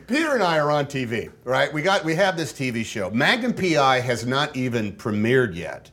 Peter 0.08 0.34
and 0.34 0.42
I 0.42 0.58
are 0.58 0.70
on 0.72 0.86
TV, 0.86 1.30
right? 1.44 1.72
We 1.72 1.82
got 1.82 2.04
we 2.04 2.16
have 2.16 2.36
this 2.36 2.52
TV 2.52 2.84
show. 2.84 3.10
Magnum 3.10 3.54
PI 3.54 4.00
has 4.00 4.26
not 4.26 4.56
even 4.56 4.92
premiered 4.92 5.54
yet. 5.54 5.90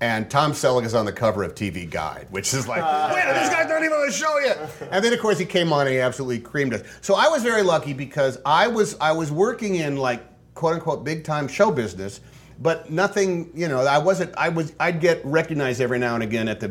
And 0.00 0.30
Tom 0.30 0.52
Selleck 0.52 0.84
is 0.84 0.94
on 0.94 1.06
the 1.06 1.12
cover 1.12 1.42
of 1.42 1.54
TV 1.54 1.88
Guide, 1.88 2.26
which 2.30 2.52
is 2.52 2.68
like, 2.68 2.82
wait, 3.14 3.24
this 3.32 3.48
guy's 3.48 3.68
not 3.68 3.82
even 3.82 3.92
on 3.94 4.06
the 4.06 4.12
show 4.12 4.38
yet. 4.38 4.70
And 4.90 5.02
then 5.02 5.12
of 5.12 5.20
course 5.20 5.38
he 5.38 5.46
came 5.46 5.72
on 5.72 5.86
and 5.86 5.94
he 5.94 6.00
absolutely 6.00 6.40
creamed 6.40 6.74
us. 6.74 6.82
So 7.00 7.14
I 7.14 7.28
was 7.28 7.42
very 7.42 7.62
lucky 7.62 7.94
because 7.94 8.38
I 8.44 8.68
was 8.68 8.96
I 9.00 9.12
was 9.12 9.32
working 9.32 9.76
in 9.76 9.96
like 9.96 10.22
quote 10.54 10.74
unquote 10.74 11.02
big 11.02 11.24
time 11.24 11.48
show 11.48 11.70
business, 11.70 12.20
but 12.60 12.90
nothing, 12.90 13.50
you 13.54 13.68
know, 13.68 13.80
I 13.80 13.96
wasn't 13.96 14.34
I 14.36 14.50
was 14.50 14.74
I'd 14.78 15.00
get 15.00 15.24
recognized 15.24 15.80
every 15.80 15.98
now 15.98 16.14
and 16.14 16.22
again 16.22 16.46
at 16.46 16.60
the 16.60 16.68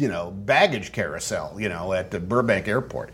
you 0.00 0.08
know, 0.08 0.30
baggage 0.30 0.92
carousel, 0.92 1.60
you 1.60 1.68
know, 1.68 1.92
at 1.92 2.10
the 2.10 2.18
Burbank 2.18 2.66
airport. 2.66 3.12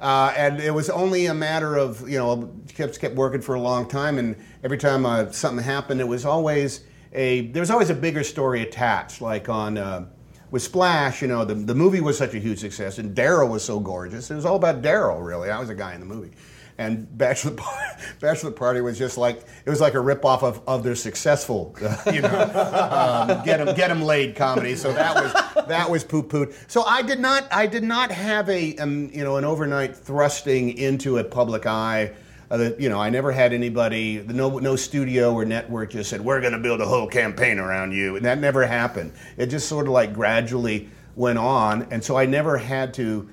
Uh, 0.00 0.32
and 0.36 0.60
it 0.60 0.70
was 0.70 0.88
only 0.88 1.26
a 1.26 1.34
matter 1.34 1.76
of, 1.76 2.08
you 2.08 2.16
know, 2.16 2.54
kept, 2.74 3.00
kept 3.00 3.16
working 3.16 3.40
for 3.40 3.56
a 3.56 3.60
long 3.60 3.88
time. 3.88 4.18
And 4.18 4.36
every 4.62 4.78
time 4.78 5.04
uh, 5.04 5.32
something 5.32 5.64
happened, 5.64 6.00
it 6.00 6.06
was 6.06 6.24
always 6.24 6.84
a, 7.12 7.42
there 7.48 7.60
was 7.60 7.70
always 7.70 7.90
a 7.90 7.94
bigger 7.94 8.24
story 8.24 8.62
attached. 8.62 9.20
Like 9.20 9.48
on, 9.48 9.78
uh, 9.78 10.06
with 10.50 10.62
Splash, 10.62 11.20
you 11.22 11.28
know, 11.28 11.44
the, 11.44 11.54
the 11.54 11.74
movie 11.74 12.00
was 12.00 12.16
such 12.16 12.34
a 12.34 12.38
huge 12.38 12.58
success 12.58 12.98
and 12.98 13.14
Daryl 13.16 13.48
was 13.50 13.62
so 13.62 13.78
gorgeous. 13.80 14.30
It 14.30 14.34
was 14.34 14.44
all 14.46 14.56
about 14.56 14.82
Daryl, 14.82 15.24
really. 15.24 15.50
I 15.50 15.58
was 15.60 15.68
a 15.68 15.74
guy 15.74 15.94
in 15.94 16.00
the 16.00 16.06
movie. 16.06 16.32
And 16.78 17.18
Bachelor, 17.18 17.50
Par- 17.56 17.96
Bachelor 18.20 18.52
Party 18.52 18.80
was 18.80 18.96
just 18.96 19.18
like 19.18 19.44
it 19.66 19.68
was 19.68 19.80
like 19.80 19.94
a 19.94 19.98
ripoff 19.98 20.44
of, 20.44 20.62
of 20.68 20.84
their 20.84 20.94
successful, 20.94 21.74
you 22.12 22.22
know, 22.22 22.28
um, 22.28 23.44
get 23.44 23.58
them 23.58 23.74
get 23.74 23.90
'em 23.90 24.00
laid 24.00 24.36
comedy. 24.36 24.76
So 24.76 24.92
that 24.92 25.14
was 25.16 25.66
that 25.66 25.90
was 25.90 26.04
poo 26.04 26.22
pooed. 26.22 26.54
So 26.70 26.84
I 26.84 27.02
did 27.02 27.18
not 27.18 27.48
I 27.50 27.66
did 27.66 27.82
not 27.82 28.12
have 28.12 28.48
a 28.48 28.76
um, 28.76 29.10
you 29.12 29.24
know 29.24 29.38
an 29.38 29.44
overnight 29.44 29.96
thrusting 29.96 30.78
into 30.78 31.18
a 31.18 31.24
public 31.24 31.66
eye. 31.66 32.12
Uh, 32.50 32.56
that, 32.56 32.80
you 32.80 32.88
know, 32.88 32.98
I 32.98 33.10
never 33.10 33.30
had 33.30 33.52
anybody, 33.52 34.24
no 34.26 34.58
no 34.58 34.74
studio 34.74 35.34
or 35.34 35.44
network 35.44 35.90
just 35.90 36.08
said 36.08 36.20
we're 36.22 36.40
going 36.40 36.54
to 36.54 36.58
build 36.58 36.80
a 36.80 36.86
whole 36.86 37.06
campaign 37.06 37.58
around 37.58 37.92
you, 37.92 38.16
and 38.16 38.24
that 38.24 38.38
never 38.38 38.66
happened. 38.66 39.12
It 39.36 39.46
just 39.46 39.68
sort 39.68 39.86
of 39.86 39.92
like 39.92 40.14
gradually 40.14 40.88
went 41.14 41.38
on, 41.38 41.86
and 41.90 42.02
so 42.02 42.16
I 42.16 42.24
never 42.24 42.56
had 42.56 42.94
to 42.94 43.28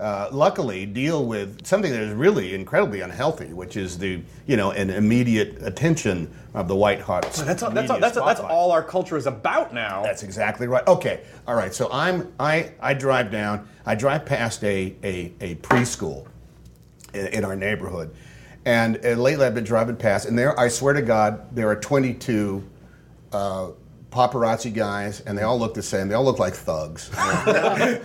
uh, 0.00 0.28
luckily 0.32 0.86
deal 0.86 1.26
with 1.26 1.66
something 1.66 1.92
that 1.92 2.00
is 2.00 2.14
really 2.14 2.54
incredibly 2.54 3.00
unhealthy, 3.00 3.52
which 3.52 3.76
is 3.76 3.98
the 3.98 4.22
you 4.46 4.56
know 4.56 4.70
an 4.70 4.88
immediate 4.88 5.62
attention 5.62 6.32
of 6.54 6.68
the 6.68 6.76
white 6.76 7.00
hot. 7.00 7.22
That's 7.22 7.62
all, 7.62 7.70
that's, 7.70 7.90
all, 7.90 8.00
that's, 8.00 8.16
that's 8.16 8.40
all 8.40 8.72
our 8.72 8.82
culture 8.82 9.16
is 9.16 9.26
about 9.26 9.74
now. 9.74 10.02
That's 10.02 10.22
exactly 10.22 10.66
right. 10.66 10.86
Okay, 10.86 11.22
all 11.46 11.54
right. 11.54 11.74
So 11.74 11.88
I'm 11.92 12.32
I 12.40 12.72
I 12.80 12.94
drive 12.94 13.30
down. 13.30 13.68
I 13.84 13.94
drive 13.94 14.24
past 14.24 14.64
a 14.64 14.94
a, 15.02 15.32
a 15.40 15.54
preschool 15.56 16.26
in, 17.12 17.26
in 17.26 17.44
our 17.44 17.56
neighborhood, 17.56 18.14
and 18.64 19.04
uh, 19.04 19.10
lately 19.10 19.46
I've 19.46 19.54
been 19.54 19.64
driving 19.64 19.96
past, 19.96 20.26
and 20.26 20.38
there 20.38 20.58
I 20.58 20.68
swear 20.68 20.94
to 20.94 21.02
God 21.02 21.54
there 21.54 21.68
are 21.68 21.76
22. 21.76 22.64
Uh, 23.32 23.70
paparazzi 24.10 24.74
guys 24.74 25.20
and 25.20 25.38
they 25.38 25.42
all 25.42 25.58
look 25.58 25.72
the 25.72 25.82
same 25.82 26.08
they 26.08 26.14
all 26.14 26.24
look 26.24 26.40
like 26.40 26.52
thugs 26.52 27.10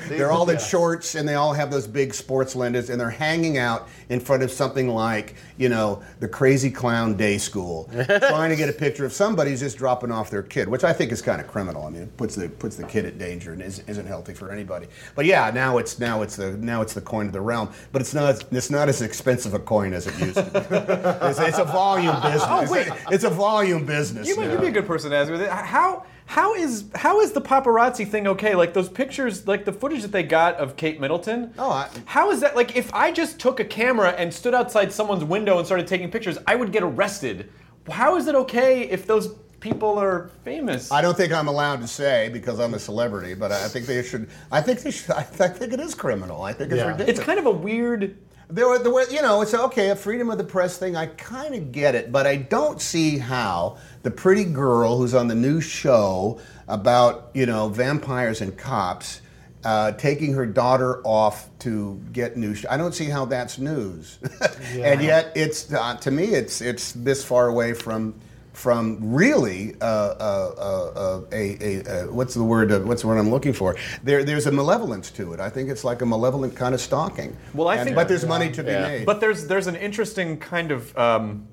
they're 0.07 0.31
all 0.31 0.47
in 0.49 0.59
shorts 0.59 1.15
and 1.15 1.27
they 1.27 1.33
all 1.33 1.51
have 1.51 1.71
those 1.71 1.87
big 1.87 2.13
sports 2.13 2.55
lenses 2.55 2.91
and 2.91 3.01
they're 3.01 3.09
hanging 3.09 3.57
out 3.57 3.89
in 4.09 4.19
front 4.19 4.43
of 4.43 4.51
something 4.51 4.87
like 4.87 5.35
you 5.57 5.69
know 5.69 6.01
the 6.19 6.27
crazy 6.27 6.69
clown 6.69 7.15
day 7.15 7.37
school 7.37 7.89
trying 8.05 8.49
to 8.49 8.55
get 8.55 8.67
a 8.67 8.73
picture 8.73 9.05
of 9.05 9.13
somebody 9.13 9.51
who's 9.51 9.61
just 9.61 9.77
dropping 9.77 10.11
off 10.11 10.29
their 10.29 10.43
kid 10.43 10.67
which 10.67 10.83
i 10.83 10.91
think 10.91 11.11
is 11.11 11.21
kind 11.21 11.39
of 11.39 11.47
criminal 11.47 11.85
i 11.85 11.89
mean 11.89 12.01
it 12.03 12.17
puts 12.17 12.35
the 12.35 12.49
puts 12.49 12.75
the 12.75 12.83
kid 12.85 13.05
at 13.05 13.17
danger 13.17 13.53
and 13.53 13.61
is, 13.61 13.79
isn't 13.87 14.05
healthy 14.05 14.33
for 14.33 14.51
anybody 14.51 14.87
but 15.15 15.25
yeah 15.25 15.49
now 15.51 15.77
it's 15.77 15.97
now 15.99 16.21
it's 16.21 16.35
the 16.35 16.51
now 16.57 16.81
it's 16.81 16.93
the 16.93 17.01
coin 17.01 17.25
of 17.27 17.33
the 17.33 17.39
realm 17.41 17.69
but 17.91 18.01
it's 18.01 18.13
not 18.13 18.43
it's 18.51 18.69
not 18.69 18.89
as 18.89 19.01
expensive 19.01 19.53
a 19.53 19.59
coin 19.59 19.93
as 19.93 20.07
it 20.07 20.19
used 20.19 20.35
to 20.35 20.43
be 20.43 20.59
it's, 21.27 21.39
it's 21.39 21.57
a 21.59 21.63
volume 21.65 22.15
business 22.21 22.43
Oh, 22.47 22.71
wait. 22.71 22.87
it's 23.11 23.23
a 23.23 23.29
volume 23.29 23.85
business 23.85 24.27
You 24.27 24.35
might, 24.35 24.51
you'd 24.51 24.61
be 24.61 24.67
a 24.67 24.71
good 24.71 24.85
person 24.87 25.09
to 25.11 25.15
ask 25.17 25.31
me. 25.31 25.37
that. 25.37 25.65
How 25.65 26.03
How 26.28 26.55
is 26.55 26.86
how 26.95 27.21
is 27.21 27.32
the 27.34 27.41
paparazzi 27.41 28.07
thing 28.07 28.28
okay? 28.28 28.55
Like 28.55 28.73
those 28.73 28.89
pictures, 28.89 29.47
like 29.47 29.63
the 29.65 29.71
footage 29.71 30.01
that 30.01 30.11
they 30.11 30.23
got 30.23 30.55
of 30.55 30.76
Kate 30.76 30.99
Middleton. 30.99 31.53
Oh, 31.57 31.69
I- 31.69 31.89
how 32.05 32.32
is 32.32 32.41
that? 32.41 32.55
Like 32.55 32.76
if 32.76 32.91
I 32.93 33.11
just 33.11 33.39
took 33.39 33.59
a 33.59 33.65
camera 33.65 34.09
and 34.09 34.34
stood 34.34 34.53
outside 34.55 34.91
someone's 34.91 35.23
window 35.23 35.57
and 35.57 35.65
started 35.65 35.88
taking 35.88 36.09
pictures, 36.09 36.38
I 36.47 36.55
would 36.55 36.71
get 36.71 36.84
arrested. 36.84 37.51
How 37.89 38.15
is 38.15 38.28
it 38.28 38.34
okay 38.36 38.89
if 38.89 39.05
those 39.05 39.36
people 39.59 39.99
are 39.99 40.30
famous? 40.43 40.91
I 40.91 41.01
don't 41.01 41.15
think 41.15 41.32
I'm 41.32 41.47
allowed 41.47 41.82
to 41.82 41.88
say 41.88 42.30
because 42.34 42.59
I'm 42.59 42.73
a 42.73 42.80
celebrity, 42.80 43.36
but 43.36 43.51
I 43.51 43.67
think 43.67 43.86
they 43.86 44.01
should. 44.01 44.28
I 44.51 44.61
think 44.61 44.80
they 44.82 44.91
should. 44.91 45.11
I 45.11 45.21
think 45.21 45.73
it 45.73 45.80
is 45.80 45.93
criminal. 45.93 46.41
I 46.41 46.53
think 46.53 46.71
it's 46.71 46.80
Yeah. 46.80 46.88
ridiculous. 46.88 47.17
it's 47.19 47.26
kind 47.26 47.38
of 47.39 47.45
a 47.45 47.51
weird. 47.51 48.17
There 48.49 48.67
were, 48.67 48.79
there 48.79 48.91
were, 48.91 49.07
you 49.09 49.21
know, 49.21 49.41
it's 49.41 49.53
okay, 49.53 49.89
a 49.89 49.95
freedom 49.95 50.29
of 50.29 50.37
the 50.37 50.43
press 50.43 50.77
thing. 50.77 50.95
I 50.95 51.07
kind 51.07 51.55
of 51.55 51.71
get 51.71 51.95
it, 51.95 52.11
but 52.11 52.27
I 52.27 52.35
don't 52.35 52.79
see 52.79 53.17
how 53.17 53.77
the 54.03 54.11
pretty 54.11 54.45
girl 54.45 54.97
who's 54.97 55.15
on 55.15 55.27
the 55.27 55.35
new 55.35 55.61
show 55.61 56.39
about, 56.67 57.31
you 57.33 57.45
know, 57.45 57.69
vampires 57.69 58.41
and 58.41 58.55
cops 58.55 59.21
uh, 59.63 59.93
taking 59.93 60.33
her 60.33 60.45
daughter 60.45 61.01
off 61.03 61.49
to 61.59 61.99
get 62.13 62.37
news. 62.37 62.65
I 62.69 62.77
don't 62.77 62.93
see 62.93 63.05
how 63.05 63.25
that's 63.25 63.57
news, 63.57 64.19
and 64.73 65.01
yet 65.01 65.31
it's 65.35 65.73
uh, 65.73 65.95
to 65.97 66.11
me, 66.11 66.25
it's 66.25 66.61
it's 66.61 66.91
this 66.91 67.25
far 67.25 67.47
away 67.47 67.73
from. 67.73 68.13
From 68.55 69.13
really 69.13 69.75
uh, 69.81 69.85
uh, 69.85 70.55
uh, 70.57 70.99
uh, 70.99 71.21
a, 71.33 71.57
a, 71.59 71.83
uh, 71.83 72.05
what's 72.13 72.33
the 72.33 72.43
word? 72.43 72.71
Uh, 72.71 72.79
what's 72.79 73.01
the 73.01 73.07
word 73.09 73.17
I'm 73.17 73.29
looking 73.29 73.51
for? 73.51 73.75
There, 74.01 74.23
there's 74.23 74.47
a 74.47 74.51
malevolence 74.51 75.11
to 75.11 75.33
it. 75.33 75.41
I 75.41 75.49
think 75.49 75.69
it's 75.69 75.83
like 75.83 76.01
a 76.01 76.05
malevolent 76.05 76.55
kind 76.55 76.73
of 76.73 76.79
stalking. 76.79 77.35
Well, 77.53 77.67
I 77.67 77.75
And- 77.75 77.83
think- 77.83 77.95
but 77.97 78.07
there's 78.07 78.25
money 78.25 78.49
to 78.51 78.63
be 78.63 78.71
made. 78.71 79.05
But 79.05 79.19
there's 79.19 79.47
there's 79.47 79.67
an 79.67 79.75
interesting 79.75 80.37
kind 80.37 80.71
of. 80.71 80.97
Um, 80.97 81.47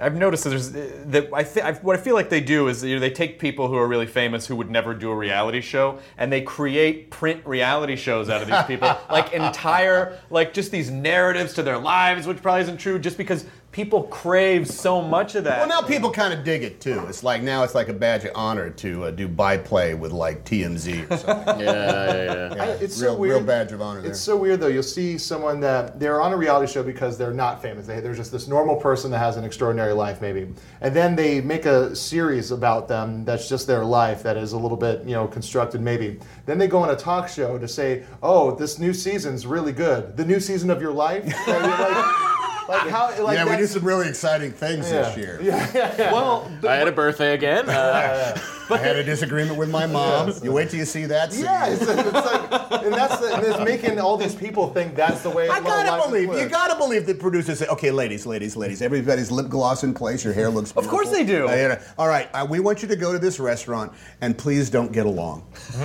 I've 0.00 0.14
noticed 0.14 0.44
that 0.44 0.50
there's 0.50 0.70
that 0.70 1.28
I 1.34 1.42
th- 1.42 1.66
I, 1.66 1.72
what 1.72 1.98
I 1.98 2.00
feel 2.00 2.14
like 2.14 2.30
they 2.30 2.40
do 2.40 2.68
is 2.68 2.84
you 2.84 2.94
know, 2.94 3.00
they 3.00 3.10
take 3.10 3.40
people 3.40 3.66
who 3.66 3.74
are 3.74 3.88
really 3.88 4.06
famous 4.06 4.46
who 4.46 4.54
would 4.54 4.70
never 4.70 4.94
do 4.94 5.10
a 5.10 5.16
reality 5.16 5.60
show 5.60 5.98
and 6.18 6.30
they 6.32 6.40
create 6.40 7.10
print 7.10 7.44
reality 7.44 7.96
shows 7.96 8.28
out 8.28 8.40
of 8.40 8.46
these 8.46 8.62
people 8.62 8.96
like 9.10 9.32
entire 9.32 10.16
like 10.30 10.54
just 10.54 10.70
these 10.70 10.88
narratives 10.88 11.52
to 11.54 11.64
their 11.64 11.78
lives 11.78 12.28
which 12.28 12.40
probably 12.40 12.62
isn't 12.62 12.76
true 12.76 12.96
just 12.96 13.18
because 13.18 13.44
people 13.78 14.02
crave 14.02 14.66
so 14.66 15.00
much 15.00 15.36
of 15.36 15.44
that. 15.44 15.60
Well, 15.60 15.68
now 15.68 15.86
people 15.86 16.10
kind 16.10 16.34
of 16.34 16.42
dig 16.42 16.64
it 16.64 16.80
too. 16.80 17.06
It's 17.08 17.22
like 17.22 17.42
now 17.44 17.62
it's 17.62 17.76
like 17.76 17.88
a 17.88 17.92
badge 17.92 18.24
of 18.24 18.32
honor 18.34 18.70
to 18.70 19.04
uh, 19.04 19.10
do 19.12 19.28
byplay 19.28 19.94
with 19.94 20.10
like 20.10 20.44
TMZ 20.44 21.08
or 21.08 21.16
something. 21.16 21.60
Yeah, 21.60 21.64
yeah, 22.12 22.24
yeah. 22.24 22.54
Yeah, 22.56 22.62
I- 22.64 22.66
it's 22.70 23.00
real, 23.00 23.12
so 23.12 23.18
weird. 23.20 23.36
real 23.36 23.44
badge 23.44 23.70
of 23.70 23.80
honor 23.80 24.00
there. 24.00 24.10
It's 24.10 24.18
so 24.18 24.36
weird 24.36 24.58
though. 24.58 24.66
You'll 24.66 24.82
see 24.82 25.16
someone 25.16 25.60
that 25.60 26.00
they're 26.00 26.20
on 26.20 26.32
a 26.32 26.36
reality 26.36 26.72
show 26.72 26.82
because 26.82 27.16
they're 27.16 27.32
not 27.32 27.62
famous. 27.62 27.86
They, 27.86 28.00
they're 28.00 28.14
just 28.16 28.32
this 28.32 28.48
normal 28.48 28.74
person 28.74 29.12
that 29.12 29.18
has 29.20 29.36
an 29.36 29.44
extraordinary 29.44 29.92
life, 29.92 30.20
maybe, 30.20 30.48
and 30.80 30.92
then 30.96 31.14
they 31.14 31.40
make 31.40 31.64
a 31.64 31.94
series 31.94 32.50
about 32.50 32.88
them 32.88 33.24
that's 33.24 33.48
just 33.48 33.68
their 33.68 33.84
life 33.84 34.24
that 34.24 34.36
is 34.36 34.54
a 34.54 34.58
little 34.58 34.76
bit, 34.76 35.04
you 35.04 35.12
know, 35.12 35.28
constructed, 35.28 35.80
maybe. 35.80 36.18
Then 36.46 36.58
they 36.58 36.66
go 36.66 36.80
on 36.80 36.90
a 36.90 36.96
talk 36.96 37.28
show 37.28 37.56
to 37.58 37.68
say, 37.68 38.02
"Oh, 38.24 38.56
this 38.56 38.80
new 38.80 38.92
season's 38.92 39.46
really 39.46 39.70
good. 39.72 40.16
The 40.16 40.24
new 40.24 40.40
season 40.40 40.68
of 40.68 40.82
your 40.82 40.92
life." 40.92 41.22
And 42.68 42.82
you're 42.82 42.84
like, 42.84 42.84
like 42.84 42.90
how? 43.16 43.24
Like 43.24 43.36
yeah, 43.36 43.44
we 43.44 43.50
that's- 43.50 43.68
did 43.68 43.78
some 43.78 43.84
really 43.84 44.08
exciting 44.08 44.52
things 44.52 44.90
this 44.90 45.16
Yeah. 45.16 45.22
year. 45.42 46.10
well, 46.12 46.50
I 46.66 46.74
had 46.76 46.88
a 46.88 46.92
birthday 46.92 47.34
again. 47.34 47.68
Uh, 47.68 48.38
I 48.70 48.76
had 48.76 48.96
a 48.96 49.04
disagreement 49.04 49.56
with 49.56 49.70
my 49.70 49.86
mom. 49.86 50.32
You 50.42 50.52
wait 50.52 50.68
till 50.68 50.78
you 50.78 50.84
see 50.84 51.06
that 51.06 51.32
scene. 51.32 51.44
Yeah, 51.44 51.68
it's, 51.68 51.80
it's 51.80 52.12
like, 52.12 52.82
and 52.84 52.92
that's 52.92 53.18
the, 53.18 53.34
and 53.34 53.42
it's 53.46 53.58
making 53.60 53.98
all 53.98 54.18
these 54.18 54.34
people 54.34 54.68
think 54.74 54.94
that's 54.94 55.22
the 55.22 55.30
way. 55.30 55.48
I 55.48 55.58
what 55.60 55.80
a 55.84 55.86
gotta 55.86 56.10
believe 56.10 56.28
you 56.38 56.48
gotta 56.50 56.76
believe 56.76 57.06
the 57.06 57.14
producers 57.14 57.60
say, 57.60 57.66
okay, 57.68 57.90
ladies, 57.90 58.26
ladies, 58.26 58.56
ladies, 58.56 58.82
everybody's 58.82 59.30
lip 59.30 59.48
gloss 59.48 59.84
in 59.84 59.94
place. 59.94 60.22
Your 60.22 60.34
hair 60.34 60.50
looks. 60.50 60.72
Beautiful. 60.72 60.82
Of 60.82 60.90
course 60.90 61.10
they 61.16 61.24
do. 61.24 61.48
Uh, 61.48 61.54
you 61.54 61.68
know, 61.68 61.78
all 61.96 62.08
right, 62.08 62.28
uh, 62.34 62.46
we 62.48 62.60
want 62.60 62.82
you 62.82 62.88
to 62.88 62.96
go 62.96 63.10
to 63.12 63.18
this 63.18 63.40
restaurant 63.40 63.90
and 64.20 64.36
please 64.36 64.68
don't 64.68 64.92
get 64.92 65.06
along. 65.06 65.46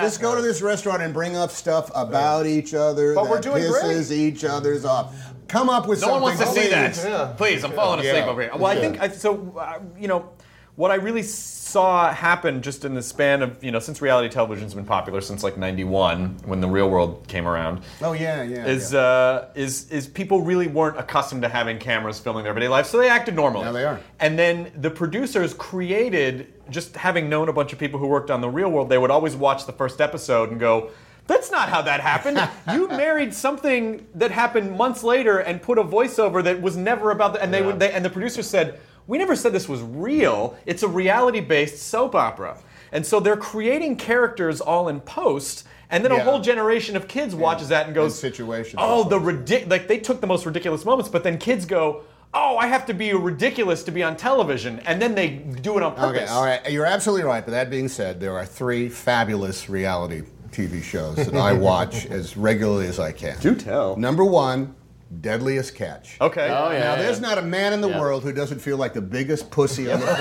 Just 0.00 0.20
go 0.20 0.34
to 0.36 0.42
this 0.42 0.60
restaurant 0.60 1.00
and 1.02 1.14
bring 1.14 1.34
up 1.36 1.50
stuff 1.50 1.90
about 1.94 2.46
each 2.46 2.74
other 2.74 3.14
But 3.14 3.24
that 3.24 3.30
we're 3.30 3.40
doing 3.40 3.62
pisses 3.62 4.10
each 4.12 4.44
other's 4.44 4.84
off. 4.84 5.14
Come 5.50 5.68
up 5.68 5.86
with 5.88 6.00
No 6.00 6.06
something. 6.08 6.22
one 6.22 6.36
wants 6.38 6.54
to 6.54 6.60
see 6.60 6.68
that. 6.70 6.96
Yeah. 6.96 7.34
Please, 7.36 7.64
I'm 7.64 7.72
falling 7.72 8.00
asleep 8.00 8.14
Yeah. 8.24 8.26
over 8.30 8.40
here. 8.42 8.50
Well, 8.54 8.66
I 8.66 8.76
think 8.76 9.00
I, 9.00 9.08
so. 9.08 9.56
Uh, 9.58 9.80
you 9.98 10.06
know, 10.08 10.30
what 10.76 10.90
I 10.90 10.94
really 10.94 11.22
saw 11.24 12.10
happen 12.12 12.62
just 12.62 12.84
in 12.84 12.94
the 12.94 13.02
span 13.02 13.42
of 13.42 13.62
you 13.62 13.70
know 13.70 13.80
since 13.80 14.00
reality 14.00 14.28
television's 14.32 14.72
been 14.74 14.84
popular 14.86 15.20
since 15.20 15.42
like 15.42 15.58
'91 15.58 16.36
when 16.46 16.60
the 16.60 16.68
Real 16.68 16.88
World 16.88 17.26
came 17.28 17.46
around. 17.48 17.82
Oh 18.00 18.12
yeah, 18.12 18.42
yeah. 18.44 18.64
Is 18.64 18.92
yeah. 18.92 19.00
uh, 19.00 19.48
is 19.54 19.90
is 19.90 20.06
people 20.06 20.40
really 20.42 20.68
weren't 20.68 20.98
accustomed 20.98 21.42
to 21.42 21.48
having 21.48 21.78
cameras 21.78 22.18
filming 22.20 22.44
their 22.44 22.50
everyday 22.50 22.68
life, 22.68 22.86
so 22.86 22.96
they 22.98 23.08
acted 23.08 23.34
normally. 23.34 23.64
Now 23.64 23.72
they 23.72 23.84
are. 23.84 24.00
And 24.20 24.38
then 24.38 24.70
the 24.76 24.90
producers 24.90 25.52
created, 25.54 26.52
just 26.70 26.96
having 26.96 27.28
known 27.28 27.48
a 27.48 27.52
bunch 27.52 27.72
of 27.72 27.78
people 27.78 27.98
who 27.98 28.06
worked 28.06 28.30
on 28.30 28.40
the 28.40 28.48
Real 28.48 28.70
World, 28.70 28.88
they 28.88 28.98
would 28.98 29.10
always 29.10 29.34
watch 29.36 29.66
the 29.66 29.72
first 29.72 30.00
episode 30.00 30.50
and 30.50 30.60
go. 30.60 30.90
That's 31.26 31.50
not 31.50 31.68
how 31.68 31.82
that 31.82 32.00
happened. 32.00 32.40
you 32.72 32.88
married 32.88 33.34
something 33.34 34.06
that 34.14 34.30
happened 34.30 34.76
months 34.76 35.02
later 35.02 35.38
and 35.38 35.62
put 35.62 35.78
a 35.78 35.84
voiceover 35.84 36.42
that 36.44 36.60
was 36.60 36.76
never 36.76 37.10
about 37.10 37.34
the, 37.34 37.42
and 37.42 37.52
they 37.52 37.62
would 37.62 37.78
they, 37.78 37.92
and 37.92 38.04
the 38.04 38.10
producers 38.10 38.48
said, 38.48 38.80
"We 39.06 39.18
never 39.18 39.36
said 39.36 39.52
this 39.52 39.68
was 39.68 39.82
real. 39.82 40.56
It's 40.66 40.82
a 40.82 40.88
reality-based 40.88 41.80
soap 41.80 42.14
opera." 42.14 42.58
And 42.92 43.06
so 43.06 43.20
they're 43.20 43.36
creating 43.36 43.96
characters 43.96 44.60
all 44.60 44.88
in 44.88 45.00
post, 45.00 45.66
and 45.90 46.04
then 46.04 46.12
a 46.12 46.22
whole 46.24 46.40
generation 46.40 46.96
of 46.96 47.06
kids 47.06 47.34
watches 47.34 47.68
that 47.68 47.86
and 47.86 47.94
goes, 47.94 48.12
And 48.12 48.34
situations 48.34 48.76
"Oh, 48.78 49.04
the 49.04 49.18
post. 49.18 49.44
ridic 49.46 49.70
like 49.70 49.86
they 49.86 49.98
took 49.98 50.20
the 50.20 50.26
most 50.26 50.44
ridiculous 50.46 50.84
moments, 50.84 51.08
but 51.08 51.22
then 51.22 51.38
kids 51.38 51.64
go." 51.64 52.02
Oh, 52.32 52.56
I 52.58 52.68
have 52.68 52.86
to 52.86 52.94
be 52.94 53.12
ridiculous 53.12 53.82
to 53.82 53.90
be 53.90 54.04
on 54.04 54.16
television, 54.16 54.78
and 54.86 55.02
then 55.02 55.16
they 55.16 55.30
do 55.30 55.76
it 55.78 55.82
on 55.82 55.96
purpose. 55.96 56.22
Okay, 56.22 56.32
all 56.32 56.44
right. 56.44 56.70
You're 56.70 56.86
absolutely 56.86 57.24
right. 57.24 57.44
But 57.44 57.50
that 57.50 57.70
being 57.70 57.88
said, 57.88 58.20
there 58.20 58.36
are 58.36 58.46
three 58.46 58.88
fabulous 58.88 59.68
reality 59.68 60.22
TV 60.60 60.82
shows 60.82 61.16
that 61.16 61.34
I 61.34 61.52
watch 61.70 62.06
as 62.06 62.36
regularly 62.36 62.86
as 62.86 62.98
I 62.98 63.12
can. 63.12 63.38
Do 63.40 63.54
tell. 63.54 63.96
Number 63.96 64.24
one, 64.24 64.74
Deadliest 65.22 65.74
Catch. 65.74 66.18
Okay. 66.20 66.48
Oh, 66.52 66.70
yeah. 66.70 66.80
Now, 66.80 66.94
there's 66.96 67.20
not 67.20 67.36
a 67.36 67.42
man 67.42 67.72
in 67.72 67.80
the 67.80 67.88
Yeah. 67.88 67.98
world 67.98 68.22
who 68.22 68.32
doesn't 68.32 68.60
feel 68.60 68.76
like 68.76 68.92
the 68.94 69.00
biggest 69.00 69.50
pussy 69.50 69.90
on 69.90 69.98
the 69.98 70.06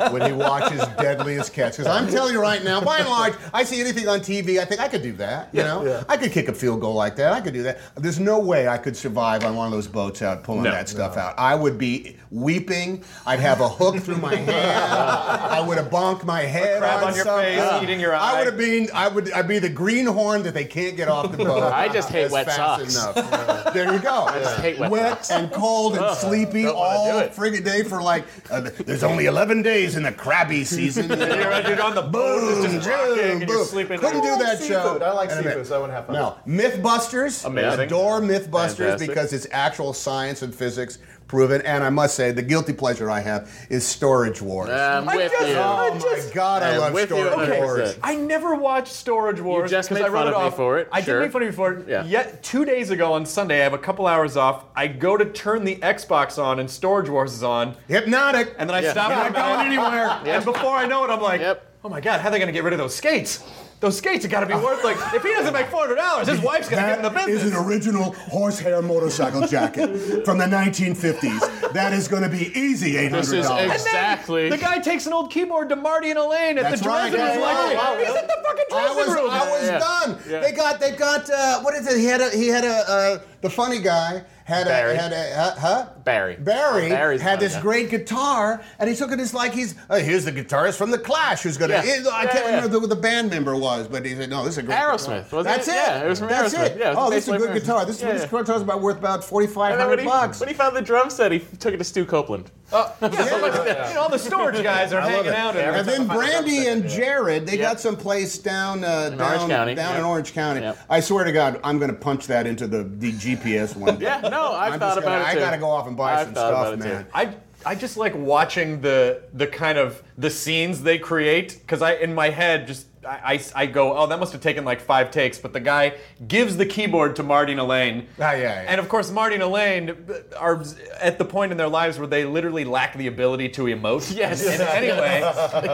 planet 0.00 0.12
when 0.14 0.22
he 0.22 0.32
watches 0.32 0.80
Deadliest 0.98 1.52
Catch. 1.52 1.72
Because 1.76 1.86
I'm 1.86 2.08
telling 2.08 2.32
you 2.32 2.40
right 2.40 2.64
now, 2.64 2.80
by 2.80 3.00
and 3.00 3.08
large, 3.08 3.34
I 3.52 3.64
see 3.64 3.78
anything 3.82 4.08
on 4.08 4.20
TV, 4.20 4.58
I 4.60 4.64
think 4.64 4.80
I 4.80 4.88
could 4.88 5.02
do 5.02 5.12
that. 5.14 5.50
You 5.52 5.62
know, 5.62 6.02
I 6.08 6.16
could 6.16 6.32
kick 6.32 6.48
a 6.48 6.54
field 6.54 6.80
goal 6.80 6.94
like 6.94 7.16
that. 7.16 7.34
I 7.34 7.40
could 7.42 7.52
do 7.52 7.64
that. 7.64 7.78
There's 7.96 8.18
no 8.20 8.38
way 8.38 8.66
I 8.66 8.78
could 8.78 8.96
survive 8.96 9.44
on 9.44 9.54
one 9.56 9.66
of 9.66 9.72
those 9.72 9.88
boats 9.88 10.22
out 10.22 10.42
pulling 10.42 10.62
No. 10.62 10.70
that 10.70 10.88
stuff 10.88 11.18
out. 11.18 11.34
I 11.38 11.54
would 11.54 11.76
be 11.76 12.16
weeping. 12.30 13.02
I'd 13.26 13.40
have 13.40 13.60
a 13.60 13.68
hook 13.68 13.98
through 13.98 14.18
my 14.18 14.34
hand. 14.34 14.50
I 14.50 15.60
would 15.60 15.78
have 15.78 15.90
bonked 15.90 16.24
my 16.24 16.42
head 16.42 16.78
crab 16.78 17.02
on, 17.02 17.08
on 17.10 17.14
your 17.14 17.24
something. 17.24 17.58
face, 17.58 17.82
eating 17.82 18.00
your 18.00 18.14
I 18.14 18.38
would 18.38 18.46
have 18.46 18.58
been. 18.58 18.88
I 18.94 19.08
would. 19.08 19.32
I'd 19.32 19.48
be 19.48 19.58
the 19.58 19.68
greenhorn 19.68 20.42
that 20.44 20.54
they 20.54 20.64
can't 20.64 20.96
get 20.96 21.08
off 21.08 21.30
the 21.32 21.38
boat. 21.38 21.62
I 21.72 21.88
just 21.88 22.08
hate 22.10 22.30
wet 22.30 22.46
fast 22.46 22.56
socks. 22.56 22.96
Enough. 22.96 23.74
There 23.74 23.92
you 23.92 23.98
go. 23.98 24.24
I 24.24 24.38
just 24.38 24.60
hate 24.60 24.78
wet 24.78 25.24
socks. 25.24 25.30
and 25.30 25.52
cold 25.52 25.96
and 25.96 26.16
sleepy 26.16 26.66
all 26.66 27.20
do 27.20 27.28
friggin' 27.28 27.64
day 27.64 27.82
for 27.82 28.02
like. 28.02 28.24
Uh, 28.50 28.70
there's 28.84 29.02
only 29.02 29.26
11 29.26 29.62
days 29.62 29.96
in 29.96 30.02
the 30.02 30.12
crabby 30.12 30.64
season. 30.64 31.08
You're, 31.16 31.68
you're 31.68 31.82
on 31.82 31.94
the 31.94 32.02
boat, 32.02 32.40
Boom, 32.40 32.64
it's 32.64 32.74
just 32.74 32.88
rocking, 32.88 33.24
and 33.42 33.48
you're 33.48 33.64
sleeping. 33.64 33.98
Couldn't 33.98 34.22
do 34.22 34.28
I 34.28 34.36
like 34.36 34.58
that 34.58 34.64
show. 34.66 34.98
I 35.02 35.12
like 35.12 35.30
And 35.30 35.44
seafood, 35.44 35.66
so 35.66 35.76
I 35.76 35.78
wouldn't 35.78 35.96
have 35.96 36.06
fun. 36.06 36.14
No, 36.14 36.36
MythBusters. 36.46 37.44
Amazing. 37.44 37.80
Adore 37.80 38.20
MythBusters 38.20 38.76
Fantastic. 38.76 39.08
because 39.08 39.32
it's 39.32 39.46
actual 39.52 39.92
science 39.92 40.42
and 40.42 40.54
physics 40.54 40.98
proven. 41.28 41.60
And 41.62 41.82
I 41.84 41.90
must 41.90 42.14
say, 42.14 42.30
the 42.30 42.42
guilty 42.42 42.72
pleasure 42.72 43.10
I 43.10 43.20
have 43.20 43.50
is 43.70 43.86
Storage 43.86 44.40
Wars. 44.40 44.70
I'm 44.70 45.08
I 45.08 45.16
with 45.16 45.32
just- 45.32 45.48
you. 45.48 45.54
oh 45.56 45.60
I 45.60 45.94
my 45.94 45.98
just- 46.00 46.34
God, 46.34 46.62
I 46.62 46.74
I'm 46.74 46.80
love 46.80 46.92
with 46.92 47.10
you 47.10 47.16
Storage 47.16 47.48
100%. 47.50 47.58
Wars. 47.60 47.98
I 48.02 48.16
never 48.16 48.54
watched 48.54 48.92
Storage 48.92 49.40
Wars. 49.40 49.70
just 49.70 49.88
'cause 49.88 49.98
made 49.98 50.04
I 50.04 50.08
wrote 50.08 50.18
fun 50.24 50.28
it 50.28 50.34
of 50.34 50.40
me 50.42 50.46
off. 50.48 50.56
for 50.56 50.78
it, 50.78 50.88
I 50.92 51.00
sure. 51.02 51.14
did 51.20 51.26
make 51.26 51.32
fun 51.32 51.42
of 51.42 51.46
you 51.48 51.52
for 51.52 51.72
it. 51.72 51.88
Yeah. 51.88 52.04
Yet 52.04 52.42
two 52.42 52.64
days 52.64 52.90
ago 52.90 53.12
on 53.12 53.26
Sunday, 53.26 53.60
I 53.60 53.64
have 53.64 53.74
a 53.74 53.78
couple 53.78 54.06
hours 54.06 54.36
off. 54.36 54.64
I 54.74 54.86
go 54.86 55.16
to 55.16 55.24
turn 55.24 55.64
the 55.64 55.76
Xbox 55.76 56.42
on, 56.42 56.60
and 56.60 56.70
Storage 56.70 57.08
Wars 57.08 57.32
is 57.34 57.42
on, 57.42 57.76
Hypnotic. 57.88 58.54
and 58.58 58.68
then 58.68 58.76
I 58.76 58.80
Yeah. 58.82 58.92
stop. 58.92 59.08
You're 59.10 59.18
for 59.18 59.26
a 59.26 59.30
not 59.30 59.34
going 59.34 59.68
minute, 59.70 59.82
anywhere. 59.82 60.18
And 60.36 60.44
before 60.44 60.76
I 60.76 60.86
know 60.86 61.04
it, 61.04 61.10
I'm 61.10 61.20
like, 61.20 61.40
Yep. 61.40 61.62
oh 61.84 61.88
my 61.88 62.00
god, 62.00 62.20
how 62.20 62.28
are 62.28 62.30
they 62.32 62.38
going 62.38 62.48
to 62.48 62.52
get 62.52 62.62
rid 62.64 62.72
of 62.72 62.78
those 62.78 62.94
skates? 62.94 63.42
Those 63.78 63.98
skates 63.98 64.24
have 64.24 64.32
got 64.32 64.40
to 64.40 64.46
be 64.46 64.54
worth 64.54 64.82
like 64.84 64.96
if 65.14 65.22
he 65.22 65.28
doesn't 65.34 65.52
make 65.52 65.66
four 65.66 65.80
hundred 65.80 65.96
dollars, 65.96 66.28
his 66.28 66.40
wife's 66.40 66.68
going 66.68 66.82
to 66.82 66.88
get 66.88 66.96
in 66.98 67.02
the 67.02 67.10
That 67.10 67.26
business. 67.26 67.44
is 67.44 67.52
an 67.52 67.64
original 67.66 68.12
horsehair 68.14 68.80
motorcycle 68.80 69.46
jacket 69.46 70.24
from 70.24 70.38
the 70.38 70.46
1950s. 70.46 71.72
That 71.72 71.92
is 71.92 72.08
going 72.08 72.22
to 72.22 72.28
be 72.30 72.50
easy 72.58 72.92
$800. 72.94 73.10
This 73.10 73.32
is 73.32 73.46
And 73.46 73.58
then 73.58 73.70
Exactly. 73.72 74.48
The 74.48 74.56
guy 74.56 74.78
takes 74.78 75.06
an 75.06 75.12
old 75.12 75.30
keyboard 75.30 75.68
to 75.68 75.76
Marty 75.76 76.08
and 76.10 76.18
Elaine 76.18 76.56
at 76.58 76.62
That's 76.70 76.80
the 76.80 76.88
right. 76.88 77.10
Dresden 77.10 77.20
Room. 77.20 77.40
Yeah, 77.40 77.46
like, 77.46 77.72
yeah, 77.74 77.98
he's 77.98 78.08
yeah. 78.14 78.20
in 78.20 78.26
the 78.26 78.42
fucking 78.44 78.64
I 78.72 78.80
dressing 78.80 78.96
was, 78.96 79.08
room. 79.20 79.30
I 79.30 79.50
was 79.50 79.66
Yeah. 79.68 79.78
done. 79.78 80.18
Yeah. 80.28 80.40
They 80.40 80.52
got, 80.52 80.80
they 80.80 80.92
got. 80.92 81.28
Uh, 81.30 81.60
what 81.60 81.74
is 81.74 81.86
it? 81.86 81.98
He 81.98 82.06
had 82.06 82.20
a, 82.22 82.30
he 82.30 82.48
had 82.48 82.64
a, 82.64 82.90
uh, 82.90 83.18
the 83.42 83.50
funny 83.50 83.80
guy 83.80 84.24
had 84.46 84.66
Barry. 84.68 84.94
a, 84.94 85.00
had 85.00 85.12
a, 85.12 85.38
uh, 85.38 85.54
huh? 85.58 85.86
Barry. 86.04 86.36
Barry 86.36 86.88
Barry's 86.88 87.20
had 87.20 87.40
this 87.40 87.56
great 87.58 87.90
guitar, 87.90 88.62
and 88.78 88.88
he 88.88 88.94
took 88.94 89.10
it 89.10 89.18
as 89.18 89.34
like 89.34 89.52
he's 89.52 89.74
uh, 89.90 89.96
here's 89.96 90.24
the 90.24 90.30
guitarist 90.30 90.76
from 90.78 90.92
the 90.92 90.98
Clash 90.98 91.42
who's 91.42 91.56
gonna. 91.56 91.74
Yeah. 91.74 91.80
I 91.80 92.22
Yeah, 92.24 92.30
can't 92.30 92.46
yeah. 92.46 92.54
remember 92.56 92.78
who 92.78 92.86
the 92.86 92.94
band 92.94 93.30
member 93.30 93.56
was, 93.56 93.88
but 93.88 94.06
he 94.06 94.14
said 94.14 94.30
no, 94.30 94.44
this 94.44 94.52
is 94.52 94.58
a 94.58 94.62
great 94.62 94.78
Aerosmith, 94.78 95.24
guitar. 95.24 95.42
That's 95.42 95.66
it? 95.66 95.72
it. 95.72 95.74
Yeah, 95.74 96.04
it 96.04 96.08
was 96.08 96.18
from 96.20 96.28
That's 96.28 96.54
Aerosmith. 96.54 96.66
it. 96.76 96.78
Yeah, 96.78 96.90
it 96.92 96.96
oh, 96.96 97.10
this 97.10 97.26
is 97.26 97.34
a 97.34 97.38
good 97.38 97.54
guitar. 97.60 97.84
This 97.84 97.96
is 97.96 98.02
Yeah, 98.02 98.12
this 98.12 98.22
yeah. 98.32 98.38
guitar's 98.40 98.62
about 98.62 98.80
worth 98.80 98.98
about 98.98 99.24
forty 99.24 99.48
five 99.48 99.78
hundred 99.78 100.04
bucks. 100.04 100.38
when 100.38 100.48
he 100.48 100.54
found 100.54 100.76
the 100.76 100.82
drum 100.82 101.10
set, 101.10 101.32
he 101.32 101.40
took 101.40 101.74
it 101.74 101.78
to 101.78 101.84
Stu 101.84 102.04
Copeland. 102.04 102.50
You 102.72 103.08
know, 103.08 103.94
all 103.98 104.08
the 104.08 104.18
storage 104.18 104.62
guys 104.62 104.92
are 104.92 105.00
I 105.00 105.10
hanging 105.10 105.32
out 105.32 105.56
in 105.56 105.62
And 105.74 105.88
then 105.88 106.08
Brandi 106.08 106.70
and 106.70 106.84
Jarrod, 106.84 107.46
they 107.46 107.56
got 107.56 107.80
some 107.80 107.96
place 107.96 108.38
down 108.38 108.82
uh, 108.84 109.10
In 109.12 109.18
down, 109.18 109.32
Orange 109.34 109.50
County. 109.50 109.74
down 109.74 109.96
in 109.96 110.04
Orange 110.04 110.32
County. 110.32 110.60
Yep. 110.62 110.78
I 110.90 111.00
swear 111.00 111.24
to 111.24 111.32
God, 111.32 111.60
I'm 111.62 111.78
going 111.78 111.90
to 111.90 111.96
punch 111.96 112.26
that 112.26 112.46
into 112.46 112.66
the, 112.66 112.82
the 112.84 113.12
GPS 113.12 113.76
one. 113.76 113.98
day. 113.98 114.06
Yeah, 114.06 114.20
no, 114.28 114.52
I've 114.52 114.74
I'm 114.74 114.78
thought 114.80 114.98
about 114.98 115.04
gonna- 115.22 115.30
it 115.30 115.32
too. 115.34 115.38
I 115.38 115.42
got 115.42 115.50
to 115.52 115.58
go 115.58 115.68
off 115.68 115.86
and 115.86 115.96
buy 115.96 116.14
I've 116.14 116.26
some 116.26 116.34
stuff, 116.34 116.50
about 116.50 116.70
too. 116.82 116.88
man. 116.88 117.06
I 117.14 117.34
I 117.64 117.74
just 117.74 117.96
like 117.96 118.14
watching 118.14 118.80
the 118.80 119.22
the 119.32 119.46
kind 119.48 119.78
of 119.78 120.02
the 120.16 120.30
scenes 120.30 120.82
they 120.82 120.98
create 120.98 121.58
because 121.60 121.82
I 121.82 121.94
in 121.94 122.14
my 122.14 122.30
head 122.30 122.66
just 122.68 122.85
I, 123.06 123.34
I, 123.34 123.44
I 123.54 123.66
go 123.66 123.96
oh 123.96 124.06
that 124.06 124.18
must 124.18 124.32
have 124.32 124.40
taken 124.40 124.64
like 124.64 124.80
five 124.80 125.10
takes 125.10 125.38
but 125.38 125.52
the 125.52 125.60
guy 125.60 125.94
gives 126.26 126.56
the 126.56 126.66
keyboard 126.66 127.16
to 127.16 127.22
Marty 127.22 127.52
and 127.52 127.60
Elaine. 127.60 128.06
Ah, 128.18 128.32
yeah, 128.32 128.38
yeah. 128.38 128.64
and 128.68 128.80
of 128.80 128.88
course 128.88 129.10
Marty 129.10 129.34
and 129.34 129.42
Elaine 129.42 129.96
are 130.38 130.62
at 131.00 131.18
the 131.18 131.24
point 131.24 131.52
in 131.52 131.58
their 131.58 131.68
lives 131.68 131.98
where 131.98 132.08
they 132.08 132.24
literally 132.24 132.64
lack 132.64 132.94
the 132.96 133.06
ability 133.06 133.48
to 133.50 133.64
emote. 133.64 134.14
Yes. 134.16 134.44
in 134.46 134.60
any 134.60 134.88
way 134.88 135.22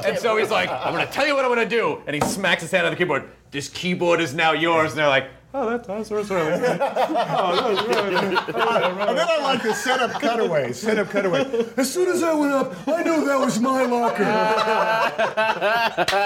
and 0.04 0.18
so 0.18 0.36
he's 0.36 0.50
like 0.50 0.70
I'm 0.70 0.92
gonna 0.92 1.06
tell 1.06 1.26
you 1.26 1.34
what 1.34 1.44
I'm 1.44 1.50
gonna 1.50 1.68
do. 1.68 2.02
And 2.06 2.14
he 2.14 2.20
smacks 2.20 2.62
his 2.62 2.70
hand 2.70 2.86
on 2.86 2.92
the 2.92 2.96
keyboard. 2.96 3.28
This 3.50 3.68
keyboard 3.68 4.20
is 4.20 4.34
now 4.34 4.52
yours. 4.52 4.92
And 4.92 4.98
they're 4.98 5.08
like 5.08 5.28
oh 5.54 5.70
that's 5.70 5.86
that's 5.86 6.08
that's 6.08 6.30
really 6.30 6.58
good. 6.58 6.78
Oh, 6.80 7.76
and 9.08 9.18
then 9.18 9.26
I 9.28 9.38
like 9.42 9.62
the 9.62 9.74
setup 9.74 10.20
cutaway. 10.20 10.72
Setup 10.72 11.10
cutaway. 11.10 11.66
As 11.76 11.92
soon 11.92 12.08
as 12.10 12.22
I 12.22 12.32
went 12.34 12.52
up, 12.52 12.74
I 12.88 13.02
knew 13.02 13.24
that 13.26 13.38
was 13.38 13.58
my 13.60 13.82
locker. 13.84 14.24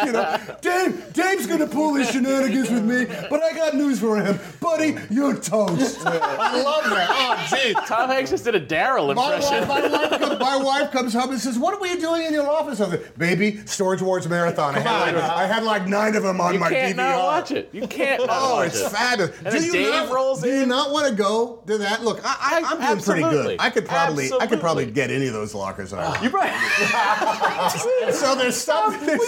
you 0.06 0.12
know, 0.12 0.38
Dave, 0.60 1.12
Dave's 1.12 1.46
gonna 1.46 1.66
pull 1.66 1.94
his 1.94 2.10
shenanigans 2.10 2.70
with 2.70 2.84
me, 2.84 3.04
but 3.30 3.42
I 3.42 3.52
got 3.54 3.74
news 3.74 4.00
for 4.00 4.16
him, 4.20 4.38
buddy. 4.60 4.96
You're 5.10 5.36
toast. 5.36 6.04
I 6.06 6.62
love 6.62 6.84
that. 6.84 7.08
Oh, 7.10 7.46
gee. 7.56 7.74
Tom 7.86 8.08
Hanks 8.10 8.30
just 8.30 8.44
did 8.44 8.54
a 8.54 8.60
Darrell 8.60 9.12
My 9.14 9.34
impression. 9.34 9.68
wife, 9.68 9.68
my, 9.68 9.88
wife 9.88 10.10
comes, 10.20 10.38
my 10.40 10.56
wife 10.56 10.90
comes 10.92 11.12
home 11.14 11.30
and 11.30 11.40
says, 11.40 11.58
"What 11.58 11.80
were 11.80 11.86
you 11.86 12.00
doing 12.00 12.22
in 12.26 12.32
your 12.32 12.48
office?" 12.48 12.80
I 12.80 12.90
said, 12.90 13.16
"Baby, 13.18 13.60
Storage 13.66 14.02
Wars 14.02 14.28
marathon. 14.28 14.74
I 14.76 14.80
had, 14.80 15.14
like, 15.14 15.24
I 15.24 15.46
had 15.46 15.62
like 15.64 15.86
nine 15.88 16.14
of 16.16 16.22
them 16.22 16.40
on 16.40 16.54
you 16.54 16.60
my 16.60 16.68
can't 16.70 16.94
DVR." 16.94 16.96
not 16.96 17.24
watch 17.24 17.50
it. 17.50 17.68
You 17.72 17.86
can't 17.86 18.20
not 18.26 18.30
Oh, 18.40 18.54
watch 18.56 18.68
it's 18.68 18.80
it. 18.80 18.90
Fabulous. 19.18 19.40
And 19.44 19.54
do 19.54 19.64
you 19.64 19.72
Dave 19.72 19.90
not, 19.90 20.14
rolls 20.14 20.42
do 20.42 20.48
you 20.48 20.66
not 20.66 20.90
want 20.90 21.08
to 21.08 21.14
go 21.14 21.62
to 21.66 21.78
that? 21.78 22.02
Look, 22.02 22.20
I, 22.24 22.62
I, 22.64 22.72
I'm 22.72 22.80
doing 22.80 23.04
pretty 23.04 23.22
good. 23.22 23.56
I 23.60 23.70
could 23.70 23.86
probably, 23.86 24.30
I 24.32 24.46
could 24.46 24.60
probably 24.60 24.86
get 24.90 25.10
any 25.10 25.26
of 25.26 25.32
those 25.32 25.54
lockers 25.54 25.92
on. 25.92 26.22
you 26.22 26.30
probably 26.30 26.52
so 28.12 28.34
there's 28.34 28.56
something. 28.56 29.06
There's, 29.06 29.20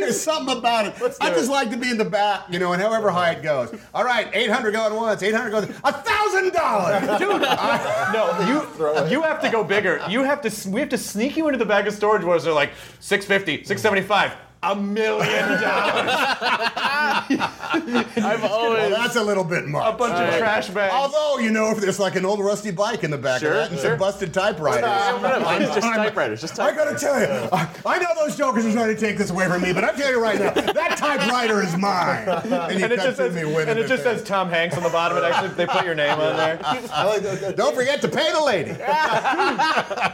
there's 0.00 0.20
something 0.20 0.56
about 0.56 0.86
it. 0.86 1.16
I 1.20 1.30
just 1.30 1.50
like 1.50 1.70
to 1.70 1.76
be 1.76 1.90
in 1.90 1.98
the 1.98 2.04
back, 2.04 2.44
you 2.50 2.58
know, 2.58 2.72
and 2.72 2.82
however 2.82 3.10
high 3.10 3.32
it 3.32 3.42
goes. 3.42 3.74
All 3.94 4.04
right, 4.04 4.28
800 4.32 4.72
going 4.72 4.94
once, 4.94 5.22
800 5.22 5.50
going, 5.50 5.64
a 5.84 5.92
thousand 5.92 6.52
dollars. 6.52 7.02
dude. 7.18 7.42
No, 7.42 8.38
you 8.48 9.10
you 9.10 9.22
have 9.22 9.40
to 9.42 9.50
go 9.50 9.64
bigger. 9.64 10.02
You 10.08 10.22
have 10.22 10.40
to 10.42 10.70
we 10.70 10.80
have 10.80 10.88
to 10.90 10.98
sneak 10.98 11.36
you 11.36 11.46
into 11.48 11.58
the 11.58 11.66
bag 11.66 11.86
of 11.86 11.94
storage 11.94 12.24
wars. 12.24 12.44
They're 12.44 12.52
like 12.52 12.70
650, 13.00 13.64
675, 13.64 14.32
a 14.62 14.74
million 14.74 15.48
dollars, 15.60 16.10
I've 17.30 18.44
always. 18.44 18.78
Well, 18.78 18.90
that's 18.90 19.16
a 19.16 19.22
little 19.22 19.44
bit 19.44 19.66
much. 19.66 19.94
a 19.94 19.96
bunch 19.96 20.14
of 20.14 20.38
trash 20.38 20.68
bags. 20.70 20.92
Although, 20.92 21.38
you 21.38 21.50
know, 21.50 21.70
if 21.70 21.78
there's 21.78 22.00
like 22.00 22.16
an 22.16 22.24
old 22.24 22.40
rusty 22.40 22.70
bike 22.70 23.04
in 23.04 23.10
the 23.10 23.18
back 23.18 23.40
Sure, 23.40 23.50
of 23.52 23.56
that 23.56 23.70
and 23.70 23.80
sure. 23.80 23.90
some 23.90 23.98
busted 23.98 24.34
typewriters. 24.34 24.82
It's 24.84 25.74
just 25.74 25.86
typewriters. 25.94 26.40
Just 26.40 26.58
I 26.58 26.70
typewriters. 26.70 27.02
gotta 27.02 27.26
tell 27.26 27.42
you, 27.44 27.48
I, 27.52 27.68
I 27.86 27.98
know 27.98 28.08
those 28.26 28.36
jokers 28.36 28.66
are 28.66 28.72
trying 28.72 28.94
to 28.94 29.00
take 29.00 29.16
this 29.18 29.30
away 29.30 29.46
from 29.46 29.62
me, 29.62 29.72
but 29.72 29.84
I'm 29.84 29.94
telling 29.96 30.14
you 30.14 30.20
right 30.22 30.38
now, 30.38 30.50
that 30.50 30.96
typewriter 30.98 31.62
is 31.62 31.76
mine. 31.76 32.26
And, 32.68 32.82
and 32.82 32.92
it 32.92 32.96
just 32.96 33.16
says, 33.16 33.34
me 33.34 33.42
and 33.42 33.70
it 33.70 33.78
it 33.78 33.88
just 33.88 34.02
says 34.02 34.22
Tom 34.24 34.48
Hanks 34.50 34.76
on 34.76 34.82
the 34.82 34.88
bottom. 34.90 35.16
It 35.18 35.24
actually 35.24 35.48
they 35.54 35.66
put 35.66 35.84
your 35.84 35.94
name 35.94 36.18
on 36.18 36.36
there. 36.36 36.58
Oh, 36.64 37.18
like. 37.22 37.56
Don't 37.56 37.74
forget 37.74 38.00
to 38.02 38.08
pay 38.08 38.30
the 38.32 38.42
lady. 38.42 38.72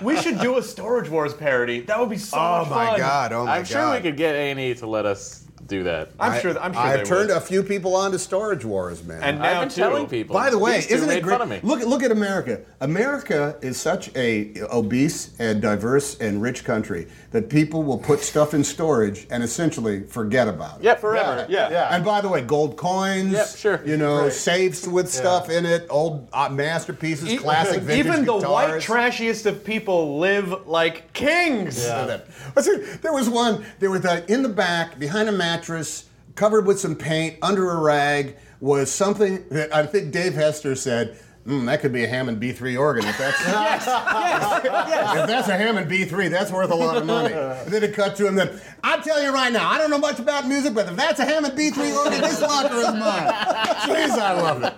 We 0.05 0.21
should 0.21 0.39
do 0.41 0.59
a 0.59 0.63
Storage 0.63 1.09
Wars 1.09 1.33
parody. 1.35 1.81
That 1.81 1.99
would 1.99 2.11
be 2.11 2.19
so 2.19 2.37
Oh 2.39 2.61
much 2.61 2.71
my. 2.71 2.99
God! 2.99 3.33
Oh 3.33 3.45
my 3.45 3.53
god. 3.53 3.59
I'm 3.59 3.65
sure 3.65 3.91
we 3.93 4.01
could 4.01 4.17
get 4.17 4.34
A 4.35 4.51
and 4.51 4.61
E 4.61 4.75
to 4.75 4.87
let 4.87 5.07
us 5.07 5.47
do 5.67 5.85
that. 5.85 6.11
I'm 6.21 6.41
sure. 6.41 6.59
I'm 6.59 6.73
sure 6.73 6.83
I've 6.83 6.99
they 7.01 7.05
turned 7.05 7.29
would. 7.29 7.37
a 7.37 7.41
few 7.41 7.63
people 7.63 7.95
on 7.97 8.13
to 8.13 8.19
Storage 8.19 8.65
Wars, 8.65 9.03
man. 9.05 9.23
And 9.23 9.37
I've 9.43 9.53
now 9.55 9.61
been 9.61 9.69
too. 9.69 9.81
telling 9.81 10.07
people. 10.07 10.35
By 10.35 10.51
the 10.51 10.59
way, 10.59 10.77
These 10.77 10.91
isn't 10.93 11.11
it 11.11 11.23
great? 11.23 11.39
fun 11.39 11.51
of. 11.53 11.65
Look, 11.65 11.81
look 11.87 12.03
at 12.03 12.11
America. 12.13 12.61
America 12.81 13.57
is 13.63 13.81
such 13.81 14.15
a 14.17 14.53
obese 14.71 15.35
and 15.39 15.61
diverse 15.61 16.19
and 16.21 16.41
rich 16.43 16.65
country 16.65 17.09
that 17.33 17.49
people 17.49 17.83
will 17.83 17.99
put 17.99 18.21
stuff 18.21 18.55
in 18.55 18.63
storage 18.63 19.27
and 19.31 19.43
essentially 19.43 20.05
forget 20.05 20.47
about 20.49 20.79
it. 20.79 20.85
Yep, 20.85 21.01
forever. 21.01 21.47
Yeah. 21.49 21.71
Yeah. 21.71 21.95
And 21.95 22.05
by 22.05 22.21
the 22.21 22.29
way, 22.29 22.43
gold 22.43 22.77
coins. 22.77 23.33
Yep, 23.33 23.49
sure. 23.57 23.81
You 23.85 23.97
know, 23.97 24.23
Right. 24.25 24.33
safes 24.33 24.87
with 24.87 25.11
stuff 25.11 25.51
in 25.51 25.67
it, 25.67 25.87
old 25.91 26.29
uh, 26.33 26.49
masterpieces, 26.49 27.29
E- 27.33 27.37
classic 27.39 27.83
vintage 27.83 28.07
Even 28.07 28.25
the 28.25 28.35
white 28.39 28.81
trashiest 28.81 29.47
of 29.47 29.65
people 29.65 30.19
live 30.19 30.67
like 30.67 31.13
kings. 31.13 31.85
that. 31.85 32.27
What's 32.53 32.69
it- 32.69 33.03
There 33.03 33.13
was 33.13 33.29
one. 33.29 33.65
There 33.81 33.91
was 33.91 34.03
that 34.03 34.29
in 34.31 34.43
the 34.43 34.49
back, 34.49 34.99
behind 34.99 35.29
a 35.29 35.33
mattress, 35.55 36.07
covered 36.35 36.67
with 36.67 36.81
some 36.81 36.97
paint, 36.97 37.37
under 37.41 37.71
a 37.71 37.81
rag, 37.81 38.37
was 38.61 38.91
something 38.91 39.45
that 39.51 39.73
I 39.73 39.87
think 39.87 40.11
Dave 40.11 40.35
Hester 40.35 40.75
said. 40.75 41.17
Mm, 41.47 41.67
that 41.67 41.83
could 41.83 41.93
be 41.93 42.05
a 42.05 42.09
Hammond 42.09 42.41
B3 42.41 42.79
organ. 42.79 43.05
If 43.05 43.19
that's 43.19 43.39
yes. 43.47 43.87
if 43.87 45.27
that's 45.27 45.49
a 45.49 45.57
Hammond 45.57 45.91
B3, 45.91 46.31
that's 46.31 46.51
worth 46.51 46.71
a 46.71 46.75
lot 46.75 46.97
of 46.97 47.05
money. 47.05 47.35
And 47.35 47.67
then 47.71 47.83
it 47.83 47.93
cut 47.93 48.17
to 48.17 48.27
him. 48.27 48.35
Then 48.35 48.59
I 48.83 48.99
tell 49.01 49.23
you 49.23 49.31
right 49.31 49.53
now, 49.53 49.69
I 49.69 49.77
don't 49.77 49.91
know 49.91 49.99
much 49.99 50.19
about 50.19 50.49
music, 50.49 50.73
but 50.73 50.89
if 50.89 50.97
that's 50.97 51.21
a 51.21 51.25
Hammond 51.27 51.53
B3 51.53 51.97
organ, 51.97 52.23
this 52.23 52.41
locker 52.41 52.77
is 52.77 52.87
mine. 52.87 53.29
Jeez, 53.85 54.19
I 54.19 54.41
love 54.41 54.63
it. 54.63 54.73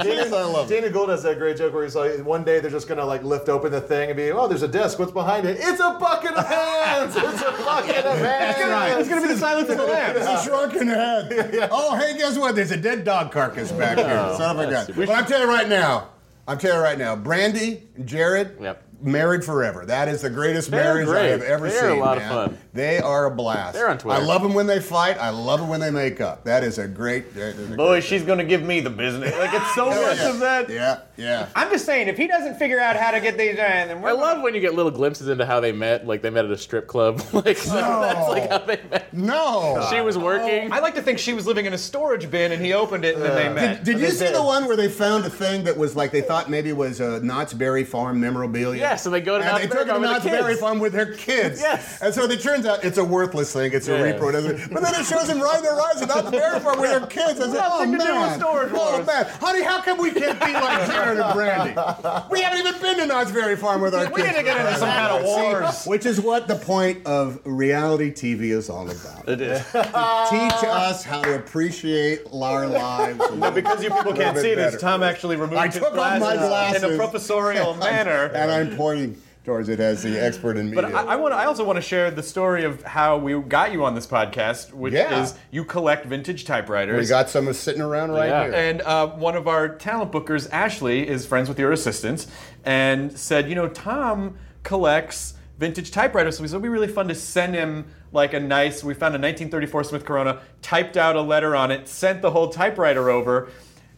Jeez, 0.00 0.30
I 0.30 0.44
love 0.44 0.70
it. 0.70 0.74
Dana 0.74 0.90
Gould 0.92 1.08
has 1.08 1.22
that 1.22 1.38
great 1.38 1.56
joke 1.56 1.72
where 1.72 1.84
he's 1.84 1.96
like, 1.96 2.22
one 2.22 2.44
day 2.44 2.60
they're 2.60 2.70
just 2.70 2.86
gonna 2.86 3.04
like 3.04 3.22
lift 3.24 3.48
open 3.48 3.72
the 3.72 3.80
thing 3.80 4.10
and 4.10 4.16
be, 4.18 4.30
oh, 4.30 4.46
there's 4.46 4.62
a 4.62 4.68
desk. 4.68 4.98
What's 4.98 5.12
behind 5.12 5.46
it? 5.46 5.56
It's 5.58 5.80
a 5.80 5.96
bucket 5.98 6.32
of 6.32 6.46
hands. 6.46 7.16
It's 7.16 7.40
a 7.40 7.64
bucket 7.64 8.04
of 8.04 8.18
hands. 8.18 8.56
That's 8.56 8.68
right. 8.68 9.00
It's 9.00 9.08
gonna 9.08 9.22
be 9.22 9.28
the 9.28 9.38
Silence 9.38 9.70
of 9.70 9.78
the 9.78 9.86
Lambs. 9.86 10.18
It's 10.18 10.26
a 10.26 10.44
shrunken 10.44 10.88
head. 10.88 11.68
Oh, 11.72 11.96
hey, 11.96 12.18
guess 12.18 12.36
what? 12.36 12.54
There's 12.54 12.72
a 12.72 12.76
dead 12.76 13.04
dog 13.04 13.32
carcass 13.32 13.72
back 13.72 13.96
here. 13.96 14.34
Son 14.36 14.58
of 14.58 14.68
a 14.68 14.70
gun. 14.70 14.86
But 14.94 15.08
I'm 15.08 15.24
telling 15.24 15.48
you 15.48 15.54
right 15.54 15.68
now, 15.68 16.09
I'm 16.50 16.58
telling 16.58 16.78
you 16.78 16.82
right 16.82 16.98
now, 16.98 17.14
Brandi 17.14 17.82
and 17.94 18.08
Jarrod, 18.08 18.60
Yep. 18.60 18.82
Married 19.02 19.44
forever. 19.44 19.84
That 19.86 20.08
is 20.08 20.22
the 20.22 20.30
greatest 20.30 20.70
They're 20.70 20.82
marriage 20.82 21.08
I 21.08 21.26
have 21.28 21.42
ever 21.42 21.68
They're 21.68 21.88
a 21.88 21.92
seen. 21.92 22.00
lot 22.00 22.16
of 22.18 22.24
fun. 22.24 22.58
They 22.72 22.98
are 22.98 23.26
a 23.26 23.30
blast. 23.30 23.74
They're 23.74 23.88
on 23.88 23.98
Twitter. 23.98 24.20
I 24.20 24.24
love 24.24 24.42
them 24.42 24.54
when 24.54 24.66
they 24.66 24.80
fight. 24.80 25.18
I 25.18 25.30
love 25.30 25.60
them 25.60 25.68
when 25.68 25.80
they 25.80 25.90
make 25.90 26.20
up. 26.20 26.44
That 26.44 26.62
is 26.62 26.78
a 26.78 26.86
great. 26.86 27.34
that 27.34 27.56
is 27.56 27.70
a 27.70 27.74
Boy, 27.76 27.88
great- 27.88 28.04
she's 28.04 28.22
gonna 28.22 28.44
give 28.44 28.62
me 28.62 28.80
the 28.80 28.90
business. 28.90 29.36
Like 29.36 29.52
it's 29.54 29.74
so 29.74 29.86
much 29.86 30.18
yeah. 30.18 30.30
of 30.30 30.38
that. 30.40 30.68
Yeah, 30.70 31.00
yeah. 31.16 31.48
I'm 31.54 31.70
just 31.70 31.84
saying, 31.86 32.08
if 32.08 32.16
he 32.16 32.26
doesn't 32.26 32.56
figure 32.58 32.78
out 32.78 32.96
how 32.96 33.10
to 33.10 33.20
get 33.20 33.36
these, 33.36 33.54
uh, 33.54 33.86
then 33.88 34.00
we're 34.02 34.10
I 34.10 34.12
love 34.12 34.42
when 34.42 34.54
you 34.54 34.60
get 34.60 34.74
little 34.74 34.92
glimpses 34.92 35.28
into 35.28 35.44
how 35.46 35.60
they 35.60 35.72
met. 35.72 36.06
Like 36.06 36.22
they 36.22 36.30
met 36.30 36.44
at 36.44 36.50
a 36.50 36.58
strip 36.58 36.86
club. 36.86 37.20
like 37.32 37.44
that's 37.62 38.28
like 38.28 38.48
how 38.50 38.58
they 38.58 38.80
met. 38.90 39.12
No. 39.12 39.86
She 39.90 40.00
was 40.00 40.16
working. 40.16 40.72
I 40.72 40.78
like 40.80 40.94
to 40.94 41.02
think 41.02 41.18
she 41.18 41.32
was 41.32 41.46
living 41.46 41.66
in 41.66 41.72
a 41.72 41.78
storage 41.78 42.30
bin 42.30 42.52
and 42.52 42.64
he 42.64 42.72
opened 42.72 43.04
it 43.04 43.14
and 43.16 43.24
then 43.24 43.34
they 43.34 43.48
met. 43.52 43.84
Did 43.84 43.98
you 43.98 44.10
see 44.10 44.26
did. 44.26 44.34
the 44.34 44.42
one 44.42 44.66
where 44.66 44.76
they 44.76 44.88
found 44.88 45.24
a 45.24 45.30
thing 45.30 45.64
that 45.64 45.76
was 45.76 45.96
like 45.96 46.10
they 46.12 46.20
thought 46.22 46.48
maybe 46.50 46.72
was 46.72 47.00
a 47.00 47.20
Knott's 47.20 47.52
Berry 47.54 47.84
Farm 47.84 48.20
memorabilia? 48.20 48.89
Yes, 48.90 49.06
and 49.06 49.14
they 49.14 49.20
go 49.20 49.38
to 49.38 49.44
and 49.44 49.52
Knott's 49.52 49.62
they 49.62 49.68
Berry 49.68 49.84
took 49.84 49.88
it 49.88 49.92
to 49.92 49.92
Farm 49.92 50.00
with 50.02 50.10
Knott's 50.10 50.24
the 50.24 50.30
Berry. 50.30 50.54
Farm 50.56 50.78
with 50.80 50.92
their 50.92 51.14
kids. 51.14 51.60
Yes. 51.70 52.00
And 52.02 52.12
so 52.14 52.24
it 52.24 52.40
turns 52.40 52.66
out 52.66 52.82
it's 52.84 52.98
a 52.98 53.04
worthless 53.04 53.52
thing. 53.52 53.72
It's 53.72 53.86
a 53.88 53.92
Yeah. 53.92 54.12
repro. 54.18 54.32
doesn't 54.32 54.58
it? 54.58 54.70
But 54.72 54.82
then 54.82 54.94
it 55.00 55.04
shows 55.06 55.28
them 55.28 55.40
riding 55.40 55.62
their 55.62 55.74
rides 55.76 56.02
at 56.02 56.08
Knott's 56.08 56.30
Berry 56.30 56.58
Farm 56.60 56.80
with 56.80 56.90
their 56.90 57.06
kids. 57.06 57.40
I 57.40 57.46
said, 57.52 57.60
oh 57.62 57.84
Nothing 57.84 57.92
to 57.92 57.98
do 57.98 58.12
with 58.12 58.20
man, 58.22 58.42
oh 58.42 58.92
Wars." 58.94 59.06
man, 59.06 59.26
honey, 59.40 59.62
how 59.62 59.80
come 59.82 59.98
we 59.98 60.10
can't 60.10 60.40
be 60.40 60.52
like 60.52 60.90
Jarrod 60.90 61.22
and 61.22 61.74
Brandi? 61.76 62.30
We 62.30 62.40
haven't 62.40 62.58
even 62.66 62.80
been 62.82 62.96
to 62.98 63.06
Knott's 63.06 63.30
Berry 63.30 63.56
Farm 63.56 63.80
with 63.80 63.94
our 63.94 64.06
We 64.10 64.22
kids. 64.22 64.22
We 64.22 64.22
need 64.32 64.36
to 64.38 64.42
get 64.42 64.56
into 64.66 64.78
some 64.78 64.88
kind 64.88 65.12
of 65.12 65.20
See, 65.26 65.42
wars. 65.42 65.84
which 65.86 66.06
is 66.06 66.20
what 66.20 66.48
the 66.48 66.56
point 66.56 67.06
of 67.06 67.38
reality 67.44 68.10
TV 68.12 68.50
is 68.56 68.68
all 68.70 68.90
about. 68.90 69.28
It 69.28 69.40
is. 69.40 69.60
Teach 69.64 70.64
us 70.64 71.04
how 71.04 71.22
to 71.22 71.36
appreciate 71.36 72.22
our 72.32 72.66
lives. 72.66 73.20
a 73.20 73.36
No, 73.36 73.50
because 73.50 73.82
you 73.84 73.90
people 73.90 74.14
can't 74.14 74.36
see 74.36 74.54
this. 74.54 74.80
Tom 74.80 75.02
actually 75.02 75.36
removed 75.36 75.54
I 75.60 75.66
his 75.66 75.74
took 75.76 75.92
off 75.96 76.20
my 76.20 76.36
glasses 76.36 76.82
in 76.82 76.94
a 76.94 76.96
professorial 76.96 77.74
manner. 77.76 78.30
and 78.34 78.50
I'm 78.50 78.76
pointing 78.80 79.20
towards 79.44 79.68
it 79.70 79.80
as 79.80 80.02
the 80.02 80.18
expert 80.22 80.56
in 80.56 80.66
media. 80.70 80.82
But 80.82 80.94
I, 80.94 81.12
I 81.12 81.16
want. 81.16 81.32
I 81.34 81.44
also 81.46 81.64
want 81.64 81.76
to 81.76 81.82
share 81.82 82.10
the 82.10 82.22
story 82.22 82.64
of 82.64 82.82
how 82.82 83.16
we 83.16 83.38
got 83.40 83.72
you 83.72 83.84
on 83.84 83.94
this 83.94 84.06
podcast, 84.06 84.72
which 84.72 84.92
Yeah. 84.94 85.22
is 85.22 85.34
you 85.50 85.64
collect 85.64 86.06
vintage 86.06 86.44
typewriters. 86.44 87.00
we 87.00 87.06
got 87.08 87.28
some 87.30 87.50
sitting 87.52 87.80
around 87.82 88.10
right 88.12 88.28
Yeah. 88.28 88.44
here. 88.44 88.52
And 88.54 88.82
uh, 88.82 89.06
one 89.08 89.36
of 89.36 89.48
our 89.48 89.68
talent 89.68 90.12
bookers, 90.12 90.48
Ashley, 90.52 91.08
is 91.08 91.26
friends 91.26 91.48
with 91.48 91.58
your 91.58 91.72
assistants, 91.72 92.26
and 92.64 93.16
said, 93.18 93.48
you 93.48 93.54
know, 93.54 93.68
Tom 93.68 94.36
collects 94.62 95.34
vintage 95.58 95.90
typewriters, 95.90 96.36
so 96.38 96.42
we 96.42 96.48
said 96.48 96.54
it'd 96.54 96.62
be 96.62 96.68
really 96.70 96.88
fun 96.88 97.06
to 97.08 97.14
send 97.14 97.54
him 97.54 97.84
like 98.12 98.32
a 98.34 98.40
nice. 98.40 98.82
We 98.82 98.94
found 98.94 99.14
a 99.14 99.18
1934 99.20 99.84
Smith 99.84 100.04
Corona, 100.06 100.40
typed 100.62 100.96
out 100.96 101.16
a 101.16 101.20
letter 101.22 101.54
on 101.54 101.70
it, 101.70 101.86
sent 101.88 102.22
the 102.22 102.30
whole 102.30 102.48
typewriter 102.48 103.10
over, 103.10 103.48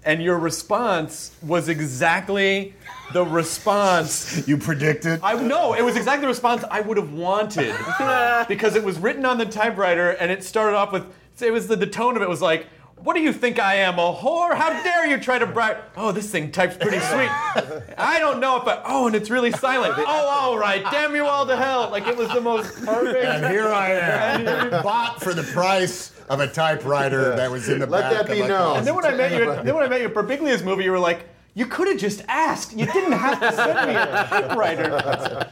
and 0.05 0.23
your 0.23 0.39
response 0.39 1.35
was 1.43 1.69
exactly 1.69 2.75
the 3.13 3.25
response. 3.25 4.47
you 4.49 4.57
predicted. 4.57 5.21
I 5.23 5.35
no, 5.35 5.75
it 5.75 5.83
was 5.83 5.97
exactly 5.97 6.23
the 6.23 6.29
response 6.29 6.65
I 6.71 6.81
would 6.81 6.97
have 6.97 7.13
wanted 7.13 7.75
because 8.49 8.75
it 8.75 8.83
was 8.83 8.99
written 8.99 9.25
on 9.25 9.39
the 9.39 9.47
typewriter 9.47 10.11
and 10.11 10.31
it 10.31 10.43
started 10.43 10.77
off 10.77 10.93
with 10.93 11.05
it 11.41 11.51
was 11.51 11.67
the, 11.67 11.77
the 11.77 11.87
tone 11.87 12.17
of 12.17 12.23
it 12.23 12.29
was 12.29 12.41
like 12.41 12.67
What 13.03 13.17
do 13.17 13.23
you 13.23 13.33
think 13.33 13.59
I 13.59 13.77
am, 13.77 13.99
a 13.99 14.15
whore? 14.15 14.55
How 14.55 14.71
dare 14.85 15.07
you 15.09 15.19
try 15.19 15.39
to 15.39 15.47
bribe? 15.59 15.79
Oh, 15.97 16.13
this 16.13 16.31
thing 16.31 16.53
types 16.53 16.77
pretty 16.77 17.01
sweet. 17.01 17.29
I 17.99 18.19
don't 18.21 18.39
know 18.39 18.61
if 18.61 18.69
I. 18.69 18.81
Oh, 18.87 19.09
and 19.09 19.17
it's 19.17 19.29
really 19.31 19.51
silent. 19.51 19.95
Oh, 20.05 20.29
all 20.29 20.59
right. 20.59 20.85
Damn 20.91 21.15
you 21.15 21.25
all 21.25 21.47
to 21.47 21.57
hell. 21.57 21.89
Like 21.91 22.07
it 22.07 22.17
was 22.17 22.29
the 22.31 22.41
most 22.41 22.85
perfect. 22.85 23.25
And 23.25 23.47
here 23.47 23.69
I 23.69 23.93
am, 23.93 24.71
bought 24.83 25.23
for 25.23 25.33
the 25.33 25.43
price 25.43 26.13
of 26.29 26.41
a 26.41 26.47
typewriter 26.47 27.35
that 27.37 27.51
was 27.51 27.69
in 27.69 27.79
the 27.79 27.87
Let 27.87 28.03
back 28.03 28.13
Let 28.13 28.27
that 28.27 28.35
be 28.35 28.41
my 28.43 28.49
known. 28.49 28.77
And 28.79 28.87
then 28.87 28.95
when 28.95 29.05
I 29.05 29.15
met 29.15 29.33
you, 29.33 29.47
then 29.47 29.75
when 29.75 29.85
I 29.85 29.89
met 29.89 30.01
you 30.01 30.09
at 30.09 30.15
Birbiglia's 30.15 30.63
movie, 30.63 30.85
you 30.85 30.91
were 30.91 30.99
like, 30.99 31.25
you 31.55 31.67
could 31.67 31.89
have 31.89 31.99
just 31.99 32.23
asked. 32.29 32.77
You 32.77 32.87
didn't 32.87 33.13
have 33.13 33.41
to 33.41 33.53
send 33.53 33.89
me 33.89 33.95
a 33.95 34.07
typewriter. 34.29 35.49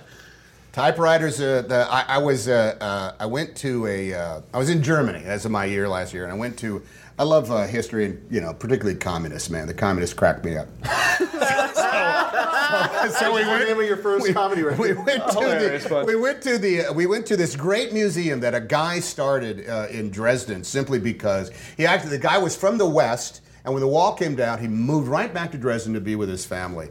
Typewriters. 0.72 1.40
Uh, 1.40 1.62
the, 1.62 1.86
I, 1.90 2.04
I 2.08 2.18
was. 2.18 2.48
Uh, 2.48 2.76
uh, 2.80 3.12
I 3.18 3.26
went 3.26 3.56
to 3.58 3.86
a. 3.86 4.14
Uh, 4.14 4.40
I 4.54 4.58
was 4.58 4.68
in 4.70 4.82
Germany. 4.82 5.22
That's 5.24 5.48
my 5.48 5.64
year 5.64 5.88
last 5.88 6.12
year, 6.14 6.24
and 6.24 6.32
I 6.32 6.36
went 6.36 6.58
to. 6.60 6.82
I 7.20 7.22
love 7.24 7.50
uh, 7.50 7.66
history, 7.66 8.06
and 8.06 8.26
you 8.30 8.40
know, 8.40 8.54
particularly 8.54 8.98
communists. 8.98 9.50
Man, 9.50 9.66
the 9.66 9.74
communists 9.74 10.14
cracked 10.14 10.42
me 10.42 10.56
up. 10.56 10.68
so 10.86 11.26
we 13.26 13.42
What's 13.42 13.44
the 13.44 13.46
went. 13.46 13.68
name 13.68 13.78
of 13.78 13.84
your 13.86 13.98
first 13.98 14.32
comedy 14.32 14.62
We 14.62 14.94
went 14.94 15.28
to 15.28 15.32
Hilarious, 15.38 15.84
the, 15.84 16.04
we 16.06 16.16
went 16.16 16.40
to 16.40 16.56
the 16.56 16.86
we 16.94 17.04
went 17.04 17.26
to 17.26 17.36
this 17.36 17.56
great 17.56 17.92
museum 17.92 18.40
that 18.40 18.54
a 18.54 18.60
guy 18.60 19.00
started 19.00 19.68
uh, 19.68 19.88
in 19.90 20.08
Dresden 20.08 20.64
simply 20.64 20.98
because 20.98 21.50
he 21.76 21.84
actually 21.84 22.12
the 22.12 22.18
guy 22.18 22.38
was 22.38 22.56
from 22.56 22.78
the 22.78 22.88
west 22.88 23.42
and 23.66 23.74
when 23.74 23.82
the 23.82 23.88
wall 23.88 24.14
came 24.14 24.34
down 24.34 24.58
he 24.58 24.66
moved 24.66 25.06
right 25.06 25.34
back 25.34 25.52
to 25.52 25.58
Dresden 25.58 25.92
to 25.92 26.00
be 26.00 26.16
with 26.16 26.30
his 26.30 26.46
family 26.46 26.88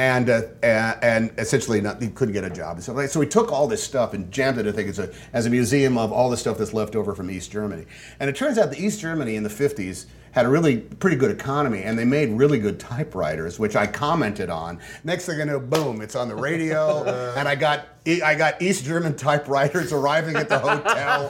and 0.00 0.30
uh, 0.30 0.94
and, 1.02 1.30
essentially 1.36 1.78
not, 1.82 2.00
he 2.00 2.08
couldn't 2.08 2.32
get 2.32 2.42
a 2.42 2.48
job. 2.48 2.80
So 2.80 3.06
so 3.06 3.20
he 3.20 3.28
took 3.28 3.52
all 3.52 3.68
this 3.68 3.82
stuff 3.82 4.14
and 4.14 4.32
jammed 4.32 4.56
it 4.56 4.66
I 4.66 4.72
think 4.72 4.96
a 4.98 5.10
as 5.34 5.44
a 5.44 5.50
museum 5.50 5.98
of 5.98 6.10
all 6.10 6.30
the 6.30 6.38
stuff 6.38 6.56
that's 6.56 6.72
left 6.72 6.96
over 6.96 7.14
from 7.14 7.30
East 7.30 7.52
Germany. 7.52 7.84
And 8.18 8.30
it 8.30 8.34
turns 8.34 8.56
out 8.56 8.70
that 8.70 8.80
East 8.80 9.00
Germany 9.00 9.36
in 9.36 9.42
the 9.42 9.50
50s 9.50 10.06
had 10.32 10.46
a 10.46 10.48
really 10.48 10.78
pretty 10.78 11.16
good 11.16 11.30
economy 11.30 11.82
and 11.82 11.98
they 11.98 12.04
made 12.04 12.30
really 12.30 12.58
good 12.58 12.78
typewriters 12.78 13.58
which 13.58 13.74
I 13.74 13.86
commented 13.86 14.50
on. 14.50 14.78
Next 15.02 15.26
thing 15.26 15.40
I 15.40 15.44
know 15.44 15.58
boom 15.58 16.00
it's 16.00 16.14
on 16.14 16.28
the 16.28 16.36
radio 16.36 17.02
and 17.36 17.48
I 17.48 17.56
got 17.56 17.88
I 18.06 18.34
got 18.34 18.62
East 18.62 18.84
German 18.84 19.14
typewriters 19.14 19.92
arriving 19.92 20.36
at 20.36 20.48
the 20.48 20.58
hotel 20.58 21.22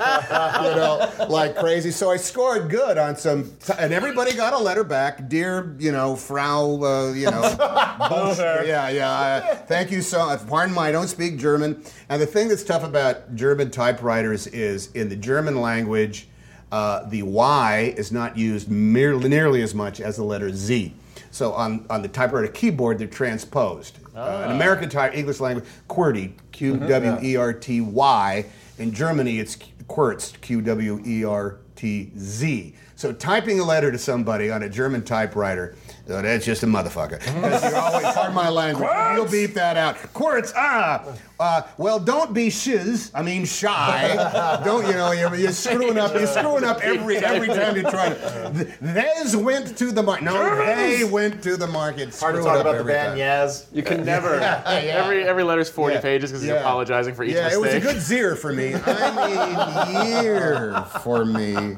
you 0.65 0.77
know 0.77 1.27
like 1.29 1.57
crazy. 1.57 1.91
So 1.91 2.11
I 2.11 2.17
scored 2.17 2.71
good 2.71 2.99
on 2.99 3.17
some 3.17 3.53
and 3.79 3.93
everybody 3.93 4.35
got 4.35 4.53
a 4.53 4.59
letter 4.59 4.85
back. 4.85 5.29
Dear 5.29 5.75
you 5.79 5.93
know 5.93 6.15
Frau 6.15 6.83
uh, 6.83 7.13
you 7.13 7.31
know 7.31 7.41
Bush, 8.09 8.39
yeah 8.39 8.89
yeah 8.91 9.11
uh, 9.11 9.55
thank 9.67 9.91
you 9.91 10.03
so 10.03 10.27
much 10.27 10.47
pardon 10.47 10.75
my 10.75 10.91
I 10.91 10.93
don't 10.93 11.07
speak 11.07 11.39
German. 11.39 11.85
And 12.09 12.21
the 12.21 12.27
thing 12.27 12.49
that's 12.49 12.65
tough 12.65 12.83
about 12.83 13.37
German 13.37 13.71
typewriters 13.71 14.49
is 14.49 14.91
in 14.91 15.09
the 15.09 15.15
German 15.15 15.61
language 15.61 16.27
uh, 16.73 17.05
the 17.09 17.23
Y 17.23 17.95
is 17.97 18.13
not 18.13 18.37
used 18.37 18.71
merely, 18.71 19.29
nearly 19.29 19.63
as 19.63 19.75
much 19.75 20.01
as 20.01 20.17
the 20.17 20.25
letter 20.25 20.51
Z. 20.53 20.93
So 21.31 21.53
on, 21.53 21.87
on 21.91 22.03
the 22.03 22.09
typewriter 22.09 22.49
keyboard, 22.49 22.99
they're 22.99 23.07
transposed. 23.07 23.99
Uh, 24.15 24.43
in 24.47 24.53
American 24.53 24.89
type, 24.89 25.15
English 25.15 25.41
language, 25.41 25.65
QWERTY, 25.89 26.33
Q 26.53 26.77
W 26.77 27.19
E 27.23 27.37
R 27.37 27.53
T 27.53 27.81
Y. 27.81 28.45
In 28.79 28.93
Germany, 28.93 29.39
it's 29.39 29.57
QWERTZ, 29.89 30.41
Q 30.41 30.61
W 30.63 31.03
E 31.07 31.25
R 31.25 31.59
T 31.77 32.11
Z. 32.19 32.75
So 32.97 33.13
typing 33.13 33.61
a 33.61 33.65
letter 33.65 33.91
to 33.93 33.99
somebody 33.99 34.51
on 34.51 34.63
a 34.63 34.69
German 34.69 35.03
typewriter, 35.05 35.75
uh, 36.09 36.23
that's 36.23 36.45
just 36.45 36.63
a 36.63 36.67
motherfucker. 36.67 37.21
'Cause 37.41 37.65
you're 37.65 37.77
always, 37.77 38.05
pardon 38.15 38.35
my 38.35 38.49
language, 38.49 38.89
you'll 39.15 39.27
beep 39.27 39.55
that 39.55 39.77
out. 39.77 39.97
Quartz, 40.13 40.53
ah! 40.57 41.05
Uh, 41.39 41.63
well, 41.79 41.99
don't 41.99 42.35
be 42.35 42.51
shiz, 42.51 43.11
I 43.15 43.23
mean 43.23 43.45
shy. 43.47 44.15
don't, 44.65 44.87
you 44.87 44.93
know, 44.93 45.13
you're, 45.13 45.35
you're 45.37 45.53
screwing 45.53 45.97
up, 45.99 46.13
you're 46.15 46.27
screwing 46.27 46.65
up 46.65 46.81
every 46.83 47.17
every 47.19 47.49
time 47.49 47.77
you 47.77 47.83
try 47.83 48.11
to. 48.11 48.53
Th- 48.81 49.35
went 49.35 49.77
to 49.79 49.91
the 49.91 50.03
market. 50.03 50.25
No, 50.25 50.55
they 50.67 51.03
went 51.05 51.43
to 51.43 51.57
the 51.57 51.67
market. 51.67 52.15
Hard 52.19 52.37
to 52.37 52.43
talk 52.43 52.61
about 52.61 52.77
the 52.79 52.85
band 52.85 53.19
time. 53.19 53.19
Yaz. 53.19 53.67
You 53.73 53.83
can 53.83 54.05
never. 54.05 54.35
Every 54.67 55.25
every 55.25 55.43
letter's 55.43 55.71
40 55.71 55.95
Yeah. 55.95 56.01
pages 56.01 56.31
because 56.31 56.43
he's 56.43 56.51
Yeah. 56.51 56.61
apologizing 56.61 57.15
for 57.15 57.25
each 57.25 57.35
Yeah, 57.35 57.53
it 57.53 57.61
was 57.61 57.73
a 57.73 57.81
good 57.81 58.01
zero 58.01 58.37
for 58.37 58.53
me. 58.53 58.75
I 58.75 59.93
mean, 60.05 60.23
year 60.23 60.85
for 61.03 61.25
me. 61.25 61.77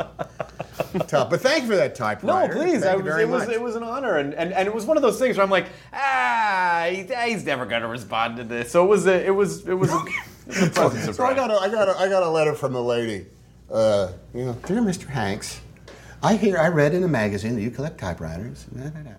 Tough, 1.09 1.31
but 1.31 1.41
thank 1.41 1.63
you 1.63 1.69
for 1.69 1.77
that 1.77 1.95
typewriter. 1.95 2.55
No, 2.55 2.61
please. 2.61 2.83
I 2.83 2.95
it, 2.95 3.29
was, 3.29 3.47
much. 3.47 3.55
it 3.55 3.61
was 3.61 3.77
an 3.77 3.83
honor. 3.83 4.17
And, 4.17 4.35
and, 4.35 4.53
and 4.53 4.67
it 4.67 4.75
was 4.75 4.85
one 4.87 4.97
of 4.97 5.03
those 5.03 5.19
things 5.19 5.37
where 5.37 5.45
I'm 5.45 5.51
like, 5.51 5.67
ah, 5.93 6.89
he- 6.91 7.31
he's 7.31 7.45
never 7.45 7.67
going 7.67 7.83
to 7.83 7.89
respond 7.89 8.37
to 8.39 8.45
this. 8.45 8.71
So 8.71 8.85
it 8.85 8.89
was 8.89 9.07
a, 9.07 9.27
it 9.27 9.31
was, 9.31 9.67
it 9.67 9.75
was 9.75 9.91
a, 9.93 10.05
it 10.47 10.47
was 10.49 10.63
a 10.63 10.71
pleasant 10.71 11.15
So 11.15 11.25
I 11.25 11.35
got 11.35 11.51
a, 11.51 11.55
I 11.55 11.69
got 11.69 11.89
a, 11.89 11.99
I 11.99 12.09
got 12.09 12.23
a 12.23 12.31
letter 12.31 12.55
from 12.55 12.75
a 12.75 12.81
lady. 12.81 13.27
Uh, 13.71 14.13
you 14.35 14.45
know, 14.45 14.53
dear 14.67 14.81
Mr. 14.81 15.07
Hanks, 15.07 15.61
I 16.23 16.37
hear 16.37 16.59
I 16.59 16.69
read 16.69 16.95
in 16.95 17.03
a 17.05 17.09
magazine 17.09 17.55
that 17.57 17.63
you 17.63 17.71
collect 17.71 17.99
typewriters. 17.99 18.67
Da, 18.75 18.89
da, 18.91 19.01
da. 19.01 19.11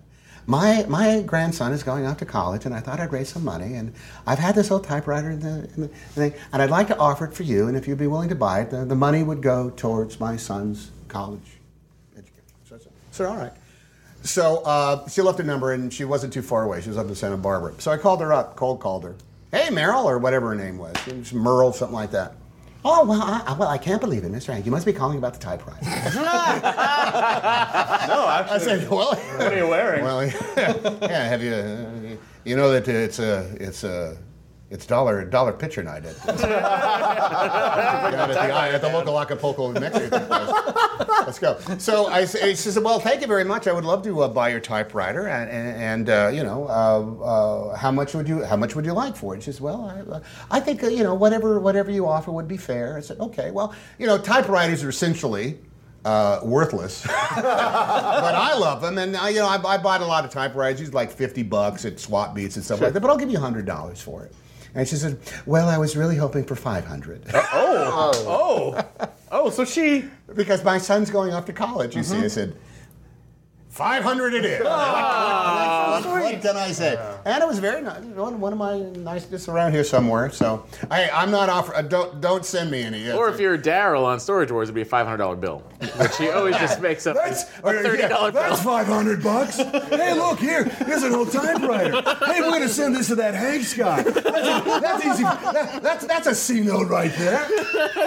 My 0.46 0.84
my 0.88 1.22
grandson 1.22 1.72
is 1.72 1.82
going 1.82 2.04
off 2.04 2.18
to 2.18 2.26
college, 2.26 2.66
and 2.66 2.74
I 2.74 2.80
thought 2.80 3.00
I'd 3.00 3.12
raise 3.12 3.30
some 3.30 3.44
money. 3.44 3.74
And 3.74 3.94
I've 4.26 4.38
had 4.38 4.54
this 4.54 4.70
old 4.70 4.84
typewriter 4.84 5.30
in 5.30 5.40
the, 5.40 5.68
in 5.74 5.90
the 6.14 6.34
and 6.52 6.62
I'd 6.62 6.70
like 6.70 6.86
to 6.88 6.98
offer 6.98 7.24
it 7.24 7.32
for 7.34 7.44
you. 7.44 7.66
And 7.66 7.76
if 7.76 7.88
you'd 7.88 7.98
be 7.98 8.06
willing 8.06 8.28
to 8.28 8.34
buy 8.34 8.60
it, 8.60 8.70
the, 8.70 8.84
the 8.84 8.94
money 8.94 9.22
would 9.22 9.40
go 9.42 9.70
towards 9.70 10.20
my 10.20 10.36
son's 10.36 10.90
college 11.08 11.40
education. 12.16 12.42
So 12.68 12.76
I 12.76 12.78
said, 12.78 12.92
so 13.12 13.26
all 13.28 13.36
right. 13.36 13.52
So 14.22 14.62
uh, 14.64 15.06
she 15.08 15.20
left 15.22 15.38
a 15.40 15.42
number, 15.42 15.72
and 15.72 15.92
she 15.92 16.04
wasn't 16.04 16.32
too 16.32 16.42
far 16.42 16.64
away. 16.64 16.80
She 16.80 16.88
was 16.88 16.96
up 16.98 17.06
in 17.08 17.14
Santa 17.14 17.36
Barbara. 17.36 17.74
So 17.78 17.90
I 17.90 17.96
called 17.98 18.20
her 18.22 18.32
up, 18.32 18.56
cold 18.56 18.80
called 18.80 19.04
her. 19.04 19.14
Hey, 19.52 19.68
Meryl, 19.68 20.04
or 20.04 20.18
whatever 20.18 20.48
her 20.48 20.54
name 20.54 20.78
was. 20.78 20.94
It 21.06 21.16
was 21.16 21.32
Merle, 21.32 21.72
something 21.72 21.94
like 21.94 22.10
that. 22.12 22.32
Oh, 22.86 23.04
well, 23.04 23.22
I, 23.22 23.42
I- 23.46 23.52
well, 23.56 23.68
I 23.68 23.78
can't 23.78 24.00
believe 24.00 24.24
it, 24.24 24.32
Mr. 24.32 24.52
Hank. 24.52 24.64
You 24.66 24.72
must 24.72 24.84
be 24.86 24.92
calling 24.92 25.16
about 25.18 25.34
the 25.34 25.40
typewriter. 25.40 25.78
No, 25.84 25.90
I 28.26 28.58
said, 28.60 28.88
well, 28.90 29.14
what 29.14 29.52
are 29.52 29.56
you 29.56 29.68
wearing? 29.68 30.04
well, 30.04 30.26
yeah, 30.56 31.28
have 31.28 31.42
you, 31.42 31.52
uh, 31.54 32.16
you 32.44 32.56
know 32.56 32.70
that 32.72 32.86
it's 32.88 33.18
a, 33.18 33.50
it's 33.58 33.84
a, 33.84 34.16
it's 34.74 34.86
dollar 34.86 35.24
dollar 35.24 35.52
picture 35.52 35.84
night 35.84 36.04
at, 36.04 36.26
down 36.26 36.38
at, 36.50 38.26
the, 38.26 38.52
at 38.74 38.80
the 38.80 38.88
local 38.88 39.20
Acapulco 39.20 39.70
Mexican 39.70 40.26
place. 40.26 40.50
Let's 41.24 41.38
go. 41.38 41.58
So 41.78 42.06
I, 42.06 42.24
she 42.24 42.56
said, 42.56 42.82
"Well, 42.82 42.98
thank 42.98 43.20
you 43.20 43.28
very 43.28 43.44
much. 43.44 43.68
I 43.68 43.72
would 43.72 43.84
love 43.84 44.02
to 44.02 44.22
uh, 44.22 44.28
buy 44.28 44.48
your 44.48 44.58
typewriter, 44.58 45.28
and, 45.28 45.48
and, 45.48 45.76
and 45.80 46.10
uh, 46.10 46.30
you 46.34 46.42
know, 46.42 46.66
uh, 46.66 47.24
uh, 47.24 47.76
how 47.76 47.92
much 47.92 48.14
would 48.14 48.28
you 48.28 48.42
how 48.44 48.56
much 48.56 48.74
would 48.74 48.84
you 48.84 48.92
like 48.92 49.14
for 49.14 49.36
it?" 49.36 49.44
She 49.44 49.52
says, 49.52 49.60
"Well, 49.60 49.84
I, 49.84 50.00
uh, 50.10 50.20
I 50.50 50.58
think 50.58 50.82
uh, 50.82 50.88
you 50.88 51.04
know 51.04 51.14
whatever 51.14 51.60
whatever 51.60 51.92
you 51.92 52.08
offer 52.08 52.32
would 52.32 52.48
be 52.48 52.56
fair." 52.56 52.96
I 52.96 53.00
said, 53.00 53.20
"Okay. 53.20 53.52
Well, 53.52 53.72
you 54.00 54.08
know, 54.08 54.18
typewriters 54.18 54.82
are 54.82 54.88
essentially." 54.88 55.58
Uh, 56.04 56.38
worthless, 56.44 57.02
but 57.06 57.14
I 57.14 58.54
love 58.58 58.82
them, 58.82 58.98
and 58.98 59.16
uh, 59.16 59.24
you 59.24 59.38
know 59.38 59.46
I, 59.46 59.54
I 59.54 59.78
bought 59.78 60.02
a 60.02 60.04
lot 60.04 60.26
of 60.26 60.30
typewriters. 60.30 60.78
These 60.78 60.92
like 60.92 61.10
fifty 61.10 61.42
bucks 61.42 61.86
at 61.86 61.98
swap 61.98 62.34
beats 62.34 62.56
and 62.56 62.64
stuff 62.64 62.82
like 62.82 62.92
that. 62.92 63.00
But 63.00 63.08
I'll 63.10 63.16
give 63.16 63.30
you 63.30 63.38
hundred 63.38 63.64
dollars 63.64 64.02
for 64.02 64.22
it. 64.22 64.34
And 64.74 64.88
she 64.88 64.96
said, 64.96 65.18
"Well, 65.46 65.68
I 65.68 65.78
was 65.78 65.96
really 65.96 66.16
hoping 66.16 66.44
for 66.44 66.56
five 66.56 66.84
hundred. 66.84 67.22
Uh, 67.32 67.42
oh, 67.52 68.12
oh, 68.26 68.88
oh, 69.00 69.08
oh! 69.30 69.50
so 69.50 69.64
she. 69.64 70.04
because 70.34 70.64
my 70.64 70.78
son's 70.78 71.10
going 71.10 71.32
off 71.32 71.46
to 71.46 71.52
college. 71.52 71.94
You 71.94 72.02
see, 72.02 72.16
I 72.16 72.18
mm-hmm. 72.18 72.28
said, 72.28 72.56
500 73.74 74.34
it 74.34 74.44
is. 74.44 74.62
Ah. 74.64 76.00
What, 76.00 76.06
what- 76.06 76.22
what 76.22 76.42
can 76.42 76.56
I 76.56 76.70
say? 76.70 76.96
And 77.24 77.42
it 77.42 77.46
was 77.46 77.58
very 77.58 77.82
nice. 77.82 78.00
One, 78.02 78.40
one 78.40 78.52
of 78.52 78.58
my 78.58 78.78
nicest 78.78 79.48
around 79.48 79.72
here 79.72 79.82
somewhere. 79.82 80.30
So 80.30 80.64
I, 80.90 81.10
I'm 81.10 81.32
not 81.32 81.48
offering. 81.48 81.78
Uh, 81.78 81.82
don't 81.82 82.20
don't 82.20 82.44
send 82.44 82.70
me 82.70 82.82
any. 82.82 83.10
Or 83.10 83.28
if 83.28 83.40
you're 83.40 83.56
Darrell 83.56 84.04
on 84.04 84.20
Storage 84.20 84.52
Wars, 84.52 84.68
it'd 84.68 84.76
be 84.76 84.82
a 84.82 84.84
$500 84.84 85.40
bill, 85.40 85.62
which 85.88 86.16
he 86.16 86.28
always 86.30 86.56
just 86.56 86.80
makes 86.80 87.06
up 87.06 87.16
That's, 87.16 87.44
a 87.60 87.66
uh, 87.66 87.72
$30 87.72 88.08
bill. 88.08 88.32
that's 88.32 88.62
500 88.62 89.22
bucks. 89.22 89.56
hey, 89.56 90.14
look 90.14 90.38
here. 90.38 90.64
Here's 90.64 91.02
an 91.02 91.14
old 91.14 91.30
typewriter. 91.30 92.02
Hey, 92.26 92.40
we're 92.40 92.50
gonna 92.50 92.68
send 92.68 92.94
this 92.94 93.08
to 93.08 93.14
that 93.16 93.34
Hanks 93.34 93.74
guy. 93.74 94.02
That's, 94.02 94.16
a, 94.18 94.80
that's 94.80 95.04
easy. 95.04 95.22
That, 95.22 95.82
that's 95.82 96.06
that's 96.06 96.26
a 96.26 96.34
C 96.34 96.60
note 96.60 96.88
right 96.88 97.12
there. 97.16 97.48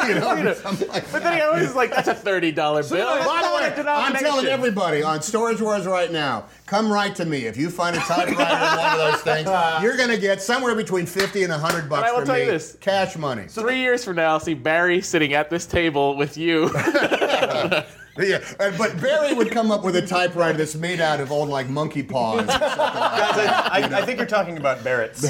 You 0.07 0.15
know. 0.19 0.53
something 0.53 0.87
like 0.87 1.11
But 1.11 1.23
then 1.23 1.33
he 1.33 1.41
always 1.41 1.69
is 1.69 1.75
like, 1.75 1.91
that's 1.91 2.07
a 2.07 2.15
$30 2.15 2.55
bill. 2.55 3.05
By 3.05 3.59
That's 3.59 3.75
the 3.77 3.83
not 3.83 4.01
a 4.01 4.07
I'm 4.07 4.13
telling 4.15 4.45
everybody 4.47 5.03
on 5.03 5.21
Storage 5.21 5.61
Wars 5.61 5.85
right 5.85 6.11
now, 6.11 6.45
come 6.67 6.91
right 6.91 7.15
to 7.15 7.25
me. 7.25 7.45
If 7.45 7.57
you 7.57 7.71
find 7.71 7.95
a 7.95 7.99
typewriter 7.99 8.31
in 8.31 8.77
one 8.77 8.91
of 8.91 8.97
those 9.13 9.21
things, 9.21 9.49
you're 9.81 9.97
going 9.97 10.09
to 10.09 10.17
get 10.19 10.41
somewhere 10.41 10.75
between 10.75 11.07
50 11.07 11.43
and 11.43 11.51
100 11.51 11.89
bucks 11.89 12.07
I 12.07 12.11
will 12.11 12.19
from 12.19 12.27
tell 12.27 12.35
me. 12.35 12.45
you 12.45 12.51
this. 12.51 12.77
Cash 12.79 13.17
money. 13.17 13.47
So 13.47 13.61
Three 13.63 13.79
years 13.79 14.03
from 14.05 14.17
now, 14.17 14.31
I'll 14.33 14.39
see 14.39 14.53
Barry 14.53 15.01
sitting 15.01 15.33
at 15.33 15.49
this 15.49 15.65
table 15.65 16.15
with 16.15 16.37
you. 16.37 16.69
Yeah, 18.19 18.39
and- 18.59 18.75
but 18.79 18.99
Barry 18.99 19.35
would 19.35 19.51
come 19.51 19.69
up 19.69 19.83
with 19.83 19.95
a 19.95 20.01
typewriter 20.01 20.57
that's 20.57 20.73
made 20.73 20.99
out 20.99 21.19
of 21.19 21.31
old 21.31 21.49
like 21.49 21.69
monkey 21.69 22.01
paws. 22.01 22.47
Guys, 22.47 22.59
I, 22.59 23.69
I, 23.73 23.99
I 24.01 24.05
think 24.05 24.17
you're 24.17 24.25
talking 24.25 24.57
about 24.57 24.83
Barrett's. 24.83 25.21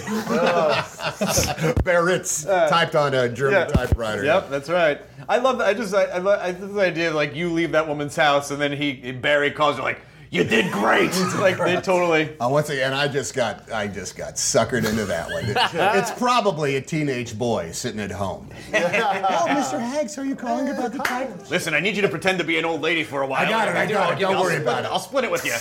Barrett's 1.83 2.45
uh, 2.45 2.69
typed 2.69 2.95
on 2.95 3.13
a 3.13 3.27
German 3.27 3.67
typewriter. 3.73 4.23
Yep, 4.23 4.49
that's 4.49 4.69
right. 4.69 5.01
I 5.27 5.37
love. 5.37 5.59
I 5.59 5.73
just. 5.73 5.93
I, 5.93 6.03
I 6.05 6.17
love 6.19 6.39
I 6.41 6.51
love 6.51 6.73
the 6.75 6.81
idea 6.81 7.09
of 7.09 7.15
like 7.15 7.35
you 7.35 7.51
leave 7.51 7.73
that 7.73 7.87
woman's 7.87 8.15
house 8.15 8.51
and 8.51 8.61
then 8.61 8.71
he 8.71 9.11
Barry 9.11 9.51
calls 9.51 9.75
you 9.77 9.83
like. 9.83 9.99
You 10.29 10.43
did 10.43 10.71
great. 10.71 11.11
like 11.39 11.57
they 11.57 11.75
totally. 11.77 12.37
Uh, 12.39 12.49
once 12.49 12.69
again, 12.69 12.93
I 12.93 13.07
just 13.07 13.33
got 13.33 13.71
I 13.71 13.87
just 13.87 14.15
got 14.17 14.35
suckered 14.35 14.85
into 14.85 15.05
that 15.05 15.29
one. 15.29 15.45
it's 15.97 16.11
probably 16.11 16.75
a 16.75 16.81
teenage 16.81 17.37
boy 17.37 17.71
sitting 17.71 17.99
at 18.01 18.11
home. 18.11 18.49
oh, 18.73 19.45
Mr. 19.49 19.79
Hanks, 19.79 20.17
are 20.17 20.25
you 20.25 20.35
calling 20.35 20.67
about 20.69 20.91
the 20.91 20.99
type? 20.99 21.49
Listen, 21.49 21.73
I 21.73 21.79
need 21.79 21.95
you 21.95 22.01
to 22.01 22.09
pretend 22.09 22.39
to 22.39 22.43
be 22.43 22.57
an 22.57 22.65
old 22.65 22.81
lady 22.81 23.03
for 23.03 23.21
a 23.21 23.27
while. 23.27 23.45
I 23.45 23.49
got 23.49 23.67
it, 23.69 23.75
I 23.75 23.85
do, 23.85 23.93
got 23.93 24.07
I'll 24.11 24.17
it. 24.17 24.19
Don't 24.19 24.35
I'll 24.35 24.41
worry 24.41 24.51
split- 24.55 24.61
about 24.63 24.83
it. 24.85 24.91
I'll 24.91 24.99
split 24.99 25.23
it 25.23 25.31
with 25.31 25.45
you. 25.45 25.53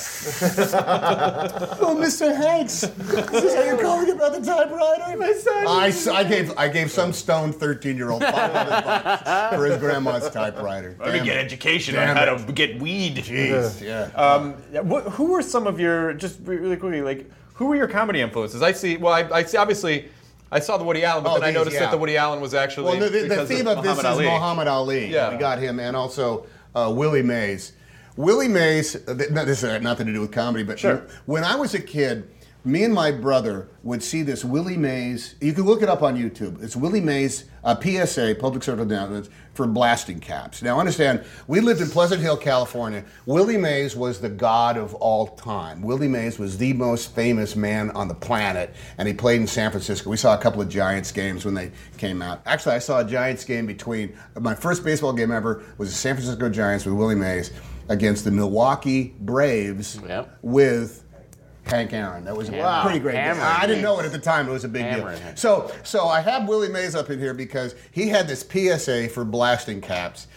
Oh, 0.69 1.97
Mr. 2.01 2.35
Hanks, 2.37 2.85
are 2.85 3.67
you're 3.67 3.79
calling 3.81 4.11
about 4.11 4.33
the 4.33 4.41
typewriter? 4.41 5.17
My 5.17 5.33
son. 5.33 5.67
I, 5.69 5.89
s- 5.89 6.07
I 6.09 6.25
gave 6.25 6.53
I 6.59 6.69
gave 6.69 6.91
some 6.91 7.13
stone 7.13 7.53
13 7.53 7.97
year 7.97 8.11
old 8.11 8.23
500 8.23 8.85
bucks 8.85 9.57
for 9.57 9.67
his 9.67 9.79
grandma's 9.79 10.29
typewriter. 10.31 10.97
Let 10.99 11.13
me 11.13 11.19
Damn 11.19 11.25
get 11.25 11.37
education 11.39 11.95
Damn 11.95 12.11
on 12.11 12.17
how 12.17 12.35
it. 12.35 12.47
to 12.47 12.53
get 12.53 12.81
weed. 12.81 13.17
Jeez, 13.17 13.81
yeah. 13.81 14.11
Um, 14.21 14.56
yeah, 14.73 14.83
wh- 14.83 15.11
who 15.12 15.33
were 15.33 15.43
some 15.43 15.66
of 15.66 15.78
your 15.81 16.12
just 16.15 16.39
really 16.45 16.77
quickly 16.77 17.03
like 17.03 17.31
who 17.55 17.66
were 17.66 17.77
your 17.77 17.89
comedy 17.89 18.20
influences? 18.20 18.62
I 18.62 18.73
see. 18.73 18.97
Well, 18.97 19.12
I, 19.12 19.20
I 19.39 19.43
see. 19.45 19.57
Obviously, 19.57 20.09
I 20.53 20.61
saw 20.61 20.77
the 20.77 20.85
Woody 20.85 21.05
Allen, 21.05 21.24
but 21.24 21.31
Oh, 21.31 21.35
then 21.41 21.45
I 21.49 21.51
noticed 21.53 21.74
yeah. 21.74 21.81
that 21.85 21.91
the 21.91 21.97
Woody 21.99 22.16
Allen 22.16 22.41
was 22.41 22.53
actually 22.55 22.85
Well, 22.99 23.01
the, 23.01 23.09
the, 23.09 23.28
the 23.35 23.47
theme 23.47 23.66
of, 23.66 23.83
this 23.83 23.97
Muhammad 23.97 24.20
is 24.24 24.27
Muhammad 24.31 24.69
Ali. 24.69 25.07
Yeah. 25.12 25.33
We 25.33 25.39
got 25.39 25.59
him, 25.59 25.81
and 25.81 25.97
also 25.97 26.47
uh, 26.74 26.93
Willie 26.95 27.23
Mays. 27.23 27.73
Willie 28.16 28.49
Mays, 28.49 28.97
uh, 29.09 29.15
th- 29.15 29.31
no, 29.31 29.45
this 29.45 29.61
had 29.62 29.83
nothing 29.83 30.07
to 30.07 30.12
do 30.12 30.20
with 30.20 30.33
comedy, 30.33 30.65
but 30.65 30.78
Sure. 30.78 31.07
when 31.27 31.45
I 31.45 31.55
was 31.57 31.74
a 31.74 31.81
kid, 31.81 32.28
me 32.67 32.83
and 32.83 32.93
my 32.93 33.13
brother 33.13 33.69
would 33.85 34.03
see 34.03 34.23
this 34.23 34.45
Willie 34.45 34.77
Mays. 34.77 35.37
You 35.41 35.53
can 35.53 35.65
look 35.65 35.83
it 35.83 35.89
up 35.89 36.03
on 36.03 36.17
YouTube. 36.17 36.61
It's 36.63 36.75
Willie 36.75 37.01
Mays 37.01 37.45
uh, 37.63 37.81
PSA, 37.81 38.37
public 38.41 38.65
service 38.65 38.85
announcements 38.85 39.31
for 39.55 39.69
blasting 39.69 40.19
caps. 40.19 40.63
Now, 40.63 40.81
understand, 40.81 41.25
we 41.47 41.61
lived 41.61 41.81
in 41.81 41.89
Pleasant 41.89 42.21
Hill, 42.21 42.37
California. 42.37 43.05
Willie 43.25 43.57
Mays 43.57 43.95
was 43.95 44.21
the 44.21 44.29
god 44.29 44.77
of 44.77 44.95
all 44.97 45.29
time. 45.29 45.81
Willie 45.81 46.09
Mays 46.09 46.41
was 46.41 46.59
the 46.59 46.73
most 46.73 47.15
famous 47.15 47.55
man 47.55 47.93
on 47.93 48.09
the 48.09 48.15
planet, 48.15 48.75
and 48.99 49.07
he 49.07 49.15
played 49.15 49.41
in 49.41 49.47
San 49.47 49.71
Francisco. 49.71 50.11
We 50.11 50.17
saw 50.17 50.35
a 50.35 50.39
couple 50.39 50.61
of 50.61 50.69
Giants 50.69 51.13
games 51.13 51.45
when 51.45 51.55
they 51.55 51.71
came 51.99 52.21
out. 52.21 52.43
Actually, 52.47 52.75
I 52.75 52.81
saw 52.81 52.99
a 52.99 53.05
Giants 53.05 53.45
game 53.45 53.67
between 53.67 54.17
my 54.41 54.57
first 54.57 54.85
baseball 54.85 55.13
game 55.13 55.31
ever 55.31 55.63
was 55.79 55.91
the 55.91 55.95
San 55.97 56.17
Francisco 56.17 56.49
Giants 56.49 56.85
with 56.85 56.95
Willie 56.97 57.15
Mays 57.15 57.53
against 57.89 58.25
the 58.25 58.33
Milwaukee 58.33 59.15
Braves 59.21 60.01
Yep. 60.07 60.39
with 60.43 61.05
Hank 61.67 61.93
Aaron. 61.93 62.25
That 62.25 62.37
was 62.37 62.49
a 62.49 62.53
Wow. 62.53 62.83
pretty 62.85 63.01
great. 63.01 63.17
Hammering 63.17 63.45
I 63.45 63.67
didn't 63.67 63.83
know 63.83 63.99
it 64.01 64.07
at 64.07 64.13
the 64.13 64.19
time. 64.19 64.49
It 64.49 64.53
was 64.53 64.65
a 64.65 64.69
big 64.69 64.83
Hammering 64.85 65.19
deal. 65.19 65.37
So, 65.37 65.73
so 65.83 66.07
I 66.07 66.21
have 66.21 66.49
Willie 66.49 66.69
Mays 66.69 66.95
up 66.95 67.11
in 67.11 67.19
here 67.19 67.35
because 67.35 67.75
he 67.91 68.09
had 68.09 68.29
this 68.29 68.43
PSA 68.43 69.09
for 69.09 69.25
blasting 69.25 69.81
caps 69.81 70.29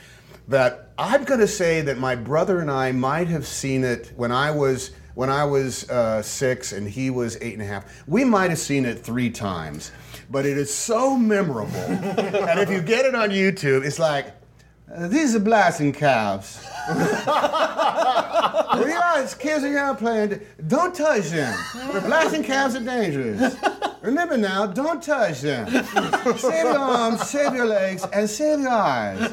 that 0.47 0.89
I'm 0.97 1.23
going 1.25 1.39
to 1.39 1.47
say 1.47 1.81
that 1.81 1.99
my 1.99 2.15
brother 2.15 2.59
and 2.59 2.71
I 2.71 2.91
might 2.91 3.27
have 3.27 3.45
seen 3.45 3.83
it 3.83 4.11
when 4.15 4.31
I 4.31 4.49
was 4.51 4.91
when 5.13 5.29
I 5.29 5.43
was 5.43 5.87
uh, 5.89 6.21
six 6.21 6.71
and 6.71 6.87
he 6.89 7.09
was 7.09 7.37
eight 7.41 7.53
and 7.53 7.61
a 7.61 7.65
half. 7.65 8.03
We 8.07 8.23
might 8.23 8.49
have 8.49 8.59
seen 8.59 8.85
it 8.85 8.99
three 8.99 9.29
times, 9.29 9.91
but 10.31 10.45
it 10.45 10.57
is 10.57 10.73
so 10.73 11.17
memorable. 11.17 11.75
and 11.75 12.59
if 12.59 12.69
you 12.69 12.81
get 12.81 13.05
it 13.05 13.13
on 13.15 13.29
YouTube, 13.29 13.85
it's 13.85 13.99
like. 13.99 14.33
Uh, 14.93 15.07
these 15.07 15.35
are 15.35 15.39
blasting. 15.39 15.95
Well, 16.01 16.43
you 18.79 18.87
guys, 18.87 19.35
kids 19.35 19.63
are 19.63 19.77
out 19.77 19.99
playing. 19.99 20.41
Don't 20.67 20.95
touch 20.95 21.29
them. 21.29 21.55
The 21.93 22.01
blasting 22.01 22.43
caps 22.43 22.75
are 22.75 22.83
dangerous. 22.83 23.55
Remember 24.01 24.35
now, 24.35 24.65
don't 24.65 25.03
touch 25.03 25.41
them. 25.41 25.67
Save 26.37 26.63
your 26.63 26.79
arms, 26.79 27.21
save 27.29 27.53
your 27.53 27.67
legs, 27.67 28.03
and 28.11 28.27
save 28.27 28.61
your 28.61 28.69
eyes. 28.71 29.31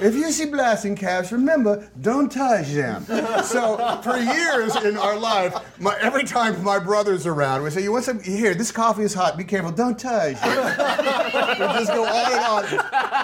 If 0.00 0.14
you 0.14 0.30
see 0.30 0.46
blasting 0.46 0.94
caps, 0.94 1.32
remember, 1.32 1.88
don't 2.00 2.30
touch 2.30 2.68
them. 2.68 3.04
So 3.42 3.76
for 4.02 4.16
years 4.16 4.76
in 4.76 4.96
our 4.96 5.18
life, 5.18 5.54
my, 5.80 5.96
every 6.00 6.24
time 6.24 6.62
my 6.62 6.78
brother's 6.78 7.26
around, 7.26 7.62
we 7.62 7.70
say, 7.70 7.82
"You 7.82 7.92
want 7.92 8.04
some? 8.04 8.20
Here, 8.22 8.54
this 8.54 8.70
coffee 8.70 9.02
is 9.02 9.14
hot. 9.14 9.36
Be 9.36 9.44
careful. 9.44 9.72
Don't 9.72 9.98
touch." 9.98 10.36
we 10.44 11.64
just 11.80 11.92
go 11.92 12.04
on 12.04 12.32
and 12.32 12.44
on. 12.44 12.64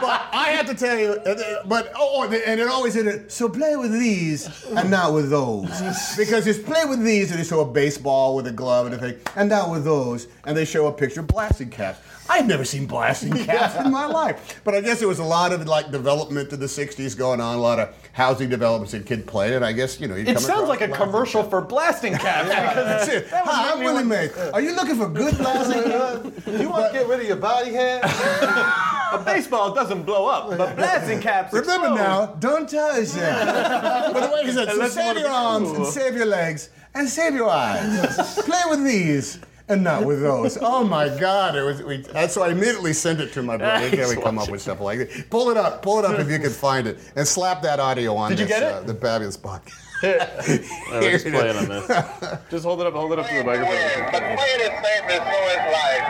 But 0.01 0.29
I 0.33 0.53
have 0.57 0.67
to 0.67 0.75
tell 0.75 0.99
you, 0.99 1.13
uh, 1.13 1.63
but 1.67 1.93
oh, 1.97 2.25
and 2.25 2.61
it 2.61 2.69
always 2.69 2.97
ended. 2.97 3.31
So 3.31 3.49
play 3.49 3.77
with 3.77 3.93
these 3.93 4.65
and 4.67 4.91
not 4.91 5.13
with 5.13 5.31
those, 5.31 5.69
because 6.17 6.47
it's 6.47 6.59
play 6.59 6.85
with 6.85 7.03
these 7.05 7.31
and 7.31 7.39
they 7.39 7.45
show 7.45 7.61
a 7.61 7.67
baseball 7.67 8.35
with 8.35 8.47
a 8.47 8.53
glove 8.53 8.87
and 8.87 8.95
a 8.95 8.99
thing, 8.99 9.19
and 9.37 9.49
not 9.49 9.71
with 9.71 9.85
those, 9.85 10.27
and 10.45 10.57
they 10.57 10.65
show 10.65 10.87
a 10.87 10.93
picture 10.93 11.21
of 11.21 11.29
blasting 11.29 11.71
caps. 11.71 12.01
I've 12.29 12.47
never 12.47 12.65
seen 12.65 12.87
blasting 12.87 13.33
caps 13.45 13.77
in 13.85 13.93
my 13.93 14.07
life, 14.07 14.61
but 14.65 14.75
I 14.75 14.81
guess 14.81 15.03
it 15.03 15.07
was 15.09 15.19
a 15.19 15.25
lot 15.25 15.53
of 15.53 15.67
like 15.67 15.91
development 15.91 16.51
to 16.51 16.57
the 16.57 16.67
'60s 16.67 17.17
going 17.17 17.41
on, 17.41 17.57
a 17.57 17.61
lot 17.61 17.79
of 17.79 17.95
housing 18.13 18.49
developments 18.49 18.95
and 18.95 19.05
kid 19.05 19.27
played, 19.27 19.53
and 19.53 19.65
I 19.65 19.73
guess 19.73 20.01
you 20.01 20.09
know. 20.09 20.15
you'd 20.15 20.29
It 20.29 20.35
come 20.35 20.43
sounds 20.43 20.69
like 20.69 20.81
a 20.81 20.89
commercial 20.89 21.43
caps. 21.43 21.51
for 21.51 21.61
blasting 21.61 22.15
caps. 22.15 22.49
That's 22.49 23.09
it. 23.09 23.31
That 23.31 23.45
Hi, 23.47 23.73
I'm 23.73 23.79
maybe 23.79 23.87
Willie 23.93 24.07
what- 24.07 24.35
Mays. 24.35 24.37
Are 24.55 24.61
you 24.61 24.75
looking 24.75 24.97
for 24.97 25.09
good 25.09 25.37
blasting 25.37 25.83
caps? 26.45 26.61
You 26.61 26.69
want 26.71 26.93
to 26.93 26.99
get 26.99 27.07
rid 27.09 27.21
of 27.21 27.27
your 27.27 27.37
body 27.37 27.71
hair? 27.73 28.01
A 28.03 29.23
baseball 29.25 29.75
doesn't 29.75 30.03
blow 30.05 30.27
up, 30.27 30.49
but 30.57 30.77
blasting 30.77 31.21
caps. 31.21 31.53
Remember 31.53 31.89
explode. 31.89 31.95
now, 32.05 32.27
don't 32.41 32.69
touch 32.69 33.09
them. 33.11 34.13
but 34.13 34.27
the 34.29 34.33
way 34.35 34.45
he 34.47 34.53
said, 34.53 34.69
so 34.69 34.73
Unless 34.75 34.97
you 34.97 35.03
save 35.03 35.19
your 35.19 35.29
arms 35.29 35.69
cool. 35.69 35.77
and 35.85 35.87
save 35.87 36.15
your 36.17 36.27
legs 36.27 36.71
and 36.95 37.09
save 37.09 37.35
your 37.35 37.51
eyes. 37.51 38.35
Play 38.45 38.63
with 38.71 38.85
these 38.85 39.39
and 39.69 39.83
not 39.83 40.05
with 40.05 40.21
those. 40.21 40.59
Oh 40.61 40.85
my 40.85 41.09
God! 41.19 41.57
It 41.57 41.63
was. 41.63 41.83
We, 41.83 41.99
that's 41.99 42.37
why 42.37 42.49
I 42.49 42.51
immediately 42.51 42.93
sent 42.93 43.21
it 43.21 43.33
to 43.33 43.43
my 43.43 43.57
brother. 43.57 43.91
Can 43.97 44.09
we 44.09 44.23
come 44.23 44.39
up 44.39 44.51
with 44.51 44.63
stuff 44.63 44.81
like 44.81 44.99
that? 44.99 45.31
Pull 45.31 45.51
it 45.51 45.57
up. 45.57 45.83
Pull 45.83 45.99
it 46.01 46.05
up 46.05 46.19
if 46.19 46.31
you 46.31 46.39
can 46.39 46.51
find 46.51 46.87
it, 46.87 46.99
and 47.17 47.27
slap 47.27 47.63
that 47.63 47.81
audio 47.81 48.15
on 48.17 48.31
Did 48.31 48.41
you 48.41 48.47
get 48.47 48.63
it? 48.63 48.73
Uh, 48.73 48.81
the 48.83 48.95
fabulous 48.95 49.37
podcast. 49.37 49.81
Oh, 50.05 51.01
Here 51.01 51.13
just 51.13 51.25
it 51.25 51.33
play 51.33 51.49
it 51.49 51.57
on 51.57 51.67
this. 51.69 51.87
Just 52.51 52.65
hold 52.67 52.79
it 52.83 52.87
up. 52.87 52.93
Hold 52.93 53.13
it 53.13 53.19
up 53.19 53.27
to 53.27 53.35
the 53.35 53.43
But 53.43 53.59
microphone. 53.59 54.37
playing 54.37 54.61
it 54.61 54.75
safe 54.85 55.07
is 55.09 55.23
so 55.25 55.39
is 55.49 55.65
life. 55.73 56.07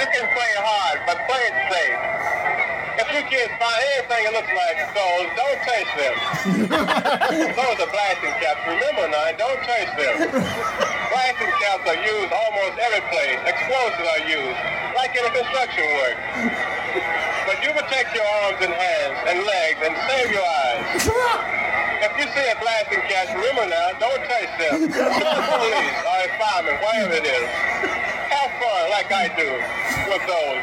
You 0.00 0.06
can 0.08 0.26
play 0.32 0.52
hard, 0.56 1.00
but 1.04 1.16
play 1.28 1.42
it 1.44 1.56
safe. 1.68 2.79
If 2.98 3.06
you 3.14 3.22
kids 3.30 3.52
find 3.60 3.78
anything 3.94 4.22
that 4.26 4.34
looks 4.34 4.50
like 4.50 4.76
stones, 4.90 5.30
don't 5.38 5.60
touch 5.62 5.90
them. 5.94 6.14
Those 7.60 7.76
are 7.78 7.90
blasting 7.94 8.34
caps. 8.42 8.62
Remember 8.66 9.06
now, 9.06 9.30
don't 9.38 9.60
touch 9.62 9.90
them. 9.94 10.16
Blasting 11.14 11.52
caps 11.62 11.84
are 11.86 12.00
used 12.02 12.32
almost 12.34 12.74
every 12.82 13.04
place. 13.14 13.38
Explosives 13.46 14.08
are 14.10 14.22
used, 14.26 14.58
like 14.98 15.12
in 15.14 15.22
a 15.22 15.32
construction 15.34 15.86
work. 16.02 16.16
But 17.46 17.62
you 17.62 17.70
protect 17.70 18.10
your 18.14 18.26
arms 18.46 18.58
and 18.58 18.74
hands 18.74 19.18
and 19.30 19.36
legs 19.46 19.80
and 19.86 19.92
save 20.10 20.28
your 20.34 20.46
eyes. 20.46 20.86
If 22.02 22.12
you 22.18 22.26
see 22.32 22.46
a 22.50 22.56
blasting 22.58 23.02
cap, 23.06 23.30
remember 23.36 23.70
now, 23.70 23.94
don't 24.02 24.22
touch 24.26 24.50
them. 24.58 24.90
Call 24.90 25.30
the 25.30 25.44
police 25.46 25.98
or 26.02 26.18
a 26.26 26.28
fireman, 26.40 26.76
whatever 26.82 27.14
it 27.14 27.26
is. 27.28 27.46
Have 28.34 28.50
fun 28.58 28.82
like 28.90 29.10
I 29.12 29.28
do 29.36 29.50
with 30.10 30.24
those 30.26 30.62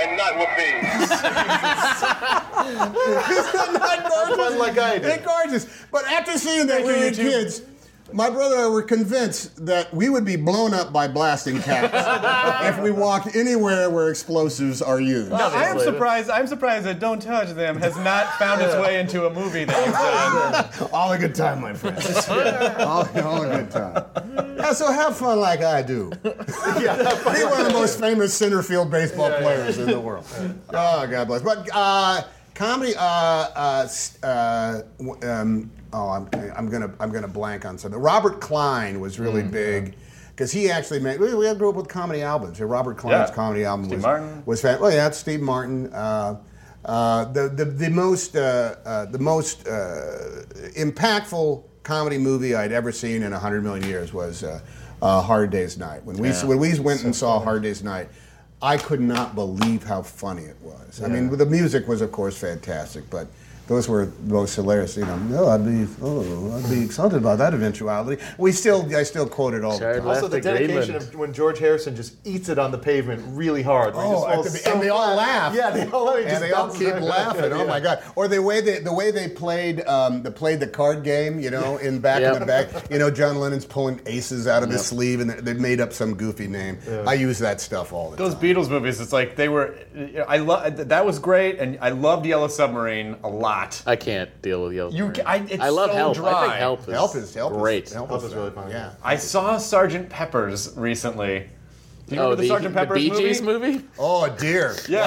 and 0.00 0.16
not 0.16 0.38
with 0.38 0.48
these. 0.56 1.10
Have 2.64 4.36
fun 4.36 4.58
like 4.58 4.78
I 4.78 4.94
did. 4.94 5.04
They're 5.04 5.24
gorgeous. 5.24 5.66
But 5.90 6.06
after 6.06 6.38
seeing 6.38 6.66
that, 6.68 6.84
we 6.84 6.92
were 6.92 7.10
kids. 7.10 7.62
My 8.12 8.28
brother 8.30 8.56
and 8.56 8.64
I 8.66 8.68
were 8.68 8.82
convinced 8.82 9.64
that 9.66 9.92
we 9.92 10.08
would 10.08 10.24
be 10.24 10.36
blown 10.36 10.74
up 10.74 10.92
by 10.92 11.08
blasting 11.08 11.60
caps 11.60 11.92
if 12.68 12.80
we 12.80 12.90
walked 12.90 13.34
anywhere 13.34 13.88
where 13.90 14.10
explosives 14.10 14.82
are 14.82 15.00
used. 15.00 15.30
Now, 15.30 15.48
I 15.48 15.64
am 15.64 15.80
surprised. 15.80 16.28
I'm 16.30 16.46
surprised 16.46 16.84
that 16.84 17.00
"Don't 17.00 17.20
Touch 17.20 17.48
Them" 17.54 17.76
has 17.78 17.96
not 17.96 18.38
found 18.38 18.60
its 18.62 18.74
way 18.74 19.00
into 19.00 19.26
a 19.26 19.30
movie 19.30 19.64
that 19.64 19.86
you've 19.86 20.80
done. 20.80 20.90
All 20.92 21.12
a 21.12 21.18
good 21.18 21.34
time, 21.34 21.62
my 21.62 21.72
friends. 21.72 22.28
all, 22.28 23.08
all 23.24 23.42
a 23.42 23.48
good 23.48 23.70
time. 23.70 24.04
Yeah, 24.64 24.72
so 24.72 24.90
have 24.90 25.14
fun 25.16 25.40
like 25.40 25.60
I 25.60 25.82
do. 25.82 26.08
Be 26.22 26.30
one 26.30 27.60
of 27.60 27.66
the 27.66 27.70
most 27.74 28.00
famous 28.00 28.32
center 28.32 28.62
field 28.62 28.90
baseball 28.90 29.30
players 29.32 29.76
in 29.78 29.88
the 29.90 30.00
world. 30.00 30.24
Oh, 30.70 31.06
God 31.06 31.26
bless. 31.28 31.42
But 31.42 31.68
uh, 31.72 32.22
comedy, 32.54 32.94
uh, 32.96 33.02
uh, 33.02 33.88
uh, 34.22 34.80
um, 35.22 35.70
oh, 35.92 36.08
I'm, 36.08 36.28
I'm 36.56 36.68
gonna 36.70 36.92
I'm 36.98 37.10
gonna 37.12 37.28
blank 37.28 37.64
on 37.66 37.76
something. 37.78 38.00
Robert 38.00 38.40
Klein 38.40 39.00
was 39.00 39.20
really 39.20 39.42
big. 39.42 39.96
Because 40.30 40.50
he 40.50 40.68
actually 40.68 40.98
made, 40.98 41.20
we, 41.20 41.32
we 41.32 41.54
grew 41.54 41.68
up 41.68 41.76
with 41.76 41.86
comedy 41.86 42.20
albums. 42.22 42.58
Yeah, 42.58 42.64
Robert 42.66 42.96
Klein's 42.96 43.28
Yeah. 43.30 43.34
comedy 43.36 43.64
album 43.64 43.84
Steve 43.84 43.98
was, 43.98 44.02
Martin. 44.02 44.42
was 44.46 44.60
fan- 44.62 44.80
well, 44.80 44.90
yeah, 44.90 45.06
it's 45.06 45.18
Steve 45.18 45.40
Martin. 45.40 45.92
Uh, 45.92 46.40
uh, 46.86 47.24
the, 47.26 47.48
the 47.50 47.64
the 47.66 47.88
most 47.90 48.34
uh, 48.34 48.74
uh, 48.84 49.04
the 49.06 49.18
most 49.20 49.68
uh, 49.68 50.42
impactful 50.76 51.62
comedy 51.84 52.18
movie 52.18 52.54
I'd 52.54 52.72
ever 52.72 52.90
seen 52.90 53.22
in 53.22 53.32
a 53.32 53.38
hundred 53.38 53.62
million 53.62 53.86
years 53.88 54.12
was 54.12 54.42
uh, 54.42 54.60
uh, 55.00 55.20
Hard 55.20 55.50
Day's 55.50 55.78
Night. 55.78 56.04
When 56.04 56.16
we 56.16 56.30
Yeah. 56.30 56.44
when 56.44 56.58
we 56.58 56.76
went 56.80 57.04
and 57.04 57.14
saw 57.14 57.38
Hard 57.38 57.62
Day's 57.62 57.84
Night, 57.84 58.08
I 58.60 58.76
could 58.78 59.00
not 59.00 59.34
believe 59.34 59.84
how 59.84 60.02
funny 60.02 60.44
it 60.44 60.56
was. 60.62 61.02
I 61.02 61.08
mean, 61.08 61.30
the 61.36 61.46
music 61.46 61.86
was 61.86 62.00
of 62.00 62.10
course 62.10 62.36
fantastic, 62.36 63.08
but 63.10 63.28
those 63.66 63.88
were 63.88 64.12
most 64.24 64.54
hilarious. 64.54 64.96
You 64.96 65.06
know, 65.06 65.16
no, 65.18 65.48
I'd 65.48 65.64
be, 65.64 65.86
oh, 66.02 66.52
I'd 66.56 66.68
be 66.70 66.82
excited 66.84 67.16
about 67.16 67.38
that 67.38 67.54
eventuality. 67.54 68.22
We 68.38 68.52
still, 68.52 68.94
I 68.94 69.02
still 69.04 69.26
quote 69.28 69.54
it 69.54 69.64
all 69.64 69.78
the 69.78 69.94
time. 69.94 70.06
Also, 70.06 70.28
the 70.28 70.40
dedication 70.40 70.76
Greenland. 70.76 70.96
of 70.96 71.14
when 71.14 71.32
George 71.32 71.58
Harrison 71.58 71.96
just 71.96 72.14
eats 72.26 72.48
it 72.48 72.58
on 72.58 72.70
the 72.72 72.78
pavement 72.78 73.22
really 73.28 73.62
hard. 73.62 73.94
Oh, 73.96 74.42
just 74.42 74.52
the- 74.52 74.58
so 74.60 74.72
and 74.74 74.82
they 74.82 74.88
all 74.90 75.04
flat. 75.14 75.16
laugh. 75.16 75.54
Yeah, 75.54 75.70
they 75.70 75.86
all 75.90 76.04
laugh. 76.06 76.16
And 76.18 76.28
just 76.28 76.40
they 76.42 76.52
all 76.52 76.70
keep 76.72 76.88
right 76.88 76.94
back. 77.00 77.02
laughing. 77.02 77.52
Oh 77.52 77.66
my 77.66 77.80
god! 77.80 78.02
Or 78.16 78.28
the 78.28 78.42
way 78.42 78.60
they 78.60 78.80
the 78.80 78.92
way 78.92 79.10
they 79.10 79.28
played 79.28 79.80
um, 79.86 80.22
the 80.22 80.30
played 80.30 80.60
the 80.60 80.66
card 80.66 81.02
game. 81.02 81.38
You 81.40 81.50
know, 81.50 81.78
in 81.78 82.00
back 82.00 82.20
Yep. 82.20 82.34
in 82.34 82.40
the 82.40 82.46
back. 82.46 82.68
You 82.90 82.98
know, 82.98 83.10
John 83.10 83.38
Lennon's 83.38 83.64
pulling 83.64 84.00
aces 84.06 84.46
out 84.46 84.62
of 84.62 84.70
his 84.70 84.84
sleeve, 84.84 85.20
and 85.20 85.30
they 85.30 85.54
made 85.54 85.80
up 85.80 85.92
some 85.92 86.14
goofy 86.16 86.46
name. 86.48 86.78
I 87.06 87.14
use 87.14 87.38
that 87.38 87.60
stuff 87.60 87.92
all 87.92 88.10
the 88.10 88.16
Those 88.16 88.34
time. 88.34 88.42
Those 88.42 88.56
Beatles 88.66 88.70
movies, 88.70 89.00
it's 89.00 89.12
like 89.12 89.36
they 89.36 89.48
were. 89.48 89.74
I 90.28 90.38
love 90.38 90.88
that 90.88 91.06
was 91.06 91.18
great, 91.18 91.58
and 91.58 91.78
I 91.80 91.90
loved 91.90 92.26
Yellow 92.26 92.48
Submarine 92.48 93.16
a 93.24 93.28
lot. 93.28 93.53
I 93.86 93.96
can't 93.96 94.42
deal 94.42 94.64
with 94.64 94.72
Yellow 94.72 94.90
You, 94.90 95.14
Submarine. 95.14 95.26
I, 95.26 95.36
it's 95.52 95.62
I 95.62 95.68
love 95.68 95.90
so 95.90 95.96
Help. 95.96 96.16
Dry. 96.16 96.32
I 96.32 96.48
think 96.48 96.58
Help 96.60 96.80
is, 96.80 96.86
Help 96.86 97.16
is 97.16 97.34
help 97.34 97.52
great. 97.52 97.84
Is, 97.84 97.92
help, 97.92 98.08
Help 98.08 98.22
is, 98.22 98.28
is 98.28 98.34
really 98.34 98.50
funny. 98.50 98.72
Yeah. 98.72 98.92
I 99.02 99.16
saw 99.16 99.58
Sergeant 99.58 100.08
Pepper's 100.08 100.76
recently. 100.76 101.50
Do 102.06 102.16
you 102.16 102.20
oh, 102.20 102.24
remember 102.24 102.42
the, 102.42 102.48
Sergeant 102.48 102.74
Pepper's 102.74 103.02
the 103.02 103.08
Bee 103.08 103.10
movie? 103.10 103.22
Gees 103.22 103.42
movie? 103.42 103.84
Oh 103.98 104.28
dear! 104.28 104.76
Yeah. 104.88 105.06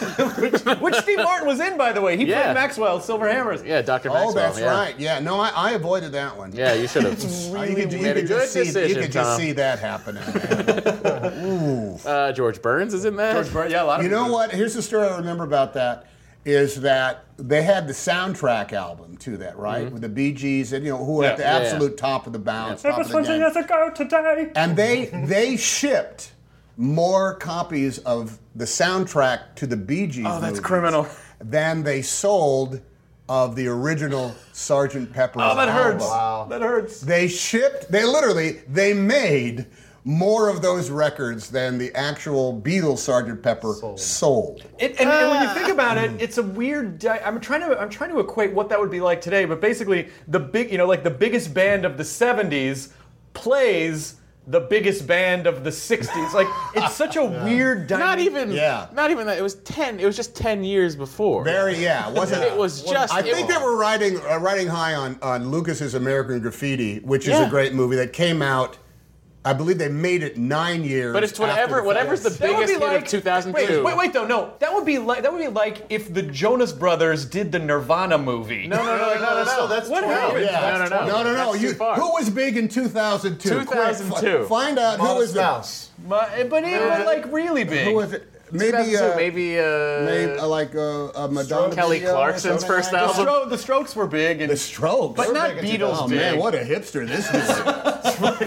Wow. 0.00 0.28
which 0.80 0.94
Steve 0.94 1.18
Martin 1.18 1.48
was 1.48 1.58
in, 1.58 1.76
by 1.76 1.92
the 1.92 2.00
way. 2.00 2.16
He 2.16 2.24
Yeah. 2.24 2.44
played 2.44 2.54
Maxwell, 2.54 3.00
Silver 3.00 3.28
Hammers. 3.28 3.64
Yeah, 3.64 3.82
Dr. 3.82 4.10
Maxwell. 4.10 4.28
Oh, 4.28 4.32
that's 4.32 4.60
yeah. 4.60 4.66
right. 4.66 4.94
Yeah. 4.96 5.18
No, 5.18 5.40
I, 5.40 5.48
I 5.48 5.70
avoided 5.72 6.12
that 6.12 6.36
one. 6.36 6.54
Yeah, 6.54 6.74
you 6.74 6.86
should 6.86 7.02
have. 7.02 7.18
Oh, 7.52 7.62
you 7.64 7.74
could, 7.74 7.92
you 7.92 8.00
made 8.00 8.16
a 8.16 8.20
could 8.20 8.28
good 8.28 8.40
just 8.42 8.52
see, 8.52 8.60
you 8.60 8.64
decision, 8.66 9.02
could 9.02 9.12
just 9.12 9.36
see 9.36 9.52
that 9.52 9.78
happening. 9.80 10.22
Uh, 12.06 12.30
George 12.32 12.60
Burns 12.60 12.92
is 12.94 13.04
in 13.04 13.16
that. 13.16 13.32
George 13.32 13.52
Burns, 13.52 13.72
yeah, 13.72 13.82
a 13.82 13.84
lot 13.84 14.00
of 14.00 14.04
You 14.04 14.10
know 14.10 14.30
what? 14.30 14.52
Here's 14.52 14.74
the 14.74 14.82
story 14.82 15.08
I 15.08 15.16
remember 15.16 15.44
about 15.44 15.74
that 15.74 16.06
is 16.46 16.80
that 16.82 17.24
they 17.36 17.62
had 17.62 17.88
the 17.88 17.92
soundtrack 17.92 18.72
album 18.72 19.16
to 19.18 19.36
that, 19.38 19.58
right? 19.58 19.84
Mm-hmm. 19.84 19.92
With 19.94 20.02
the 20.02 20.08
Bee 20.08 20.32
Gees 20.32 20.72
and 20.72 20.84
you 20.84 20.92
know 20.92 21.04
who 21.04 21.14
were 21.16 21.24
at 21.24 21.36
the 21.36 21.42
Yeah. 21.42 21.56
Yeah, 21.56 21.58
yeah. 21.58 21.64
absolute 21.72 21.96
top 21.98 22.26
of 22.28 22.32
the 22.32 22.38
bounce. 22.38 22.84
It 22.84 22.88
top 22.90 22.98
was 22.98 23.08
20 23.08 23.36
years 23.36 23.56
ago 23.56 23.90
today. 23.94 24.52
And 24.54 24.76
they 24.76 25.06
they 25.26 25.56
shipped 25.56 26.32
more 26.76 27.34
copies 27.34 27.98
of 27.98 28.38
the 28.54 28.64
soundtrack 28.64 29.56
to 29.56 29.66
the 29.66 29.76
Bee 29.76 30.06
Gees 30.06 30.24
Oh, 30.28 30.40
that's 30.40 30.60
criminal. 30.60 31.08
than 31.40 31.82
they 31.82 32.00
sold 32.02 32.80
of 33.28 33.56
the 33.56 33.66
original 33.66 34.32
Sergeant 34.52 35.12
Pepper's 35.12 35.42
Oh, 35.44 35.56
that 35.56 35.68
hurts. 35.68 36.04
Wow. 36.04 36.46
That 36.48 36.62
hurts. 36.62 37.00
They 37.00 37.26
shipped, 37.26 37.90
they 37.90 38.04
literally, 38.04 38.60
they 38.68 38.94
made 38.94 39.66
more 40.08 40.48
of 40.48 40.62
those 40.62 40.88
records 40.88 41.50
than 41.50 41.78
the 41.78 41.92
actual 41.96 42.58
Beatles 42.60 42.98
Sergeant 42.98 43.42
Pepper 43.42 43.74
sold. 43.96 44.62
It, 44.78 44.92
and, 45.00 45.10
and 45.10 45.30
when 45.30 45.42
you 45.42 45.48
think 45.52 45.68
about 45.68 45.98
it, 45.98 46.12
it's 46.22 46.38
a 46.38 46.42
weird. 46.44 47.00
Di- 47.00 47.20
I'm 47.24 47.40
trying 47.40 47.60
to 47.62 47.76
I'm 47.78 47.90
trying 47.90 48.10
to 48.10 48.20
equate 48.20 48.52
what 48.52 48.68
that 48.68 48.78
would 48.80 48.90
be 48.90 49.00
like 49.00 49.20
today. 49.20 49.44
But 49.46 49.60
basically, 49.60 50.08
the 50.28 50.38
big 50.38 50.70
you 50.70 50.78
know 50.78 50.86
like 50.86 51.02
the 51.02 51.10
biggest 51.10 51.52
band 51.52 51.84
of 51.84 51.96
the 51.96 52.04
'70s 52.04 52.90
plays 53.34 54.14
the 54.48 54.60
biggest 54.60 55.08
band 55.08 55.48
of 55.48 55.64
the 55.64 55.70
'60s. 55.70 56.32
Like 56.32 56.46
it's 56.76 56.94
such 56.94 57.16
a 57.16 57.24
weird. 57.44 57.90
Not 57.90 58.20
even. 58.20 58.52
Yeah. 58.52 58.86
Not 58.94 59.10
even 59.10 59.26
that. 59.26 59.38
It 59.38 59.42
was 59.42 59.56
ten. 59.56 59.98
It 59.98 60.06
was 60.06 60.14
just 60.14 60.36
ten 60.36 60.62
years 60.62 60.94
before. 60.94 61.42
Very, 61.42 61.76
yeah, 61.82 62.08
wasn't 62.10 62.44
It 62.44 62.56
was 62.56 62.82
just. 62.88 63.12
I 63.12 63.22
think 63.22 63.48
was- 63.48 63.56
they 63.56 63.62
were 63.62 63.76
riding 63.76 64.18
uh, 64.20 64.38
riding 64.38 64.68
high 64.68 64.94
on 64.94 65.18
on 65.20 65.50
Lucas's 65.50 65.94
American 65.94 66.38
Graffiti, 66.40 67.00
which 67.00 67.24
is 67.24 67.30
Yeah. 67.30 67.46
a 67.46 67.50
great 67.50 67.74
movie 67.74 67.96
that 67.96 68.12
came 68.12 68.40
out. 68.40 68.78
I 69.46 69.52
believe 69.52 69.78
they 69.78 69.88
made 69.88 70.24
it 70.24 70.36
nine 70.36 70.82
years. 70.82 71.12
But 71.12 71.22
it's 71.22 71.32
after 71.38 71.46
whatever. 71.46 71.76
the 71.80 71.86
Whatever's 71.86 72.22
the. 72.24 72.30
That 72.30 72.40
biggest 72.40 72.66
be 72.66 72.72
hit 72.72 72.80
like 72.80 73.02
of 73.02 73.08
2002. 73.08 73.74
Wait, 73.76 73.84
wait, 73.84 73.96
wait, 73.96 74.12
though. 74.12 74.26
No, 74.26 74.52
that 74.58 74.74
would 74.74 74.84
be 74.84 74.98
like 74.98 75.22
that 75.22 75.32
would 75.32 75.40
be 75.40 75.46
like 75.46 75.86
if 75.88 76.12
the 76.12 76.22
Jonas 76.22 76.72
Brothers 76.72 77.24
did 77.24 77.52
the 77.52 77.60
Nirvana 77.60 78.18
movie. 78.18 78.66
No, 78.66 78.76
no, 78.76 78.96
no, 78.96 79.14
no, 79.14 79.20
no, 79.20 79.44
no. 79.44 79.66
That's 79.68 79.88
What 79.88 80.02
12. 80.02 80.20
happened? 80.20 80.44
Yeah. 80.46 80.60
No, 80.60 80.78
no, 80.78 80.88
no. 80.88 81.06
no, 81.06 81.22
no, 81.22 81.32
no. 81.32 81.52
That's 81.52 81.62
You, 81.62 81.72
who 81.74 82.12
was 82.12 82.28
big 82.28 82.56
in 82.56 82.66
2002? 82.66 83.48
Quick, 83.54 83.68
2002. 83.68 84.42
fi- 84.42 84.48
find 84.48 84.78
out 84.80 84.98
who 84.98 85.04
was 85.04 85.14
Modest 85.14 85.34
the, 85.34 85.40
Mouse. 85.40 85.90
My- 86.06 86.42
but 86.50 86.64
it 86.64 86.80
was 86.80 87.06
like 87.06 87.32
really 87.32 87.62
big. 87.62 87.86
who 87.86 87.94
was 87.94 88.12
it? 88.14 88.28
Maybe, 88.52 88.70
2002, 88.70 88.96
uh, 88.96 89.16
maybe. 89.16 89.58
Uh, 89.58 89.62
maybe 90.04 90.38
uh, 90.38 90.46
like 90.46 90.74
uh, 90.74 91.06
uh, 91.08 91.28
Madonna. 91.28 91.74
Kelly 91.74 91.98
video 91.98 92.12
Clarkson's 92.14 92.60
something 92.60 92.68
first 92.68 92.92
like 92.92 93.02
that. 93.02 93.16
the, 93.16 93.22
album. 93.28 93.48
Stro- 93.48 93.50
the 93.50 93.58
Strokes 93.58 93.96
were 93.96 94.06
big, 94.06 94.40
and 94.40 94.50
The 94.52 94.56
Strokes. 94.56 95.16
but 95.16 95.32
not 95.32 95.50
Beatles 95.56 95.96
Oh 95.98 96.08
big. 96.08 96.18
man, 96.18 96.38
what 96.38 96.54
a 96.54 96.58
hipster 96.58 97.06
this 97.06 97.26
is! 97.26 97.48
not 97.48 98.38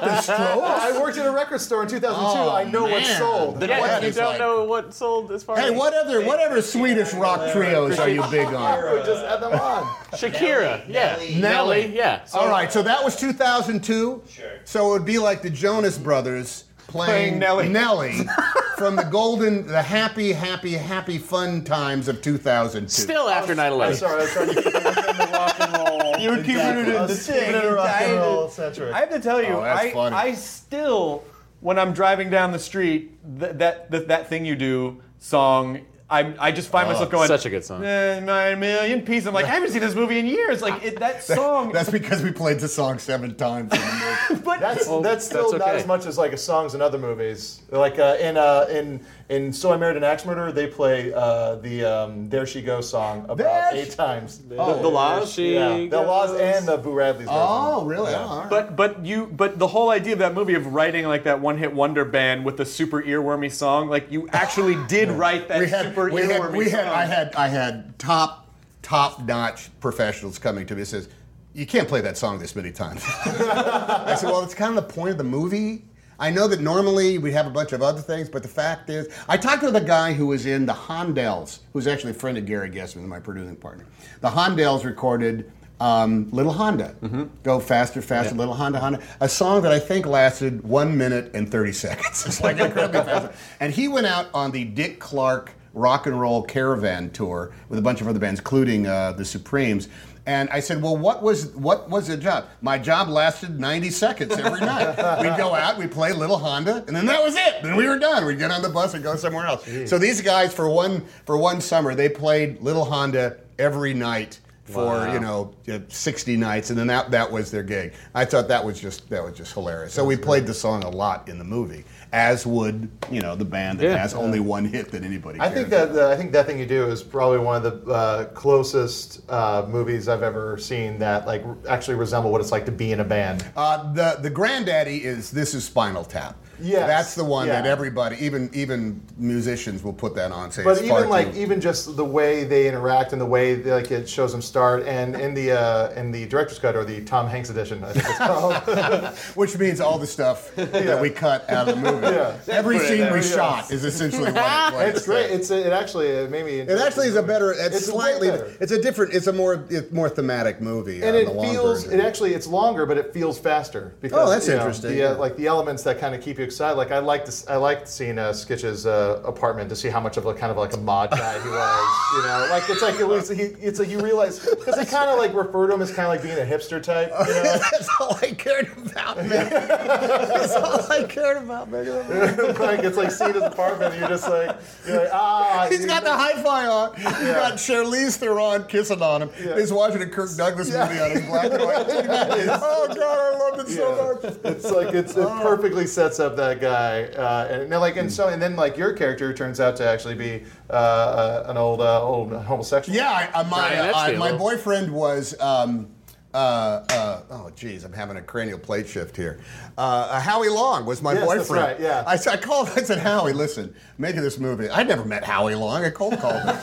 the 0.00 0.20
Strokes. 0.20 0.28
I 0.40 0.98
worked 1.00 1.18
at 1.18 1.26
a 1.26 1.30
record 1.30 1.60
store 1.60 1.82
in 1.82 1.88
2002. 1.88 2.40
Oh, 2.40 2.54
I 2.54 2.64
know 2.64 2.84
what 2.84 3.04
sold. 3.04 3.60
The- 3.60 3.68
yeah, 3.68 3.80
What 3.80 4.02
you 4.02 4.08
is 4.08 4.16
don't 4.16 4.26
like- 4.30 4.38
know 4.38 4.64
what 4.64 4.94
sold 4.94 5.30
as 5.32 5.42
far 5.42 5.56
Hey, 5.56 5.68
as 5.68 5.72
what 5.74 5.94
other 5.94 6.24
what 6.24 6.40
other 6.40 6.62
Swedish 6.62 7.12
rock 7.14 7.52
trios 7.52 7.98
are 7.98 8.08
you 8.08 8.22
big 8.30 8.46
on? 8.48 8.54
I 8.56 9.02
just 9.04 9.24
had 9.24 9.40
them 9.40 9.52
on. 9.52 9.84
Shakira, 10.12 10.82
yeah, 10.88 11.16
Nelly. 11.16 11.40
Nelly, 11.40 11.96
yeah. 11.96 12.24
So, 12.24 12.38
All 12.40 12.48
right, 12.48 12.72
so 12.72 12.82
that 12.82 13.02
was 13.04 13.16
2002. 13.16 14.22
Sure. 14.28 14.44
So 14.64 14.88
it 14.88 14.92
would 14.92 15.04
be 15.04 15.18
like 15.18 15.42
the 15.42 15.50
Jonas 15.50 15.98
Brothers 15.98 16.64
playing, 16.88 17.38
Playing 17.38 17.38
Nelly. 17.38 17.68
Nelly 17.68 18.18
from 18.76 18.96
the 18.96 19.04
golden, 19.04 19.66
the 19.66 19.82
happy, 19.82 20.32
happy, 20.32 20.72
happy, 20.72 21.18
fun 21.18 21.62
times 21.64 22.08
of 22.08 22.20
2002. 22.22 22.88
Still 22.88 23.28
after 23.28 23.52
I'm 23.52 23.58
9/11. 23.58 23.94
sorry, 23.94 24.14
I 24.14 24.16
was 24.24 24.32
trying 24.32 24.48
to 24.48 24.54
keep 24.54 24.66
it 24.66 24.74
in 24.74 24.82
the 24.82 25.30
rock 25.32 25.60
and 25.60 25.72
roll. 25.72 25.98
You 26.18 26.30
were 26.30 26.36
keeping 26.38 26.56
it 26.56 26.78
in 26.78 26.86
the 26.92 26.92
was 27.02 27.26
keeping 27.26 27.54
it 27.54 27.64
rock 27.72 27.88
and 28.00 28.12
roll 28.16 28.48
centric. 28.48 28.92
I 28.92 28.98
have 29.00 29.10
to 29.10 29.20
tell 29.20 29.40
you, 29.40 29.50
Oh, 29.50 29.60
I, 29.62 29.92
funny. 29.92 30.16
I 30.16 30.32
still, 30.34 31.22
when 31.60 31.78
I'm 31.78 31.92
driving 31.92 32.28
down 32.28 32.50
the 32.50 32.58
street, 32.58 33.12
th- 33.38 33.52
that, 33.58 33.88
that 33.92 34.08
that 34.08 34.28
thing 34.28 34.44
you 34.44 34.56
do 34.56 35.00
song, 35.18 35.80
I 36.10 36.34
I 36.38 36.52
just 36.52 36.70
find 36.70 36.88
myself 36.88 37.10
going. 37.10 37.28
such 37.28 37.44
a 37.44 37.50
good 37.50 37.64
song. 37.64 37.84
"Eh, 37.84 38.20
Nine 38.20 38.58
million 38.60 39.02
pieces. 39.02 39.26
I'm 39.26 39.34
like, 39.34 39.44
I 39.44 39.48
haven't 39.48 39.70
seen 39.72 39.80
this 39.82 39.94
movie 39.94 40.18
in 40.18 40.26
years. 40.26 40.62
Like 40.62 40.82
it, 40.82 40.98
that 41.00 41.22
song. 41.36 41.70
That's 41.72 41.90
because 41.90 42.22
we 42.22 42.32
played 42.32 42.60
the 42.60 42.68
song 42.68 42.98
seven 42.98 43.34
times. 43.34 43.72
In 43.72 43.78
the 43.80 44.26
movie. 44.30 44.42
but 44.44 44.60
That's 44.60 44.86
that's 45.02 45.26
still 45.26 45.50
that's 45.52 45.60
not 45.66 45.74
as 45.74 45.86
much 45.86 46.06
as 46.06 46.16
like 46.16 46.32
a 46.32 46.38
songs 46.38 46.74
in 46.74 46.80
other 46.80 46.98
movies. 46.98 47.60
Like 47.70 47.98
uh, 47.98 48.16
in 48.20 48.36
uh, 48.38 48.66
in 48.70 49.00
in 49.28 49.52
So 49.52 49.70
I 49.72 49.76
Married 49.76 49.96
an 49.98 50.04
Axe 50.04 50.24
Murderer, 50.24 50.52
they 50.52 50.66
play 50.68 51.12
uh, 51.12 51.56
the 51.56 51.84
um, 51.84 52.28
There 52.30 52.46
She 52.46 52.62
Goes 52.62 52.88
song 52.88 53.24
about 53.24 53.36
There 53.38 53.70
eight 53.72 53.90
She- 53.90 53.96
times. 53.96 54.40
Oh. 54.56 54.80
the 54.80 54.88
La's, 54.88 55.30
she 55.32 55.54
yeah, 55.54 55.86
the 55.88 56.00
La's 56.00 56.30
goes- 56.30 56.40
and 56.40 56.66
the 56.66 56.78
Boo 56.78 56.94
Radleys 56.94 57.12
version. 57.18 57.26
oh, 57.30 57.84
really? 57.84 58.14
Oh, 58.14 58.18
all 58.18 58.40
right. 58.40 58.50
But 58.50 58.74
but 58.74 59.04
you 59.04 59.26
but 59.26 59.58
the 59.58 59.66
whole 59.68 59.90
idea 59.90 60.14
of 60.14 60.18
that 60.20 60.34
movie 60.34 60.54
of 60.54 60.66
writing 60.72 61.06
like 61.06 61.24
that 61.24 61.40
one 61.40 61.58
hit 61.58 61.72
wonder 61.74 62.04
band 62.06 62.44
with 62.44 62.56
the 62.56 62.64
super 62.64 63.02
earwormy 63.02 63.52
song, 63.52 63.88
like 63.88 64.10
you 64.10 64.28
actually 64.32 64.76
did 64.88 65.10
write 65.10 65.48
that 65.48 65.60
we 65.60 65.66
had, 65.68 65.86
super 65.86 66.10
we 66.10 66.22
had, 66.22 66.40
earwormy 66.40 66.56
we 66.56 66.70
had, 66.70 66.84
song. 66.86 66.94
I 66.94 67.04
had, 67.04 67.34
I 67.34 67.48
had 67.48 67.98
top, 67.98 68.48
top 68.82 69.22
notch 69.24 69.68
professionals 69.80 70.38
coming 70.38 70.64
to 70.66 70.74
me 70.74 70.80
and 70.80 70.88
says, 70.88 71.08
"You 71.52 71.66
can't 71.66 71.86
play 71.86 72.00
that 72.00 72.16
song 72.16 72.38
this 72.38 72.56
many 72.56 72.72
times." 72.72 73.02
I 73.26 74.14
said, 74.18 74.30
"Well, 74.30 74.42
it's 74.42 74.54
kind 74.54 74.76
of 74.78 74.88
the 74.88 74.94
point 74.94 75.10
of 75.10 75.18
the 75.18 75.24
movie." 75.24 75.84
I 76.18 76.30
know 76.30 76.48
that 76.48 76.60
normally 76.60 77.18
we 77.18 77.30
have 77.32 77.46
a 77.46 77.50
bunch 77.50 77.72
of 77.72 77.80
other 77.80 78.00
things, 78.00 78.28
but 78.28 78.42
the 78.42 78.48
fact 78.48 78.90
is, 78.90 79.08
I 79.28 79.36
talked 79.36 79.62
to 79.62 79.70
the 79.70 79.80
guy 79.80 80.12
who 80.12 80.26
was 80.26 80.46
in 80.46 80.66
the 80.66 80.72
Hondells, 80.72 81.60
who's 81.72 81.86
actually 81.86 82.10
a 82.10 82.14
friend 82.14 82.36
of 82.36 82.44
Gary 82.44 82.70
Goetzman, 82.70 83.06
my 83.06 83.20
producing 83.20 83.54
partner. 83.54 83.86
The 84.20 84.28
Hondells 84.28 84.84
recorded 84.84 85.50
um, 85.80 86.28
Little 86.32 86.52
Honda, 86.52 86.96
Go 87.44 87.60
Faster, 87.60 88.02
Faster, 88.02 88.34
Little 88.34 88.54
Honda, 88.54 88.80
Honda, 88.80 89.00
a 89.20 89.28
song 89.28 89.62
that 89.62 89.70
I 89.70 89.78
think 89.78 90.06
lasted 90.06 90.64
one 90.64 90.98
minute 90.98 91.30
and 91.34 91.48
30 91.48 91.72
seconds. 91.72 92.24
It's 92.26 92.40
like 92.40 92.58
incredibly 92.58 93.02
fast. 93.02 93.38
And 93.60 93.72
he 93.72 93.86
went 93.86 94.06
out 94.06 94.26
on 94.34 94.50
the 94.50 94.64
Dick 94.64 94.98
Clark 94.98 95.52
rock 95.74 96.06
and 96.06 96.20
roll 96.20 96.42
caravan 96.42 97.10
tour 97.10 97.52
with 97.68 97.78
a 97.78 97.82
bunch 97.82 98.00
of 98.00 98.08
other 98.08 98.18
bands, 98.18 98.40
including 98.40 98.88
uh, 98.88 99.12
the 99.12 99.24
Supremes. 99.24 99.88
And 100.28 100.50
I 100.50 100.60
said, 100.60 100.82
"Well, 100.82 100.94
what 100.94 101.22
was 101.22 101.46
what 101.54 101.88
was 101.88 102.08
the 102.08 102.16
job? 102.18 102.44
My 102.60 102.76
job 102.76 103.08
lasted 103.08 103.58
90 103.58 103.88
seconds 103.88 104.32
every 104.34 104.60
night. 104.60 104.88
We'd 105.22 105.38
go 105.38 105.54
out, 105.54 105.78
we'd 105.78 105.90
play 105.90 106.12
Little 106.12 106.36
Honda, 106.36 106.84
and 106.86 106.94
then 106.94 107.06
that 107.06 107.22
was 107.22 107.34
it. 107.34 107.62
Then 107.62 107.76
we 107.76 107.88
were 107.88 107.98
done. 107.98 108.26
We'd 108.26 108.38
get 108.38 108.50
on 108.50 108.60
the 108.60 108.68
bus 108.68 108.92
and 108.92 109.02
go 109.02 109.16
somewhere 109.16 109.46
else. 109.46 109.66
So 109.86 109.96
these 109.96 110.20
guys, 110.20 110.52
for 110.52 110.68
one 110.68 111.06
for 111.24 111.38
one 111.38 111.62
summer, 111.62 111.94
they 111.94 112.10
played 112.10 112.60
Little 112.60 112.84
Honda 112.84 113.38
every 113.58 113.94
night 113.94 114.38
for 114.64 115.08
you 115.08 115.18
know 115.18 115.54
uh, 115.72 115.78
60 115.88 116.36
nights, 116.36 116.68
and 116.68 116.78
then 116.78 116.88
that 116.88 117.10
that 117.10 117.32
was 117.32 117.50
their 117.50 117.62
gig. 117.62 117.94
I 118.14 118.26
thought 118.26 118.48
that 118.48 118.62
was 118.62 118.78
just 118.78 119.08
that 119.08 119.24
was 119.24 119.32
just 119.34 119.54
hilarious. 119.54 119.94
So 119.94 120.04
we 120.04 120.14
played 120.14 120.46
the 120.46 120.52
song 120.52 120.84
a 120.84 120.90
lot 120.90 121.26
in 121.30 121.38
the 121.38 121.44
movie, 121.44 121.84
as 122.12 122.46
would 122.46 122.88
you 123.10 123.20
know 123.20 123.34
the 123.36 123.44
band 123.44 123.78
that 123.80 123.84
Yeah. 123.84 123.96
has 123.98 124.14
only 124.14 124.40
one 124.40 124.64
hit 124.64 124.90
that 124.92 125.02
anybody. 125.02 125.40
I 125.40 125.50
think 125.50 125.68
that 125.68 125.92
the, 125.92 126.08
I 126.08 126.16
think 126.16 126.32
that 126.32 126.46
thing 126.46 126.58
you 126.58 126.66
do 126.66 126.86
is 126.86 127.02
probably 127.02 127.38
one 127.38 127.64
of 127.64 127.84
the 127.84 127.92
uh, 127.92 128.24
closest 128.26 129.20
uh, 129.30 129.66
movies 129.68 130.08
I've 130.08 130.22
ever 130.22 130.56
seen 130.58 130.98
that 131.00 131.26
like 131.26 131.44
actually 131.68 131.96
resemble 131.96 132.30
what 132.32 132.40
it's 132.40 132.52
like 132.52 132.64
to 132.66 132.72
be 132.72 132.92
in 132.92 133.00
a 133.00 133.04
band. 133.04 133.44
Uh, 133.56 133.92
the 133.92 134.18
the 134.20 134.30
granddaddy 134.30 135.04
is 135.04 135.30
this 135.30 135.54
is 135.54 135.64
Spinal 135.64 136.04
Tap. 136.04 136.36
Yes. 136.60 136.86
That's 136.88 137.14
the 137.14 137.24
one 137.24 137.48
that 137.48 137.66
everybody, 137.66 138.16
even 138.24 138.50
even 138.52 139.00
musicians, 139.16 139.82
will 139.82 139.92
put 139.92 140.14
that 140.16 140.32
on. 140.32 140.50
Say, 140.50 140.64
But 140.64 140.82
even 140.82 141.08
like 141.08 141.32
too- 141.34 141.40
even 141.40 141.60
just 141.60 141.96
the 141.96 142.04
way 142.04 142.44
they 142.44 142.66
interact 142.68 143.12
and 143.12 143.20
the 143.20 143.26
way 143.26 143.56
like 143.56 143.90
it 143.90 144.08
shows 144.08 144.32
them 144.32 144.42
start, 144.42 144.84
and 144.86 145.14
in 145.14 145.34
the 145.34 145.52
uh, 145.52 145.90
in 145.92 146.10
the 146.10 146.26
director's 146.26 146.58
cut 146.58 146.74
or 146.76 146.84
the 146.84 147.02
Tom 147.04 147.28
Hanks 147.28 147.50
edition, 147.50 147.82
I 147.84 147.92
think 147.92 148.04
it's 148.08 148.18
called. 148.18 149.16
which 149.36 149.56
means 149.58 149.80
all 149.80 149.98
the 149.98 150.06
stuff 150.06 150.54
that 150.56 151.00
we 151.00 151.10
cut 151.10 151.48
out 151.50 151.68
of 151.68 151.80
the 151.80 151.92
movie. 151.92 152.06
Yeah. 152.06 152.36
Every 152.48 152.78
Put 152.78 152.88
scene 152.88 153.12
we 153.12 153.22
shot 153.22 153.70
is 153.70 153.84
essentially 153.84 154.32
what 154.32 154.72
it 154.72 154.74
was. 154.74 154.96
it's 154.96 155.06
great. 155.06 155.30
It's 155.30 155.50
it 155.50 155.72
actually 155.72 156.06
it 156.08 156.30
made 156.30 156.44
me. 156.44 156.60
It 156.60 156.78
actually 156.80 157.08
is 157.08 157.16
a 157.16 157.22
better. 157.22 157.52
It's, 157.52 157.76
It's 157.76 157.86
slightly. 157.86 158.30
better. 158.30 158.52
It's 158.60 158.72
a 158.72 158.80
different. 158.80 159.14
It's 159.14 159.26
a 159.26 159.32
more 159.32 159.64
it's 159.70 159.92
more 159.92 160.08
thematic 160.08 160.60
movie. 160.60 161.02
and 161.02 161.14
uh, 161.16 161.20
it 161.20 161.24
the 161.34 161.40
feels 161.42 161.84
version. 161.84 162.00
it 162.00 162.04
actually 162.04 162.34
it's 162.34 162.46
longer 162.46 162.86
but 162.86 162.96
it 162.98 163.12
feels 163.12 163.38
faster 163.38 163.94
because 164.00 164.18
Oh, 164.26 164.30
that's 164.30 164.46
you 164.46 164.54
know, 164.54 164.60
interesting, 164.60 164.90
the, 164.90 164.96
yeah. 164.96 165.04
uh, 165.12 165.16
like 165.18 165.36
the 165.36 165.46
elements 165.46 165.82
that 165.84 165.98
kind 165.98 166.14
of 166.14 166.20
keep 166.20 166.38
you 166.38 166.44
excited 166.48 166.76
like 166.76 166.90
i 166.90 166.98
liked 166.98 167.26
this 167.26 167.46
i 167.48 167.56
liked 167.56 167.86
seeing 167.86 168.18
uh, 168.18 168.30
skitch's 168.30 168.86
uh, 168.86 169.20
apartment 169.24 169.68
to 169.70 169.76
see 169.76 169.88
how 169.88 170.00
much 170.00 170.16
of 170.16 170.26
a 170.26 170.34
kind 170.34 170.50
of 170.50 170.56
like 170.56 170.72
a 170.72 170.76
mod 170.76 171.10
guy 171.10 171.38
he 171.42 171.48
was 171.48 172.12
you 172.16 172.22
know 172.22 172.46
like 172.50 172.68
it's 172.68 172.82
like 172.82 172.98
it 172.98 173.06
was 173.06 173.28
he, 173.28 173.42
it's 173.64 173.78
like 173.78 173.88
you 173.88 174.00
realize 174.00 174.38
because 174.40 174.74
they 174.76 174.84
kind 174.84 175.08
of 175.10 175.18
like 175.18 175.32
refer 175.34 175.66
to 175.68 175.74
him 175.74 175.82
as 175.82 175.90
kind 175.92 176.06
of 176.06 176.12
like 176.12 176.22
being 176.22 176.38
a 176.38 176.50
hipster 176.50 176.82
type 176.82 177.08
you 177.26 177.34
know 177.34 177.42
That's 177.70 177.88
all 178.00 178.16
I 178.22 178.32
cared 178.32 178.68
about, 178.78 179.16
man. 179.18 179.28
That's 179.50 180.54
all 180.54 180.90
I 180.92 181.04
cared 181.04 181.36
about, 181.36 181.70
man. 181.70 181.84
like 182.58 182.80
it's 182.80 182.96
like 182.96 183.10
seeing 183.10 183.34
his 183.34 183.42
apartment 183.42 183.92
and 183.92 184.00
you're 184.00 184.08
just 184.08 184.28
like 184.28 184.56
you're 184.86 184.98
like 185.04 185.10
ah 185.12 185.66
He's 185.70 185.84
got 185.86 186.02
the 186.04 186.12
hi-fi 186.12 186.66
on. 186.66 186.94
He's 186.96 187.04
Yeah. 187.04 187.34
got 187.34 187.52
Charlize 187.54 188.16
Theron 188.16 188.64
kissing 188.66 189.02
on 189.02 189.22
him. 189.22 189.30
He's 189.56 189.72
watching 189.72 190.02
a 190.02 190.06
Kirk 190.06 190.34
Douglas 190.36 190.68
movie 190.68 191.00
on 191.00 191.10
his 191.10 191.26
black 191.26 191.50
and 191.52 191.62
white 191.62 191.86
oh 191.88 192.86
God, 192.88 192.98
I 192.98 193.38
loved 193.56 193.68
it 193.68 193.74
so 193.74 194.18
much. 194.22 194.34
It's 194.44 194.70
like 194.70 194.94
it's, 194.94 195.16
it 195.16 195.28
perfectly 195.42 195.86
sets 195.86 196.18
up 196.20 196.36
that 196.38 196.60
guy, 196.60 197.04
uh, 197.04 197.48
and 197.50 197.70
now 197.70 197.80
like 197.80 197.96
and 197.96 198.10
so 198.10 198.28
and 198.28 198.40
then 198.40 198.56
like 198.56 198.76
your 198.76 198.92
character 198.92 199.32
turns 199.34 199.60
out 199.60 199.76
to 199.76 199.88
actually 199.88 200.14
be 200.14 200.44
uh, 200.70 200.72
uh, 200.72 201.44
an 201.48 201.56
old 201.56 201.80
uh, 201.80 202.02
old 202.02 202.32
homosexual. 202.32 202.96
Yeah, 202.96 203.10
I, 203.10 203.40
uh, 203.40 203.44
my 203.44 203.50
Brian 203.50 203.78
uh, 203.78 203.88
Epstein. 203.88 204.18
my 204.18 204.32
boyfriend 204.32 204.92
was. 204.92 205.38
Um, 205.40 205.88
uh, 206.34 206.84
uh, 206.90 207.22
oh, 207.30 207.50
geez, 207.56 207.84
I'm 207.84 207.92
having 207.92 208.16
a 208.18 208.22
cranial 208.22 208.58
plate 208.58 208.86
shift 208.86 209.16
here. 209.16 209.40
Uh, 209.78 209.80
uh, 210.10 210.20
Howie 210.20 210.48
Long 210.50 210.84
was 210.84 211.00
my 211.00 211.14
Yes, 211.14 211.26
that's 211.26 211.48
boyfriend. 211.48 211.64
right, 211.64 211.80
yeah. 211.80 212.04
I, 212.06 212.16
said- 212.16 212.34
I 212.34 212.36
called. 212.36 212.68
I 212.76 212.82
said, 212.82 212.98
Howie, 212.98 213.32
listen, 213.32 213.74
making 213.96 214.20
this 214.20 214.38
movie. 214.38 214.68
I 214.68 214.82
never 214.82 215.04
met 215.06 215.24
Howie 215.24 215.54
Long. 215.54 215.84
I 215.84 215.90
cold 215.90 216.18
called 216.18 216.34
him. 216.34 216.48
And 216.48 216.58
I 216.58 216.62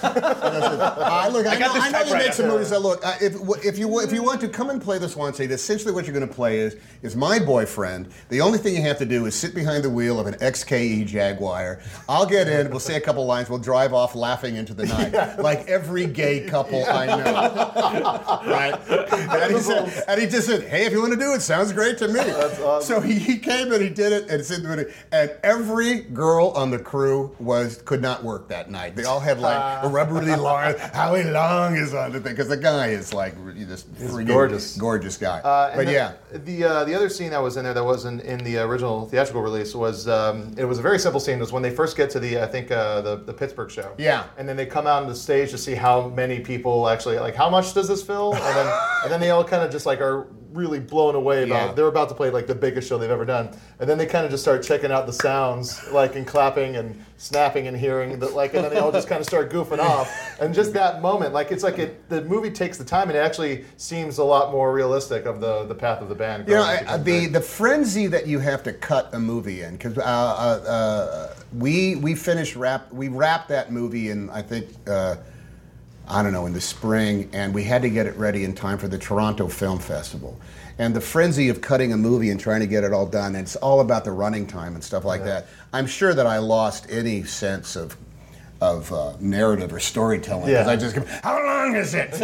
said, 0.60 0.80
uh, 0.80 1.30
look, 1.32 1.48
I, 1.48 1.58
got 1.58 1.68
know, 1.70 1.74
this 1.74 1.84
I 1.84 1.90
know 1.92 1.98
you 2.00 2.04
typewriter. 2.06 2.26
make 2.26 2.34
some 2.34 2.48
movies. 2.48 2.72
I 2.72 2.78
look, 2.78 3.04
uh, 3.06 3.16
if 3.22 3.36
if 3.66 3.80
you 3.80 4.00
if 4.02 4.12
you 4.14 4.22
want 4.22 4.40
to 4.42 4.48
come 4.50 4.70
and 4.70 4.80
play 4.82 4.98
the 5.00 5.10
Swan 5.10 5.34
State, 5.34 5.50
essentially 5.52 5.92
what 5.94 6.06
you're 6.06 6.14
going 6.16 6.28
to 6.28 6.34
play 6.34 6.60
is 6.60 6.78
is 7.02 7.16
my 7.16 7.40
boyfriend. 7.40 8.10
The 8.30 8.42
only 8.42 8.60
thing 8.60 8.76
you 8.76 8.82
have 8.84 9.00
to 9.00 9.06
do 9.06 9.26
is 9.26 9.34
sit 9.36 9.56
behind 9.56 9.84
the 9.84 9.90
wheel 9.90 10.20
of 10.20 10.28
an 10.28 10.36
XKE 10.36 11.08
Jaguar. 11.08 11.80
I'll 12.08 12.26
get 12.28 12.48
in. 12.48 12.70
We'll 12.70 12.80
say 12.80 12.96
a 12.98 13.02
couple 13.02 13.26
lines. 13.26 13.50
We'll 13.50 13.60
drive 13.60 13.94
off 13.94 14.14
laughing 14.16 14.58
into 14.58 14.74
the 14.76 14.86
night, 14.86 15.40
like 15.40 15.68
every 15.68 16.06
gay 16.06 16.42
couple 16.42 16.86
I 16.86 17.06
know. 17.08 18.42
right? 18.52 19.55
And 19.56 19.64
he, 19.64 19.90
said, 19.92 20.04
and 20.08 20.22
he 20.22 20.28
just 20.28 20.48
said, 20.48 20.64
"Hey, 20.64 20.86
if 20.86 20.92
you 20.92 21.02
want 21.02 21.14
to 21.14 21.20
do 21.20 21.34
it, 21.34 21.42
sounds 21.42 21.72
great 21.72 21.98
to 22.00 22.08
me." 22.08 22.14
That's 22.16 22.60
awesome. 22.60 22.96
So 22.96 23.02
he, 23.02 23.20
he 23.20 23.38
came 23.38 23.72
and 23.72 23.82
he 23.82 23.90
did 23.90 24.12
it, 24.12 24.24
and 24.24 24.40
it's 24.40 24.52
in 24.52 24.64
the 24.64 24.70
movie. 24.70 24.92
And 25.12 25.32
every 25.44 26.02
girl 26.02 26.50
on 26.50 26.72
the 26.72 26.80
crew 26.80 27.36
was 27.40 27.82
could 27.84 28.02
not 28.02 28.24
work 28.24 28.48
that 28.50 28.70
night. 28.70 28.96
They 28.96 29.04
all 29.04 29.20
had 29.20 29.40
like 29.40 29.84
a 29.84 29.88
rubbery 29.88 30.36
long. 30.36 30.76
Howie 30.94 31.24
Long 31.24 31.76
is 31.76 31.94
on 31.94 32.12
the 32.12 32.20
thing 32.20 32.34
because 32.34 32.50
the 32.50 32.58
guy 32.58 32.88
is 32.88 33.14
like 33.14 33.34
really 33.38 33.66
just 33.66 33.88
gorgeous. 34.26 34.78
gorgeous 34.78 35.18
guy. 35.18 35.40
Uh, 35.40 35.76
but 35.76 35.86
the, 35.86 35.92
yeah. 35.92 36.14
the 36.32 36.64
uh, 36.64 36.84
the 36.86 36.94
other 36.94 37.10
scene 37.10 37.32
that 37.32 37.42
was 37.42 37.58
in 37.58 37.64
there 37.64 37.74
that 37.74 37.84
wasn't 37.84 38.22
in 38.22 38.44
the 38.44 38.58
original 38.58 39.06
theatrical 39.06 39.42
release 39.42 39.76
was 39.76 40.08
um, 40.08 40.54
it 40.58 40.66
was 40.66 40.80
a 40.80 40.82
very 40.82 41.00
simple 41.00 41.20
scene. 41.20 41.38
It 41.38 41.42
was 41.42 41.52
when 41.52 41.64
they 41.64 41.72
first 41.72 41.98
get 41.98 42.10
to 42.12 42.20
the 42.20 42.42
I 42.42 42.48
think 42.48 42.72
uh, 42.72 43.02
the 43.02 43.16
the 43.18 43.34
Pittsburgh 43.34 43.72
show. 43.72 43.94
Yeah. 43.98 44.26
And 44.38 44.48
then 44.48 44.58
they 44.58 44.66
come 44.66 44.88
out 44.88 45.04
on 45.04 45.10
the 45.10 45.16
stage 45.16 45.52
to 45.52 45.58
see 45.58 45.76
how 45.76 46.10
many 46.10 46.40
people 46.40 46.90
actually 46.90 47.20
like 47.20 47.36
how 47.36 47.50
much 47.50 47.74
does 47.74 47.88
this 47.88 48.04
fill, 48.04 48.34
and 48.34 48.56
then 48.56 48.80
and 49.04 49.12
then 49.12 49.20
they 49.20 49.30
all 49.30 49.44
kind 49.46 49.64
of 49.64 49.72
just 49.72 49.86
like 49.86 50.02
are 50.02 50.28
really 50.52 50.80
blown 50.80 51.16
away 51.16 51.44
about 51.44 51.68
Yeah. 51.68 51.74
they're 51.74 51.88
about 51.88 52.08
to 52.10 52.16
play 52.16 52.30
like 52.30 52.48
the 52.48 52.56
biggest 52.56 52.88
show 52.88 52.98
they've 52.98 53.10
ever 53.12 53.26
done, 53.26 53.50
and 53.80 53.90
then 53.90 53.98
they 53.98 54.06
kind 54.06 54.24
of 54.26 54.32
just 54.32 54.42
start 54.44 54.64
checking 54.64 54.90
out 54.92 55.06
the 55.06 55.12
sounds 55.14 55.86
like 55.92 56.16
and 56.16 56.26
clapping 56.26 56.78
and 56.78 57.04
snapping 57.18 57.68
and 57.68 57.76
hearing 57.76 58.20
that 58.20 58.34
like 58.36 58.54
and 58.54 58.64
then 58.64 58.74
they 58.74 58.80
all 58.80 58.92
just 58.92 59.08
kind 59.10 59.20
of 59.20 59.26
start 59.28 59.52
goofing 59.52 59.80
off, 59.94 60.10
and 60.40 60.54
just 60.56 60.72
that 60.74 61.02
moment 61.02 61.34
like 61.34 61.52
it's 61.52 61.64
like 61.64 61.78
it 61.78 62.08
the 62.10 62.22
movie 62.24 62.50
takes 62.52 62.78
the 62.78 62.86
time 62.86 63.10
and 63.10 63.18
it 63.18 63.22
actually 63.22 63.66
seems 63.78 64.18
a 64.18 64.24
lot 64.24 64.52
more 64.52 64.72
realistic 64.74 65.26
of 65.26 65.42
the 65.42 65.66
the 65.66 65.76
path 65.76 66.02
of 66.02 66.08
the 66.10 66.16
band. 66.16 66.48
You 66.48 66.56
know, 66.56 66.64
I- 66.64 66.98
the 66.98 67.28
the 67.28 67.42
frenzy 67.42 68.08
that 68.08 68.26
you 68.28 68.40
have 68.40 68.64
to 68.64 68.72
cut 68.74 69.14
a 69.14 69.20
movie 69.20 69.62
in 69.64 69.74
because 69.74 69.98
uh, 69.98 70.02
uh, 70.02 70.70
uh, 70.70 71.36
we 71.58 71.96
we 71.98 72.16
finished 72.16 72.56
wrap 72.56 72.92
we 72.94 73.10
wrapped 73.10 73.50
that 73.50 73.72
movie 73.74 74.10
in 74.10 74.30
I 74.30 74.42
think 74.42 74.68
uh, 74.88 75.16
I 76.08 76.22
don't 76.24 76.34
know 76.34 76.46
in 76.46 76.54
the 76.54 76.62
spring 76.62 77.30
and 77.34 77.54
we 77.54 77.64
had 77.64 77.82
to 77.82 77.90
get 77.90 78.06
it 78.06 78.16
ready 78.16 78.44
in 78.44 78.54
time 78.54 78.78
for 78.78 78.88
the 78.88 78.98
Toronto 78.98 79.48
Film 79.48 79.80
Festival. 79.80 80.40
And 80.78 80.94
the 80.94 81.02
frenzy 81.02 81.48
of 81.50 81.62
cutting 81.62 81.94
a 81.94 81.98
movie 81.98 82.30
and 82.32 82.40
trying 82.40 82.60
to 82.60 82.68
get 82.68 82.84
it 82.84 82.92
all 82.92 83.06
done, 83.06 83.36
and 83.36 83.44
it's 83.44 83.56
all 83.56 83.80
about 83.80 84.04
the 84.04 84.12
running 84.12 84.46
time 84.46 84.76
and 84.76 84.84
stuff 84.84 85.06
like 85.06 85.24
that. 85.24 85.48
I'm 85.72 85.88
sure 85.88 86.14
that 86.14 86.28
I 86.28 86.40
lost 86.40 86.88
any 86.90 87.24
sense 87.24 87.76
of 87.78 87.96
of 88.62 88.92
uh, 88.94 89.14
narrative 89.20 89.74
or 89.74 89.80
storytelling 89.80 90.46
because 90.48 90.66
Yeah. 90.66 90.72
I 90.72 90.76
just 90.78 90.96
go, 90.96 91.04
how 91.24 91.46
long 91.46 91.76
is 91.76 91.94
it? 91.94 92.10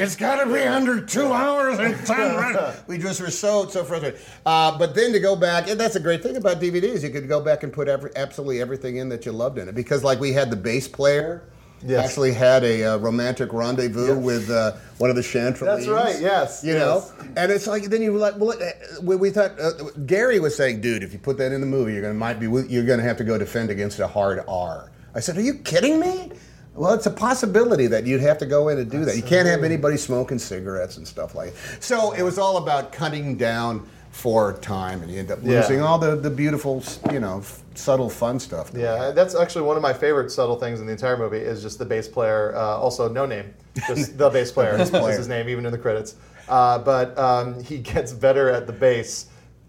it's 0.00 0.16
got 0.16 0.42
to 0.44 0.52
be 0.52 0.60
under 0.60 1.00
two 1.00 1.32
hours 1.32 1.78
and 1.78 1.96
ten 2.06 2.36
minutes. 2.36 2.82
We 2.86 2.98
just 2.98 3.20
were 3.20 3.30
so 3.30 3.66
so 3.68 3.84
frustrated. 3.84 4.20
Uh, 4.44 4.76
but 4.78 4.94
then 4.94 5.12
to 5.12 5.20
go 5.20 5.36
back, 5.36 5.68
and 5.68 5.78
that's 5.80 5.96
a 5.96 6.00
great 6.00 6.22
thing 6.22 6.36
about 6.36 6.60
DVDs. 6.60 7.02
You 7.02 7.10
could 7.10 7.28
go 7.28 7.40
back 7.40 7.62
and 7.62 7.72
put 7.72 7.88
every, 7.88 8.10
absolutely 8.16 8.60
everything 8.60 8.96
in 8.96 9.08
that 9.10 9.26
you 9.26 9.32
loved 9.32 9.58
in 9.58 9.68
it 9.68 9.74
because, 9.74 10.04
like, 10.04 10.20
we 10.20 10.32
had 10.32 10.50
the 10.50 10.56
bass 10.56 10.86
player. 10.88 11.42
Yes. 11.84 12.04
Actually 12.08 12.32
had 12.32 12.64
a 12.64 12.84
uh, 12.84 12.96
romantic 12.98 13.52
rendezvous 13.52 14.18
with 14.18 14.50
uh, 14.50 14.72
one 14.98 15.10
of 15.10 15.16
the 15.16 15.22
Chantrellines. 15.22 15.84
That's 15.84 15.86
right, 15.88 16.20
yes, 16.20 16.64
You 16.64 16.72
yes. 16.72 16.80
know, 16.80 17.26
and 17.36 17.52
it's 17.52 17.66
like 17.66 17.84
then 17.84 18.02
you 18.02 18.12
were 18.12 18.18
like, 18.18 18.34
well, 18.38 18.52
uh, 18.52 19.00
we, 19.02 19.14
we 19.16 19.30
thought 19.30 19.58
uh, 19.60 19.72
Gary 20.06 20.40
was 20.40 20.56
saying, 20.56 20.80
dude, 20.80 21.02
if 21.02 21.12
you 21.12 21.18
put 21.18 21.36
that 21.38 21.52
in 21.52 21.60
the 21.60 21.66
movie, 21.66 21.92
you're 21.92 22.02
gonna 22.02 22.14
might 22.14 22.40
be 22.40 22.46
you're 22.46 22.84
gonna 22.86 23.02
have 23.02 23.18
to 23.18 23.24
go 23.24 23.36
defend 23.36 23.70
against 23.70 23.98
a 24.00 24.06
hard 24.06 24.42
R. 24.48 24.90
I 25.14 25.20
said, 25.20 25.36
are 25.36 25.42
you 25.42 25.54
kidding 25.54 26.00
me? 26.00 26.32
Well, 26.74 26.92
it's 26.92 27.06
a 27.06 27.10
possibility 27.10 27.86
that 27.86 28.04
you'd 28.04 28.20
have 28.20 28.36
to 28.38 28.46
go 28.46 28.68
in 28.68 28.78
and 28.78 28.90
do 28.90 29.04
that. 29.06 29.16
You 29.16 29.22
can't 29.22 29.46
have 29.46 29.64
anybody 29.64 29.96
smoking 29.96 30.38
cigarettes 30.38 30.98
and 30.98 31.08
stuff 31.08 31.34
like 31.34 31.54
that. 31.54 31.82
So 31.82 32.12
it 32.12 32.22
was 32.22 32.38
all 32.38 32.58
about 32.58 32.92
cutting 32.92 33.36
down 33.36 33.88
for 34.16 34.54
time, 34.54 35.02
and 35.02 35.10
you 35.12 35.18
end 35.18 35.30
up 35.30 35.38
Yeah. 35.42 35.60
losing 35.60 35.82
all 35.82 35.98
the, 35.98 36.16
the 36.16 36.30
beautiful, 36.30 36.82
you 37.12 37.20
know, 37.20 37.40
f- 37.40 37.62
subtle, 37.74 38.08
fun 38.08 38.40
stuff. 38.40 38.70
Yeah, 38.74 39.10
that's 39.10 39.34
actually 39.34 39.66
one 39.66 39.76
of 39.76 39.82
my 39.82 39.92
favorite 39.92 40.30
subtle 40.30 40.56
things 40.56 40.80
in 40.80 40.86
the 40.86 40.92
entire 40.92 41.18
movie 41.18 41.36
is 41.36 41.62
just 41.62 41.78
the 41.78 41.84
bass 41.84 42.08
player, 42.08 42.56
uh, 42.56 42.60
also 42.78 43.10
no 43.10 43.26
name, 43.26 43.52
just 43.86 44.16
the 44.22 44.30
bass 44.30 44.50
player. 44.50 44.74
is 44.80 44.88
his 44.90 45.28
name, 45.28 45.50
even 45.50 45.66
in 45.66 45.70
the 45.72 45.76
credits. 45.78 46.14
Uh, 46.48 46.78
but 46.78 47.16
um, 47.18 47.62
he 47.62 47.76
gets 47.92 48.14
better 48.14 48.48
at 48.48 48.66
the 48.66 48.72
bass 48.72 49.26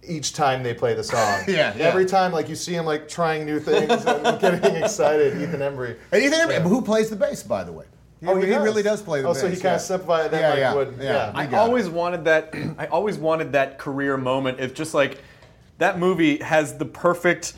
each 0.08 0.32
time 0.32 0.64
they 0.64 0.74
play 0.74 0.94
the 0.94 1.04
song. 1.04 1.42
Yeah, 1.50 1.76
yeah. 1.76 1.84
Every 1.84 2.06
time, 2.06 2.32
like 2.32 2.48
you 2.48 2.56
see 2.56 2.74
him 2.74 2.86
like 2.86 3.10
trying 3.10 3.46
new 3.46 3.60
things 3.60 3.92
and 4.06 4.40
getting 4.40 4.76
excited. 4.82 5.42
Ethan 5.42 5.60
Embry. 5.60 5.98
And 6.14 6.24
Ethan 6.24 6.40
Embry, 6.48 6.62
who 6.62 6.82
plays 6.82 7.10
the 7.10 7.18
bass, 7.18 7.44
by 7.44 7.66
the 7.66 7.74
way. 7.74 7.84
He, 8.20 8.28
Oh, 8.28 8.36
he 8.36 8.46
he 8.48 8.52
does? 8.52 8.64
really 8.64 8.84
does 8.84 9.02
play 9.02 9.22
the 9.22 9.28
Oh, 9.28 9.34
bass. 9.34 9.42
so 9.42 9.48
he 9.50 9.58
kind 9.58 9.76
of 9.76 9.82
simplified 9.82 10.32
that 10.32 10.42
Yeah, 10.42 10.50
like 10.50 10.60
yeah, 10.60 10.74
would 10.74 10.96
yeah. 11.00 11.04
yeah. 11.04 11.32
I 11.36 11.44
I 11.44 11.46
got 11.46 11.60
always 11.60 11.88
wanted 11.90 12.26
that. 12.26 12.54
I 12.78 12.88
always 12.88 13.18
wanted 13.18 13.52
that 13.54 13.78
career 13.78 14.18
moment. 14.18 14.60
It's 14.60 14.74
just 14.74 14.94
like 14.94 15.22
that 15.78 16.00
movie 16.00 16.38
has 16.40 16.78
the 16.78 16.86
perfect 16.86 17.54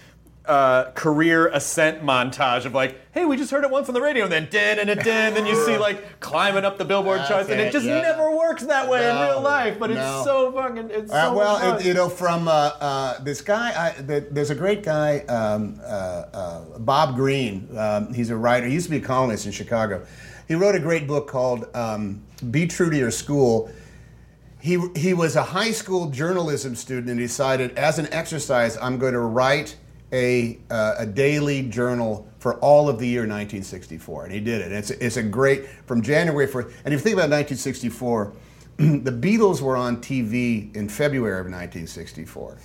uh, 0.46 0.90
career 0.96 1.48
ascent 1.50 2.02
montage 2.04 2.66
of 2.66 2.74
like, 2.74 3.00
hey, 3.12 3.24
we 3.24 3.38
just 3.38 3.52
heard 3.52 3.64
it 3.64 3.70
once 3.70 3.88
on 3.88 3.94
the 3.94 4.02
radio, 4.02 4.24
and 4.24 4.34
then 4.34 4.48
din 4.50 4.80
and 4.80 4.90
a 4.90 4.96
din, 4.96 5.28
and 5.28 5.36
then 5.36 5.46
you 5.46 5.54
see 5.64 5.78
like 5.88 6.20
climbing 6.20 6.66
up 6.66 6.80
the 6.80 6.86
Billboard 6.86 7.20
That's 7.20 7.30
charts, 7.30 7.50
and 7.50 7.62
it 7.62 7.68
it, 7.68 7.72
just 7.72 7.86
yeah. 7.86 8.02
never 8.02 8.36
works 8.36 8.64
that 8.64 8.90
way 8.90 9.08
in 9.08 9.16
real 9.16 9.42
life. 9.42 9.78
But 9.80 9.92
no. 9.92 9.96
it's 10.18 10.26
so 10.26 10.52
fucking. 10.52 10.90
It's 10.90 11.12
Uh, 11.12 11.30
so 11.30 11.38
well, 11.38 11.60
fun. 11.60 11.80
it, 11.80 11.86
you 11.86 11.94
know, 11.94 12.10
from 12.10 12.48
uh, 12.48 12.52
uh, 12.52 13.20
this 13.24 13.42
guy, 13.42 13.70
I, 13.78 14.02
th 14.02 14.24
there's 14.32 14.50
a 14.50 14.56
great 14.56 14.82
guy, 14.84 15.20
um, 15.30 15.80
uh, 15.84 15.86
uh, 16.34 16.80
Bob 16.80 17.16
Greene. 17.16 17.70
Um, 17.78 18.12
he's 18.14 18.32
a 18.32 18.36
writer. 18.36 18.66
He 18.66 18.74
used 18.74 18.88
to 18.88 18.92
be 18.92 18.98
a 18.98 19.08
columnist 19.08 19.46
in 19.46 19.52
Chicago. 19.52 20.02
He 20.50 20.56
wrote 20.56 20.74
a 20.74 20.80
great 20.80 21.06
book 21.06 21.28
called 21.28 21.68
um, 21.76 22.24
"Be 22.50 22.66
True 22.66 22.90
to 22.90 22.98
Your 22.98 23.12
School." 23.12 23.72
He 24.60 24.84
he 24.96 25.14
was 25.14 25.36
a 25.36 25.44
high 25.44 25.70
school 25.70 26.10
journalism 26.10 26.76
student 26.76 27.08
and 27.08 27.20
decided, 27.20 27.78
as 27.78 28.00
an 28.00 28.12
exercise, 28.12 28.76
I'm 28.82 28.98
going 28.98 29.14
to 29.14 29.20
write 29.20 29.78
a 30.12 30.58
uh, 30.72 30.96
a 30.98 31.06
daily 31.06 31.62
journal 31.70 32.28
for 32.40 32.56
all 32.62 32.90
of 32.90 32.98
the 32.98 33.08
year 33.08 33.22
1964, 33.22 34.26
and 34.26 34.34
he 34.34 34.40
did 34.40 34.62
it. 34.62 34.72
It's 34.72 34.90
it's 34.90 35.18
a 35.18 35.24
great 35.24 35.68
from 35.86 36.02
January 36.02 36.48
1st. 36.48 36.74
And 36.84 36.94
if 36.96 37.00
you 37.00 37.04
think 37.04 37.14
about 37.14 37.30
1964 37.30 38.34
the 38.80 39.12
Beatles 39.12 39.60
were 39.62 39.76
on 39.76 39.98
TV 39.98 40.74
in 40.74 40.88
February 40.88 41.42
of 41.42 41.46
1964. 41.46 42.58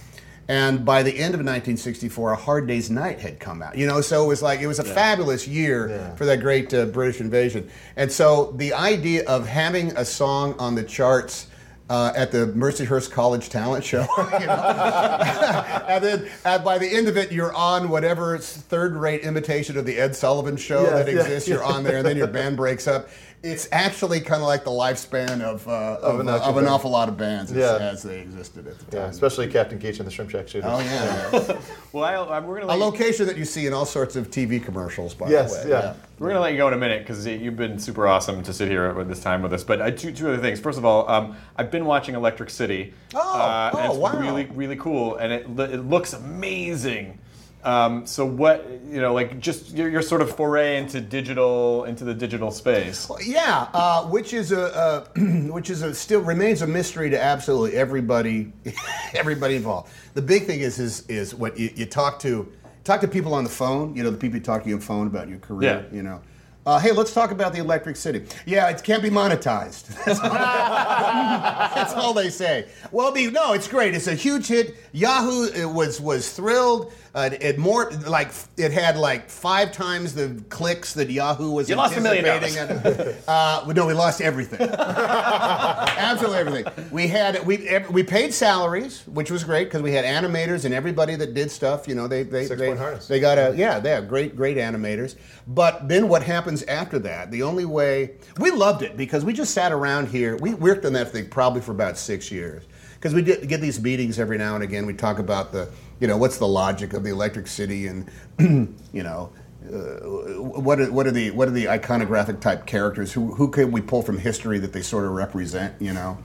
And 0.48 0.84
by 0.84 1.02
the 1.02 1.10
end 1.10 1.34
of 1.34 1.40
1964, 1.40 2.32
A 2.32 2.36
Hard 2.36 2.66
Day's 2.66 2.90
Night 2.90 3.20
had 3.20 3.40
come 3.40 3.62
out. 3.62 3.78
You 3.78 3.86
know, 3.86 4.00
so 4.00 4.24
it 4.24 4.28
was 4.28 4.42
like, 4.42 4.60
it 4.60 4.66
was 4.66 4.78
a 4.78 4.84
fabulous 4.84 5.48
year 5.48 6.14
for 6.16 6.26
that 6.26 6.40
great 6.40 6.72
uh, 6.74 6.86
British 6.86 7.20
invasion. 7.20 7.70
And 7.96 8.12
so 8.12 8.52
the 8.56 8.74
idea 8.74 9.24
of 9.26 9.46
having 9.46 9.96
a 9.96 10.04
song 10.04 10.54
on 10.58 10.74
the 10.74 10.82
charts 10.82 11.48
uh, 11.90 12.12
at 12.16 12.32
the 12.32 12.46
Mercyhurst 12.46 13.10
College 13.10 13.48
Talent 13.48 13.84
Show. 13.84 14.06
know? 14.18 14.26
and 15.88 16.02
then 16.04 16.30
and 16.44 16.64
by 16.64 16.78
the 16.78 16.88
end 16.88 17.08
of 17.08 17.16
it, 17.16 17.30
you're 17.30 17.54
on 17.54 17.88
whatever 17.88 18.38
third-rate 18.38 19.20
imitation 19.22 19.76
of 19.76 19.84
the 19.84 19.98
Ed 19.98 20.16
Sullivan 20.16 20.56
Show 20.56 20.82
Yes, 20.82 20.92
that 20.92 21.12
yeah, 21.12 21.20
exists. 21.20 21.48
You're 21.48 21.62
yeah. 21.62 21.72
on 21.72 21.84
there, 21.84 21.98
and 21.98 22.06
then 22.06 22.16
your 22.16 22.26
band 22.26 22.56
breaks 22.56 22.86
up. 22.86 23.08
It's 23.44 23.68
actually 23.72 24.20
kind 24.20 24.40
of 24.40 24.48
like 24.48 24.64
the 24.64 24.70
lifespan 24.70 25.42
of 25.42 25.68
uh, 25.68 25.98
of, 26.00 26.18
an 26.18 26.30
uh, 26.30 26.38
of 26.38 26.56
an 26.56 26.66
awful 26.66 26.90
lot 26.90 27.10
of 27.10 27.18
bands 27.18 27.50
as, 27.50 27.58
Yeah. 27.58 27.76
as 27.76 28.02
they 28.02 28.20
existed 28.20 28.66
at 28.66 28.78
the 28.78 28.84
time. 28.86 29.00
Yeah, 29.02 29.06
especially 29.08 29.48
Captain 29.48 29.78
Geech 29.78 29.98
and 29.98 30.06
the 30.06 30.10
Shrimp 30.10 30.30
Shack 30.30 30.48
Shooters. 30.48 30.70
Oh 30.72 30.80
yeah, 30.80 31.60
Well, 31.92 32.04
I, 32.04 32.36
I, 32.36 32.40
we're 32.40 32.60
gonna 32.60 32.68
a 32.68 32.68
let 32.68 32.78
you, 32.78 32.84
location 32.84 33.26
that 33.26 33.36
you 33.36 33.44
see 33.44 33.66
in 33.66 33.74
all 33.74 33.84
sorts 33.84 34.16
of 34.16 34.30
TV 34.30 34.64
commercials. 34.64 35.12
By 35.12 35.28
Yes, 35.28 35.62
the 35.62 35.68
way, 35.68 35.74
yeah. 35.74 35.94
we're 36.18 36.28
gonna 36.28 36.40
let 36.40 36.52
you 36.52 36.56
go 36.56 36.68
in 36.68 36.74
a 36.74 36.78
minute 36.78 37.00
because 37.02 37.26
you've 37.26 37.58
been 37.58 37.78
super 37.78 38.08
awesome 38.08 38.42
to 38.44 38.52
sit 38.54 38.68
here 38.68 38.86
at 38.98 39.08
this 39.08 39.20
time 39.20 39.42
with 39.42 39.52
us. 39.52 39.62
But 39.62 39.82
uh, 39.82 39.90
two 39.90 40.10
two 40.12 40.28
other 40.28 40.38
things. 40.38 40.58
First 40.58 40.78
of 40.78 40.86
all, 40.86 41.06
um, 41.10 41.36
I've 41.56 41.70
been 41.70 41.84
watching 41.84 42.14
Electric 42.14 42.48
City. 42.48 42.94
Oh, 43.14 43.18
uh, 43.20 43.70
and 43.76 43.88
oh, 43.88 43.90
it's 43.90 43.98
wow. 43.98 44.18
really 44.18 44.46
really 44.46 44.76
cool, 44.76 45.16
and 45.16 45.30
it 45.30 45.42
it 45.70 45.84
looks 45.84 46.14
amazing. 46.14 47.18
Um, 47.64 48.06
so 48.06 48.26
what 48.26 48.68
you 48.86 49.00
know, 49.00 49.14
like 49.14 49.40
just 49.40 49.70
your, 49.70 49.88
your 49.88 50.02
sort 50.02 50.20
of 50.20 50.36
foray 50.36 50.76
into 50.76 51.00
digital 51.00 51.84
into 51.84 52.04
the 52.04 52.12
digital 52.12 52.50
space. 52.50 53.10
Yeah, 53.24 53.68
uh, 53.72 54.04
which 54.04 54.34
is 54.34 54.52
a 54.52 54.76
uh, 54.76 55.04
which 55.50 55.70
is 55.70 55.80
a 55.80 55.94
still 55.94 56.20
remains 56.20 56.60
a 56.60 56.66
mystery 56.66 57.08
to 57.08 57.20
absolutely 57.20 57.74
everybody 57.76 58.52
everybody 59.14 59.56
involved. 59.56 59.90
The 60.12 60.22
big 60.22 60.44
thing 60.44 60.60
is 60.60 60.78
is 60.78 61.06
is 61.08 61.34
what 61.34 61.58
you, 61.58 61.70
you 61.74 61.86
talk 61.86 62.18
to 62.20 62.52
talk 62.84 63.00
to 63.00 63.08
people 63.08 63.32
on 63.32 63.44
the 63.44 63.50
phone. 63.50 63.96
You 63.96 64.02
know, 64.02 64.10
the 64.10 64.18
people 64.18 64.36
you 64.36 64.44
talk 64.44 64.62
to 64.64 64.68
you 64.68 64.74
on 64.74 64.80
the 64.80 64.86
phone 64.86 65.06
about 65.06 65.28
your 65.28 65.38
career. 65.38 65.86
Yeah. 65.90 65.96
You 65.96 66.02
know. 66.02 66.20
Uh, 66.66 66.78
hey, 66.78 66.92
let's 66.92 67.12
talk 67.12 67.30
about 67.30 67.52
the 67.52 67.58
Electric 67.58 67.94
City. 67.94 68.24
Yeah, 68.46 68.70
it 68.70 68.82
can't 68.82 69.02
be 69.02 69.10
monetized. 69.10 69.88
That's 70.06 70.18
all, 70.18 70.30
that's 71.74 71.92
all 71.92 72.14
they 72.14 72.30
say. 72.30 72.68
Well, 72.90 73.12
be, 73.12 73.30
no, 73.30 73.52
it's 73.52 73.68
great. 73.68 73.94
It's 73.94 74.06
a 74.06 74.14
huge 74.14 74.46
hit. 74.46 74.76
Yahoo 74.92 75.68
was 75.68 76.00
was 76.00 76.32
thrilled. 76.32 76.92
Uh, 77.14 77.30
it 77.40 77.58
more 77.58 77.92
like 78.08 78.32
it 78.56 78.72
had 78.72 78.96
like 78.96 79.30
five 79.30 79.70
times 79.70 80.14
the 80.14 80.42
clicks 80.48 80.94
that 80.94 81.08
Yahoo 81.08 81.52
was 81.52 81.68
You 81.68 81.76
lost 81.76 81.96
a 81.96 82.00
million 82.00 82.26
anticipating. 82.26 83.14
uh, 83.28 83.72
no, 83.72 83.86
we 83.86 83.92
lost 83.92 84.20
everything. 84.20 84.60
Absolutely 84.78 86.38
everything. 86.38 86.88
We 86.90 87.06
had 87.06 87.46
we 87.46 87.78
we 87.88 88.02
paid 88.02 88.34
salaries, 88.34 89.04
which 89.06 89.30
was 89.30 89.44
great 89.44 89.66
because 89.66 89.80
we 89.80 89.92
had 89.92 90.04
animators 90.04 90.64
and 90.64 90.74
everybody 90.74 91.14
that 91.14 91.34
did 91.34 91.52
stuff. 91.52 91.86
You 91.86 91.94
know, 91.94 92.08
they 92.08 92.24
they 92.24 92.46
Six 92.46 92.60
they, 92.60 92.74
Point 92.74 93.00
they 93.02 93.20
got 93.20 93.38
a 93.38 93.54
yeah, 93.56 93.78
they 93.78 93.90
have 93.90 94.08
great 94.08 94.34
great 94.34 94.56
animators. 94.56 95.14
But 95.46 95.88
then 95.88 96.08
what 96.08 96.24
happens 96.24 96.64
after 96.64 96.98
that? 97.00 97.30
The 97.30 97.44
only 97.44 97.64
way 97.64 98.16
we 98.38 98.50
loved 98.50 98.82
it 98.82 98.96
because 98.96 99.24
we 99.24 99.32
just 99.32 99.54
sat 99.54 99.70
around 99.70 100.08
here. 100.08 100.36
We 100.38 100.54
worked 100.54 100.84
on 100.84 100.94
that 100.94 101.12
thing 101.12 101.28
probably 101.28 101.60
for 101.60 101.70
about 101.70 101.96
six 101.96 102.32
years 102.32 102.64
because 103.04 103.14
we 103.14 103.20
get 103.20 103.60
these 103.60 103.78
meetings 103.82 104.18
every 104.18 104.38
now 104.38 104.54
and 104.54 104.64
again. 104.64 104.86
We 104.86 104.94
talk 104.94 105.18
about 105.18 105.52
the 105.52 105.68
you 106.00 106.08
know 106.08 106.16
what's 106.16 106.38
the 106.38 106.48
logic 106.48 106.94
of 106.94 107.04
the 107.04 107.10
Electric 107.10 107.46
City 107.46 107.86
and 107.86 108.08
you 108.94 109.02
know 109.02 109.30
uh, 109.66 110.00
what 110.40 110.80
are, 110.80 110.90
what 110.90 111.06
are 111.06 111.10
the 111.10 111.30
what 111.32 111.46
are 111.46 111.50
the 111.50 111.66
iconographic 111.66 112.40
type 112.40 112.64
characters? 112.64 113.12
Who 113.12 113.34
who 113.34 113.50
can 113.50 113.72
we 113.72 113.82
pull 113.82 114.00
from 114.00 114.16
history 114.16 114.58
that 114.58 114.72
they 114.72 114.80
sort 114.80 115.04
of 115.04 115.10
represent? 115.10 115.74
You 115.82 115.92
know, 115.92 116.16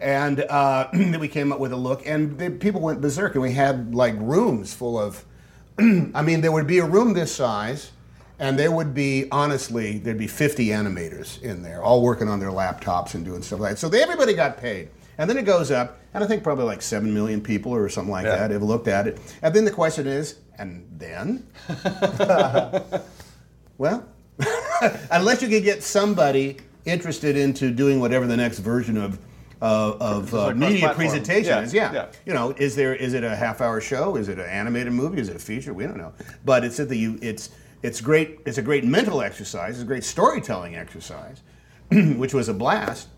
and 0.00 0.42
uh, 0.42 0.90
we 1.18 1.26
came 1.26 1.50
up 1.50 1.58
with 1.58 1.72
a 1.72 1.76
look, 1.76 2.06
and 2.06 2.38
the 2.38 2.50
people 2.50 2.80
went 2.80 3.00
berserk, 3.00 3.34
and 3.34 3.42
we 3.42 3.50
had 3.50 3.92
like 3.92 4.14
rooms 4.18 4.72
full 4.72 4.96
of. 4.96 5.24
I 5.80 6.22
mean, 6.22 6.40
there 6.40 6.52
would 6.52 6.68
be 6.68 6.78
a 6.78 6.86
room 6.86 7.14
this 7.14 7.34
size, 7.34 7.90
and 8.38 8.56
there 8.56 8.70
would 8.70 8.94
be 8.94 9.26
honestly 9.32 9.98
there'd 9.98 10.18
be 10.18 10.28
50 10.28 10.68
animators 10.68 11.42
in 11.42 11.64
there, 11.64 11.82
all 11.82 12.00
working 12.00 12.28
on 12.28 12.38
their 12.38 12.50
laptops 12.50 13.14
and 13.14 13.24
doing 13.24 13.42
stuff 13.42 13.58
like 13.58 13.72
that. 13.72 13.78
So 13.78 13.88
they, 13.88 14.02
everybody 14.02 14.34
got 14.34 14.58
paid, 14.58 14.90
and 15.18 15.28
then 15.28 15.36
it 15.36 15.46
goes 15.46 15.72
up, 15.72 15.98
and 16.14 16.22
I 16.22 16.26
think 16.26 16.42
probably 16.42 16.64
like 16.64 16.82
seven 16.82 17.12
million 17.14 17.40
people 17.40 17.72
or 17.72 17.88
something 17.88 18.12
like 18.12 18.24
Yeah. 18.24 18.36
that 18.36 18.50
have 18.50 18.62
looked 18.62 18.88
at 18.88 19.06
it, 19.06 19.18
and 19.42 19.54
then 19.54 19.64
the 19.64 19.70
question 19.70 20.06
is, 20.06 20.36
and 20.58 20.86
then. 20.98 21.46
Well, 23.78 24.04
unless 25.10 25.42
you 25.42 25.48
can 25.48 25.62
get 25.62 25.82
somebody 25.82 26.58
interested 26.84 27.36
into 27.36 27.70
doing 27.70 28.00
whatever 28.00 28.26
the 28.26 28.36
next 28.36 28.58
version 28.60 28.96
of 28.96 29.18
uh, 29.60 29.96
of 30.00 30.34
uh, 30.34 30.46
like 30.46 30.56
media 30.56 30.92
presentation 30.94 31.50
Yeah, 31.50 31.60
is, 31.62 31.74
yeah. 31.74 31.92
yeah. 31.92 32.06
You 32.26 32.34
know, 32.34 32.50
is 32.50 32.76
there 32.76 32.94
is 32.94 33.14
it 33.14 33.24
a 33.24 33.34
half 33.34 33.60
hour 33.60 33.80
show? 33.80 34.16
Is 34.16 34.28
it 34.28 34.38
an 34.38 34.46
animated 34.46 34.92
movie? 34.92 35.20
Is 35.20 35.28
it 35.28 35.36
a 35.36 35.40
feature? 35.40 35.72
We 35.72 35.84
don't 35.84 35.96
know. 35.96 36.12
But 36.44 36.64
it's 36.64 36.78
at 36.80 36.88
the 36.88 36.96
you 36.98 37.18
it's 37.22 37.50
it's 37.82 38.00
great. 38.00 38.40
It's 38.44 38.58
a 38.58 38.62
great 38.62 38.84
mental 38.84 39.20
exercise. 39.22 39.74
It's 39.74 39.82
a 39.82 39.86
great 39.86 40.04
storytelling 40.04 40.76
exercise, 40.76 41.42
which 41.90 42.34
was 42.34 42.48
a 42.48 42.54
blast. 42.54 43.08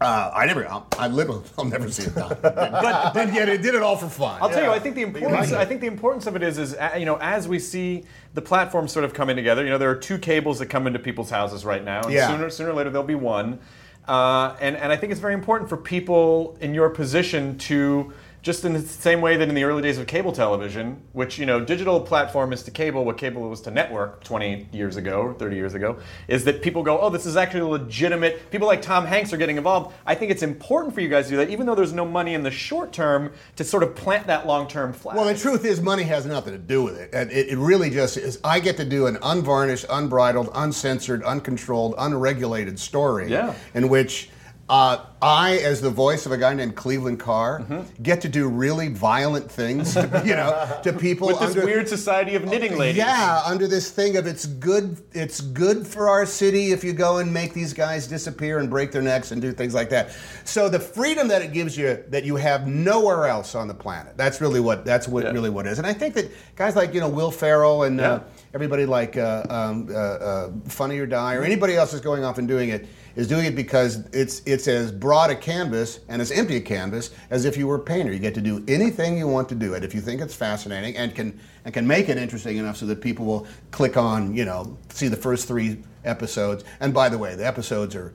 Uh, 0.00 0.30
I 0.34 0.44
never, 0.46 0.68
I'll, 0.68 0.86
I 0.98 1.08
literally, 1.08 1.42
I'll 1.58 1.64
never 1.64 1.90
see 1.90 2.04
it 2.04 2.14
done. 2.14 2.36
but 2.42 3.12
then 3.12 3.34
yet 3.34 3.48
it 3.48 3.62
did 3.62 3.74
it 3.74 3.82
all 3.82 3.96
for 3.96 4.08
fun. 4.08 4.38
I'll 4.42 4.50
tell 4.50 4.62
you, 4.62 4.70
I 4.70 4.78
think 4.78 4.94
the 4.94 5.02
importance. 5.02 5.52
I 5.52 5.64
think 5.64 5.80
the 5.80 5.86
importance 5.86 6.26
of 6.26 6.36
it 6.36 6.42
is, 6.42 6.58
is 6.58 6.74
uh, 6.74 6.96
you 6.98 7.06
know, 7.06 7.16
as 7.16 7.48
we 7.48 7.58
see 7.58 8.04
the 8.34 8.42
platforms 8.42 8.92
sort 8.92 9.04
of 9.04 9.14
coming 9.14 9.36
together. 9.36 9.64
You 9.64 9.70
know, 9.70 9.78
there 9.78 9.90
are 9.90 9.96
two 9.96 10.18
cables 10.18 10.58
that 10.58 10.66
come 10.66 10.86
into 10.86 10.98
people's 10.98 11.30
houses 11.30 11.64
right 11.64 11.82
now, 11.82 12.02
and 12.02 12.12
Yeah. 12.12 12.28
sooner, 12.28 12.50
sooner 12.50 12.70
or 12.70 12.74
later 12.74 12.90
there'll 12.90 13.06
be 13.06 13.14
one. 13.14 13.58
Uh, 14.06 14.54
and 14.60 14.76
and 14.76 14.92
I 14.92 14.96
think 14.96 15.10
it's 15.12 15.20
very 15.20 15.34
important 15.34 15.68
for 15.68 15.76
people 15.76 16.56
in 16.60 16.74
your 16.74 16.90
position 16.90 17.56
to. 17.58 18.12
Just 18.46 18.64
in 18.64 18.74
the 18.74 18.80
same 18.80 19.20
way 19.20 19.36
that 19.36 19.48
in 19.48 19.56
the 19.56 19.64
early 19.64 19.82
days 19.82 19.98
of 19.98 20.06
cable 20.06 20.30
television, 20.30 21.02
which 21.14 21.36
you 21.36 21.46
know, 21.46 21.64
digital 21.64 22.00
platform 22.00 22.52
is 22.52 22.62
to 22.62 22.70
cable 22.70 23.04
what 23.04 23.18
cable 23.18 23.42
was 23.50 23.60
to 23.62 23.72
network 23.72 24.22
20 24.22 24.68
years 24.70 24.94
ago 24.94 25.20
or 25.22 25.34
30 25.34 25.56
years 25.56 25.74
ago, 25.74 25.98
is 26.28 26.44
that 26.44 26.62
people 26.62 26.84
go, 26.84 27.00
oh, 27.00 27.10
this 27.10 27.26
is 27.26 27.36
actually 27.36 27.62
legitimate. 27.62 28.48
People 28.52 28.68
like 28.68 28.80
Tom 28.82 29.04
Hanks 29.04 29.32
are 29.32 29.36
getting 29.36 29.56
involved. 29.56 29.96
I 30.06 30.14
think 30.14 30.30
it's 30.30 30.44
important 30.44 30.94
for 30.94 31.00
you 31.00 31.08
guys 31.08 31.24
to 31.24 31.30
do 31.32 31.36
that, 31.38 31.50
even 31.50 31.66
though 31.66 31.74
there's 31.74 31.92
no 31.92 32.04
money 32.04 32.34
in 32.34 32.44
the 32.44 32.52
short 32.52 32.92
term, 32.92 33.32
to 33.56 33.64
sort 33.64 33.82
of 33.82 33.96
plant 33.96 34.28
that 34.28 34.46
long-term 34.46 34.92
flag. 34.92 35.16
Well, 35.16 35.24
the 35.24 35.36
truth 35.36 35.64
is, 35.64 35.80
money 35.82 36.04
has 36.04 36.24
nothing 36.24 36.52
to 36.52 36.58
do 36.60 36.84
with 36.84 36.96
it. 37.00 37.10
And 37.12 37.32
It, 37.32 37.48
it 37.48 37.58
really 37.58 37.90
just 37.90 38.16
is. 38.16 38.38
I 38.44 38.60
get 38.60 38.76
to 38.76 38.84
do 38.84 39.08
an 39.08 39.18
unvarnished, 39.24 39.86
unbridled, 39.90 40.50
uncensored, 40.54 41.24
uncontrolled, 41.24 41.96
unregulated 41.98 42.78
story 42.78 43.28
Yeah. 43.28 43.54
in 43.74 43.88
which 43.88 44.30
uh, 44.68 45.04
I, 45.22 45.58
as 45.58 45.80
the 45.80 45.90
voice 45.90 46.26
of 46.26 46.32
a 46.32 46.36
guy 46.36 46.52
named 46.52 46.74
Cleveland 46.74 47.20
Carr, 47.20 47.60
Mm-hmm. 47.60 48.02
get 48.02 48.20
to 48.22 48.28
do 48.28 48.48
really 48.48 48.88
violent 48.88 49.50
things, 49.50 49.94
to, 49.94 50.22
you 50.24 50.34
know, 50.34 50.80
to 50.82 50.92
people 51.06 51.28
with 51.28 51.38
this 51.38 51.50
under- 51.50 51.64
weird 51.64 51.88
society 51.88 52.34
of 52.34 52.44
knitting 52.44 52.76
ladies. 52.76 52.96
Yeah, 52.98 53.42
under 53.46 53.68
this 53.68 53.90
thing 53.90 54.16
of 54.16 54.26
it's 54.26 54.44
good 54.46 55.00
it's 55.12 55.40
good 55.40 55.86
for 55.86 56.08
our 56.08 56.26
city 56.26 56.72
if 56.72 56.82
you 56.82 56.92
go 56.92 57.18
and 57.18 57.32
make 57.32 57.54
these 57.54 57.72
guys 57.72 58.06
disappear 58.08 58.58
and 58.58 58.68
break 58.68 58.90
their 58.90 59.02
necks 59.02 59.30
and 59.30 59.40
do 59.40 59.52
things 59.52 59.72
like 59.72 59.88
that. 59.90 60.10
So 60.44 60.68
the 60.68 60.80
freedom 60.80 61.28
that 61.28 61.42
it 61.42 61.52
gives 61.52 61.78
you 61.78 62.02
that 62.08 62.24
you 62.24 62.34
have 62.36 62.66
nowhere 62.66 63.26
else 63.26 63.54
on 63.54 63.68
the 63.68 63.74
planet. 63.74 64.16
That's 64.16 64.40
really 64.40 64.60
what 64.60 64.84
that's 64.84 65.06
what 65.06 65.24
Yeah. 65.24 65.30
really 65.30 65.50
what 65.50 65.66
it 65.66 65.70
is. 65.70 65.78
And 65.78 65.86
I 65.86 65.92
think 65.92 66.14
that 66.14 66.30
guys 66.56 66.74
like, 66.74 66.92
you 66.92 67.00
know, 67.00 67.08
Will 67.08 67.30
Ferrell 67.30 67.84
and 67.84 67.98
Yeah. 68.00 68.10
uh, 68.12 68.20
everybody 68.52 68.84
like 68.84 69.16
uh, 69.16 69.44
um, 69.48 69.88
uh, 69.90 69.94
uh, 69.96 70.50
Funny 70.68 70.98
or 70.98 71.06
Die 71.06 71.34
or 71.34 71.42
anybody 71.44 71.76
else 71.76 71.94
is 71.94 72.00
going 72.00 72.24
off 72.24 72.38
and 72.38 72.48
doing 72.48 72.70
it 72.70 72.86
is 73.16 73.26
doing 73.26 73.46
it 73.46 73.56
because 73.56 74.06
it's 74.12 74.42
it's 74.46 74.68
as 74.68 74.92
broad 74.92 75.30
a 75.30 75.34
canvas 75.34 76.00
and 76.08 76.22
as 76.22 76.30
empty 76.30 76.56
a 76.56 76.60
canvas 76.60 77.10
as 77.30 77.44
if 77.44 77.56
you 77.56 77.66
were 77.66 77.76
a 77.76 77.80
painter. 77.80 78.12
You 78.12 78.18
get 78.18 78.34
to 78.34 78.40
do 78.40 78.62
anything 78.68 79.18
you 79.18 79.26
want 79.26 79.48
to 79.48 79.54
do 79.54 79.74
it 79.74 79.82
if 79.82 79.94
you 79.94 80.00
think 80.00 80.20
it's 80.20 80.34
fascinating 80.34 80.96
and 80.96 81.14
can 81.14 81.38
and 81.64 81.74
can 81.74 81.86
make 81.86 82.08
it 82.08 82.18
interesting 82.18 82.58
enough 82.58 82.76
so 82.76 82.86
that 82.86 83.00
people 83.00 83.24
will 83.24 83.46
click 83.70 83.96
on, 83.96 84.34
you 84.34 84.44
know, 84.44 84.76
see 84.90 85.08
the 85.08 85.16
first 85.16 85.48
three 85.48 85.82
episodes. 86.04 86.62
And 86.78 86.94
by 86.94 87.08
the 87.08 87.18
way, 87.18 87.34
the 87.34 87.46
episodes 87.46 87.96
are 87.96 88.12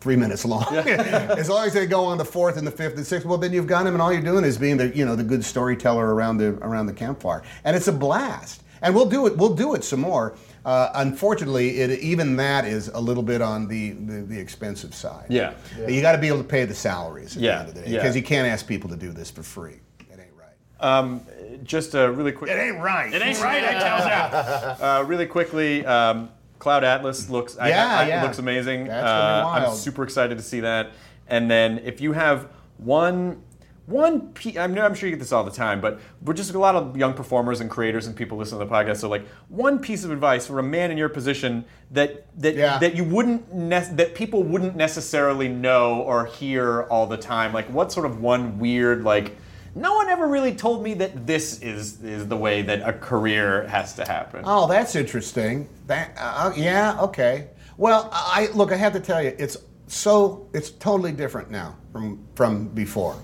three 0.00 0.16
minutes 0.16 0.44
long. 0.44 0.64
as 0.76 1.48
long 1.48 1.66
as 1.66 1.74
they 1.74 1.86
go 1.86 2.04
on 2.04 2.18
the 2.18 2.24
fourth 2.24 2.56
and 2.56 2.66
the 2.66 2.70
fifth 2.70 2.96
and 2.96 3.06
sixth, 3.06 3.26
well, 3.26 3.38
then 3.38 3.52
you've 3.52 3.66
got 3.66 3.84
them, 3.84 3.94
and 3.94 4.02
all 4.02 4.12
you're 4.12 4.22
doing 4.22 4.44
is 4.44 4.58
being 4.58 4.76
the 4.76 4.88
you 4.96 5.04
know 5.04 5.14
the 5.14 5.24
good 5.24 5.44
storyteller 5.44 6.14
around 6.14 6.38
the 6.38 6.54
around 6.62 6.86
the 6.86 6.92
campfire, 6.92 7.42
and 7.64 7.76
it's 7.76 7.88
a 7.88 7.92
blast. 7.92 8.62
And 8.82 8.94
we'll 8.94 9.10
do 9.10 9.26
it. 9.26 9.36
We'll 9.36 9.54
do 9.54 9.74
it 9.74 9.84
some 9.84 10.00
more. 10.00 10.34
Uh, 10.64 10.90
unfortunately, 10.94 11.80
it, 11.80 12.00
even 12.00 12.36
that 12.36 12.64
is 12.64 12.88
a 12.88 13.00
little 13.00 13.22
bit 13.22 13.40
on 13.40 13.66
the, 13.68 13.92
the, 13.92 14.22
the 14.22 14.38
expensive 14.38 14.94
side. 14.94 15.26
Yeah. 15.30 15.54
You 15.88 16.00
got 16.02 16.12
to 16.12 16.18
be 16.18 16.28
able 16.28 16.38
to 16.38 16.44
pay 16.44 16.64
the 16.66 16.74
salaries 16.74 17.36
at 17.36 17.42
Yeah, 17.42 17.50
the 17.54 17.58
end 17.60 17.68
of 17.70 17.74
the 17.76 17.80
day 17.82 17.90
yeah. 17.90 17.98
because 17.98 18.14
you 18.16 18.22
can't 18.22 18.46
ask 18.46 18.66
people 18.66 18.90
to 18.90 18.96
do 18.96 19.10
this 19.12 19.30
for 19.30 19.42
free. 19.42 19.80
It 20.00 20.18
ain't 20.18 20.28
right. 20.36 20.54
Um, 20.98 21.22
just 21.64 21.94
a 21.94 22.10
really 22.10 22.32
quick. 22.32 22.50
It 22.50 22.58
ain't 22.58 22.78
right. 22.78 23.12
It 23.12 23.22
ain't 23.22 23.40
right. 23.40 23.64
I 23.64 23.72
tell 23.72 23.98
ya. 24.08 24.76
Uh, 25.00 25.04
really 25.04 25.26
quickly, 25.26 25.84
um, 25.86 26.30
Cloud 26.58 26.84
Atlas 26.84 27.30
looks. 27.30 27.56
I- 27.58 27.68
Yeah, 27.70 27.98
I, 28.00 28.08
yeah. 28.08 28.22
Looks 28.22 28.38
amazing. 28.38 28.84
That's 28.86 29.02
gonna 29.02 29.58
be 29.60 29.66
Uh, 29.66 29.70
I'm 29.70 29.76
super 29.76 30.02
excited 30.04 30.36
to 30.36 30.44
see 30.44 30.60
that. 30.60 30.90
And 31.28 31.50
then 31.50 31.78
if 31.84 32.00
you 32.00 32.12
have 32.12 32.48
one. 32.76 33.42
One, 33.90 34.28
pe- 34.32 34.56
I'm, 34.56 34.78
I'm 34.78 34.94
sure 34.94 35.08
you 35.08 35.16
get 35.16 35.20
this 35.20 35.32
all 35.32 35.42
the 35.44 35.50
time, 35.50 35.80
but 35.80 36.00
we're 36.22 36.34
just 36.34 36.54
a 36.54 36.58
lot 36.58 36.76
of 36.76 36.96
young 36.96 37.12
performers 37.12 37.60
and 37.60 37.68
creators 37.68 38.06
and 38.06 38.14
people 38.14 38.38
listening 38.38 38.60
to 38.60 38.66
the 38.66 38.70
podcast. 38.72 38.98
So, 38.98 39.08
like, 39.08 39.26
one 39.48 39.80
piece 39.80 40.04
of 40.04 40.12
advice 40.12 40.46
for 40.46 40.58
a 40.60 40.62
man 40.62 40.90
in 40.92 40.96
your 40.96 41.08
position 41.08 41.64
that 41.90 42.26
that 42.40 42.54
Yeah. 42.54 42.78
that 42.78 42.94
you 42.94 43.02
wouldn't 43.04 43.52
ne- 43.52 43.90
that 43.92 44.14
people 44.14 44.44
wouldn't 44.44 44.76
necessarily 44.76 45.48
know 45.48 46.00
or 46.02 46.26
hear 46.26 46.82
all 46.84 47.06
the 47.08 47.16
time. 47.16 47.52
Like, 47.52 47.66
what 47.66 47.90
sort 47.90 48.06
of 48.06 48.20
one 48.20 48.58
weird 48.60 49.02
like 49.04 49.36
no 49.74 49.94
one 49.94 50.08
ever 50.08 50.26
really 50.26 50.54
told 50.54 50.82
me 50.82 50.94
that 50.94 51.26
this 51.26 51.60
is 51.60 52.02
is 52.02 52.28
the 52.28 52.36
way 52.36 52.62
that 52.62 52.88
a 52.88 52.92
career 52.92 53.66
has 53.68 53.94
to 53.94 54.04
happen. 54.04 54.42
Oh, 54.44 54.66
that's 54.68 54.94
interesting. 54.96 55.68
That 55.88 56.12
uh, 56.16 56.52
yeah, 56.56 57.00
okay. 57.02 57.48
Well, 57.76 58.08
I 58.12 58.48
look. 58.54 58.70
I 58.72 58.76
have 58.76 58.92
to 58.92 59.00
tell 59.00 59.22
you, 59.22 59.34
it's 59.38 59.56
so 59.86 60.48
it's 60.52 60.70
totally 60.70 61.12
different 61.12 61.50
now 61.50 61.76
from 61.92 62.20
from 62.36 62.68
before. 62.68 63.16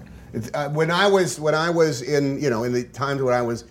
Uh, 0.53 0.69
when 0.71 0.91
I 0.91 1.07
was 1.07 1.41
when 1.41 1.55
I 1.55 1.71
was 1.71 2.03
in 2.03 2.41
you 2.41 2.51
know 2.51 2.65
in 2.65 2.73
the 2.73 2.85
times 2.85 3.23
when 3.23 3.35
I 3.35 3.43
was 3.43 3.65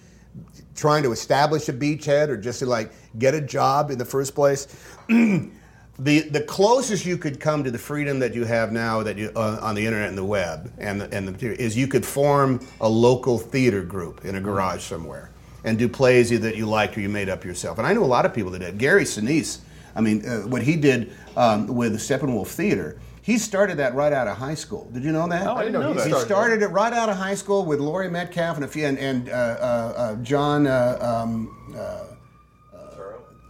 trying 0.76 1.04
to 1.04 1.12
establish 1.12 1.70
a 1.70 1.74
beachhead 1.74 2.28
or 2.28 2.38
just 2.38 2.60
to 2.60 2.66
like 2.66 2.92
get 3.18 3.34
a 3.34 3.42
job 3.42 3.92
in 3.92 3.98
the 3.98 4.06
first 4.06 4.36
place. 4.36 4.68
the 5.08 5.50
the 5.98 6.44
closest 6.48 7.06
you 7.06 7.18
could 7.18 7.40
come 7.40 7.64
to 7.64 7.72
the 7.72 7.78
freedom 7.78 8.20
that 8.20 8.34
you 8.34 8.44
have 8.44 8.72
now 8.72 9.02
that 9.04 9.18
you 9.18 9.32
uh, 9.36 9.60
on 9.62 9.76
the 9.76 9.86
internet 9.86 10.10
and 10.10 10.18
the 10.18 10.26
web 10.26 10.72
and 10.78 11.00
the, 11.00 11.14
and 11.16 11.28
the 11.28 11.62
is 11.62 11.78
you 11.78 11.88
could 11.88 12.06
form 12.06 12.60
a 12.82 12.90
local 12.90 13.38
theater 13.38 13.82
group 13.82 14.26
in 14.26 14.36
a 14.36 14.42
garage 14.42 14.82
somewhere 14.82 15.32
and 15.64 15.80
do 15.80 15.90
plays 15.90 16.32
either 16.32 16.50
that 16.50 16.58
you 16.58 16.66
liked 16.66 16.98
or 16.98 17.02
you 17.02 17.10
made 17.10 17.28
up 17.30 17.44
yourself. 17.44 17.78
And 17.78 17.88
I 17.88 17.94
know 17.94 18.04
a 18.04 18.06
lot 18.06 18.26
of 18.26 18.34
people 18.34 18.52
that 18.52 18.60
did. 18.60 18.78
Gary 18.78 19.04
Sinise, 19.04 19.60
I 19.96 20.02
mean, 20.02 20.28
uh, 20.28 20.42
what 20.42 20.62
he 20.62 20.76
did 20.76 21.12
um, 21.36 21.68
with 21.68 21.94
the 21.94 21.98
Steppenwolf 21.98 22.48
Theater. 22.48 23.00
He 23.26 23.40
started 23.40 23.78
that 23.78 23.96
right 23.96 24.14
out 24.14 24.28
of 24.28 24.38
high 24.38 24.54
school. 24.54 24.88
Did 24.94 25.04
you 25.04 25.12
know 25.12 25.28
that? 25.28 25.48
Oh, 25.48 25.56
I 25.56 25.64
didn't 25.66 25.82
know 25.82 25.96
that. 25.96 26.06
He 26.06 26.14
started 26.14 26.62
it 26.62 26.68
right 26.68 26.94
out 26.94 27.10
of 27.10 27.18
high 27.18 27.34
school 27.34 27.66
with 27.66 27.80
Laurie 27.80 28.08
Metcalf 28.08 28.56
and 28.56 28.64
a 28.64 28.68
few, 28.68 28.86
and, 28.86 29.00
and 29.00 29.30
uh, 29.30 29.32
uh, 29.32 29.94
uh, 29.98 30.16
John. 30.18 30.68
Uh, 30.68 31.00
um, 31.02 31.76
uh, 31.76 32.04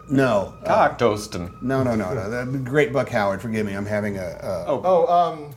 no. 0.09 0.57
Uh, 0.63 0.87
Cocktoaston. 0.87 1.61
no, 1.61 1.83
no, 1.83 1.93
no, 1.93 2.13
no. 2.13 2.45
The 2.49 2.57
great 2.57 2.93
Buck 2.93 3.09
Howard. 3.09 3.41
Forgive 3.41 3.65
me. 3.65 3.73
I'm 3.73 3.85
having 3.85 4.17
a. 4.17 4.21
a 4.21 4.63
Oh, 4.65 5.07
um, 5.07 5.51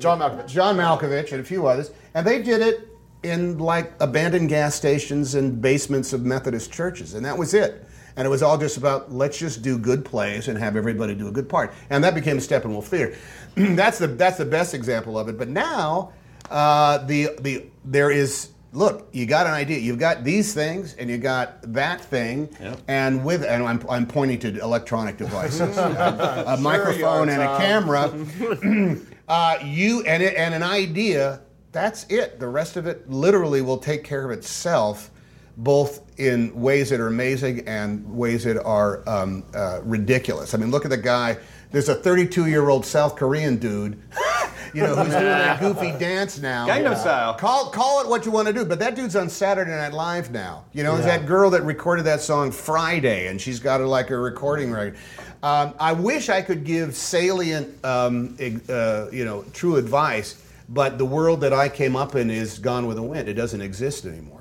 John 0.00 0.18
Malkovich. 0.18 0.48
John 0.48 0.76
Malkovich 0.76 1.30
and 1.30 1.40
a 1.40 1.44
few 1.44 1.68
others, 1.68 1.92
and 2.14 2.26
they 2.26 2.42
did 2.42 2.60
it 2.60 2.88
in 3.22 3.58
like 3.58 3.92
abandoned 4.00 4.48
gas 4.48 4.74
stations 4.74 5.36
and 5.36 5.62
basements 5.62 6.12
of 6.12 6.24
Methodist 6.24 6.72
churches, 6.72 7.14
and 7.14 7.24
that 7.24 7.38
was 7.38 7.54
it. 7.54 7.86
And 8.20 8.26
it 8.26 8.28
was 8.28 8.42
all 8.42 8.58
just 8.58 8.76
about 8.76 9.10
let's 9.10 9.38
just 9.38 9.62
do 9.62 9.78
good 9.78 10.04
plays 10.04 10.48
and 10.48 10.58
have 10.58 10.76
everybody 10.76 11.14
do 11.14 11.28
a 11.28 11.32
good 11.32 11.48
part, 11.48 11.72
and 11.88 12.04
that 12.04 12.14
became 12.14 12.36
Steppenwolf 12.36 12.84
Theater. 12.84 13.16
that's 13.54 13.96
the 13.96 14.08
that's 14.08 14.36
the 14.36 14.44
best 14.44 14.74
example 14.74 15.18
of 15.18 15.30
it. 15.30 15.38
But 15.38 15.48
now, 15.48 16.12
uh, 16.50 16.98
the 16.98 17.30
the 17.40 17.64
there 17.82 18.10
is 18.10 18.50
look, 18.74 19.08
you 19.12 19.24
got 19.24 19.46
an 19.46 19.54
idea. 19.54 19.78
You've 19.78 19.98
got 19.98 20.22
these 20.22 20.52
things, 20.52 20.92
and 20.96 21.08
you 21.08 21.16
got 21.16 21.72
that 21.72 22.02
thing, 22.02 22.54
and 22.88 23.24
with 23.24 23.42
and 23.42 23.62
I'm, 23.62 23.82
I'm 23.88 24.06
pointing 24.06 24.38
to 24.40 24.60
electronic 24.60 25.16
devices, 25.16 25.78
a, 25.78 26.44
a 26.46 26.56
microphone 26.58 27.30
and 27.30 27.40
a 27.40 27.56
camera. 27.56 28.98
uh, 29.28 29.56
you 29.64 30.02
and 30.02 30.22
it, 30.22 30.36
and 30.36 30.52
an 30.52 30.62
idea. 30.62 31.40
That's 31.72 32.04
it. 32.10 32.38
The 32.38 32.48
rest 32.48 32.76
of 32.76 32.86
it 32.86 33.08
literally 33.08 33.62
will 33.62 33.78
take 33.78 34.04
care 34.04 34.30
of 34.30 34.36
itself, 34.36 35.10
both 35.56 36.00
in 36.18 36.54
ways 36.60 36.90
that 36.90 37.00
are 37.00 37.06
amazing 37.08 37.66
and 37.68 38.04
ways 38.16 38.44
that 38.44 38.62
are 38.64 39.02
um, 39.08 39.42
uh, 39.54 39.80
ridiculous. 39.82 40.54
I 40.54 40.58
mean, 40.58 40.70
look 40.70 40.84
at 40.84 40.90
the 40.90 40.96
guy. 40.96 41.36
There's 41.72 41.88
a 41.88 41.94
32 41.94 42.46
year 42.46 42.68
old 42.68 42.84
South 42.84 43.14
Korean 43.16 43.56
dude, 43.56 44.00
you 44.74 44.82
know, 44.82 44.94
who's 44.96 45.12
doing 45.12 45.24
that 45.24 45.60
goofy 45.60 45.92
dance 45.98 46.38
now. 46.40 46.66
Gangnam 46.66 46.96
Style. 46.98 47.34
Call 47.34 47.70
call 47.70 48.00
it 48.02 48.08
what 48.08 48.26
you 48.26 48.32
want 48.32 48.48
to 48.48 48.54
do, 48.54 48.64
but 48.64 48.78
that 48.80 48.96
dude's 48.96 49.14
on 49.14 49.28
Saturday 49.28 49.70
Night 49.70 49.92
Live 49.92 50.32
now. 50.32 50.64
You 50.72 50.82
know, 50.82 50.96
Yeah. 50.96 51.02
that 51.02 51.26
girl 51.26 51.50
that 51.50 51.62
recorded 51.62 52.06
that 52.06 52.20
song 52.20 52.50
Friday, 52.50 53.28
and 53.28 53.40
she's 53.40 53.60
got 53.60 53.80
a, 53.80 53.86
like 53.86 54.10
a 54.10 54.16
recording 54.16 54.72
record. 54.72 54.96
Um, 55.42 55.74
I 55.78 55.92
wish 55.92 56.28
I 56.28 56.42
could 56.42 56.64
give 56.64 56.94
salient, 56.96 57.82
um, 57.84 58.36
uh, 58.68 59.06
you 59.10 59.24
know, 59.24 59.44
true 59.52 59.76
advice, 59.76 60.42
but 60.68 60.98
the 60.98 61.06
world 61.06 61.40
that 61.42 61.52
I 61.52 61.68
came 61.68 61.94
up 61.96 62.14
in 62.14 62.30
is 62.30 62.58
gone 62.58 62.86
with 62.86 62.96
the 62.96 63.02
wind. 63.02 63.28
It 63.28 63.34
doesn't 63.34 63.60
exist 63.62 64.04
anymore. 64.06 64.39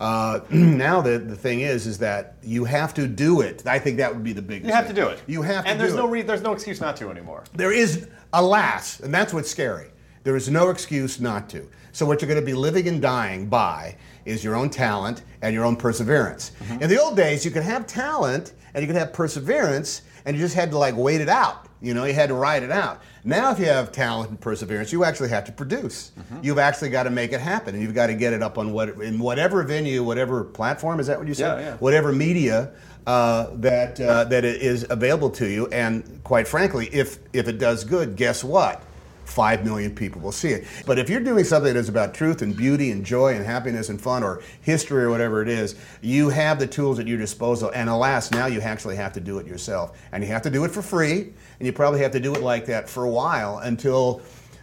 Uh, 0.00 0.40
now 0.50 1.00
the 1.02 1.18
the 1.18 1.36
thing 1.36 1.60
is, 1.60 1.86
is 1.86 1.98
that 1.98 2.36
you 2.42 2.64
have 2.64 2.94
to 2.94 3.06
do 3.06 3.42
it. 3.42 3.66
I 3.66 3.78
think 3.78 3.98
that 3.98 4.12
would 4.12 4.24
be 4.24 4.32
the 4.32 4.42
biggest. 4.42 4.68
You 4.68 4.74
have 4.74 4.88
to 4.88 4.94
do 4.94 5.06
it. 5.08 5.22
You 5.26 5.42
have 5.42 5.64
to. 5.64 5.70
And 5.70 5.78
there's 5.78 5.92
do 5.92 5.98
no 5.98 6.08
re- 6.08 6.22
there's 6.22 6.42
no 6.42 6.52
excuse 6.52 6.80
not 6.80 6.96
to 6.96 7.10
anymore. 7.10 7.44
There 7.54 7.72
is, 7.72 8.08
alas, 8.32 9.00
and 9.00 9.12
that's 9.12 9.34
what's 9.34 9.50
scary. 9.50 9.90
There 10.24 10.36
is 10.36 10.48
no 10.50 10.70
excuse 10.70 11.20
not 11.20 11.48
to. 11.50 11.68
So 11.92 12.06
what 12.06 12.20
you're 12.20 12.28
going 12.28 12.40
to 12.40 12.46
be 12.46 12.54
living 12.54 12.88
and 12.88 13.00
dying 13.00 13.46
by 13.46 13.96
is 14.24 14.44
your 14.44 14.54
own 14.54 14.70
talent 14.70 15.22
and 15.42 15.54
your 15.54 15.64
own 15.64 15.76
perseverance. 15.76 16.52
Mm-hmm. 16.60 16.82
In 16.82 16.90
the 16.90 17.00
old 17.00 17.16
days, 17.16 17.44
you 17.44 17.50
could 17.50 17.62
have 17.62 17.86
talent 17.86 18.52
and 18.74 18.82
you 18.82 18.86
could 18.86 18.96
have 18.96 19.12
perseverance, 19.12 20.02
and 20.24 20.36
you 20.36 20.42
just 20.42 20.54
had 20.54 20.70
to 20.70 20.78
like 20.78 20.96
wait 20.96 21.20
it 21.20 21.28
out. 21.28 21.66
You 21.82 21.94
know, 21.94 22.04
you 22.04 22.12
had 22.12 22.28
to 22.28 22.34
ride 22.34 22.62
it 22.62 22.70
out. 22.70 23.00
Now, 23.24 23.52
if 23.52 23.58
you 23.58 23.64
have 23.66 23.90
talent 23.90 24.30
and 24.30 24.40
perseverance, 24.40 24.92
you 24.92 25.04
actually 25.04 25.30
have 25.30 25.44
to 25.46 25.52
produce. 25.52 26.12
Mm-hmm. 26.18 26.40
You've 26.42 26.58
actually 26.58 26.90
got 26.90 27.04
to 27.04 27.10
make 27.10 27.32
it 27.32 27.40
happen, 27.40 27.74
and 27.74 27.82
you've 27.82 27.94
got 27.94 28.08
to 28.08 28.14
get 28.14 28.32
it 28.32 28.42
up 28.42 28.58
on 28.58 28.72
what 28.72 28.90
in 29.00 29.18
whatever 29.18 29.62
venue, 29.62 30.04
whatever 30.04 30.44
platform. 30.44 31.00
Is 31.00 31.06
that 31.06 31.18
what 31.18 31.26
you 31.26 31.34
said? 31.34 31.58
Yeah, 31.58 31.68
yeah. 31.70 31.76
Whatever 31.76 32.12
media 32.12 32.72
uh, 33.06 33.48
that 33.54 33.98
uh, 34.00 34.24
that 34.24 34.44
it 34.44 34.60
is 34.60 34.86
available 34.90 35.30
to 35.30 35.46
you, 35.48 35.66
and 35.68 36.22
quite 36.22 36.46
frankly, 36.46 36.88
if 36.92 37.18
if 37.32 37.48
it 37.48 37.58
does 37.58 37.84
good, 37.84 38.16
guess 38.16 38.44
what? 38.44 38.82
Five 39.24 39.64
million 39.64 39.94
people 39.94 40.20
will 40.20 40.32
see 40.32 40.48
it. 40.48 40.66
But 40.86 40.98
if 40.98 41.08
you're 41.08 41.20
doing 41.20 41.44
something 41.44 41.72
that's 41.72 41.88
about 41.88 42.14
truth 42.14 42.42
and 42.42 42.56
beauty 42.56 42.90
and 42.90 43.06
joy 43.06 43.36
and 43.36 43.46
happiness 43.46 43.88
and 43.88 44.00
fun 44.00 44.24
or 44.24 44.42
history 44.60 45.04
or 45.04 45.10
whatever 45.10 45.40
it 45.40 45.48
is, 45.48 45.76
you 46.00 46.30
have 46.30 46.58
the 46.58 46.66
tools 46.66 46.98
at 46.98 47.06
your 47.06 47.16
disposal. 47.16 47.70
And 47.72 47.88
alas, 47.88 48.32
now 48.32 48.46
you 48.46 48.60
actually 48.60 48.96
have 48.96 49.12
to 49.12 49.20
do 49.20 49.38
it 49.38 49.46
yourself. 49.46 49.96
And 50.10 50.24
you 50.24 50.30
have 50.30 50.42
to 50.42 50.50
do 50.50 50.64
it 50.64 50.72
for 50.72 50.82
free. 50.82 51.32
And 51.60 51.66
you 51.66 51.74
probably 51.74 52.00
have 52.00 52.12
to 52.12 52.20
do 52.20 52.34
it 52.34 52.42
like 52.42 52.66
that 52.66 52.88
for 52.88 53.04
a 53.04 53.10
while 53.10 53.58
until 53.58 54.22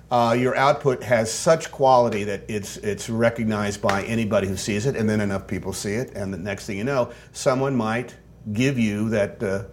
uh, 0.10 0.36
your 0.38 0.56
output 0.56 1.04
has 1.04 1.32
such 1.32 1.72
quality 1.72 2.24
that 2.24 2.42
it's 2.48 2.78
it's 2.78 3.08
recognized 3.08 3.84
by 3.84 4.02
anybody 4.04 4.48
who 4.48 4.58
sees 4.58 4.88
it, 4.88 4.96
and 4.96 5.08
then 5.08 5.22
enough 5.22 5.46
people 5.46 5.74
see 5.74 5.94
it, 5.94 6.16
and 6.16 6.34
the 6.34 6.38
next 6.38 6.66
thing 6.66 6.78
you 6.78 6.84
know, 6.84 7.12
someone 7.34 7.76
might 7.76 8.16
give 8.52 8.80
you 8.80 9.10
that 9.10 9.44
uh, 9.44 9.66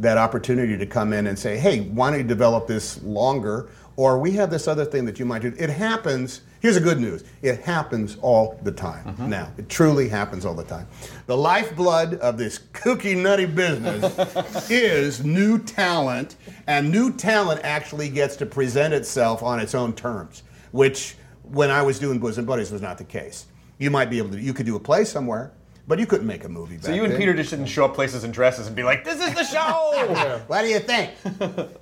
that 0.00 0.16
opportunity 0.16 0.78
to 0.78 0.86
come 0.86 1.12
in 1.12 1.26
and 1.26 1.38
say, 1.38 1.58
"Hey, 1.58 1.80
why 1.80 2.10
don't 2.10 2.20
you 2.20 2.24
develop 2.24 2.66
this 2.66 3.02
longer?" 3.02 3.68
Or 3.96 4.18
we 4.18 4.32
have 4.32 4.50
this 4.50 4.66
other 4.66 4.86
thing 4.86 5.04
that 5.04 5.18
you 5.18 5.26
might 5.26 5.42
do. 5.42 5.52
It 5.58 5.68
happens. 5.68 6.40
Here's 6.62 6.76
the 6.76 6.80
good 6.80 7.00
news: 7.00 7.24
it 7.42 7.60
happens 7.62 8.16
all 8.22 8.56
the 8.62 8.70
time 8.70 9.16
now. 9.28 9.50
It 9.58 9.68
truly 9.68 10.08
happens 10.08 10.46
all 10.46 10.54
the 10.54 10.62
time. 10.62 10.86
The 11.26 11.36
lifeblood 11.36 12.14
of 12.20 12.38
this 12.38 12.60
kooky, 12.72 13.20
nutty 13.20 13.46
business 13.46 14.70
is 14.70 15.24
new 15.24 15.58
talent, 15.58 16.36
and 16.68 16.88
new 16.92 17.12
talent 17.12 17.62
actually 17.64 18.08
gets 18.08 18.36
to 18.36 18.46
present 18.46 18.94
itself 18.94 19.42
on 19.42 19.58
its 19.58 19.74
own 19.74 19.92
terms, 19.92 20.44
which 20.70 21.16
when 21.42 21.68
I 21.68 21.82
was 21.82 21.98
doing 21.98 22.20
Bosom 22.20 22.46
Buddies 22.46 22.70
was 22.70 22.80
not 22.80 22.96
the 22.96 23.04
case. 23.04 23.46
You 23.78 23.90
might 23.90 24.08
be 24.08 24.18
able 24.18 24.30
to, 24.30 24.40
you 24.40 24.54
could 24.54 24.64
do 24.64 24.76
a 24.76 24.80
play 24.80 25.04
somewhere, 25.04 25.50
but 25.88 25.98
you 25.98 26.06
couldn't 26.06 26.28
make 26.28 26.44
a 26.44 26.48
movie. 26.48 26.78
So 26.80 26.92
you 26.92 27.02
and 27.02 27.16
Peter 27.16 27.34
just 27.34 27.50
didn't 27.50 27.66
show 27.66 27.86
up 27.86 27.94
places 27.94 28.22
in 28.22 28.30
dresses 28.30 28.68
and 28.68 28.76
be 28.76 28.84
like, 28.84 29.04
"This 29.04 29.20
is 29.20 29.34
the 29.34 29.42
show." 29.42 30.40
What 30.46 30.62
do 30.62 30.68
you 30.68 30.78
think? 30.78 31.10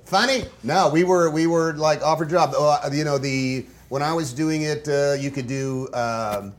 Funny? 0.05 0.45
No, 0.63 0.89
we 0.89 1.03
were 1.03 1.29
we 1.29 1.45
were 1.45 1.73
like 1.73 2.01
offered 2.01 2.31
job. 2.31 2.55
Uh, 2.57 2.89
you 2.91 3.03
know 3.03 3.19
the 3.19 3.67
when 3.91 4.01
I 4.01 4.13
was 4.13 4.31
doing 4.31 4.61
it, 4.61 4.87
uh, 4.87 5.17
you 5.19 5.31
could 5.31 5.47
do. 5.47 5.89
Um, 5.93 6.53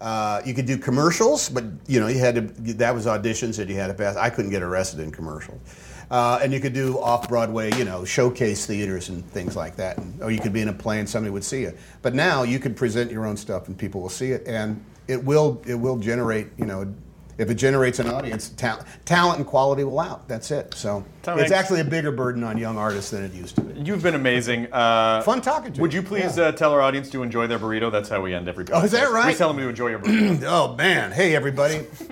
uh, 0.00 0.40
you 0.46 0.54
could 0.54 0.64
do 0.64 0.78
commercials, 0.78 1.48
but 1.48 1.64
you 1.88 1.98
know 1.98 2.06
you 2.06 2.20
had 2.20 2.36
to. 2.36 2.74
That 2.74 2.94
was 2.94 3.04
auditions 3.06 3.56
that 3.56 3.68
you 3.68 3.74
had 3.74 3.88
to 3.88 3.94
pass. 3.94 4.14
I 4.14 4.30
couldn't 4.30 4.52
get 4.52 4.62
arrested 4.62 5.00
in 5.00 5.10
commercials, 5.10 5.60
uh, 6.08 6.38
and 6.40 6.52
you 6.52 6.60
could 6.60 6.74
do 6.74 7.00
off 7.00 7.28
Broadway, 7.28 7.76
you 7.76 7.84
know, 7.84 8.04
showcase 8.04 8.64
theaters 8.64 9.08
and 9.08 9.28
things 9.32 9.56
like 9.56 9.74
that. 9.74 9.98
And, 9.98 10.22
or 10.22 10.30
you 10.30 10.38
could 10.38 10.52
be 10.52 10.60
in 10.60 10.68
a 10.68 10.72
play 10.72 11.00
and 11.00 11.08
somebody 11.08 11.32
would 11.32 11.42
see 11.42 11.62
you. 11.62 11.76
But 12.00 12.14
now 12.14 12.44
you 12.44 12.60
can 12.60 12.76
present 12.76 13.10
your 13.10 13.26
own 13.26 13.36
stuff 13.36 13.66
and 13.66 13.76
people 13.76 14.00
will 14.00 14.08
see 14.08 14.30
it, 14.30 14.46
and 14.46 14.80
it 15.08 15.24
will 15.24 15.60
it 15.66 15.74
will 15.74 15.96
generate. 15.96 16.46
You 16.58 16.66
know, 16.66 16.94
if 17.38 17.48
it 17.50 17.54
generates 17.54 17.98
an 18.00 18.08
audience, 18.08 18.50
ta- 18.50 18.84
talent 19.04 19.38
and 19.38 19.46
quality 19.46 19.84
will 19.84 20.00
out. 20.00 20.28
That's 20.28 20.50
it. 20.50 20.74
So 20.74 21.04
Tom 21.22 21.38
it's 21.38 21.50
Hanks- 21.50 21.52
actually 21.64 21.80
a 21.80 21.84
bigger 21.84 22.10
burden 22.12 22.42
on 22.44 22.58
young 22.58 22.76
artists 22.76 23.10
than 23.12 23.22
it 23.24 23.32
used 23.32 23.54
to 23.54 23.60
be. 23.62 23.80
You've 23.80 24.02
been 24.02 24.14
amazing. 24.16 24.66
Uh, 24.72 25.22
Fun 25.22 25.40
talking 25.40 25.72
to 25.72 25.76
you. 25.76 25.82
Would 25.82 25.92
you. 25.92 26.00
you 26.02 26.06
please 26.06 26.36
Yeah. 26.36 26.44
uh, 26.46 26.52
tell 26.52 26.72
our 26.72 26.80
audience 26.82 27.08
to 27.10 27.22
enjoy 27.22 27.46
their 27.46 27.58
burrito? 27.58 27.90
That's 27.92 28.08
how 28.08 28.20
we 28.20 28.34
end 28.34 28.48
every. 28.48 28.64
Oh, 28.72 28.82
is 28.82 28.90
that 28.90 29.10
right? 29.10 29.28
We 29.28 29.34
tell 29.34 29.48
them 29.52 29.62
to 29.62 29.68
enjoy 29.68 29.88
your 29.88 30.00
burrito. 30.00 30.42
Oh 30.48 30.74
man! 30.76 31.12
Hey 31.12 31.34
everybody! 31.36 31.86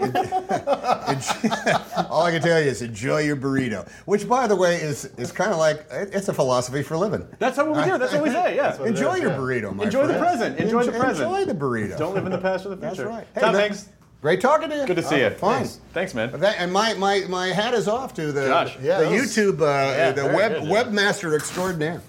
All 2.09 2.23
I 2.25 2.31
can 2.33 2.43
tell 2.43 2.61
you 2.61 2.69
is 2.69 2.83
enjoy 2.83 3.21
your 3.23 3.37
burrito. 3.37 3.89
Which, 4.05 4.29
by 4.29 4.47
the 4.47 4.57
way, 4.57 4.77
is 4.77 5.07
is 5.17 5.33
kind 5.33 5.51
of 5.51 5.59
like 5.59 5.87
it's 5.91 6.29
a 6.29 6.35
philosophy 6.35 6.83
for 6.83 6.97
living. 6.97 7.27
That's 7.39 7.57
what 7.59 7.69
we 7.69 7.83
do. 7.85 7.99
That's 7.99 8.13
what 8.13 8.23
we 8.23 8.31
say. 8.31 8.57
Yeah. 8.57 8.81
Enjoy 8.85 9.15
is, 9.15 9.23
your 9.23 9.31
yeah. 9.33 9.37
burrito, 9.39 9.75
my 9.75 9.85
Enjoy 9.85 10.07
the 10.07 10.19
present. 10.19 10.59
Enjoy 10.59 10.85
the 10.85 10.93
present. 10.93 11.31
Enjoy 11.33 11.45
the 11.45 11.55
burrito. 11.55 11.99
Don't 11.99 12.15
live 12.15 12.27
in 12.27 12.33
the 12.33 12.39
past 12.39 12.67
or 12.67 12.71
the 12.71 12.77
future. 12.77 13.05
That's 13.05 13.09
right. 13.09 13.27
Hey, 13.35 13.41
Tom 13.41 13.53
no- 13.53 13.59
Hanks, 13.59 13.89
Great 14.27 14.41
talking 14.41 14.69
to 14.71 14.77
you. 14.77 14.87
good 14.87 14.97
to 14.97 15.05
see 15.05 15.23
Oh, 15.25 15.29
you. 15.29 15.35
Fine. 15.37 15.59
Thanks, 15.59 15.81
Thanks, 15.93 16.13
man. 16.15 16.33
That- 16.41 16.57
and 16.59 16.73
my, 16.73 16.95
my, 16.95 17.21
my 17.29 17.47
hat 17.47 17.75
is 17.75 17.87
off 17.87 18.13
to 18.15 18.33
the, 18.33 18.49
Josh. 18.49 18.77
Yeah, 18.83 18.99
the 19.03 19.09
was- 19.11 19.21
YouTube, 19.37 19.61
uh, 19.61 20.11
the 20.11 20.25
web 20.35 20.53
good, 20.55 20.63
webmaster 20.65 21.37
extraordinaire. 21.37 22.03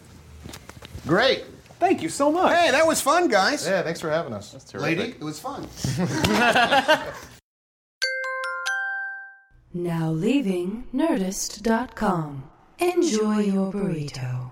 Great. 1.06 1.46
Thank 1.80 2.02
you 2.02 2.10
so 2.10 2.32
much. 2.32 2.52
Hey, 2.58 2.72
that 2.72 2.88
was 2.88 3.02
fun, 3.02 3.28
guys. 3.28 3.68
Yeah, 3.68 3.84
thanks 3.84 4.02
for 4.02 4.10
having 4.10 4.34
us. 4.34 4.56
Lady, 4.74 5.10
it 5.12 5.22
was 5.22 5.40
fun. 5.40 5.68
Now 9.74 10.10
leaving 10.10 10.88
Nerdist.com. 10.92 12.50
Enjoy 12.80 13.40
your 13.42 13.72
burrito. 13.72 14.52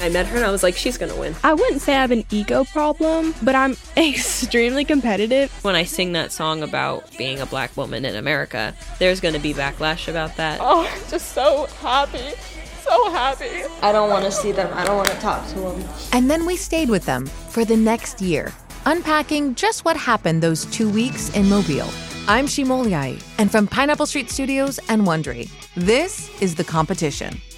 I 0.00 0.08
met 0.10 0.26
her 0.26 0.36
and 0.36 0.44
I 0.44 0.50
was 0.50 0.62
like, 0.62 0.76
she's 0.76 0.98
gonna 0.98 1.16
win. 1.16 1.34
I 1.42 1.54
wouldn't 1.54 1.80
say 1.80 1.94
I 1.94 2.00
have 2.00 2.10
an 2.10 2.24
ego 2.30 2.64
problem, 2.64 3.34
but 3.42 3.54
I'm 3.54 3.76
extremely 3.96 4.84
competitive. 4.84 5.50
When 5.64 5.74
I 5.74 5.84
sing 5.84 6.12
that 6.12 6.32
song 6.32 6.62
about 6.62 7.16
being 7.16 7.40
a 7.40 7.46
black 7.46 7.76
woman 7.76 8.04
in 8.04 8.14
America, 8.16 8.74
there's 8.98 9.20
gonna 9.20 9.38
be 9.38 9.54
backlash 9.54 10.08
about 10.08 10.36
that. 10.36 10.60
Oh, 10.62 10.84
just 11.08 11.32
so 11.32 11.66
happy. 11.80 12.34
So 12.82 13.10
happy. 13.10 13.64
I 13.82 13.90
don't 13.90 14.10
want 14.10 14.24
to 14.26 14.30
see 14.30 14.52
them. 14.52 14.70
I 14.74 14.84
don't 14.84 14.96
want 14.96 15.08
to 15.08 15.16
talk 15.16 15.46
to 15.48 15.58
them. 15.58 15.84
And 16.12 16.30
then 16.30 16.46
we 16.46 16.56
stayed 16.56 16.88
with 16.88 17.04
them 17.04 17.26
for 17.26 17.64
the 17.64 17.76
next 17.76 18.20
year, 18.20 18.52
unpacking 18.84 19.56
just 19.56 19.84
what 19.84 19.96
happened 19.96 20.42
those 20.42 20.66
two 20.66 20.88
weeks 20.88 21.34
in 21.34 21.48
Mobile. 21.48 21.88
I'm 22.28 22.46
Shima 22.46 22.74
Oliaee, 22.74 23.22
and 23.38 23.50
from 23.50 23.66
Pineapple 23.66 24.06
Street 24.06 24.30
Studios 24.30 24.78
and 24.88 25.02
Wondery, 25.02 25.48
this 25.76 26.30
is 26.42 26.54
The 26.56 26.64
Competition. 26.64 27.40